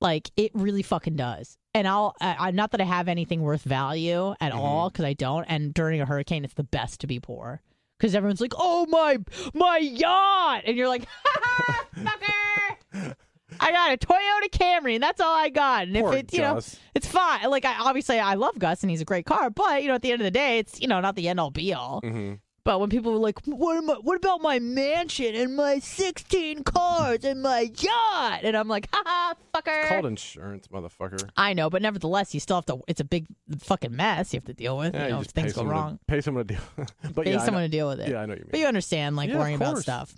Like 0.00 0.32
it 0.36 0.50
really 0.54 0.82
fucking 0.82 1.14
does. 1.14 1.58
And 1.74 1.88
I'll 1.88 2.14
I, 2.20 2.36
I 2.38 2.50
not 2.50 2.70
that 2.72 2.80
I 2.80 2.84
have 2.84 3.08
anything 3.08 3.42
worth 3.42 3.62
value 3.62 4.34
at 4.40 4.52
all 4.52 4.90
because 4.90 5.04
I 5.04 5.14
don't. 5.14 5.44
And 5.44 5.72
during 5.72 6.00
a 6.00 6.06
hurricane, 6.06 6.44
it's 6.44 6.54
the 6.54 6.64
best 6.64 7.00
to 7.00 7.06
be 7.06 7.18
poor 7.18 7.62
because 7.98 8.14
everyone's 8.14 8.40
like, 8.40 8.52
"Oh 8.56 8.86
my 8.86 9.18
my 9.54 9.78
yacht," 9.78 10.62
and 10.66 10.76
you're 10.76 10.88
like, 10.88 11.06
"Ha 11.24 11.40
ha, 11.42 11.86
fucker." 11.96 13.14
I 13.60 13.70
got 13.70 13.92
a 13.92 13.96
Toyota 13.96 14.50
Camry, 14.50 14.94
and 14.94 15.02
that's 15.02 15.20
all 15.20 15.34
I 15.34 15.48
got. 15.50 15.86
And 15.86 15.94
Poor 15.96 16.14
if 16.14 16.20
it, 16.24 16.32
you 16.32 16.40
know, 16.40 16.54
it's 16.94 17.06
fine. 17.06 17.48
Like, 17.50 17.64
I 17.64 17.74
obviously 17.80 18.18
I 18.18 18.34
love 18.34 18.58
Gus, 18.58 18.82
and 18.82 18.90
he's 18.90 19.00
a 19.00 19.04
great 19.04 19.26
car. 19.26 19.50
But 19.50 19.82
you 19.82 19.88
know, 19.88 19.94
at 19.94 20.02
the 20.02 20.12
end 20.12 20.20
of 20.20 20.24
the 20.24 20.30
day, 20.30 20.58
it's 20.58 20.80
you 20.80 20.88
know 20.88 21.00
not 21.00 21.16
the 21.16 21.28
end 21.28 21.40
all 21.40 21.50
be 21.50 21.72
all. 21.72 22.00
hmm 22.00 22.34
But 22.64 22.78
when 22.78 22.90
people 22.90 23.12
were 23.12 23.18
like, 23.18 23.40
"What 23.44 23.76
am 23.76 23.90
I, 23.90 23.94
What 23.94 24.16
about 24.16 24.40
my 24.40 24.60
mansion 24.60 25.34
and 25.34 25.56
my 25.56 25.80
16 25.80 26.62
cars 26.62 27.24
and 27.24 27.42
my 27.42 27.70
yacht?" 27.76 28.40
and 28.44 28.56
I'm 28.56 28.68
like, 28.68 28.88
"Ha 28.92 29.02
ha, 29.04 29.34
fucker." 29.52 29.88
Called 29.88 30.06
insurance, 30.06 30.68
motherfucker. 30.68 31.28
I 31.36 31.54
know, 31.54 31.70
but 31.70 31.82
nevertheless, 31.82 32.34
you 32.34 32.40
still 32.40 32.56
have 32.56 32.66
to. 32.66 32.78
It's 32.86 33.00
a 33.00 33.04
big 33.04 33.26
fucking 33.58 33.94
mess 33.94 34.32
you 34.32 34.36
have 34.38 34.44
to 34.44 34.54
deal 34.54 34.78
with. 34.78 34.94
Yeah, 34.94 35.04
you 35.04 35.10
know, 35.10 35.16
if 35.18 35.24
just 35.24 35.34
pay 35.34 35.42
things 35.42 35.54
go 35.54 35.64
wrong, 35.64 35.98
To, 35.98 36.04
pay 36.06 36.20
someone 36.20 36.46
to 36.46 36.54
deal. 36.54 36.62
but 37.14 37.24
pay 37.24 37.32
yeah, 37.32 37.44
someone 37.44 37.64
to 37.64 37.68
deal 37.68 37.88
with 37.88 38.00
it. 38.00 38.08
Yeah, 38.10 38.20
I 38.20 38.26
know 38.26 38.32
what 38.32 38.38
you 38.38 38.44
mean. 38.44 38.50
But 38.52 38.60
you 38.60 38.66
understand, 38.66 39.16
like 39.16 39.28
Yeah, 39.28 39.38
worrying 39.38 39.56
about 39.56 39.78
stuff. 39.78 40.14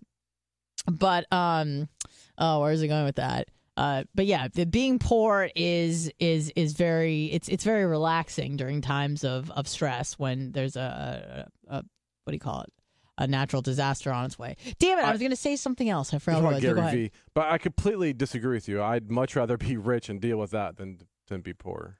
But 0.87 1.31
um, 1.33 1.89
oh, 2.37 2.61
where's 2.61 2.83
it 2.83 2.89
going 2.89 3.07
with 3.07 3.17
that? 3.17 3.49
Uh, 3.77 4.05
but 4.15 4.27
yeah, 4.27 4.49
the 4.49 4.67
being 4.67 4.99
poor 4.99 5.49
is 5.57 6.11
is 6.21 6.53
is 6.55 6.75
very 6.75 7.25
it's 7.27 7.49
it's 7.49 7.65
very 7.65 7.87
relaxing 7.87 8.57
during 8.57 8.81
times 8.81 9.25
of 9.25 9.51
of 9.51 9.67
stress 9.67 10.17
when 10.19 10.53
there's 10.53 10.77
a, 10.77 11.49
a, 11.69 11.79
a 11.79 11.85
what 12.25 12.33
do 12.33 12.35
you 12.37 12.41
call 12.41 12.63
it 12.63 12.73
a 13.17 13.29
natural 13.29 13.63
disaster 13.63 14.11
on 14.11 14.25
its 14.25 14.39
way. 14.41 14.57
Damn 14.81 14.99
it! 14.99 15.03
I, 15.05 15.09
I- 15.09 15.13
was 15.13 15.21
going 15.21 15.31
to 15.31 15.37
say 15.37 15.55
something 15.55 15.89
else. 15.89 16.13
I 16.13 16.19
forgot 16.19 16.43
what 16.43 16.49
about 16.49 16.53
it 16.53 16.55
was. 16.57 16.63
Go 16.65 16.69
Gary 16.75 16.81
ahead. 16.81 16.95
V. 16.95 17.11
But 17.33 17.47
I 17.51 17.59
completely 17.59 18.13
disagree 18.13 18.57
with 18.57 18.69
you. 18.69 18.83
I'd 18.83 19.09
much 19.11 19.37
rather 19.37 19.57
be 19.57 19.77
rich 19.77 20.09
and 20.09 20.21
deal 20.21 20.37
with 20.39 20.51
that 20.51 20.77
than 20.77 20.99
than 21.29 21.41
be 21.41 21.53
poor. 21.55 21.99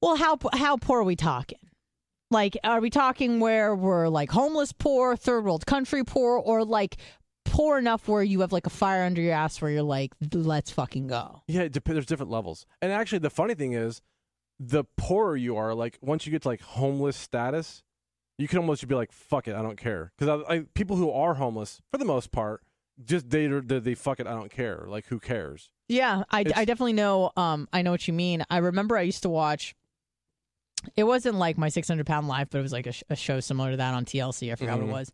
Well, 0.00 0.16
how 0.16 0.38
how 0.52 0.76
poor 0.78 1.00
are 1.00 1.04
we 1.04 1.14
talking? 1.16 1.58
Like, 2.30 2.56
are 2.64 2.80
we 2.80 2.90
talking 2.90 3.38
where 3.40 3.74
we're 3.76 4.08
like 4.08 4.30
homeless 4.32 4.72
poor, 4.72 5.14
third 5.16 5.44
world 5.44 5.64
country 5.66 6.02
poor, 6.02 6.38
or 6.38 6.64
like 6.64 6.96
poor 7.44 7.78
enough 7.78 8.08
where 8.08 8.22
you 8.22 8.40
have 8.40 8.52
like 8.52 8.66
a 8.66 8.70
fire 8.70 9.04
under 9.04 9.20
your 9.20 9.34
ass 9.34 9.60
where 9.60 9.70
you're 9.70 9.82
like, 9.82 10.12
let's 10.32 10.70
fucking 10.72 11.06
go? 11.08 11.42
Yeah, 11.46 11.62
it 11.62 11.72
dep- 11.72 11.84
there's 11.84 12.06
different 12.06 12.32
levels. 12.32 12.66
And 12.80 12.90
actually, 12.90 13.18
the 13.18 13.30
funny 13.30 13.54
thing 13.54 13.74
is, 13.74 14.00
the 14.58 14.82
poorer 14.96 15.36
you 15.36 15.56
are, 15.56 15.72
like 15.74 15.98
once 16.00 16.26
you 16.26 16.32
get 16.32 16.42
to 16.42 16.48
like 16.48 16.62
homeless 16.62 17.16
status, 17.16 17.82
you 18.42 18.48
can 18.48 18.58
almost 18.58 18.86
be 18.88 18.94
like, 18.94 19.12
"Fuck 19.12 19.46
it, 19.48 19.54
I 19.54 19.62
don't 19.62 19.76
care." 19.78 20.12
Because 20.18 20.42
I, 20.48 20.54
I, 20.54 20.60
people 20.74 20.96
who 20.96 21.10
are 21.10 21.34
homeless, 21.34 21.80
for 21.90 21.98
the 21.98 22.04
most 22.04 22.32
part, 22.32 22.62
just 23.04 23.30
they 23.30 23.46
they, 23.46 23.78
they 23.78 23.94
fuck 23.94 24.20
it. 24.20 24.26
I 24.26 24.32
don't 24.32 24.50
care. 24.50 24.84
Like 24.86 25.06
who 25.06 25.18
cares? 25.20 25.70
Yeah, 25.88 26.24
I, 26.30 26.40
It's- 26.42 26.58
I 26.58 26.64
definitely 26.64 26.94
know. 26.94 27.30
Um, 27.36 27.68
I 27.72 27.82
know 27.82 27.90
what 27.90 28.06
you 28.08 28.14
mean. 28.14 28.44
I 28.50 28.58
remember 28.58 28.96
I 28.96 29.02
used 29.02 29.22
to 29.22 29.28
watch. 29.28 29.74
It 30.96 31.04
wasn't 31.04 31.36
like 31.36 31.56
my 31.56 31.68
600 31.68 32.04
pound 32.06 32.26
life, 32.28 32.48
but 32.50 32.58
it 32.58 32.62
was 32.62 32.72
like 32.72 32.86
a, 32.88 32.92
sh- 32.92 33.02
a 33.08 33.14
show 33.16 33.38
similar 33.40 33.70
to 33.72 33.76
that 33.76 33.94
on 33.94 34.04
TLC. 34.04 34.50
I 34.50 34.56
forgot 34.56 34.78
Mhm. 34.78 34.82
what 34.82 34.88
it 34.88 34.92
was. 34.92 35.12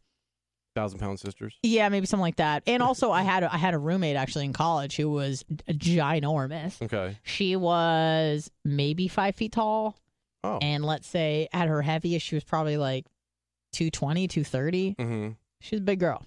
Thousand 0.74 0.98
pound 1.00 1.18
sisters. 1.20 1.58
Yeah, 1.62 1.88
maybe 1.88 2.06
something 2.06 2.22
like 2.22 2.36
that. 2.36 2.62
And 2.66 2.82
also, 2.82 3.10
I 3.10 3.22
had 3.22 3.42
a, 3.42 3.52
I 3.52 3.58
had 3.58 3.74
a 3.74 3.78
roommate 3.78 4.16
actually 4.16 4.44
in 4.44 4.52
college 4.52 4.96
who 4.96 5.10
was 5.10 5.44
ginormous. 5.68 6.80
Okay. 6.80 7.16
She 7.24 7.56
was 7.56 8.50
maybe 8.64 9.08
five 9.08 9.34
feet 9.34 9.52
tall. 9.52 9.96
Oh. 10.44 10.58
And 10.62 10.84
let's 10.84 11.06
say 11.08 11.48
at 11.52 11.68
her 11.68 11.82
heaviest, 11.82 12.24
she 12.24 12.36
was 12.36 12.44
probably 12.44 12.76
like 12.76 13.06
220, 13.78 14.28
230. 14.28 14.94
Mm-hmm. 14.98 15.28
She's 15.60 15.78
a 15.78 15.82
big 15.82 16.00
girl. 16.00 16.24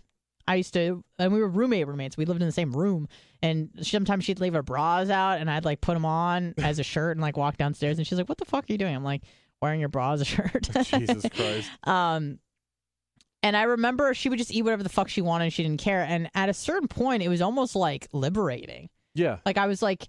I 0.48 0.56
used 0.56 0.74
to, 0.74 1.04
and 1.20 1.32
we 1.32 1.40
were 1.40 1.48
roommate 1.48 1.88
roommates. 1.88 2.18
We 2.18 2.26
lived 2.26 2.42
in 2.42 2.48
the 2.48 2.52
same 2.52 2.72
room, 2.72 3.08
and 3.44 3.70
sometimes 3.82 4.24
she'd 4.26 4.40
leave 4.40 4.54
her 4.54 4.64
bras 4.64 5.10
out, 5.10 5.40
and 5.40 5.50
I'd 5.50 5.66
like 5.66 5.82
put 5.82 5.94
them 5.94 6.06
on 6.06 6.54
as 6.58 6.80
a 6.80 6.84
shirt 6.84 7.12
and 7.16 7.22
like 7.22 7.38
walk 7.38 7.58
downstairs. 7.58 7.98
And 7.98 8.08
she's 8.08 8.18
like, 8.18 8.28
"What 8.28 8.38
the 8.38 8.46
fuck 8.46 8.64
are 8.70 8.72
you 8.74 8.78
doing?" 8.78 8.96
I'm 8.96 9.04
like, 9.04 9.22
"Wearing 9.62 9.80
your 9.80 9.90
bra 9.90 10.14
as 10.14 10.22
a 10.22 10.26
shirt." 10.26 10.70
Jesus 10.84 11.26
Christ. 11.36 11.70
Um, 11.84 12.40
and 13.44 13.56
I 13.56 13.64
remember 13.64 14.14
she 14.14 14.30
would 14.30 14.40
just 14.40 14.52
eat 14.52 14.64
whatever 14.64 14.84
the 14.84 14.90
fuck 14.90 15.10
she 15.10 15.22
wanted. 15.22 15.46
and 15.46 15.54
She 15.54 15.64
didn't 15.64 15.80
care. 15.82 16.04
And 16.04 16.30
at 16.36 16.50
a 16.50 16.54
certain 16.54 16.88
point, 16.88 17.24
it 17.24 17.30
was 17.30 17.42
almost 17.42 17.76
like 17.76 18.08
liberating. 18.14 18.90
Yeah. 19.16 19.38
Like 19.46 19.58
I 19.58 19.68
was 19.68 19.82
like, 19.82 20.08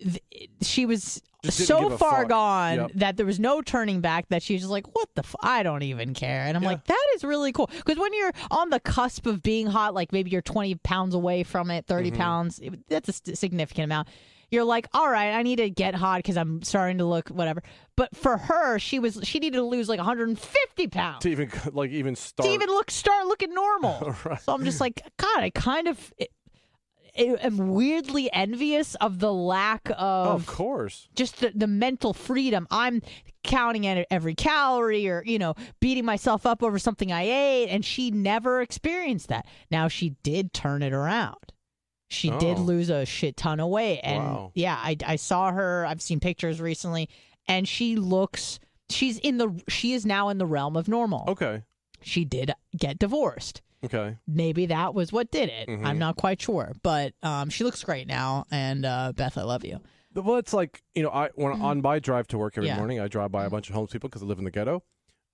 th- 0.00 0.22
she 0.62 0.86
was 0.86 1.20
so 1.52 1.90
far 1.96 2.20
fuck. 2.22 2.28
gone 2.28 2.74
Yep. 2.76 2.90
that 2.94 3.16
there 3.16 3.26
was 3.26 3.38
no 3.40 3.60
turning 3.62 4.00
back. 4.00 4.28
That 4.28 4.42
she's 4.42 4.60
just 4.60 4.70
like, 4.70 4.86
"What 4.94 5.08
the? 5.14 5.20
F- 5.22 5.34
I 5.42 5.62
don't 5.62 5.82
even 5.82 6.14
care." 6.14 6.42
And 6.46 6.56
I'm 6.56 6.62
like, 6.62 6.84
"That 6.84 7.06
is 7.14 7.24
really 7.24 7.52
cool." 7.52 7.66
Because 7.68 7.98
when 7.98 8.12
you're 8.14 8.32
on 8.50 8.70
the 8.70 8.80
cusp 8.80 9.26
of 9.26 9.42
being 9.42 9.66
hot, 9.66 9.94
like 9.94 10.12
maybe 10.12 10.30
you're 10.30 10.42
20 10.42 10.74
pounds 10.76 11.14
away 11.14 11.42
from 11.42 11.70
it, 11.70 11.86
30 11.86 12.10
Mm-hmm. 12.10 12.20
pounds. 12.20 12.58
it- 12.60 12.88
that's 12.88 13.08
a 13.08 13.12
st- 13.12 13.38
significant 13.38 13.84
amount. 13.84 14.08
You're 14.50 14.64
like, 14.64 14.86
"All 14.94 15.10
right, 15.10 15.32
I 15.32 15.42
need 15.42 15.56
to 15.56 15.68
get 15.70 15.94
hot 15.96 16.18
because 16.18 16.36
I'm 16.36 16.62
starting 16.62 16.98
to 16.98 17.04
look 17.04 17.28
whatever." 17.30 17.62
But 17.96 18.14
for 18.14 18.36
her, 18.36 18.78
she 18.78 18.98
was 18.98 19.18
she 19.24 19.38
needed 19.40 19.56
to 19.56 19.64
lose 19.64 19.88
like 19.88 19.98
150 19.98 20.86
pounds 20.88 21.22
To 21.22 21.28
even 21.30 21.50
like 21.72 21.90
even 21.90 22.14
start. 22.14 22.46
to 22.48 22.52
even 22.54 22.68
look 22.68 22.90
start 22.90 23.26
looking 23.26 23.52
normal. 23.54 24.14
So 24.42 24.52
I'm 24.54 24.64
just 24.64 24.80
like, 24.80 25.02
God, 25.16 25.40
I 25.42 25.50
kind 25.50 25.88
of 25.88 26.12
I- 26.20 26.28
am 27.16 27.68
weirdly 27.74 28.32
envious 28.32 28.94
of 28.96 29.18
the 29.20 29.32
lack 29.32 29.88
of, 29.90 29.96
Oh, 29.98 30.30
of 30.32 30.46
course. 30.46 31.08
just 31.14 31.40
the, 31.40 31.52
the 31.54 31.66
mental 31.66 32.12
freedom. 32.12 32.66
I'm 32.70 33.02
counting 33.42 33.86
at 33.86 34.06
every 34.10 34.34
calorie 34.34 35.08
or, 35.08 35.22
you 35.26 35.38
know, 35.38 35.54
beating 35.80 36.04
myself 36.04 36.46
up 36.46 36.62
over 36.62 36.78
something 36.78 37.12
I 37.12 37.22
ate. 37.22 37.68
And 37.68 37.84
she 37.84 38.10
never 38.10 38.60
experienced 38.60 39.28
that. 39.28 39.46
Now, 39.70 39.88
she 39.88 40.10
did 40.22 40.52
turn 40.52 40.82
it 40.82 40.92
around. 40.92 41.36
She 42.10 42.30
did 42.30 42.58
Oh. 42.58 42.62
lose 42.62 42.90
a 42.90 43.04
shit 43.06 43.36
ton 43.36 43.60
of 43.60 43.68
weight. 43.70 44.00
And 44.02 44.22
Wow. 44.22 44.52
yeah, 44.54 44.76
I, 44.76 44.96
I 45.06 45.16
saw 45.16 45.50
her. 45.52 45.84
I've 45.86 46.02
seen 46.02 46.20
pictures 46.20 46.60
recently. 46.60 47.08
And 47.48 47.66
she 47.68 47.96
looks, 47.96 48.58
she's 48.88 49.18
in 49.18 49.38
the, 49.38 49.60
she 49.68 49.92
is 49.92 50.06
now 50.06 50.28
in 50.30 50.38
the 50.38 50.46
realm 50.46 50.76
of 50.76 50.88
normal. 50.88 51.24
Okay. 51.28 51.62
She 52.02 52.24
did 52.24 52.52
get 52.76 52.98
divorced 52.98 53.62
Okay. 53.84 54.16
maybe 54.26 54.66
that 54.66 54.94
was 54.94 55.12
what 55.12 55.30
did 55.30 55.48
it. 55.48 55.68
Mhm. 55.68 55.84
I'm 55.84 55.98
not 55.98 56.16
quite 56.16 56.40
sure, 56.40 56.72
but 56.82 57.12
um, 57.22 57.50
she 57.50 57.64
looks 57.64 57.82
great 57.84 58.06
now. 58.06 58.44
And 58.50 58.84
uh, 58.86 59.12
Beth, 59.14 59.36
I 59.38 59.42
love 59.42 59.64
you. 59.64 59.80
Well, 60.14 60.36
it's 60.36 60.52
like 60.52 60.82
you 60.94 61.02
know, 61.02 61.10
I 61.10 61.30
when 61.34 61.60
on 61.60 61.82
my 61.82 61.98
drive 61.98 62.26
to 62.28 62.38
work 62.38 62.54
every 62.56 62.68
Mm-hmm. 62.68 62.68
Yeah. 62.68 62.72
Mm-hmm. 62.74 62.80
morning, 62.80 63.00
I 63.00 63.08
drive 63.08 63.32
by 63.32 63.44
a 63.46 63.50
bunch 63.50 63.68
of 63.68 63.74
homeless 63.74 63.92
people 63.92 64.08
because 64.08 64.22
I 64.22 64.26
live 64.26 64.38
in 64.38 64.44
the 64.44 64.50
ghetto. 64.50 64.82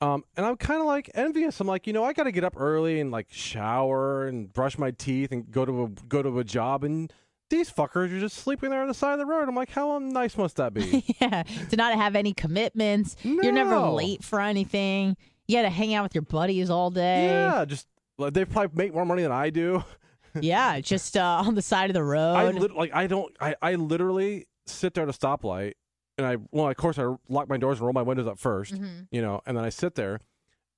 Um, 0.03 0.25
and 0.37 0.47
I'm 0.47 0.57
kind 0.57 0.81
of 0.81 0.87
like 0.87 1.11
envious. 1.15 1.61
I'm 1.61 1.67
like, 1.67 1.87
you 1.87 1.93
know, 1.93 2.03
I 2.05 2.15
got 2.15 2.23
to 2.25 2.33
get 2.33 2.43
up 2.45 2.55
early 2.57 3.01
and 3.01 3.11
like 3.11 3.27
shower 3.31 4.27
and 4.27 4.51
brush 4.51 4.79
my 4.79 4.91
teeth 4.93 5.31
and 5.33 5.51
go 5.51 5.67
to 5.67 5.83
a 5.85 5.89
go 6.09 6.23
to 6.23 6.39
a 6.39 6.45
job, 6.45 6.85
and 6.85 7.13
these 7.51 7.71
fuckers 7.71 8.07
are 8.17 8.21
just 8.21 8.37
sleeping 8.39 8.71
there 8.71 8.81
on 8.81 8.89
the 8.89 8.95
side 8.95 9.13
of 9.13 9.19
the 9.19 9.27
road. 9.27 9.47
I'm 9.49 9.55
like, 9.55 9.69
how 9.71 9.99
nice 9.99 10.39
must 10.39 10.57
that 10.57 10.73
be? 10.73 11.05
yeah, 11.21 11.43
to 11.69 11.77
not 11.77 11.95
have 11.95 12.17
any 12.17 12.33
commitments. 12.33 13.17
You're 13.23 13.53
never 13.53 13.79
late 13.79 14.25
for 14.25 14.41
anything. 14.41 15.17
You 15.49 15.57
got 15.59 15.63
to 15.63 15.69
hang 15.71 15.93
out 15.95 16.05
with 16.05 16.15
your 16.15 16.23
buddies 16.23 16.71
all 16.71 16.91
day. 16.91 17.25
yeah, 17.27 17.65
just 17.67 17.87
they 18.29 18.45
probably 18.45 18.77
make 18.85 18.93
more 18.93 19.07
money 19.07 19.23
than 19.23 19.33
I 19.33 19.49
do. 19.51 19.83
Yeah, 20.41 20.79
just 20.79 21.17
uh, 21.17 21.43
on 21.45 21.57
the 21.57 21.63
side 21.63 21.91
of 21.91 21.95
the 21.95 22.05
road. 22.05 22.35
I 22.37 22.51
lit- 22.53 22.77
like 22.77 22.95
I 22.95 23.09
don't 23.09 23.35
I, 23.41 23.57
I 23.61 23.75
literally 23.75 24.47
sit 24.65 24.95
there 24.95 25.03
at 25.03 25.09
a 25.09 25.19
stoplight 25.19 25.73
and 26.19 26.25
I 26.25 26.37
well 26.53 26.69
of 26.69 26.77
course 26.77 27.01
I 27.01 27.17
lock 27.29 27.49
my 27.49 27.57
doors 27.57 27.79
and 27.79 27.87
roll 27.87 27.93
my 27.93 28.03
windows 28.03 28.29
up 28.29 28.39
1st 28.39 28.79
Mhm. 28.79 29.09
you 29.11 29.23
know 29.23 29.41
and 29.45 29.57
then 29.57 29.65
I 29.65 29.71
sit 29.71 29.97
there 29.97 30.21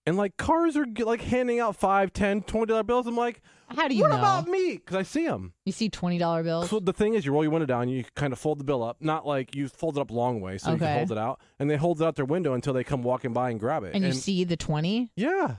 and 0.07 0.17
like 0.17 0.39
cars 0.39 0.75
are 0.79 0.87
like 1.05 1.21
handing 1.21 1.61
out 1.61 1.77
five, 1.77 2.15
ten, 2.15 2.41
twenty 2.41 2.69
dollar 2.71 2.83
bills. 2.83 3.07
I'm 3.07 3.15
like, 3.15 3.43
How 3.69 3.89
do 3.89 3.95
you 3.95 4.05
what 4.05 4.13
know? 4.13 4.17
about 4.21 4.49
me? 4.49 4.73
Because 4.79 4.97
I 4.97 5.03
see 5.03 5.27
them. 5.27 5.53
You 5.67 5.73
see 5.73 5.91
twenty 5.91 6.17
dollar 6.17 6.43
bills. 6.43 6.71
So 6.71 6.81
the 6.81 6.95
thing 6.95 7.13
is, 7.13 7.27
you 7.27 7.33
roll 7.33 7.43
your 7.45 7.53
window 7.53 7.67
down, 7.67 7.91
you 7.91 8.05
kind 8.17 8.33
of 8.33 8.39
fold 8.39 8.59
the 8.59 8.65
bill 8.65 8.83
up, 8.83 8.97
not 9.03 9.27
like 9.27 9.55
you 9.55 9.69
fold 9.69 9.99
it 9.99 10.01
up 10.01 10.11
long 10.11 10.41
way, 10.41 10.57
so 10.57 10.71
you 10.73 10.79
can 10.79 10.87
Okay. 10.87 10.97
hold 10.97 11.13
it 11.13 11.19
out, 11.19 11.41
and 11.59 11.69
they 11.69 11.77
hold 11.77 12.01
it 12.01 12.05
out 12.07 12.17
their 12.17 12.25
window 12.25 12.55
until 12.55 12.73
they 12.73 12.85
come 12.85 13.03
walking 13.03 13.35
by 13.35 13.51
and 13.51 13.61
grab 13.61 13.85
it. 13.85 13.95
and 13.95 14.03
you 14.03 14.13
see 14.15 14.45
the 14.45 14.57
twenty. 14.57 15.11
yeah, 15.15 15.57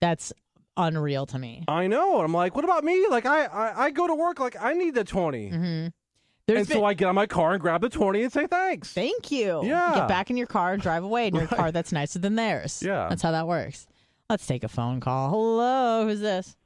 That's 0.00 0.32
unreal 0.76 1.26
to 1.26 1.38
me. 1.38 1.64
I 1.68 1.86
know. 1.86 2.20
I'm 2.20 2.32
like, 2.32 2.54
what 2.54 2.64
about 2.64 2.84
me? 2.84 3.06
Like 3.08 3.26
I, 3.26 3.44
I, 3.46 3.84
I 3.84 3.90
go 3.90 4.06
to 4.06 4.14
work 4.14 4.40
like 4.40 4.56
I 4.60 4.72
need 4.74 4.94
the 4.94 5.04
20 5.04 5.50
Mm-hmm. 5.50 6.56
and 6.56 6.68
so 6.68 6.84
I 6.84 6.94
get 6.94 7.06
on 7.08 7.14
my 7.14 7.26
car 7.26 7.52
and 7.52 7.60
grab 7.60 7.80
the 7.80 7.88
twenty 7.88 8.22
and 8.22 8.32
say 8.32 8.46
thanks. 8.46 8.92
Thank 8.92 9.30
you. 9.30 9.60
Yeah. 9.64 9.94
Get 9.94 10.08
back 10.08 10.30
in 10.30 10.36
your 10.36 10.46
car 10.46 10.72
and 10.72 10.82
drive 10.82 11.04
away 11.04 11.28
in 11.28 11.34
your 11.34 11.46
car 11.58 11.70
that's 11.72 11.92
nicer 11.92 12.18
than 12.18 12.34
theirs. 12.34 12.82
Yeah. 12.84 13.06
That's 13.08 13.22
how 13.22 13.30
that 13.32 13.46
works. 13.46 13.86
Let's 14.28 14.46
take 14.46 14.64
a 14.64 14.68
phone 14.68 15.00
call. 15.00 15.30
Hello, 15.30 16.06
who's 16.06 16.20
this? 16.20 16.56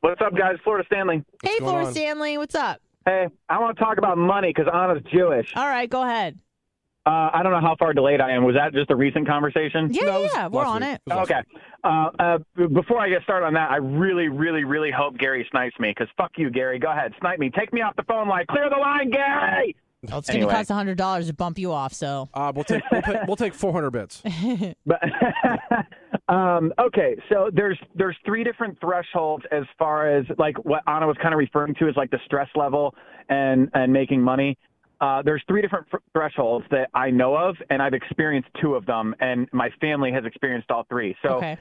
What's 0.00 0.20
up, 0.20 0.36
guys? 0.36 0.56
Florida 0.62 0.84
Stanley. 0.86 1.24
hey, 1.42 1.58
Flora 1.58 1.86
Stanley, 1.90 2.36
what's 2.38 2.54
up? 2.54 2.80
Hey, 3.06 3.28
I 3.48 3.58
want 3.58 3.76
to 3.76 3.82
talk 3.84 3.98
about 3.98 4.18
money 4.18 4.52
because 4.54 4.70
Anna's 4.72 5.02
Jewish. 5.12 5.52
All 5.56 5.66
right, 5.66 5.88
go 5.88 6.02
ahead. 6.02 6.38
Uh, 7.06 7.30
I 7.34 7.42
don't 7.42 7.52
know 7.52 7.60
how 7.60 7.76
far 7.78 7.92
delayed 7.92 8.22
I 8.22 8.30
am. 8.32 8.44
Was 8.44 8.54
that 8.56 8.72
just 8.72 8.90
a 8.90 8.96
recent 8.96 9.28
conversation? 9.28 9.92
Yeah, 9.92 10.18
yeah, 10.18 10.28
yeah, 10.32 10.46
we're 10.48 10.64
on 10.64 10.82
it. 10.82 11.02
Okay. 11.10 11.42
Uh, 11.82 12.08
uh, 12.18 12.38
before 12.72 12.98
I 12.98 13.10
get 13.10 13.22
started 13.24 13.44
on 13.44 13.52
that, 13.54 13.70
I 13.70 13.76
really, 13.76 14.28
really, 14.28 14.64
really 14.64 14.90
hope 14.90 15.18
Gary 15.18 15.46
snipes 15.50 15.78
me 15.78 15.90
because 15.90 16.08
fuck 16.16 16.30
you, 16.36 16.48
Gary. 16.48 16.78
Go 16.78 16.90
ahead, 16.90 17.12
snipe 17.20 17.38
me. 17.38 17.50
Take 17.50 17.74
me 17.74 17.82
off 17.82 17.94
the 17.96 18.04
phone 18.04 18.26
line. 18.26 18.46
Clear 18.48 18.70
the 18.70 18.76
line, 18.80 19.10
Gary. 19.10 19.76
Well, 20.08 20.18
it's 20.18 20.28
Anyway. 20.30 20.44
going 20.44 20.50
to 20.50 20.56
cost 20.56 20.70
hundred 20.70 20.96
dollars 20.98 21.26
to 21.28 21.34
bump 21.34 21.58
you 21.58 21.72
off. 21.72 21.92
So 21.92 22.28
uh, 22.34 22.52
we'll 22.54 22.64
take 22.64 22.82
we'll, 22.90 23.02
pay, 23.02 23.20
we'll 23.26 23.36
take 23.36 23.54
four 23.54 23.72
hundred 23.72 23.90
bits. 23.90 24.22
But 24.86 25.00
um, 26.34 26.72
okay, 26.78 27.16
so 27.30 27.50
there's 27.52 27.78
there's 27.94 28.16
three 28.24 28.44
different 28.44 28.78
thresholds 28.80 29.44
as 29.50 29.64
far 29.78 30.10
as 30.14 30.24
like 30.38 30.56
what 30.64 30.82
Anna 30.86 31.06
was 31.06 31.16
kind 31.22 31.34
of 31.34 31.38
referring 31.38 31.74
to 31.76 31.88
as 31.88 31.96
like 31.96 32.10
the 32.10 32.18
stress 32.24 32.48
level 32.54 32.94
and 33.28 33.70
and 33.74 33.92
making 33.92 34.20
money. 34.22 34.56
Uh, 35.00 35.22
there's 35.22 35.42
three 35.48 35.60
different 35.62 35.86
fr- 35.90 35.96
thresholds 36.12 36.64
that 36.70 36.88
I 36.94 37.10
know 37.10 37.34
of, 37.36 37.56
and 37.70 37.82
I've 37.82 37.94
experienced 37.94 38.48
two 38.60 38.74
of 38.74 38.86
them, 38.86 39.14
and 39.20 39.48
my 39.52 39.70
family 39.80 40.12
has 40.12 40.24
experienced 40.24 40.70
all 40.70 40.84
three. 40.88 41.16
So. 41.22 41.36
okay. 41.36 41.58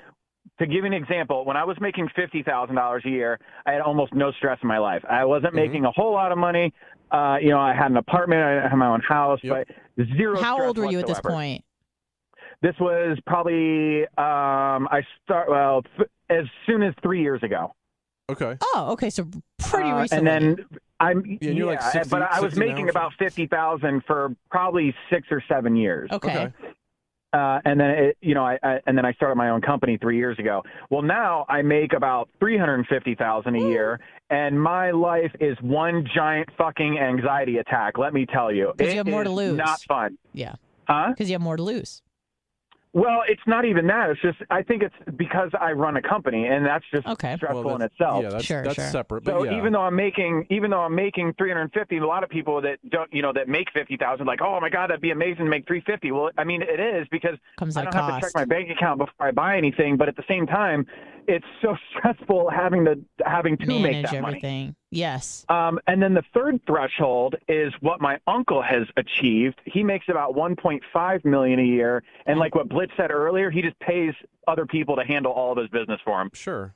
To 0.60 0.68
give 0.68 0.76
you 0.84 0.85
an 0.85 0.93
example, 0.93 1.45
when 1.45 1.55
I 1.57 1.64
was 1.64 1.77
making 1.80 2.10
fifty 2.15 2.43
thousand 2.43 2.76
dollars 2.76 3.01
a 3.05 3.10
year, 3.10 3.39
I 3.65 3.72
had 3.72 3.81
almost 3.81 4.14
no 4.14 4.31
stress 4.34 4.60
in 4.61 4.68
my 4.68 4.77
life. 4.77 5.01
I 5.10 5.23
wasn't 5.26 5.55
making 5.55 5.85
a 5.85 5.91
whole 5.91 6.11
lot 6.11 6.31
of 6.34 6.38
money. 6.38 6.72
Uh, 7.11 7.38
you 7.41 7.49
know, 7.49 7.60
I 7.60 7.73
had 7.73 7.89
an 7.89 7.97
apartment, 7.97 8.41
I 8.43 8.68
had 8.68 8.76
my 8.76 8.88
own 8.88 8.99
house, 9.01 9.39
but 9.41 9.68
zero. 10.18 10.39
How 10.41 10.55
stress 10.55 10.68
old 10.68 10.77
were 10.77 10.91
you 10.91 10.99
at 10.99 11.07
this 11.07 11.22
point? 11.22 11.64
This 12.61 12.76
was 12.80 13.18
probably 13.26 14.03
um, 14.18 14.88
I 14.91 15.01
start 15.23 15.49
well 15.49 15.81
f- 15.97 16.07
as 16.30 16.45
soon 16.68 16.84
as 16.84 16.93
three 17.01 17.22
years 17.22 17.41
ago. 17.41 17.73
Okay. 18.30 18.55
Oh, 18.61 18.89
okay. 18.91 19.10
So 19.10 19.26
pretty 19.60 19.89
Uh, 19.89 20.01
recently. 20.01 20.30
and 20.31 20.57
then 20.60 20.65
I'm 21.03 21.25
Yeah, 21.41 21.49
and 21.49 21.57
you're 21.57 21.67
like 21.67 21.81
60 21.81 22.09
but 22.09 22.21
I 22.21 22.39
was 22.39 22.55
making 22.55 22.89
about 22.89 23.13
fifty 23.19 23.47
thousand 23.47 24.03
for 24.05 24.35
probably 24.49 24.93
six 25.11 25.27
or 25.31 25.41
seven 25.47 25.75
years. 25.75 26.09
Okay. 26.11 26.51
Uh, 27.34 27.59
and 27.65 27.80
then 27.80 27.89
it, 27.89 28.17
you 28.21 28.35
know, 28.35 28.45
I, 28.45 28.59
I 28.61 28.80
and 28.85 28.95
then 28.95 29.05
I 29.05 29.13
started 29.13 29.35
my 29.38 29.49
own 29.49 29.59
company 29.61 29.97
three 29.97 30.17
years 30.17 30.38
ago. 30.38 30.61
Well, 30.91 31.01
now 31.01 31.47
I 31.49 31.63
make 31.63 31.93
about 31.93 32.30
three 32.39 32.59
hundred 32.59 32.75
and 32.75 32.85
fifty 32.85 33.15
thousand 33.15 33.55
a 33.55 33.59
year, 33.59 33.99
and 34.30 34.61
my 34.61 34.91
life 34.91 35.31
is 35.39 35.57
one 35.61 36.07
giant 36.15 36.49
fucking 36.59 36.99
anxiety 36.99 37.57
attack. 37.57 37.97
Let 37.97 38.13
me 38.13 38.27
tell 38.27 38.51
you, 38.51 38.71
'Cause 38.77 38.91
you 38.91 38.97
have 38.97 39.07
more 39.07 39.23
to 39.23 39.31
lose. 39.31 39.57
Not 39.57 39.81
fun, 39.81 40.19
yeah. 40.34 40.53
huh? 40.88 41.07
Because 41.09 41.27
you 41.27 41.34
have 41.34 41.41
more 41.41 41.57
to 41.57 41.63
lose. 41.63 42.02
Well, 42.95 43.23
it's 43.27 43.41
not 43.47 43.65
even 43.65 43.87
that. 43.87 44.11
It's 44.11 44.21
just 44.21 44.37
I 44.51 44.61
think 44.61 44.83
it's 44.83 44.93
because 45.17 45.49
I 45.59 45.71
run 45.71 45.97
a 45.97 46.01
company, 46.01 46.45
and 46.45 46.63
that's 46.63 46.85
just 46.93 47.07
Okay. 47.07 47.35
stressful 47.37 47.63
Well, 47.63 47.75
in 47.77 47.81
itself. 47.81 48.21
yeah, 48.21 48.29
that's- 48.29 48.45
Sure, 48.45 48.61
that's 48.63 48.75
sure. 48.75 48.85
separate. 48.85 49.23
But 49.23 49.31
So 49.31 49.43
yeah. 49.45 49.57
even 49.57 49.73
though 49.73 49.81
I'm 49.81 49.95
making, 49.95 50.45
even 50.51 50.69
though 50.69 50.81
I'm 50.81 50.93
making 50.93 51.33
350, 51.33 51.97
a 51.97 52.05
lot 52.05 52.23
of 52.23 52.29
people 52.29 52.61
that 52.61 52.77
don't, 52.89 53.11
you 53.11 53.23
know, 53.23 53.33
that 53.33 53.47
make 53.47 53.67
50,000, 53.73 54.27
like, 54.27 54.41
oh 54.43 54.59
my 54.61 54.69
god, 54.69 54.91
that'd 54.91 55.01
be 55.01 55.09
amazing 55.09 55.45
to 55.45 55.49
make 55.49 55.65
350. 55.65 56.11
Well, 56.11 56.29
I 56.37 56.43
mean, 56.43 56.61
it 56.61 56.79
is 56.79 57.07
because 57.09 57.35
Comes 57.57 57.75
I 57.77 57.83
don't 57.85 57.93
have 57.95 58.15
to 58.15 58.21
check 58.21 58.31
my 58.35 58.45
bank 58.45 58.69
account 58.69 58.99
before 58.99 59.27
I 59.27 59.31
buy 59.31 59.57
anything. 59.57 59.97
But 59.97 60.07
at 60.07 60.15
the 60.15 60.23
same 60.27 60.45
time, 60.45 60.85
it's 61.27 61.45
so 61.63 61.75
stressful 61.97 62.51
having 62.51 62.85
to 62.85 62.99
having 63.25 63.57
to 63.57 63.65
make 63.65 63.81
Manage 64.03 64.13
everything. 64.13 64.21
money. 64.21 64.75
Everything. 64.93 64.99
Yes. 65.01 65.45
Um, 65.49 65.79
and 65.87 66.01
then 66.01 66.13
the 66.13 66.23
third 66.33 66.61
threshold 66.65 67.35
is 67.47 67.73
what 67.81 68.01
my 68.01 68.19
uncle 68.27 68.61
has 68.61 68.83
achieved. 68.97 69.59
He 69.65 69.83
makes 69.83 70.05
about 70.09 70.35
1.5 70.35 71.25
million 71.25 71.59
a 71.59 71.63
year, 71.63 72.03
and 72.25 72.39
like 72.39 72.55
what 72.55 72.69
Blitz 72.69 72.91
said 72.97 73.11
earlier, 73.11 73.49
he 73.51 73.61
just 73.61 73.79
pays 73.79 74.13
other 74.47 74.65
people 74.65 74.95
to 74.95 75.03
handle 75.03 75.31
all 75.31 75.51
of 75.51 75.57
his 75.57 75.69
business 75.69 75.99
for 76.03 76.21
him. 76.21 76.29
Sure. 76.33 76.73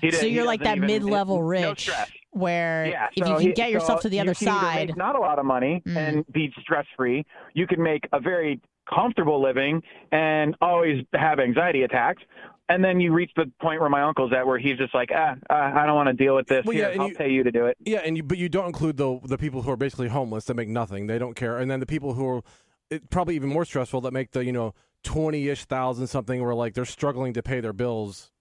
He 0.00 0.10
So 0.10 0.26
you're 0.26 0.44
like 0.44 0.60
that 0.62 0.76
even- 0.76 0.86
mid-level 0.88 1.36
no 1.36 1.42
rich, 1.42 1.80
stress. 1.82 2.10
where 2.32 2.86
Yeah, 2.86 3.08
if 3.16 3.24
so 3.24 3.30
you 3.30 3.36
can 3.38 3.46
he- 3.46 3.52
get 3.54 3.70
yourself 3.70 4.00
so 4.00 4.02
to 4.02 4.08
the 4.10 4.20
other 4.20 4.34
can 4.34 4.46
side, 4.48 4.88
make 4.88 4.96
not 4.96 5.16
a 5.16 5.20
lot 5.20 5.38
of 5.38 5.46
money 5.46 5.82
Mm. 5.86 5.96
and 5.96 6.26
be 6.32 6.52
stress 6.60 6.84
free. 6.96 7.24
You 7.54 7.66
can 7.66 7.82
make 7.82 8.06
a 8.12 8.20
very 8.20 8.60
comfortable 8.94 9.40
living 9.42 9.82
and 10.12 10.54
always 10.60 11.04
have 11.14 11.40
anxiety 11.40 11.82
attacks. 11.82 12.22
And 12.68 12.84
then 12.84 12.98
you 12.98 13.12
reach 13.12 13.30
the 13.36 13.50
point 13.60 13.80
where 13.80 13.88
my 13.88 14.02
uncle's 14.02 14.32
at, 14.32 14.44
where 14.44 14.58
he's 14.58 14.76
just 14.76 14.92
like, 14.92 15.10
ah, 15.14 15.36
uh, 15.48 15.52
I 15.52 15.86
don't 15.86 15.94
want 15.94 16.08
to 16.08 16.12
deal 16.12 16.34
with 16.34 16.48
this. 16.48 16.64
Well, 16.64 16.74
Here, 16.74 16.86
yeah, 16.86 16.92
and 16.92 17.02
I'll 17.02 17.08
you- 17.10 17.14
pay 17.14 17.30
you 17.30 17.44
to 17.44 17.52
do 17.52 17.66
it. 17.66 17.76
Yeah, 17.84 17.98
and 17.98 18.16
you, 18.16 18.24
but 18.24 18.38
you 18.38 18.48
don't 18.48 18.66
include 18.66 18.96
the 18.96 19.20
the 19.24 19.38
people 19.38 19.62
who 19.62 19.70
are 19.70 19.76
basically 19.76 20.08
homeless 20.08 20.46
that 20.46 20.54
make 20.54 20.68
nothing. 20.68 21.06
They 21.06 21.18
don't 21.18 21.34
care, 21.34 21.58
and 21.58 21.70
then 21.70 21.80
the 21.80 21.86
people 21.86 22.14
who 22.14 22.26
are 22.26 22.42
it, 22.90 23.08
probably 23.10 23.36
even 23.36 23.48
more 23.48 23.64
stressful 23.64 24.00
that 24.02 24.12
make 24.12 24.32
the 24.32 24.44
you 24.44 24.52
know 24.52 24.74
twenty 25.04 25.48
ish 25.48 25.64
thousand 25.64 26.08
something, 26.08 26.42
where 26.42 26.54
like 26.54 26.74
they're 26.74 26.84
struggling 26.84 27.32
to 27.34 27.42
pay 27.42 27.60
their 27.60 27.72
bills. 27.72 28.32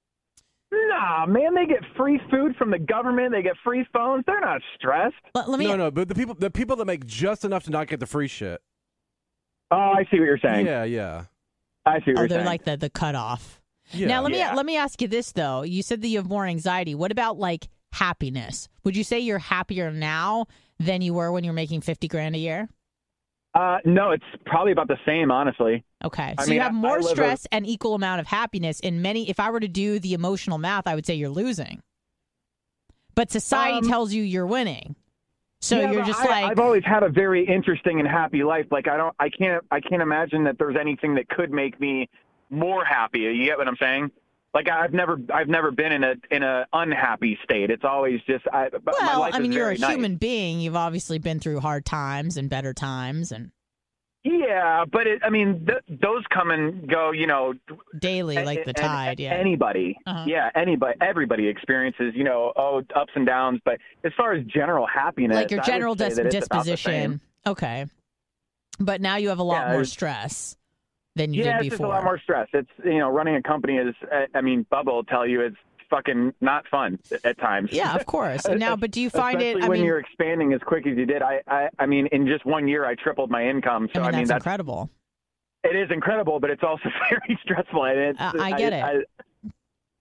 Nah, 0.72 1.26
man, 1.28 1.54
they 1.54 1.68
get 1.68 1.84
free 1.96 2.20
food 2.32 2.56
from 2.58 2.72
the 2.72 2.80
government. 2.80 3.32
They 3.32 3.44
get 3.44 3.56
free 3.64 3.86
phones. 3.94 4.24
They're 4.26 4.42
not 4.42 4.62
stressed. 4.76 5.16
Let, 5.36 5.50
let 5.50 5.60
me. 5.60 5.68
no, 5.68 5.76
no, 5.76 5.92
but 5.92 6.08
the 6.08 6.16
people 6.16 6.34
the 6.34 6.50
people 6.50 6.76
that 6.78 6.86
make 6.86 7.06
just 7.06 7.46
enough 7.46 7.64
to 7.66 7.70
not 7.70 7.88
get 7.88 8.00
the 8.00 8.08
free 8.08 8.28
shit. 8.28 8.62
Oh, 9.72 9.94
I 9.96 10.04
see 10.12 10.20
what 10.20 10.26
you're 10.26 10.40
saying. 10.40 10.66
Yeah, 10.66 10.84
yeah. 10.84 11.26
I 11.86 12.00
see 12.00 12.12
what 12.12 12.18
oh, 12.18 12.22
you're 12.22 12.28
they're 12.28 12.38
saying. 12.40 12.46
like 12.46 12.66
the 12.66 12.78
the 12.78 12.90
cutoff. 12.90 13.62
Yeah. 13.96 14.08
Now 14.08 14.22
let 14.22 14.32
me 14.32 14.38
Yeah. 14.40 14.54
let 14.56 14.66
me 14.66 14.78
ask 14.78 15.02
you 15.02 15.08
this 15.08 15.32
though. 15.32 15.64
You 15.64 15.82
said 15.82 16.02
that 16.02 16.08
you 16.08 16.18
have 16.18 16.28
more 16.30 16.46
anxiety. 16.46 16.96
What 16.96 17.12
about 17.12 17.38
like 17.38 17.68
happiness? 17.94 18.68
Would 18.84 18.96
you 18.98 19.04
say 19.04 19.20
you're 19.20 19.40
happier 19.40 19.92
now 19.92 20.46
than 20.80 21.02
you 21.02 21.14
were 21.14 21.32
when 21.32 21.44
you're 21.44 21.54
making 21.54 21.82
fifty 21.82 22.08
grand 22.08 22.36
a 22.36 22.40
year? 22.40 22.70
uh, 23.54 23.78
no, 23.86 24.12
it's 24.12 24.26
probably 24.46 24.74
about 24.74 24.90
the 24.90 24.98
same, 25.06 25.32
honestly. 25.32 25.82
Okay, 26.04 26.36
I 26.38 26.44
so 26.44 26.50
mean, 26.50 26.56
you 26.58 26.62
have 26.62 26.74
I- 26.74 26.78
I 26.78 26.80
more 26.82 26.98
live 27.02 27.06
a- 27.06 27.16
stress 27.16 27.48
and 27.54 27.66
equal 27.66 27.96
amount 27.96 28.20
of 28.20 28.28
happiness. 28.28 28.82
In 28.82 29.02
many, 29.02 29.30
if 29.30 29.40
I 29.40 29.50
were 29.50 29.62
to 29.62 29.70
do 29.70 29.98
the 29.98 30.14
emotional 30.14 30.58
math, 30.58 30.88
I 30.88 30.94
would 30.96 31.06
say 31.06 31.16
you're 31.16 31.30
losing. 31.30 31.82
But 33.16 33.32
society 33.32 33.78
Um, 33.78 33.88
tells 33.88 34.14
you 34.14 34.24
you're 34.24 34.46
winning. 34.46 34.98
So 35.62 35.80
Yeah, 35.80 35.92
you're 35.94 36.04
just 36.06 36.20
I, 36.20 36.26
like 36.26 36.52
I've 36.52 36.60
always 36.60 36.84
had 36.84 37.04
a 37.04 37.10
very 37.10 37.48
interesting 37.48 38.00
and 38.00 38.08
happy 38.08 38.44
life. 38.44 38.66
Like 38.72 38.90
I 38.90 38.98
don't, 38.98 39.16
I 39.20 39.30
can't, 39.30 39.64
I 39.72 39.80
can't 39.80 40.02
imagine 40.02 40.44
that 40.44 40.58
there's 40.60 40.76
anything 40.76 41.16
that 41.16 41.30
could 41.30 41.50
make 41.52 41.80
me 41.80 42.10
more 42.50 42.84
happy. 42.86 43.20
You 43.20 43.46
get 43.46 43.58
what 43.58 43.68
I'm 43.68 43.78
saying? 43.78 44.12
Like 44.54 44.70
I've 44.70 44.94
never, 44.94 45.20
I've 45.34 45.50
never 45.50 45.72
been 45.72 45.92
in 45.92 46.04
a 46.04 46.14
in 46.32 46.42
a 46.44 46.66
unhappy 46.72 47.38
state. 47.44 47.70
It's 47.70 47.84
always 47.84 48.22
just, 48.26 48.46
I. 48.54 48.70
Well, 48.86 49.24
I 49.24 49.40
mean, 49.40 49.52
you're 49.52 49.72
a 49.72 49.78
nice. 49.78 49.92
human 49.92 50.16
being. 50.16 50.62
You've 50.62 50.78
obviously 50.78 51.20
been 51.20 51.40
through 51.40 51.60
hard 51.60 51.86
times 51.86 52.38
and 52.38 52.50
better 52.50 52.74
times 52.74 53.34
and 53.34 53.52
Yeah, 54.24 54.86
but 54.90 55.08
it, 55.08 55.22
I 55.26 55.30
mean, 55.30 55.66
th- 55.66 56.00
those 56.02 56.24
come 56.34 56.52
and 56.52 56.88
go. 56.90 57.12
You 57.12 57.28
know, 57.28 57.54
daily, 58.00 58.42
like 58.46 58.64
the 58.64 58.72
tide. 58.72 59.20
Yeah. 59.20 59.34
Anybody, 59.34 59.98
Uh-huh. 60.06 60.24
yeah, 60.26 60.50
anybody, 60.56 60.98
everybody 61.02 61.48
experiences, 61.50 62.14
you 62.16 62.24
know, 62.24 62.54
oh, 62.56 62.82
ups 62.96 63.12
and 63.16 63.26
downs. 63.26 63.60
But 63.66 63.80
as 64.06 64.14
far 64.16 64.32
as 64.32 64.46
general 64.46 64.88
happiness, 64.88 65.36
like 65.36 65.52
your 65.52 65.62
general 65.64 65.96
dis- 65.96 66.16
that 66.16 66.28
it's 66.28 66.46
about 66.48 66.64
the 66.64 66.72
disposition. 66.72 67.22
Okay. 67.46 67.88
But 68.80 69.02
now 69.02 69.18
you 69.18 69.30
have 69.30 69.40
a 69.40 69.44
lot 69.44 69.68
Yeah, 69.68 69.74
more 69.74 69.86
stress 69.86 70.56
than 71.16 71.34
you 71.34 71.44
yeah, 71.44 71.58
did 71.58 71.68
it's 71.68 71.70
just 71.76 71.84
a 71.84 71.88
lot 71.88 72.04
more 72.04 72.20
stress. 72.20 72.48
It's 72.54 72.70
you 72.84 73.00
know, 73.00 73.10
running 73.10 73.36
a 73.36 73.42
company 73.42 73.78
is. 73.78 73.96
I 74.34 74.42
mean, 74.42 74.66
Bubba 74.72 74.88
will 74.88 75.04
tell 75.04 75.26
you 75.26 75.42
it's 75.42 75.56
fucking 75.90 76.34
not 76.42 76.68
fun 76.68 77.00
at 77.24 77.38
times. 77.40 77.70
Yeah, 77.72 77.96
of 77.96 78.06
course. 78.06 78.46
Now, 78.48 78.76
but 78.76 78.92
do 78.92 79.02
you 79.02 79.10
find 79.10 79.42
it? 79.42 79.48
Especially 79.48 79.64
I 79.64 79.68
when 79.70 79.80
mean, 79.80 79.86
you're 79.86 80.00
expanding 80.00 80.54
as 80.54 80.62
quick 80.66 80.86
as 80.88 80.98
you 80.98 81.06
did. 81.06 81.22
I, 81.22 81.42
I, 81.48 81.70
I 81.80 81.86
mean, 81.86 82.08
in 82.12 82.28
just 82.28 82.46
one 82.46 82.68
year, 82.68 82.86
I 82.86 82.96
tripled 82.96 83.30
my 83.32 83.48
income. 83.48 83.90
So 83.94 84.02
I 84.02 84.06
mean, 84.08 84.16
I 84.16 84.18
mean, 84.20 84.28
that's 84.28 84.44
incredible. 84.44 84.90
It 85.64 85.76
is 85.76 85.90
incredible, 85.92 86.40
but 86.40 86.50
it's 86.50 86.64
also 86.64 86.90
very 87.10 87.40
stressful. 87.44 87.86
And 87.86 88.00
it's, 88.00 88.20
Uh, 88.20 88.32
I 88.40 88.52
get 88.58 88.74
it. 88.74 88.84
I- 88.84 89.04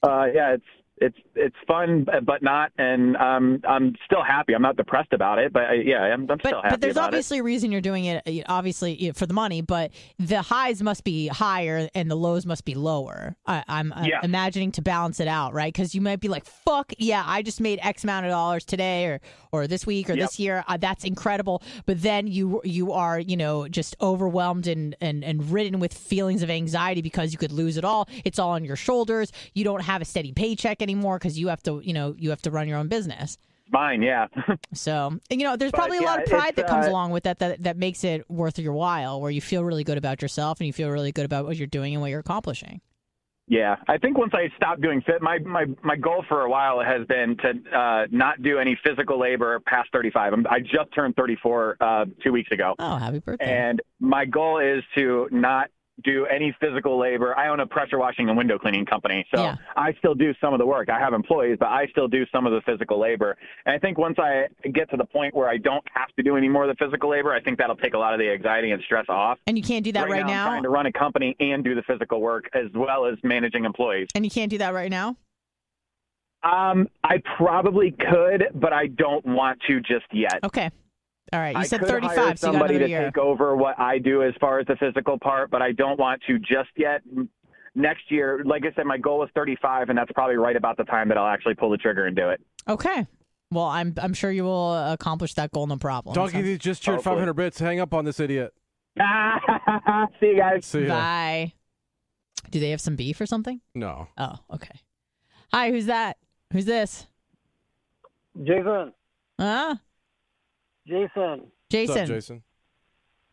uh, 0.07 0.27
yeah, 0.27 0.53
it's 0.55 0.65
it's 0.99 1.17
it's 1.35 1.57
fun, 1.67 2.07
but 2.25 2.43
not, 2.43 2.71
and 2.79 3.17
um, 3.17 3.61
I'm 3.69 3.97
still 4.07 4.23
happy. 4.23 4.55
I'm 4.55 4.63
not 4.63 4.77
depressed 4.77 5.13
about 5.13 5.41
it, 5.41 5.53
but 5.53 5.65
I, 5.65 5.75
yeah, 5.75 5.99
I'm, 6.03 6.31
I'm 6.31 6.39
still 6.39 6.63
happy 6.63 6.69
but 6.71 6.81
there's 6.81 6.97
obviously 6.97 7.41
a 7.41 7.43
reason 7.43 7.73
you're 7.73 7.81
doing 7.81 8.05
it. 8.05 8.23
uh, 8.27 8.31
Obviously 8.53 9.11
uh, 9.11 9.13
for 9.13 9.27
the 9.27 9.35
money, 9.35 9.61
but 9.61 9.91
the 10.21 10.41
highs 10.43 10.83
must 10.83 11.03
be 11.03 11.27
higher 11.27 11.89
and 11.97 12.09
the 12.09 12.15
lows 12.15 12.47
must 12.47 12.65
be 12.65 12.75
lower. 12.75 13.35
I, 13.45 13.65
I'm 13.67 13.93
uh, 13.93 14.05
Yeah. 14.07 14.21
imagining 14.23 14.71
to 14.73 14.83
balance 14.83 15.19
it 15.19 15.27
out, 15.27 15.53
right? 15.53 15.73
Because 15.73 15.95
you 15.97 16.01
might 16.01 16.21
be 16.21 16.29
like, 16.29 16.45
"Fuck 16.47 16.93
yeah, 16.99 17.25
I 17.27 17.43
just 17.43 17.61
made 17.61 17.81
X 17.83 18.05
amount 18.05 18.27
of 18.27 18.31
dollars 18.31 18.65
today, 18.65 19.07
or 19.07 19.21
or 19.51 19.67
this 19.67 19.85
week, 19.87 20.09
or 20.09 20.15
Yep. 20.15 20.29
this 20.29 20.39
year. 20.39 20.63
Uh, 20.69 20.77
that's 20.77 21.03
incredible." 21.05 21.61
But 21.87 22.03
then 22.03 22.29
you 22.29 22.61
you 22.63 22.93
are 22.93 23.19
you 23.19 23.37
know 23.37 23.67
just 23.67 23.97
overwhelmed 24.01 24.69
and 24.69 24.95
and 25.01 25.25
and 25.25 25.51
ridden 25.51 25.81
with 25.81 25.93
feelings 25.93 26.43
of 26.45 26.51
anxiety 26.51 27.03
because 27.03 27.33
you 27.33 27.39
could 27.39 27.53
lose 27.53 27.77
it 27.77 27.85
all. 27.85 28.09
It's 28.25 28.39
all 28.39 28.51
on 28.51 28.65
your 28.65 28.77
shoulders. 28.77 29.33
You 29.55 29.65
don't 29.65 29.83
have 29.83 30.01
a 30.01 30.05
steady 30.05 30.31
paycheck 30.33 30.83
anymore 30.85 31.19
because 31.19 31.37
you 31.37 31.49
have 31.49 31.63
to 31.65 31.81
you 31.83 31.93
know 31.93 32.15
you 32.17 32.31
have 32.31 32.43
to 32.43 32.51
run 32.53 32.69
your 32.69 32.79
own 32.79 32.87
business. 32.89 33.37
Mine, 33.73 34.03
yeah. 34.03 34.27
So, 34.75 35.19
and, 35.31 35.41
you 35.41 35.47
know, 35.47 35.57
there's 35.57 35.73
But, 35.73 35.79
probably 35.79 35.99
a 35.99 36.03
lot 36.03 36.23
of 36.23 36.27
pride 36.27 36.55
that 36.57 36.67
comes 36.69 36.87
uh, 36.87 36.91
along 36.91 37.13
with 37.13 37.25
that, 37.25 37.39
that 37.39 37.63
that 37.63 37.77
makes 37.77 38.05
it 38.05 38.29
worth 38.31 38.59
your 38.59 38.75
while, 38.75 39.21
where 39.21 39.31
you 39.31 39.41
feel 39.41 39.65
really 39.65 39.85
good 39.85 39.97
about 39.99 40.21
yourself 40.21 40.61
and 40.61 40.67
you 40.67 40.73
feel 40.73 40.91
really 40.91 41.13
good 41.13 41.25
about 41.25 41.45
what 41.47 41.57
you're 41.57 41.67
doing 41.67 41.95
and 41.95 42.03
what 42.03 42.11
you're 42.11 42.21
accomplishing. 42.21 42.81
Yeah, 43.47 43.77
I 43.89 43.99
think 43.99 44.17
once 44.17 44.33
I 44.35 44.49
stopped 44.57 44.81
doing 44.81 45.03
fit, 45.03 45.21
my 45.21 45.39
my 45.39 45.65
my 45.83 45.97
goal 45.97 46.25
for 46.29 46.43
a 46.43 46.51
while 46.51 46.81
has 46.81 47.07
been 47.07 47.37
to 47.39 47.79
uh, 47.79 48.07
not 48.11 48.43
do 48.43 48.59
any 48.59 48.79
physical 48.85 49.19
labor 49.21 49.61
past 49.67 49.89
35. 49.93 50.33
I'm, 50.33 50.47
I 50.49 50.61
just 50.61 50.95
turned 50.95 51.15
34 51.17 51.77
uh, 51.81 52.05
two 52.23 52.33
weeks 52.33 52.51
ago, 52.53 52.75
Oh, 52.79 52.97
happy 52.97 53.19
birthday! 53.19 53.45
and 53.47 53.81
my 54.01 54.25
goal 54.25 54.61
is 54.61 54.83
to 54.97 55.29
not 55.31 55.69
do 56.03 56.27
any 56.27 56.55
physical 56.61 56.99
labor. 56.99 57.39
I 57.39 57.49
own 57.49 57.61
a 57.61 57.67
pressure 57.67 57.99
washing 57.99 58.29
and 58.29 58.37
window 58.37 58.59
cleaning 58.59 58.85
company, 58.85 59.25
so 59.33 59.41
Yeah. 59.41 59.57
I 59.77 59.93
still 59.95 60.15
do 60.15 60.35
some 60.41 60.53
of 60.53 60.59
the 60.59 60.67
work. 60.67 60.89
I 60.89 60.99
have 60.99 61.13
employees, 61.13 61.57
but 61.61 61.69
I 61.69 61.87
still 61.87 62.09
do 62.09 62.27
some 62.33 62.47
of 62.47 62.53
the 62.53 62.61
physical 62.63 62.99
labor. 62.99 63.37
And 63.65 63.75
I 63.75 63.79
think 63.79 63.97
once 63.97 64.19
I 64.19 64.49
get 64.73 64.91
to 64.91 64.97
the 64.97 65.05
point 65.05 65.35
where 65.35 65.49
I 65.49 65.57
don't 65.57 65.85
have 65.95 66.09
to 66.17 66.23
do 66.23 66.37
any 66.37 66.49
more 66.49 66.65
of 66.69 66.77
the 66.77 66.85
physical 66.85 67.11
labor, 67.11 67.33
I 67.33 67.41
think 67.41 67.59
that'll 67.59 67.77
take 67.77 67.95
a 67.95 67.99
lot 67.99 68.13
of 68.13 68.19
the 68.19 68.29
anxiety 68.31 68.73
and 68.73 68.83
stress 68.83 69.07
off. 69.09 69.39
And 69.47 69.57
you 69.57 69.63
can't 69.63 69.85
do 69.85 69.93
that 69.93 70.09
right, 70.09 70.27
now, 70.27 70.47
I'm 70.47 70.51
trying 70.51 70.63
to 70.65 70.71
run 70.71 70.87
a 70.87 70.93
company 70.93 71.37
and 71.39 71.63
do 71.63 71.75
the 71.75 71.83
physical 71.83 72.21
work 72.21 72.51
as 72.55 72.67
well 72.75 73.07
as 73.07 73.17
managing 73.23 73.65
employees. 73.65 74.09
And 74.15 74.25
you 74.25 74.31
can't 74.31 74.51
do 74.51 74.59
that 74.59 74.75
right 74.75 74.91
now. 74.91 75.17
Um, 76.43 76.89
I 77.03 77.23
probably 77.39 77.93
could, 77.93 78.49
but 78.55 78.73
I 78.73 78.89
don't 78.89 79.25
want 79.25 79.61
to 79.69 79.81
just 79.81 80.05
yet. 80.13 80.41
Okay. 80.45 80.71
All 81.35 81.41
right. 81.41 81.55
You 81.55 81.61
I 81.61 81.65
said 81.65 81.81
could 81.81 81.89
35, 81.89 82.09
hire 82.09 82.17
so 82.17 82.23
you 82.23 82.29
got 82.29 82.39
somebody 82.39 82.79
to 82.79 82.89
year. 82.89 83.05
take 83.07 83.19
over 83.19 83.57
what 83.57 83.79
I 83.79 83.99
do 83.99 84.23
as 84.23 84.33
far 84.41 84.61
as 84.61 84.67
the 84.67 84.77
physical 84.77 85.19
part, 85.19 85.51
but 85.51 85.61
I 85.63 85.73
don't 85.73 85.99
want 85.99 86.23
to 86.29 86.39
just 86.39 86.71
yet. 86.77 87.03
Next 87.75 88.03
year, 88.09 88.41
like 88.45 88.63
I 88.65 88.73
said, 88.77 88.87
my 88.87 88.97
goal 88.99 89.25
is 89.25 89.31
35, 89.35 89.89
and 89.89 89.99
that's 89.99 90.13
probably 90.13 90.37
right 90.37 90.55
about 90.55 90.77
the 90.77 90.85
time 90.85 91.09
that 91.09 91.19
I'll 91.19 91.27
actually 91.27 91.55
pull 91.57 91.71
the 91.71 91.77
trigger 91.77 92.07
and 92.07 92.15
do 92.15 92.31
it. 92.31 92.41
Okay. 92.69 93.07
Well, 93.51 93.65
I'm 93.67 93.95
I'm 94.01 94.15
sure 94.15 94.31
you 94.31 94.45
will 94.45 94.75
accomplish 94.93 95.35
that 95.35 95.51
goal, 95.51 95.67
no 95.67 95.77
problem. 95.77 96.15
Donkey 96.15 96.55
So- 96.55 96.59
just 96.59 96.83
cheered 96.83 96.95
Hopefully. 96.97 97.17
500 97.17 97.35
bits. 97.35 97.59
Hang 97.59 97.81
up 97.81 97.93
on 97.93 98.05
this 98.05 98.21
idiot. 98.21 98.55
See 100.21 100.27
you 100.27 100.37
guys. 100.39 100.65
See 100.65 100.83
ya. 100.83 100.89
Bye. 100.89 101.53
Do 102.51 102.61
they 102.61 102.71
have 102.71 102.81
some 102.81 102.95
beef 102.95 103.21
or 103.21 103.27
something? 103.27 103.61
No. 103.75 104.07
Oh, 104.17 104.37
okay. 104.53 104.79
Hi, 105.53 105.71
who's 105.71 105.87
that? 105.87 106.17
Who's 106.53 106.65
this? 106.67 107.07
Jason, 108.43 108.93
Huh? 109.39 109.77
Jason, 110.87 111.51
Jason. 111.71 111.95
What's 111.95 112.01
up, 112.03 112.09
Jason? 112.09 112.43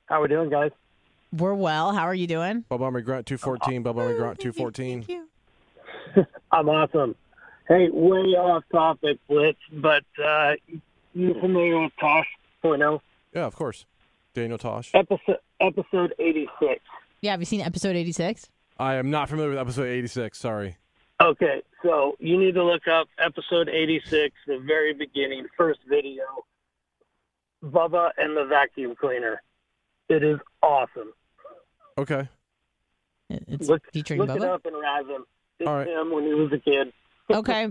how 0.05 0.21
we 0.21 0.27
doing, 0.29 0.49
guys? 0.49 0.71
We're 1.33 1.53
well. 1.53 1.91
How 1.93 2.03
are 2.03 2.15
you 2.15 2.27
doing? 2.27 2.65
Bubba 2.69 2.81
Army 2.81 3.01
Grunt 3.01 3.25
214. 3.25 3.83
Bubba 3.83 4.01
Army 4.01 4.17
Grunt 4.17 4.39
214. 4.39 5.03
Thank 5.03 5.09
you. 5.09 6.25
I'm 6.51 6.69
awesome. 6.69 7.15
Hey, 7.67 7.89
way 7.91 8.35
off 8.37 8.63
topic, 8.71 9.17
Blitz, 9.29 9.59
but 9.71 10.03
uh, 10.23 10.53
you 11.13 11.33
familiar 11.39 11.79
with 11.79 11.91
Tosh 11.99 12.27
Point 12.61 12.81
oh? 12.83 13.01
Yeah, 13.33 13.45
of 13.45 13.55
course. 13.55 13.85
Daniel 14.33 14.57
Tosh. 14.57 14.91
Episode 14.93 15.39
episode 15.59 16.13
86. 16.19 16.81
Yeah, 17.21 17.31
have 17.31 17.39
you 17.41 17.45
seen 17.45 17.61
episode 17.61 17.95
86? 17.95 18.49
I 18.79 18.95
am 18.95 19.09
not 19.11 19.29
familiar 19.29 19.51
with 19.51 19.59
episode 19.59 19.87
86. 19.87 20.37
Sorry. 20.37 20.77
Okay, 21.21 21.61
so 21.83 22.15
you 22.19 22.37
need 22.37 22.55
to 22.55 22.63
look 22.63 22.87
up 22.87 23.07
episode 23.19 23.69
86, 23.69 24.33
the 24.47 24.57
very 24.57 24.93
beginning, 24.93 25.45
first 25.55 25.79
video. 25.87 26.23
Bubba 27.63 28.09
and 28.17 28.35
the 28.35 28.45
vacuum 28.45 28.95
cleaner. 28.99 29.41
It 30.09 30.23
is 30.23 30.39
awesome. 30.61 31.13
Okay. 31.97 32.27
It's 33.29 33.69
look 33.69 33.81
featuring 33.93 34.19
look 34.19 34.29
it 34.29 34.41
Bubba? 34.41 34.53
up 34.55 34.65
and 34.65 34.75
razz 34.79 35.07
him. 35.07 35.25
It's 35.59 35.67
All 35.67 35.75
right. 35.75 35.87
him 35.87 36.11
when 36.11 36.25
he 36.25 36.33
was 36.33 36.51
a 36.53 36.59
kid. 36.59 36.91
Okay. 37.31 37.69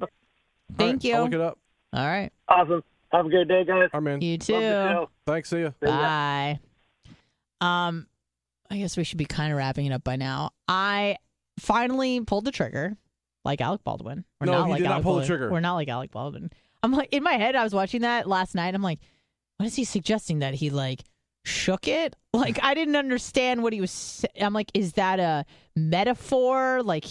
Thank 0.79 1.05
you. 1.05 1.15
I'll 1.17 1.25
look 1.25 1.35
it 1.35 1.41
up. 1.41 1.59
All 1.93 2.07
right. 2.07 2.31
Awesome. 2.49 2.83
Have 3.13 3.27
a 3.27 3.29
good 3.29 3.47
day, 3.47 3.63
guys. 3.65 3.91
All 3.93 4.01
right, 4.01 4.03
man. 4.03 4.23
You 4.23 4.39
too. 4.39 5.07
Thanks. 5.27 5.51
See 5.51 5.61
ya. 5.63 5.71
Bye. 5.83 6.61
Um, 7.61 8.07
I 8.71 8.79
guess 8.79 8.97
we 8.97 9.05
should 9.05 9.19
be 9.19 9.27
kind 9.27 9.53
of 9.53 9.59
wrapping 9.59 9.85
it 9.85 9.93
up 9.93 10.03
by 10.03 10.17
now. 10.17 10.53
I 10.67 11.17
finally 11.59 12.21
pulled 12.23 12.47
the 12.47 12.53
trigger, 12.53 12.97
like 13.45 13.61
Alec 13.61 13.85
Baldwin. 13.85 14.25
We're 14.41 14.47
No, 14.47 14.53
not 14.53 14.67
he 14.67 14.71
like 14.73 14.79
did 14.79 14.85
not 14.85 14.93
Alec 14.93 15.03
pull 15.05 15.17
the 15.17 15.27
trigger. 15.27 15.51
We're 15.51 15.61
not 15.61 15.75
like 15.75 15.89
Alec 15.89 16.11
Baldwin. 16.13 16.51
I'm 16.83 16.93
like 16.93 17.09
in 17.13 17.23
my 17.23 17.33
head. 17.35 17.55
I 17.55 17.63
was 17.65 17.75
watching 17.75 18.01
that 18.03 18.27
last 18.27 18.55
night. 18.55 18.75
I'm 18.75 18.81
like, 18.83 19.01
what 19.61 19.67
is 19.67 19.77
he 19.77 19.85
suggesting 19.85 20.39
that 20.39 20.55
he 20.55 20.71
like 20.71 21.01
shook 21.45 21.87
it? 21.87 22.17
Like 22.33 22.59
I 22.63 22.75
didn't 22.75 22.95
understand 22.97 23.63
what 23.63 23.73
he 23.73 23.81
was. 23.81 23.91
sa- 23.91 24.29
I'm 24.41 24.53
like, 24.55 24.71
is 24.73 24.93
that 24.95 25.19
a 25.19 25.45
metaphor? 25.75 26.81
Like 26.83 27.05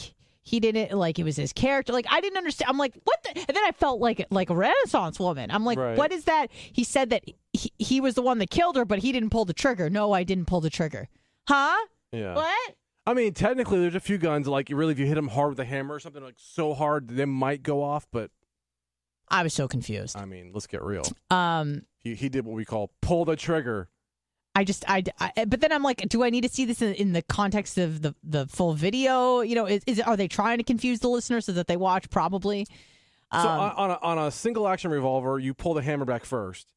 he 0.44 0.60
didn't 0.62 0.98
like 0.98 1.20
it 1.20 1.24
was 1.24 1.36
his 1.36 1.52
character. 1.54 1.92
Like 1.94 2.06
I 2.10 2.22
didn't 2.22 2.38
understand. 2.38 2.70
I'm 2.70 2.78
like, 2.78 2.94
what? 3.04 3.22
The? 3.24 3.38
And 3.38 3.48
then 3.48 3.64
I 3.66 3.72
felt 3.74 4.00
like 4.00 4.26
like 4.32 4.50
a 4.50 4.56
Renaissance 4.56 5.20
woman. 5.20 5.52
I'm 5.52 5.66
like, 5.66 5.78
Right. 5.78 5.98
what 5.98 6.12
is 6.12 6.24
that? 6.24 6.48
He 6.52 6.84
said 6.84 7.10
that 7.12 7.24
he, 7.54 7.72
he 7.78 8.02
was 8.02 8.16
the 8.16 8.22
one 8.22 8.40
that 8.40 8.50
killed 8.50 8.76
her, 8.78 8.86
but 8.86 9.00
he 9.00 9.12
didn't 9.12 9.30
pull 9.30 9.46
the 9.46 9.54
trigger. 9.54 9.90
No, 9.90 10.14
I 10.14 10.24
didn't 10.24 10.46
pull 10.46 10.62
the 10.62 10.70
trigger. 10.70 11.08
Huh? 11.48 11.78
Yeah. 12.12 12.34
What? 12.36 12.76
I 13.06 13.14
mean, 13.14 13.34
technically, 13.34 13.80
there's 13.82 13.96
a 13.96 14.00
few 14.00 14.18
guns 14.18 14.48
like 14.48 14.70
really, 14.72 14.94
if 14.94 15.00
you 15.00 15.06
hit 15.06 15.16
them 15.16 15.28
hard 15.28 15.50
with 15.50 15.60
a 15.60 15.66
hammer 15.66 15.96
or 15.96 16.00
something 16.00 16.24
like 16.24 16.36
so 16.38 16.74
hard, 16.74 17.10
they 17.10 17.26
might 17.26 17.62
go 17.62 17.84
off. 17.84 18.08
But 18.12 18.32
I 19.28 19.44
was 19.44 19.54
so 19.54 19.68
confused. 19.68 20.18
I 20.18 20.26
mean, 20.26 20.52
let's 20.54 20.68
get 20.68 20.82
real. 20.82 21.04
Um, 21.30 21.84
He 22.00 22.16
he 22.16 22.30
did 22.30 22.46
what 22.46 22.56
we 22.56 22.66
call 22.66 22.92
pull 23.02 23.26
the 23.26 23.36
trigger. 23.36 23.90
I 24.56 24.64
just 24.64 24.84
I, 24.90 25.04
I 25.20 25.46
but 25.46 25.62
then 25.62 25.72
I'm 25.72 25.84
like, 25.84 25.98
do 26.10 26.24
I 26.24 26.30
need 26.30 26.42
to 26.42 26.50
see 26.50 26.66
this 26.66 26.82
in, 26.82 26.94
in 26.96 27.14
the 27.14 27.22
context 27.22 27.78
of 27.78 28.02
the 28.02 28.16
the 28.24 28.48
full 28.48 28.74
video? 28.74 29.42
You 29.42 29.56
know, 29.56 29.66
is, 29.66 29.84
is 29.86 30.00
are 30.02 30.18
they 30.18 30.28
trying 30.28 30.58
to 30.58 30.64
confuse 30.64 31.00
the 31.00 31.08
listener 31.10 31.40
so 31.42 31.52
that 31.54 31.68
they 31.68 31.78
watch? 31.78 32.10
Probably. 32.10 32.66
So 33.32 33.38
Um, 33.38 33.60
on, 33.60 33.72
on 33.72 33.92
a, 33.92 34.00
on 34.02 34.28
a 34.28 34.32
single 34.32 34.68
action 34.68 34.90
revolver, 34.90 35.38
you 35.38 35.54
pull 35.54 35.76
the 35.76 35.84
hammer 35.84 36.06
back 36.06 36.26
first, 36.26 36.74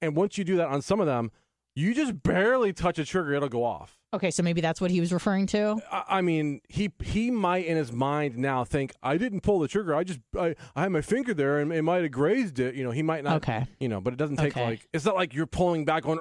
and 0.00 0.14
once 0.14 0.38
you 0.38 0.44
do 0.44 0.56
that 0.56 0.68
on 0.68 0.80
some 0.80 1.00
of 1.00 1.06
them, 1.06 1.32
you 1.78 1.94
just 1.94 2.22
barely 2.22 2.72
touch 2.72 2.98
a 2.98 3.04
trigger, 3.04 3.32
it'll 3.34 3.48
go 3.48 3.64
off. 3.64 3.94
okay, 4.14 4.30
so 4.30 4.42
maybe 4.42 4.60
that's 4.62 4.80
what 4.80 4.90
he 4.90 5.00
was 5.00 5.12
referring 5.12 5.46
to. 5.46 5.76
I, 5.92 6.04
I 6.18 6.20
mean, 6.22 6.60
he 6.68 6.90
he 7.02 7.30
might 7.30 7.66
in 7.66 7.76
his 7.76 7.92
mind 7.92 8.36
now 8.38 8.64
think 8.64 8.92
I 9.02 9.16
didn't 9.18 9.40
pull 9.42 9.58
the 9.60 9.68
trigger. 9.68 9.94
I 9.94 10.02
just 10.04 10.20
I, 10.38 10.54
I 10.74 10.82
had 10.82 10.92
my 10.92 11.02
finger 11.02 11.34
there 11.34 11.58
and 11.60 11.72
it 11.72 11.82
might 11.82 12.02
have 12.02 12.10
grazed 12.10 12.58
it. 12.58 12.74
You 12.74 12.84
know, 12.84 12.90
he 12.90 13.02
might 13.02 13.22
not. 13.24 13.36
Okay. 13.36 13.66
You 13.80 13.88
know, 13.88 14.00
but 14.00 14.12
it 14.14 14.16
doesn't 14.16 14.36
take 14.36 14.56
Okay. 14.56 14.64
like 14.64 14.88
it's 14.94 15.04
not 15.04 15.14
like 15.14 15.34
you're 15.34 15.46
pulling 15.46 15.84
back 15.84 16.04
on 16.06 16.18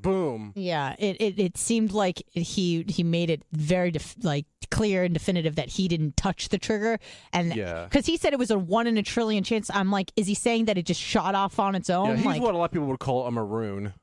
boom. 0.00 0.52
Yeah, 0.56 0.94
it, 0.98 1.16
it 1.20 1.38
it 1.38 1.56
seemed 1.58 1.92
like 1.92 2.22
he 2.32 2.84
he 2.88 3.02
made 3.02 3.30
it 3.30 3.42
very 3.52 3.90
def- 3.90 4.16
like 4.22 4.46
clear 4.70 5.04
and 5.04 5.14
definitive 5.14 5.56
that 5.56 5.68
he 5.68 5.88
didn't 5.88 6.16
touch 6.16 6.48
the 6.48 6.58
trigger, 6.58 6.98
and 7.32 7.54
Yeah. 7.54 7.84
because 7.84 8.06
he 8.06 8.16
said 8.16 8.32
it 8.32 8.38
was 8.38 8.50
a 8.50 8.58
one 8.58 8.86
in 8.86 8.96
a 8.98 9.02
trillion 9.02 9.44
chance. 9.44 9.70
I'm 9.72 9.90
like, 9.90 10.10
is 10.16 10.26
he 10.26 10.34
saying 10.34 10.66
that 10.66 10.76
it 10.78 10.86
just 10.86 11.00
shot 11.00 11.34
off 11.34 11.58
on 11.58 11.74
its 11.74 11.90
own? 11.90 12.08
yeah, 12.10 12.16
he's 12.16 12.26
like, 12.26 12.42
what 12.42 12.54
a 12.54 12.58
lot 12.58 12.64
of 12.66 12.72
people 12.72 12.86
would 12.88 12.98
call 13.00 13.26
a 13.26 13.30
maroon. 13.30 13.94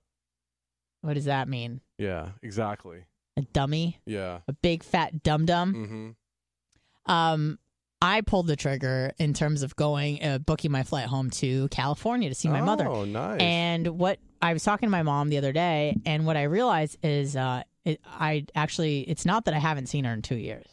What 1.06 1.14
does 1.14 1.26
that 1.26 1.48
mean? 1.48 1.82
Yeah, 1.98 2.30
exactly. 2.42 3.06
A 3.38 3.42
dummy, 3.42 4.00
Yeah. 4.06 4.40
a 4.48 4.54
big 4.54 4.84
fat 4.84 5.24
dum 5.24 5.46
dum. 5.46 5.74
Mm-hmm. 5.74 7.12
Um, 7.12 7.60
I 8.02 8.22
pulled 8.22 8.48
the 8.48 8.56
trigger 8.56 9.12
in 9.18 9.34
terms 9.34 9.64
of 9.64 9.76
going 9.76 10.24
uh, 10.24 10.38
booking 10.40 10.72
my 10.72 10.84
flight 10.84 11.06
home 11.06 11.30
to 11.32 11.68
California 11.70 12.30
to 12.30 12.36
see 12.36 12.50
my 12.50 12.62
mother. 12.62 12.88
Oh, 12.88 13.06
nice. 13.06 13.40
And 13.42 13.88
what 14.00 14.20
I 14.42 14.54
was 14.54 14.64
talking 14.64 14.88
to 14.88 14.92
my 14.92 15.04
mom 15.04 15.30
the 15.30 15.38
other 15.38 15.52
day, 15.54 15.98
and 16.06 16.26
what 16.26 16.38
I 16.38 16.44
realized 16.44 16.98
is, 17.04 17.36
uh, 17.36 17.64
it, 17.84 18.02
I 18.06 18.46
actually, 18.56 19.02
it's 19.02 19.26
not 19.26 19.46
that 19.46 19.54
I 19.54 19.60
haven't 19.60 19.88
seen 19.88 20.06
her 20.06 20.14
in 20.14 20.22
two 20.22 20.36
years. 20.36 20.66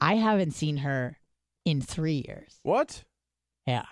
I 0.00 0.14
haven't 0.16 0.52
seen 0.52 0.78
her 0.78 1.18
in 1.64 1.80
three 1.80 2.24
years. 2.26 2.58
What? 2.62 3.04
Yeah, 3.66 3.84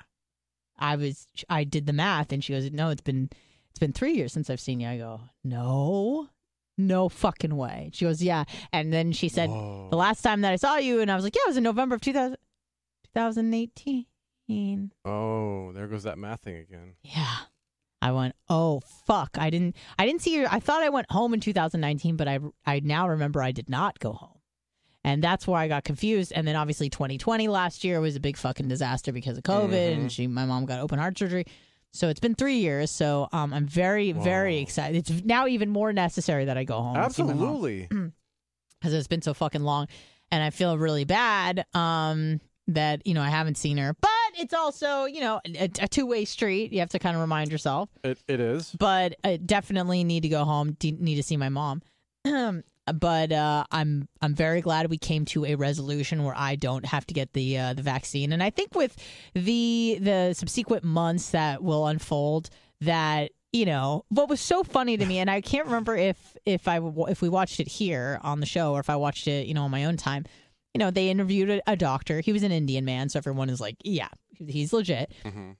I 0.78 0.96
was, 0.96 1.26
I 1.48 1.64
did 1.64 1.86
the 1.86 1.92
math, 1.92 2.32
and 2.32 2.42
she 2.44 2.52
goes, 2.52 2.70
"No, 2.70 2.90
it's 2.90 3.00
been, 3.00 3.30
it's 3.78 3.86
been 3.86 3.92
three 3.92 4.12
years 4.14 4.32
since 4.32 4.50
I've 4.50 4.60
seen 4.60 4.80
you." 4.80 4.88
I 4.88 4.98
go, 4.98 5.20
"No." 5.44 6.28
No 6.80 7.08
fucking 7.08 7.56
way. 7.56 7.90
She 7.92 8.04
goes, 8.04 8.22
yeah. 8.22 8.44
And 8.72 8.92
then 8.92 9.10
she 9.10 9.28
said, 9.28 9.50
the 9.50 9.96
last 9.96 10.22
time 10.22 10.42
that 10.42 10.52
I 10.52 10.56
saw 10.56 10.76
you, 10.76 11.00
and 11.00 11.10
I 11.10 11.16
was 11.16 11.24
like, 11.24 11.34
yeah, 11.34 11.42
it 11.46 11.48
was 11.48 11.56
in 11.56 11.64
November 11.64 11.96
of 11.96 12.00
2000, 12.00 12.36
2018. 13.14 14.92
Oh, 15.04 15.72
there 15.72 15.86
goes 15.88 16.04
that 16.04 16.18
math 16.18 16.40
thing 16.42 16.56
again. 16.56 16.94
Yeah. 17.02 17.34
I 18.00 18.12
went, 18.12 18.36
oh 18.48 18.80
fuck! 19.06 19.30
I 19.40 19.50
didn't, 19.50 19.74
I 19.98 20.06
didn't 20.06 20.22
see 20.22 20.36
her. 20.38 20.46
I 20.48 20.60
thought 20.60 20.84
I 20.84 20.88
went 20.88 21.10
home 21.10 21.34
in 21.34 21.40
2019, 21.40 22.16
but 22.16 22.28
I, 22.28 22.38
I 22.64 22.78
now 22.78 23.08
remember 23.08 23.42
I 23.42 23.50
did 23.50 23.68
not 23.68 23.98
go 23.98 24.12
home, 24.12 24.38
and 25.02 25.20
that's 25.20 25.48
where 25.48 25.58
I 25.58 25.66
got 25.66 25.82
confused. 25.82 26.32
And 26.32 26.46
then 26.46 26.54
obviously 26.54 26.88
2020 26.90 27.48
last 27.48 27.82
year 27.82 28.00
was 28.00 28.14
a 28.14 28.20
big 28.20 28.36
fucking 28.36 28.68
disaster 28.68 29.10
because 29.10 29.36
of 29.36 29.42
COVID, 29.42 29.70
Mm-hmm. 29.70 30.00
and 30.02 30.12
she, 30.12 30.28
my 30.28 30.44
mom 30.44 30.64
got 30.64 30.78
open 30.78 31.00
heart 31.00 31.18
surgery. 31.18 31.44
So 31.92 32.08
it's 32.08 32.20
been 32.20 32.34
three 32.34 32.58
years. 32.58 32.90
So 32.90 33.28
um, 33.32 33.52
I'm 33.54 33.66
very, 33.66 34.12
very 34.12 34.58
excited. 34.58 34.96
It's 35.08 35.24
now 35.24 35.46
even 35.46 35.70
more 35.70 35.92
necessary 35.92 36.44
that 36.46 36.56
I 36.58 36.64
go 36.64 36.80
home. 36.80 36.96
and 36.96 37.12
see 37.12 37.22
my 37.22 37.32
mom 37.34 37.42
Absolutely. 37.42 37.88
because 38.80 38.94
it's 38.94 39.08
been 39.08 39.22
so 39.22 39.34
fucking 39.34 39.62
long 39.62 39.88
and 40.30 40.42
I 40.42 40.50
feel 40.50 40.76
really 40.78 41.04
bad 41.04 41.64
um 41.74 42.40
that 42.68 43.04
you 43.06 43.14
know 43.14 43.22
I 43.22 43.30
haven't 43.30 43.56
seen 43.56 43.76
her 43.78 43.94
but 44.00 44.10
it's 44.38 44.52
also 44.54 45.06
you 45.06 45.20
know 45.20 45.40
a, 45.46 45.64
a 45.80 45.88
two-way 45.88 46.24
street 46.26 46.72
you 46.72 46.78
have 46.80 46.90
to 46.90 46.98
kind 47.00 47.16
of 47.16 47.20
remind 47.22 47.50
yourself 47.50 47.88
It 48.04 48.18
it 48.28 48.38
is. 48.38 48.70
but 48.78 49.16
I 49.24 49.36
definitely 49.38 50.04
need 50.04 50.20
to 50.24 50.28
go 50.28 50.44
home 50.44 50.72
de- 50.78 50.92
need 50.92 51.16
to 51.16 51.22
see 51.22 51.36
my 51.36 51.48
mom 51.48 51.82
but 52.92 53.32
uh, 53.32 53.64
I'm 53.70 54.08
I'm 54.20 54.34
very 54.34 54.60
glad 54.60 54.88
we 54.90 54.98
came 54.98 55.24
to 55.26 55.44
a 55.44 55.54
resolution 55.54 56.24
where 56.24 56.34
I 56.36 56.56
don't 56.56 56.84
have 56.86 57.06
to 57.06 57.14
get 57.14 57.32
the 57.32 57.58
uh, 57.58 57.74
the 57.74 57.82
vaccine 57.82 58.32
and 58.32 58.42
I 58.42 58.50
think 58.50 58.74
with 58.74 58.96
the 59.34 59.98
the 60.00 60.34
subsequent 60.34 60.84
months 60.84 61.30
that 61.30 61.62
will 61.62 61.86
unfold 61.86 62.50
that 62.80 63.30
you 63.52 63.64
know 63.64 64.04
what 64.08 64.28
was 64.28 64.40
so 64.40 64.62
funny 64.62 64.96
to 64.96 65.06
me 65.06 65.18
and 65.18 65.30
I 65.30 65.40
can't 65.40 65.66
remember 65.66 65.96
if 65.96 66.36
if 66.44 66.68
I 66.68 66.80
if 67.08 67.22
we 67.22 67.28
watched 67.28 67.60
it 67.60 67.68
here 67.68 68.18
on 68.22 68.40
the 68.40 68.46
show 68.46 68.72
or 68.74 68.80
if 68.80 68.90
I 68.90 68.96
watched 68.96 69.26
it 69.26 69.46
you 69.46 69.54
know 69.54 69.62
on 69.64 69.70
my 69.70 69.84
own 69.86 69.96
time 69.96 70.26
you 70.74 70.78
know 70.78 70.90
they 70.90 71.08
interviewed 71.10 71.48
a, 71.50 71.62
a 71.66 71.76
doctor 71.76 72.20
he 72.20 72.32
was 72.32 72.42
an 72.42 72.52
Indian 72.52 72.84
man 72.84 73.08
so 73.08 73.18
everyone 73.18 73.48
is 73.50 73.60
like 73.60 73.76
yeah 73.84 74.08
he's 74.36 74.72
legit 74.72 75.12
Mm-hmm. 75.24 75.52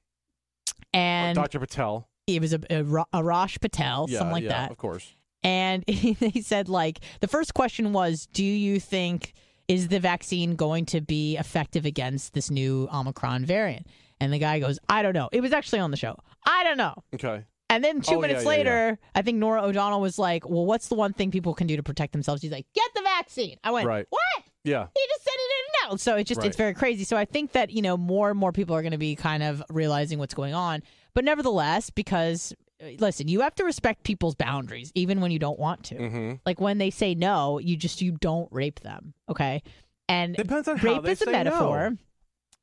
and 0.92 1.34
Dr. 1.34 1.58
Patel. 1.60 2.08
it 2.26 2.40
was 2.40 2.52
a, 2.52 2.60
a, 2.70 2.82
Ra- 2.84 3.04
Arash 3.14 3.60
Patel 3.60 4.06
Yeah, 4.08 4.18
something 4.18 4.32
like 4.32 4.44
yeah, 4.44 4.48
that 4.50 4.70
Of 4.70 4.76
course. 4.78 5.14
And 5.42 5.84
he 5.88 6.42
said, 6.42 6.68
like, 6.68 7.00
the 7.20 7.28
first 7.28 7.54
question 7.54 7.92
was, 7.92 8.26
do 8.32 8.44
you 8.44 8.80
think 8.80 9.34
is 9.68 9.88
the 9.88 10.00
vaccine 10.00 10.56
going 10.56 10.86
to 10.86 11.00
be 11.00 11.36
effective 11.36 11.84
against 11.84 12.34
this 12.34 12.50
new 12.50 12.88
Omicron 12.92 13.44
variant? 13.44 13.86
And 14.20 14.32
the 14.32 14.38
guy 14.38 14.58
goes, 14.58 14.78
I 14.88 15.02
don't 15.02 15.12
know. 15.14 15.28
It 15.30 15.40
was 15.42 15.52
actually 15.52 15.78
on 15.80 15.90
the 15.90 15.96
show. 15.96 16.16
I 16.44 16.64
don't 16.64 16.76
know. 16.78 16.94
Okay. 17.14 17.44
And 17.70 17.84
then 17.84 18.00
two 18.00 18.14
Oh, 18.16 18.20
minutes 18.20 18.38
yeah, 18.44 18.50
yeah, 18.50 18.56
later, 18.56 18.98
I 19.14 19.20
think 19.22 19.36
Norah 19.38 19.62
O'Donnell 19.62 20.00
was 20.00 20.18
like, 20.18 20.48
well, 20.48 20.64
what's 20.64 20.88
the 20.88 20.94
one 20.94 21.12
thing 21.12 21.30
people 21.30 21.52
can 21.52 21.66
do 21.66 21.76
to 21.76 21.82
protect 21.82 22.12
themselves? 22.12 22.40
He's 22.40 22.50
like, 22.50 22.66
get 22.74 22.90
the 22.94 23.02
vaccine. 23.02 23.58
I 23.62 23.70
went, 23.70 23.86
Right. 23.86 24.06
what? 24.08 24.44
Yeah. 24.64 24.86
He 24.94 25.00
just 25.08 25.22
said 25.24 25.32
it 25.34 25.40
in 25.40 25.64
and 25.84 25.92
out. 25.92 26.00
So 26.00 26.16
it's 26.16 26.28
just, 26.28 26.38
Right. 26.38 26.46
it's 26.48 26.56
very 26.56 26.72
crazy. 26.74 27.04
So 27.04 27.16
I 27.18 27.26
think 27.26 27.52
that, 27.52 27.70
you 27.70 27.82
know, 27.82 27.96
more 27.98 28.30
and 28.30 28.38
more 28.38 28.52
people 28.52 28.74
are 28.74 28.80
going 28.82 28.92
to 28.92 28.98
be 28.98 29.14
kind 29.14 29.42
of 29.42 29.62
realizing 29.70 30.18
what's 30.18 30.32
going 30.34 30.54
on. 30.54 30.82
But 31.14 31.24
nevertheless, 31.24 31.90
because, 31.90 32.54
listen, 32.98 33.28
you 33.28 33.40
have 33.40 33.54
to 33.56 33.64
respect 33.64 34.04
people's 34.04 34.34
boundaries, 34.34 34.92
even 34.94 35.20
when 35.20 35.30
you 35.30 35.38
don't 35.38 35.58
want 35.58 35.84
to. 35.84 35.94
Mm-hmm. 35.96 36.32
Like 36.46 36.60
when 36.60 36.78
they 36.78 36.90
say 36.90 37.14
no, 37.14 37.58
you 37.58 37.76
just, 37.76 38.00
you 38.02 38.12
don't 38.12 38.48
rape 38.52 38.80
them. 38.80 39.14
Okay. 39.28 39.62
And 40.08 40.34
Depends 40.34 40.68
on 40.68 40.76
how 40.78 40.94
rape 40.94 41.06
is 41.06 41.22
a 41.22 41.30
metaphor. 41.30 41.90
no. 41.90 41.96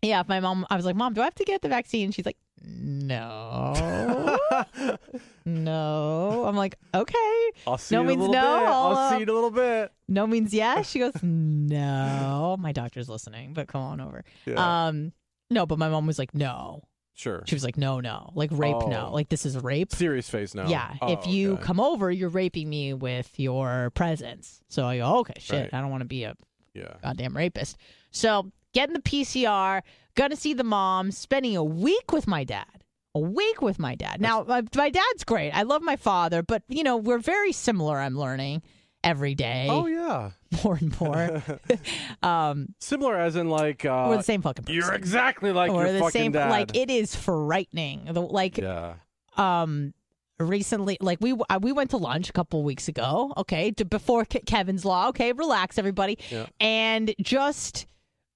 Yeah. 0.02 0.22
If 0.22 0.28
my 0.28 0.40
mom, 0.40 0.66
I 0.70 0.76
was 0.76 0.86
like, 0.86 0.96
Mom, 0.96 1.14
do 1.14 1.22
I 1.22 1.26
have 1.26 1.36
to 1.36 1.46
get 1.46 1.62
the 1.62 1.70
vaccine? 1.70 2.12
She's 2.12 2.26
like, 2.26 2.38
No. 2.62 4.38
no. 5.46 6.46
I'm 6.46 6.56
like, 6.56 6.76
okay. 6.94 7.52
I'll 7.68 7.78
see 7.78 7.96
no 7.96 8.02
you 8.02 8.10
in 8.10 8.16
a 8.16 8.18
means 8.18 8.30
little 8.30 8.34
no. 8.34 8.60
bit. 8.60 8.68
I'll 8.68 8.92
uh, 8.92 9.10
see 9.10 9.16
you 9.18 9.24
in 9.24 9.30
a 9.30 9.34
little 9.34 9.52
bit. 9.52 9.92
no 10.08 10.28
means 10.28 10.54
yes. 10.54 10.90
She 10.96 11.00
goes, 11.00 11.14
no. 11.22 12.56
My 12.60 12.72
doctor's 12.72 13.10
listening, 13.10 13.54
but 13.54 13.68
come 13.68 13.82
on 13.82 14.02
over. 14.02 14.24
Yeah. 14.46 14.88
Um, 14.88 15.12
no, 15.52 15.66
but 15.66 15.78
my 15.78 15.90
mom 15.90 16.08
was 16.08 16.18
like, 16.18 16.34
no. 16.34 16.82
Sure. 17.18 17.44
She 17.48 17.56
was 17.56 17.64
like, 17.64 17.78
no, 17.78 18.02
no, 18.02 18.32
like 18.36 18.52
rape, 18.52 18.76
no, 18.88 19.08
Oh. 19.10 19.14
like 19.14 19.30
this 19.30 19.46
is 19.46 19.58
rape. 19.58 19.92
Serious 19.94 20.30
face 20.30 20.54
no. 20.54 20.68
Yeah, 20.68 20.96
Oh, 21.02 21.14
if 21.14 21.26
you 21.26 21.54
okay. 21.54 21.64
come 21.64 21.80
over, 21.80 22.12
you're 22.12 22.30
raping 22.30 22.70
me 22.70 22.94
with 22.94 23.40
your 23.40 23.90
presence. 23.96 24.62
So 24.68 24.86
I 24.86 24.98
go, 24.98 25.20
okay, 25.20 25.34
shit, 25.40 25.62
Right. 25.72 25.74
I 25.74 25.82
don't 25.82 25.92
want 25.92 26.02
to 26.02 26.06
be 26.08 26.24
a 26.26 26.36
Yeah. 26.74 26.94
goddamn 27.02 27.36
rapist. 27.38 27.78
So 28.12 28.52
getting 28.74 28.94
the 28.94 29.02
PCR, 29.02 29.82
gonna 30.16 30.36
see 30.36 30.54
the 30.54 30.66
mom, 30.66 31.12
spending 31.12 31.56
a 31.56 31.64
week 31.64 32.12
with 32.12 32.28
my 32.28 32.44
dad. 32.44 32.66
A 33.14 33.20
week 33.20 33.62
with 33.62 33.80
my 33.80 33.96
dad. 33.96 34.20
Now, 34.20 34.44
my, 34.44 34.62
my 34.76 34.90
dad's 34.90 35.24
great. 35.24 35.52
I 35.52 35.62
love 35.64 35.82
my 35.82 35.96
father, 35.96 36.44
but 36.44 36.64
you 36.68 36.84
know 36.84 36.98
we're 36.98 37.18
very 37.18 37.54
similar. 37.54 37.98
I'm 38.00 38.18
learning 38.20 38.62
every 39.06 39.36
day, 39.36 39.68
Oh 39.70 39.86
yeah. 39.88 40.32
more 40.64 40.76
and 40.76 41.00
more. 41.00 41.44
um, 42.24 42.74
Similar 42.80 43.18
as 43.18 43.36
in 43.38 43.50
like 43.50 43.86
uh, 43.86 44.08
we're 44.10 44.18
the 44.18 44.24
same 44.24 44.42
fucking 44.42 44.66
person. 44.66 44.76
You're 44.76 44.94
exactly 44.94 45.52
like 45.54 45.72
the 45.72 46.00
fucking 46.00 46.10
same. 46.12 46.32
dad. 46.34 46.50
Like 46.50 46.76
it 46.76 46.90
is 46.90 47.16
frightening. 47.16 48.06
The, 48.12 48.22
like 48.22 48.58
yeah. 48.58 48.96
um 49.38 49.94
recently 50.40 50.98
like 51.00 51.20
we 51.22 51.34
uh, 51.50 51.60
we 51.62 51.72
went 51.72 51.92
to 51.92 51.98
lunch 51.98 52.30
a 52.30 52.34
couple 52.34 52.62
weeks 52.62 52.90
ago 52.90 53.32
okay 53.38 53.72
to, 53.72 53.86
before 53.86 54.26
Ke- 54.26 54.46
kevin's 54.46 54.84
law 54.84 55.08
okay 55.08 55.32
relax 55.32 55.78
everybody 55.78 56.18
Yeah. 56.30 56.48
and 56.60 57.16
just 57.22 57.86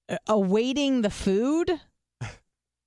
uh, 0.08 0.16
awaiting 0.26 1.02
the 1.02 1.10
food 1.10 1.78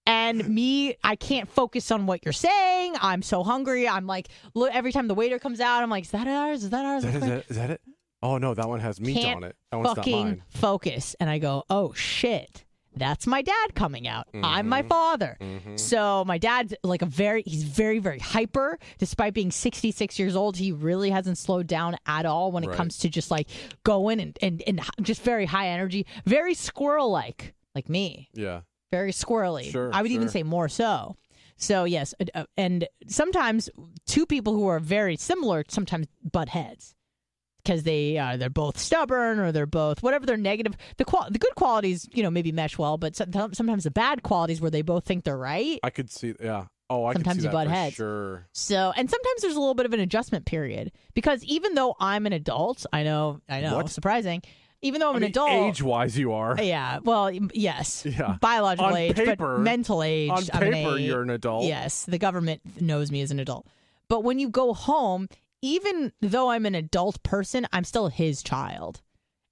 and 0.06 0.48
me 0.48 0.96
i 1.04 1.16
can't 1.16 1.50
focus 1.50 1.92
on 1.92 2.06
what 2.06 2.24
you're 2.26 2.34
saying 2.34 2.94
i'm 3.02 3.22
so 3.22 3.44
hungry 3.44 3.88
i'm 3.88 4.06
like 4.06 4.28
look 4.54 4.74
every 4.74 4.92
time 4.92 5.08
the 5.08 5.14
waiter 5.14 5.40
comes 5.40 5.60
out 5.60 5.82
i'm 5.84 5.90
like 5.90 6.04
is 6.04 6.12
that 6.12 6.28
ours 6.28 6.64
is 6.64 6.70
that 6.72 6.86
ours 6.86 7.04
Is 7.04 7.14
that, 7.14 7.24
is, 7.24 7.30
that, 7.30 7.46
is 7.50 7.56
that 7.58 7.70
it? 7.70 7.82
Oh 8.22 8.38
no, 8.38 8.54
that 8.54 8.70
one 8.70 8.80
has 8.80 9.02
meat 9.02 9.16
can't 9.16 9.38
on 9.38 9.44
it. 9.44 9.56
That 9.70 9.78
one's 9.78 9.88
not 9.88 9.96
fucking 9.98 10.26
mine. 10.26 10.44
focus 10.50 11.14
and 11.20 11.30
i 11.30 11.40
go 11.40 11.64
oh 11.70 11.92
shit 11.94 12.64
that's 12.96 13.26
my 13.26 13.42
dad 13.42 13.76
coming 13.76 14.08
out. 14.08 14.28
I'm 14.36 14.68
my 14.68 14.82
mm-hmm. 14.82 14.90
father. 14.90 15.38
Mm-hmm. 15.42 15.78
So 15.78 16.24
my 16.26 16.38
dad's 16.38 16.74
like 16.84 17.02
a 17.02 17.06
very 17.06 17.44
he's 17.46 17.64
very 17.64 18.00
very 18.00 18.20
hyper 18.20 18.78
despite 19.00 19.34
being 19.34 19.52
66 19.52 20.20
years 20.20 20.36
old. 20.36 20.58
He 20.58 20.72
really 20.72 21.10
hasn't 21.10 21.38
slowed 21.38 21.68
down 21.68 21.98
at 22.06 22.26
all 22.26 22.52
when 22.52 22.64
it 22.64 22.68
Right. 22.68 22.78
comes 22.78 23.00
to 23.00 23.10
just 23.10 23.32
like 23.32 23.48
going 23.84 24.20
and 24.20 24.38
and 24.42 24.64
and 24.68 24.82
just 25.02 25.24
very 25.24 25.46
high 25.46 25.68
energy, 25.70 26.06
very 26.26 26.54
squirrel 26.54 27.10
like 27.10 27.54
like 27.76 27.90
me. 27.90 28.30
Yeah. 28.34 28.62
Very 28.94 29.12
squirrely. 29.12 29.72
Sure, 29.72 29.90
I 29.94 30.02
would 30.04 30.12
even 30.12 30.30
say 30.30 30.44
more 30.44 30.70
so. 30.70 31.16
So 31.58 31.84
yes, 31.86 32.14
uh, 32.20 32.26
uh, 32.36 32.46
and 32.58 32.88
sometimes 33.08 33.70
two 34.06 34.26
people 34.26 34.54
who 34.54 34.68
are 34.68 34.80
very 34.80 35.16
similar 35.18 35.64
sometimes 35.68 36.08
butt 36.32 36.50
heads 36.50 36.94
because 37.64 37.84
they 37.84 38.18
uh, 38.18 38.38
they're 38.38 38.50
both 38.50 38.78
stubborn 38.78 39.40
or 39.40 39.52
they're 39.52 39.66
both 39.66 40.04
whatever 40.04 40.26
their 40.26 40.38
negative 40.38 40.74
the 40.98 41.06
qual 41.06 41.26
the 41.32 41.40
good 41.40 41.56
qualities 41.56 42.08
you 42.14 42.22
know 42.22 42.30
maybe 42.32 42.52
mesh 42.52 42.78
well, 42.78 42.98
but 42.98 43.16
some- 43.16 43.54
sometimes 43.54 43.84
the 43.86 43.92
bad 43.92 44.22
qualities 44.24 44.62
where 44.62 44.72
they 44.72 44.82
both 44.84 45.06
think 45.06 45.24
they're 45.24 45.38
right. 45.38 45.80
I 45.84 45.90
could 45.90 46.12
see. 46.12 46.36
Yeah. 46.40 46.66
Oh, 46.90 47.06
I 47.06 47.14
Sometimes 47.14 47.38
could 47.38 47.42
see 47.44 47.48
you 47.48 47.52
butt 47.52 47.68
heads. 47.70 47.96
Sure. 47.96 48.46
So, 48.52 48.92
and 48.96 49.10
sometimes 49.10 49.42
there's 49.42 49.56
a 49.56 49.60
little 49.60 49.74
bit 49.74 49.88
of 49.88 49.94
an 49.94 50.00
adjustment 50.02 50.46
period 50.46 50.92
because 51.16 51.44
even 51.46 51.74
though 51.74 51.96
I'm 52.00 52.28
an 52.28 52.34
adult, 52.34 52.86
I 52.94 53.02
know, 53.04 53.40
I 53.50 53.62
know, 53.62 53.78
What? 53.78 53.90
surprising. 53.90 54.44
Even 54.84 55.00
though 55.00 55.10
I'm 55.10 55.16
I 55.16 55.18
an 55.18 55.22
mean, 55.22 55.30
adult, 55.32 55.52
age-wise, 55.70 56.18
you 56.18 56.34
are. 56.34 56.56
Yeah, 56.62 57.00
well, 57.04 57.32
yes, 57.32 58.06
Yeah. 58.06 58.38
biological 58.42 58.86
On 58.88 58.96
age, 58.98 59.16
paper- 59.16 59.56
but 59.56 59.60
mental 59.62 60.04
age. 60.04 60.30
on 60.30 60.44
I'm 60.54 60.64
an 60.64 60.72
paper, 60.74 60.98
eight. 60.98 61.04
you're 61.06 61.22
an 61.24 61.30
adult. 61.32 61.66
Yes, 61.66 62.04
the 62.06 62.18
government 62.18 62.62
knows 62.82 63.10
me 63.12 63.22
as 63.22 63.32
an 63.32 63.40
adult. 63.40 63.66
But 64.10 64.24
when 64.24 64.40
you 64.40 64.50
go 64.50 64.74
home, 64.74 65.30
even 65.62 66.12
though 66.22 66.50
I'm 66.52 66.66
an 66.66 66.76
adult 66.76 67.24
person, 67.24 67.66
I'm 67.72 67.84
still 67.86 68.10
his 68.10 68.44
child. 68.44 69.02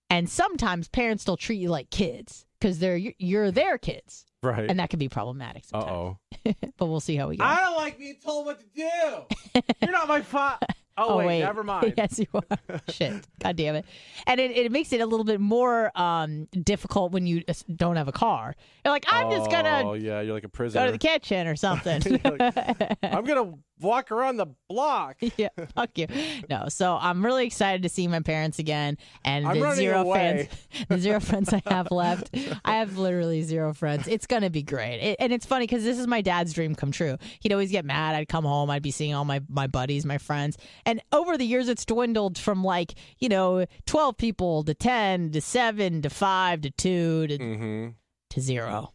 And 0.09 0.29
sometimes 0.29 0.89
parents 0.89 1.23
still 1.23 1.37
treat 1.37 1.57
you 1.61 1.69
like 1.69 1.89
kids 1.89 2.45
because 2.59 2.79
they're 2.79 2.97
you're 2.97 3.49
their 3.49 3.77
kids, 3.77 4.25
Right. 4.43 4.69
and 4.69 4.77
that 4.79 4.89
can 4.89 4.99
be 4.99 5.07
problematic. 5.07 5.63
Uh 5.73 5.79
Sometimes. 5.79 6.17
oh. 6.45 6.53
but 6.77 6.85
we'll 6.87 6.99
see 6.99 7.15
how 7.15 7.29
we 7.29 7.37
go. 7.37 7.45
I 7.45 7.55
don't 7.63 7.77
like 7.77 7.97
being 7.97 8.17
told 8.23 8.45
what 8.45 8.59
to 8.59 8.65
do. 8.75 9.61
You're 9.81 9.91
not 9.93 10.09
my 10.09 10.19
father. 10.21 10.67
Oh, 11.10 11.18
wait, 11.18 11.40
never 11.40 11.64
mind. 11.65 11.94
yes, 11.98 12.19
you 12.19 12.26
are. 12.34 12.80
Shit. 12.90 13.26
God 13.40 13.56
damn 13.56 13.76
it. 13.76 13.86
And 14.28 14.40
it, 14.40 14.52
it 14.52 14.72
makes 14.72 14.94
it 14.94 15.02
a 15.02 15.06
little 15.06 15.23
bit 15.26 15.40
more 15.40 15.91
um, 15.99 16.48
difficult 16.64 17.11
when 17.11 17.26
you 17.28 17.44
uh, 17.48 17.53
don't 17.76 17.95
have 17.95 18.07
a 18.07 18.11
car. 18.11 18.56
You're 18.86 18.94
like, 18.94 19.06
I'm 19.07 19.30
just 19.32 19.48
Oh 19.48 19.52
gonna 19.52 19.84
Oh 19.86 19.94
yeah, 19.94 20.22
you're 20.22 20.34
like 20.34 20.44
a 20.44 20.48
go 20.48 20.52
prisoner. 20.52 20.86
to 20.88 20.91
the 20.91 20.98
kitchen 20.98 21.48
or 21.48 21.56
something. 21.56 22.02
I'm 23.03 23.26
gonna 23.26 23.53
walk 23.81 24.11
around 24.11 24.37
the 24.37 24.47
block. 24.69 25.17
yeah, 25.37 25.49
fuck 25.75 25.97
you. 25.97 26.07
No, 26.49 26.65
so 26.69 26.97
I'm 26.99 27.23
really 27.25 27.45
excited 27.45 27.83
to 27.83 27.89
see 27.89 28.07
my 28.07 28.19
parents 28.21 28.59
again, 28.59 28.97
and 29.25 29.47
I'm 29.47 29.59
the 29.59 29.73
zero 29.75 30.01
away. 30.01 30.49
friends, 30.49 30.85
the 30.89 30.97
zero 30.99 31.19
friends 31.19 31.53
I 31.53 31.61
have 31.67 31.91
left. 31.91 32.35
I 32.65 32.75
have 32.75 32.97
literally 32.97 33.41
zero 33.43 33.73
friends. 33.73 34.07
It's 34.07 34.27
gonna 34.27 34.49
be 34.49 34.63
great, 34.63 34.99
it, 34.99 35.17
and 35.19 35.33
it's 35.33 35.45
funny 35.45 35.65
because 35.67 35.83
this 35.83 35.97
is 35.99 36.07
my 36.07 36.21
dad's 36.21 36.53
dream 36.53 36.75
come 36.75 36.91
true. 36.91 37.17
He'd 37.41 37.51
always 37.53 37.71
get 37.71 37.85
mad. 37.85 38.15
I'd 38.15 38.27
come 38.27 38.45
home, 38.45 38.69
I'd 38.69 38.83
be 38.83 38.91
seeing 38.91 39.13
all 39.13 39.25
my 39.25 39.41
my 39.49 39.67
buddies, 39.67 40.05
my 40.05 40.17
friends, 40.17 40.57
and 40.85 41.01
over 41.11 41.37
the 41.37 41.45
years, 41.45 41.69
it's 41.69 41.85
dwindled 41.85 42.37
from 42.37 42.63
like 42.63 42.95
you 43.19 43.29
know 43.29 43.65
12 43.85 44.17
people 44.17 44.63
to 44.63 44.73
10 44.73 45.31
to 45.31 45.41
seven 45.41 46.01
to 46.01 46.09
five 46.09 46.61
to 46.61 46.69
two 46.71 47.27
to 47.27 47.37
Mm-hmm. 47.37 47.87
to 48.29 48.41
zero. 48.41 48.93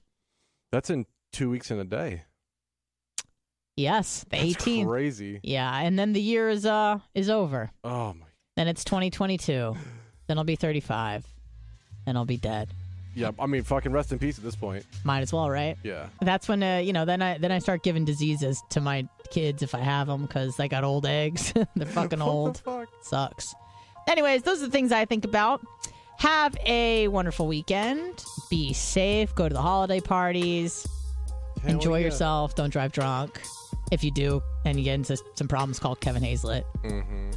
That's 0.73 0.91
in 0.91 1.07
two 1.33 1.51
weeks 1.51 1.71
in 1.71 1.79
a 1.79 1.85
day. 1.85 2.25
Yes, 3.77 4.25
the 4.31 4.39
That's 4.39 4.65
18th. 4.65 4.87
Crazy. 4.87 5.41
Yeah, 5.43 5.79
and 5.79 5.99
then 5.99 6.13
the 6.15 6.21
year 6.21 6.49
is 6.49 6.65
uh 6.65 6.99
is 7.15 7.29
over. 7.29 7.71
Oh 7.85 8.15
my. 8.15 8.27
Then 8.57 8.69
it's 8.69 8.85
2022. 8.85 9.77
then 10.27 10.39
I'll 10.39 10.45
be 10.45 10.57
35. 10.57 11.27
Then 12.07 12.17
I'll 12.17 12.25
be 12.25 12.39
dead. 12.39 12.71
Yeah. 13.15 13.31
I 13.39 13.47
mean, 13.47 13.63
fucking 13.63 13.93
rest 13.93 14.13
in 14.13 14.19
peace 14.19 14.39
at 14.39 14.45
this 14.45 14.57
point. 14.57 14.85
Might 15.05 15.21
as 15.21 15.33
well, 15.33 15.49
right? 15.51 15.77
Yeah. 15.83 16.09
That's 16.21 16.49
when 16.49 16.63
uh, 16.63 16.79
you 16.79 16.93
know. 16.93 17.05
Then 17.05 17.21
I 17.21 17.37
then 17.39 17.53
I 17.53 17.59
start 17.59 17.83
giving 17.83 18.05
diseases 18.05 18.63
to 18.71 18.81
my 18.81 19.07
kids 19.31 19.63
if 19.63 19.75
I 19.75 19.81
have 19.81 20.07
them 20.07 20.23
because 20.23 20.57
they 20.57 20.69
got 20.69 20.85
old 20.85 21.05
eggs. 21.05 21.53
They're 21.77 21.87
fucking 21.87 22.19
What 22.21 22.25
the 22.27 22.31
old. 22.31 22.59
fuck? 22.59 22.89
Sucks. 23.03 23.55
Anyways, 24.09 24.43
those 24.43 24.63
are 24.63 24.67
the 24.67 24.73
things 24.73 24.93
I 24.93 25.05
think 25.05 25.25
about. 25.25 25.61
Have 26.19 26.57
a 26.65 27.09
wonderful 27.09 27.47
weekend. 27.47 28.25
Be 28.49 28.73
safe. 28.73 29.35
Go 29.35 29.49
to 29.49 29.53
the 29.55 29.61
holiday 29.61 30.01
parties. 30.01 30.87
Hell 31.63 31.73
Enjoy 31.73 31.99
yeah. 31.99 32.07
yourself. 32.07 32.55
Don't 32.55 32.71
drive 32.71 32.93
drunk. 32.93 33.43
If 33.93 34.03
you 34.03 34.11
do, 34.11 34.43
and 34.65 34.79
you 34.79 34.85
get 34.85 34.95
into 34.95 35.17
some 35.35 35.49
problems, 35.49 35.79
call 35.79 35.95
Kevin 35.95 36.23
Hazlett. 36.23 36.65
Mm-hmm. 36.83 37.31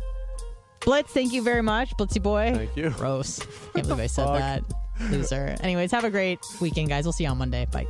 Blitz, 0.82 1.12
thank 1.12 1.34
you 1.34 1.42
very 1.42 1.62
much, 1.62 1.96
Blitzy 1.98 2.22
boy. 2.22 2.52
Thank 2.56 2.76
you. 2.76 2.90
Gross. 2.92 3.40
Can't 3.76 3.88
believe 3.88 4.04
I 4.04 4.08
said 4.08 4.26
fuck? 4.26 4.40
that. 4.40 4.64
Loser. 5.12 5.56
Anyways, 5.62 5.92
have 5.92 6.04
a 6.04 6.10
great 6.10 6.40
weekend, 6.60 6.90
guys. 6.90 7.06
We'll 7.06 7.14
see 7.14 7.24
you 7.26 7.30
on 7.30 7.38
Monday. 7.38 7.66
Bye. 7.72 7.88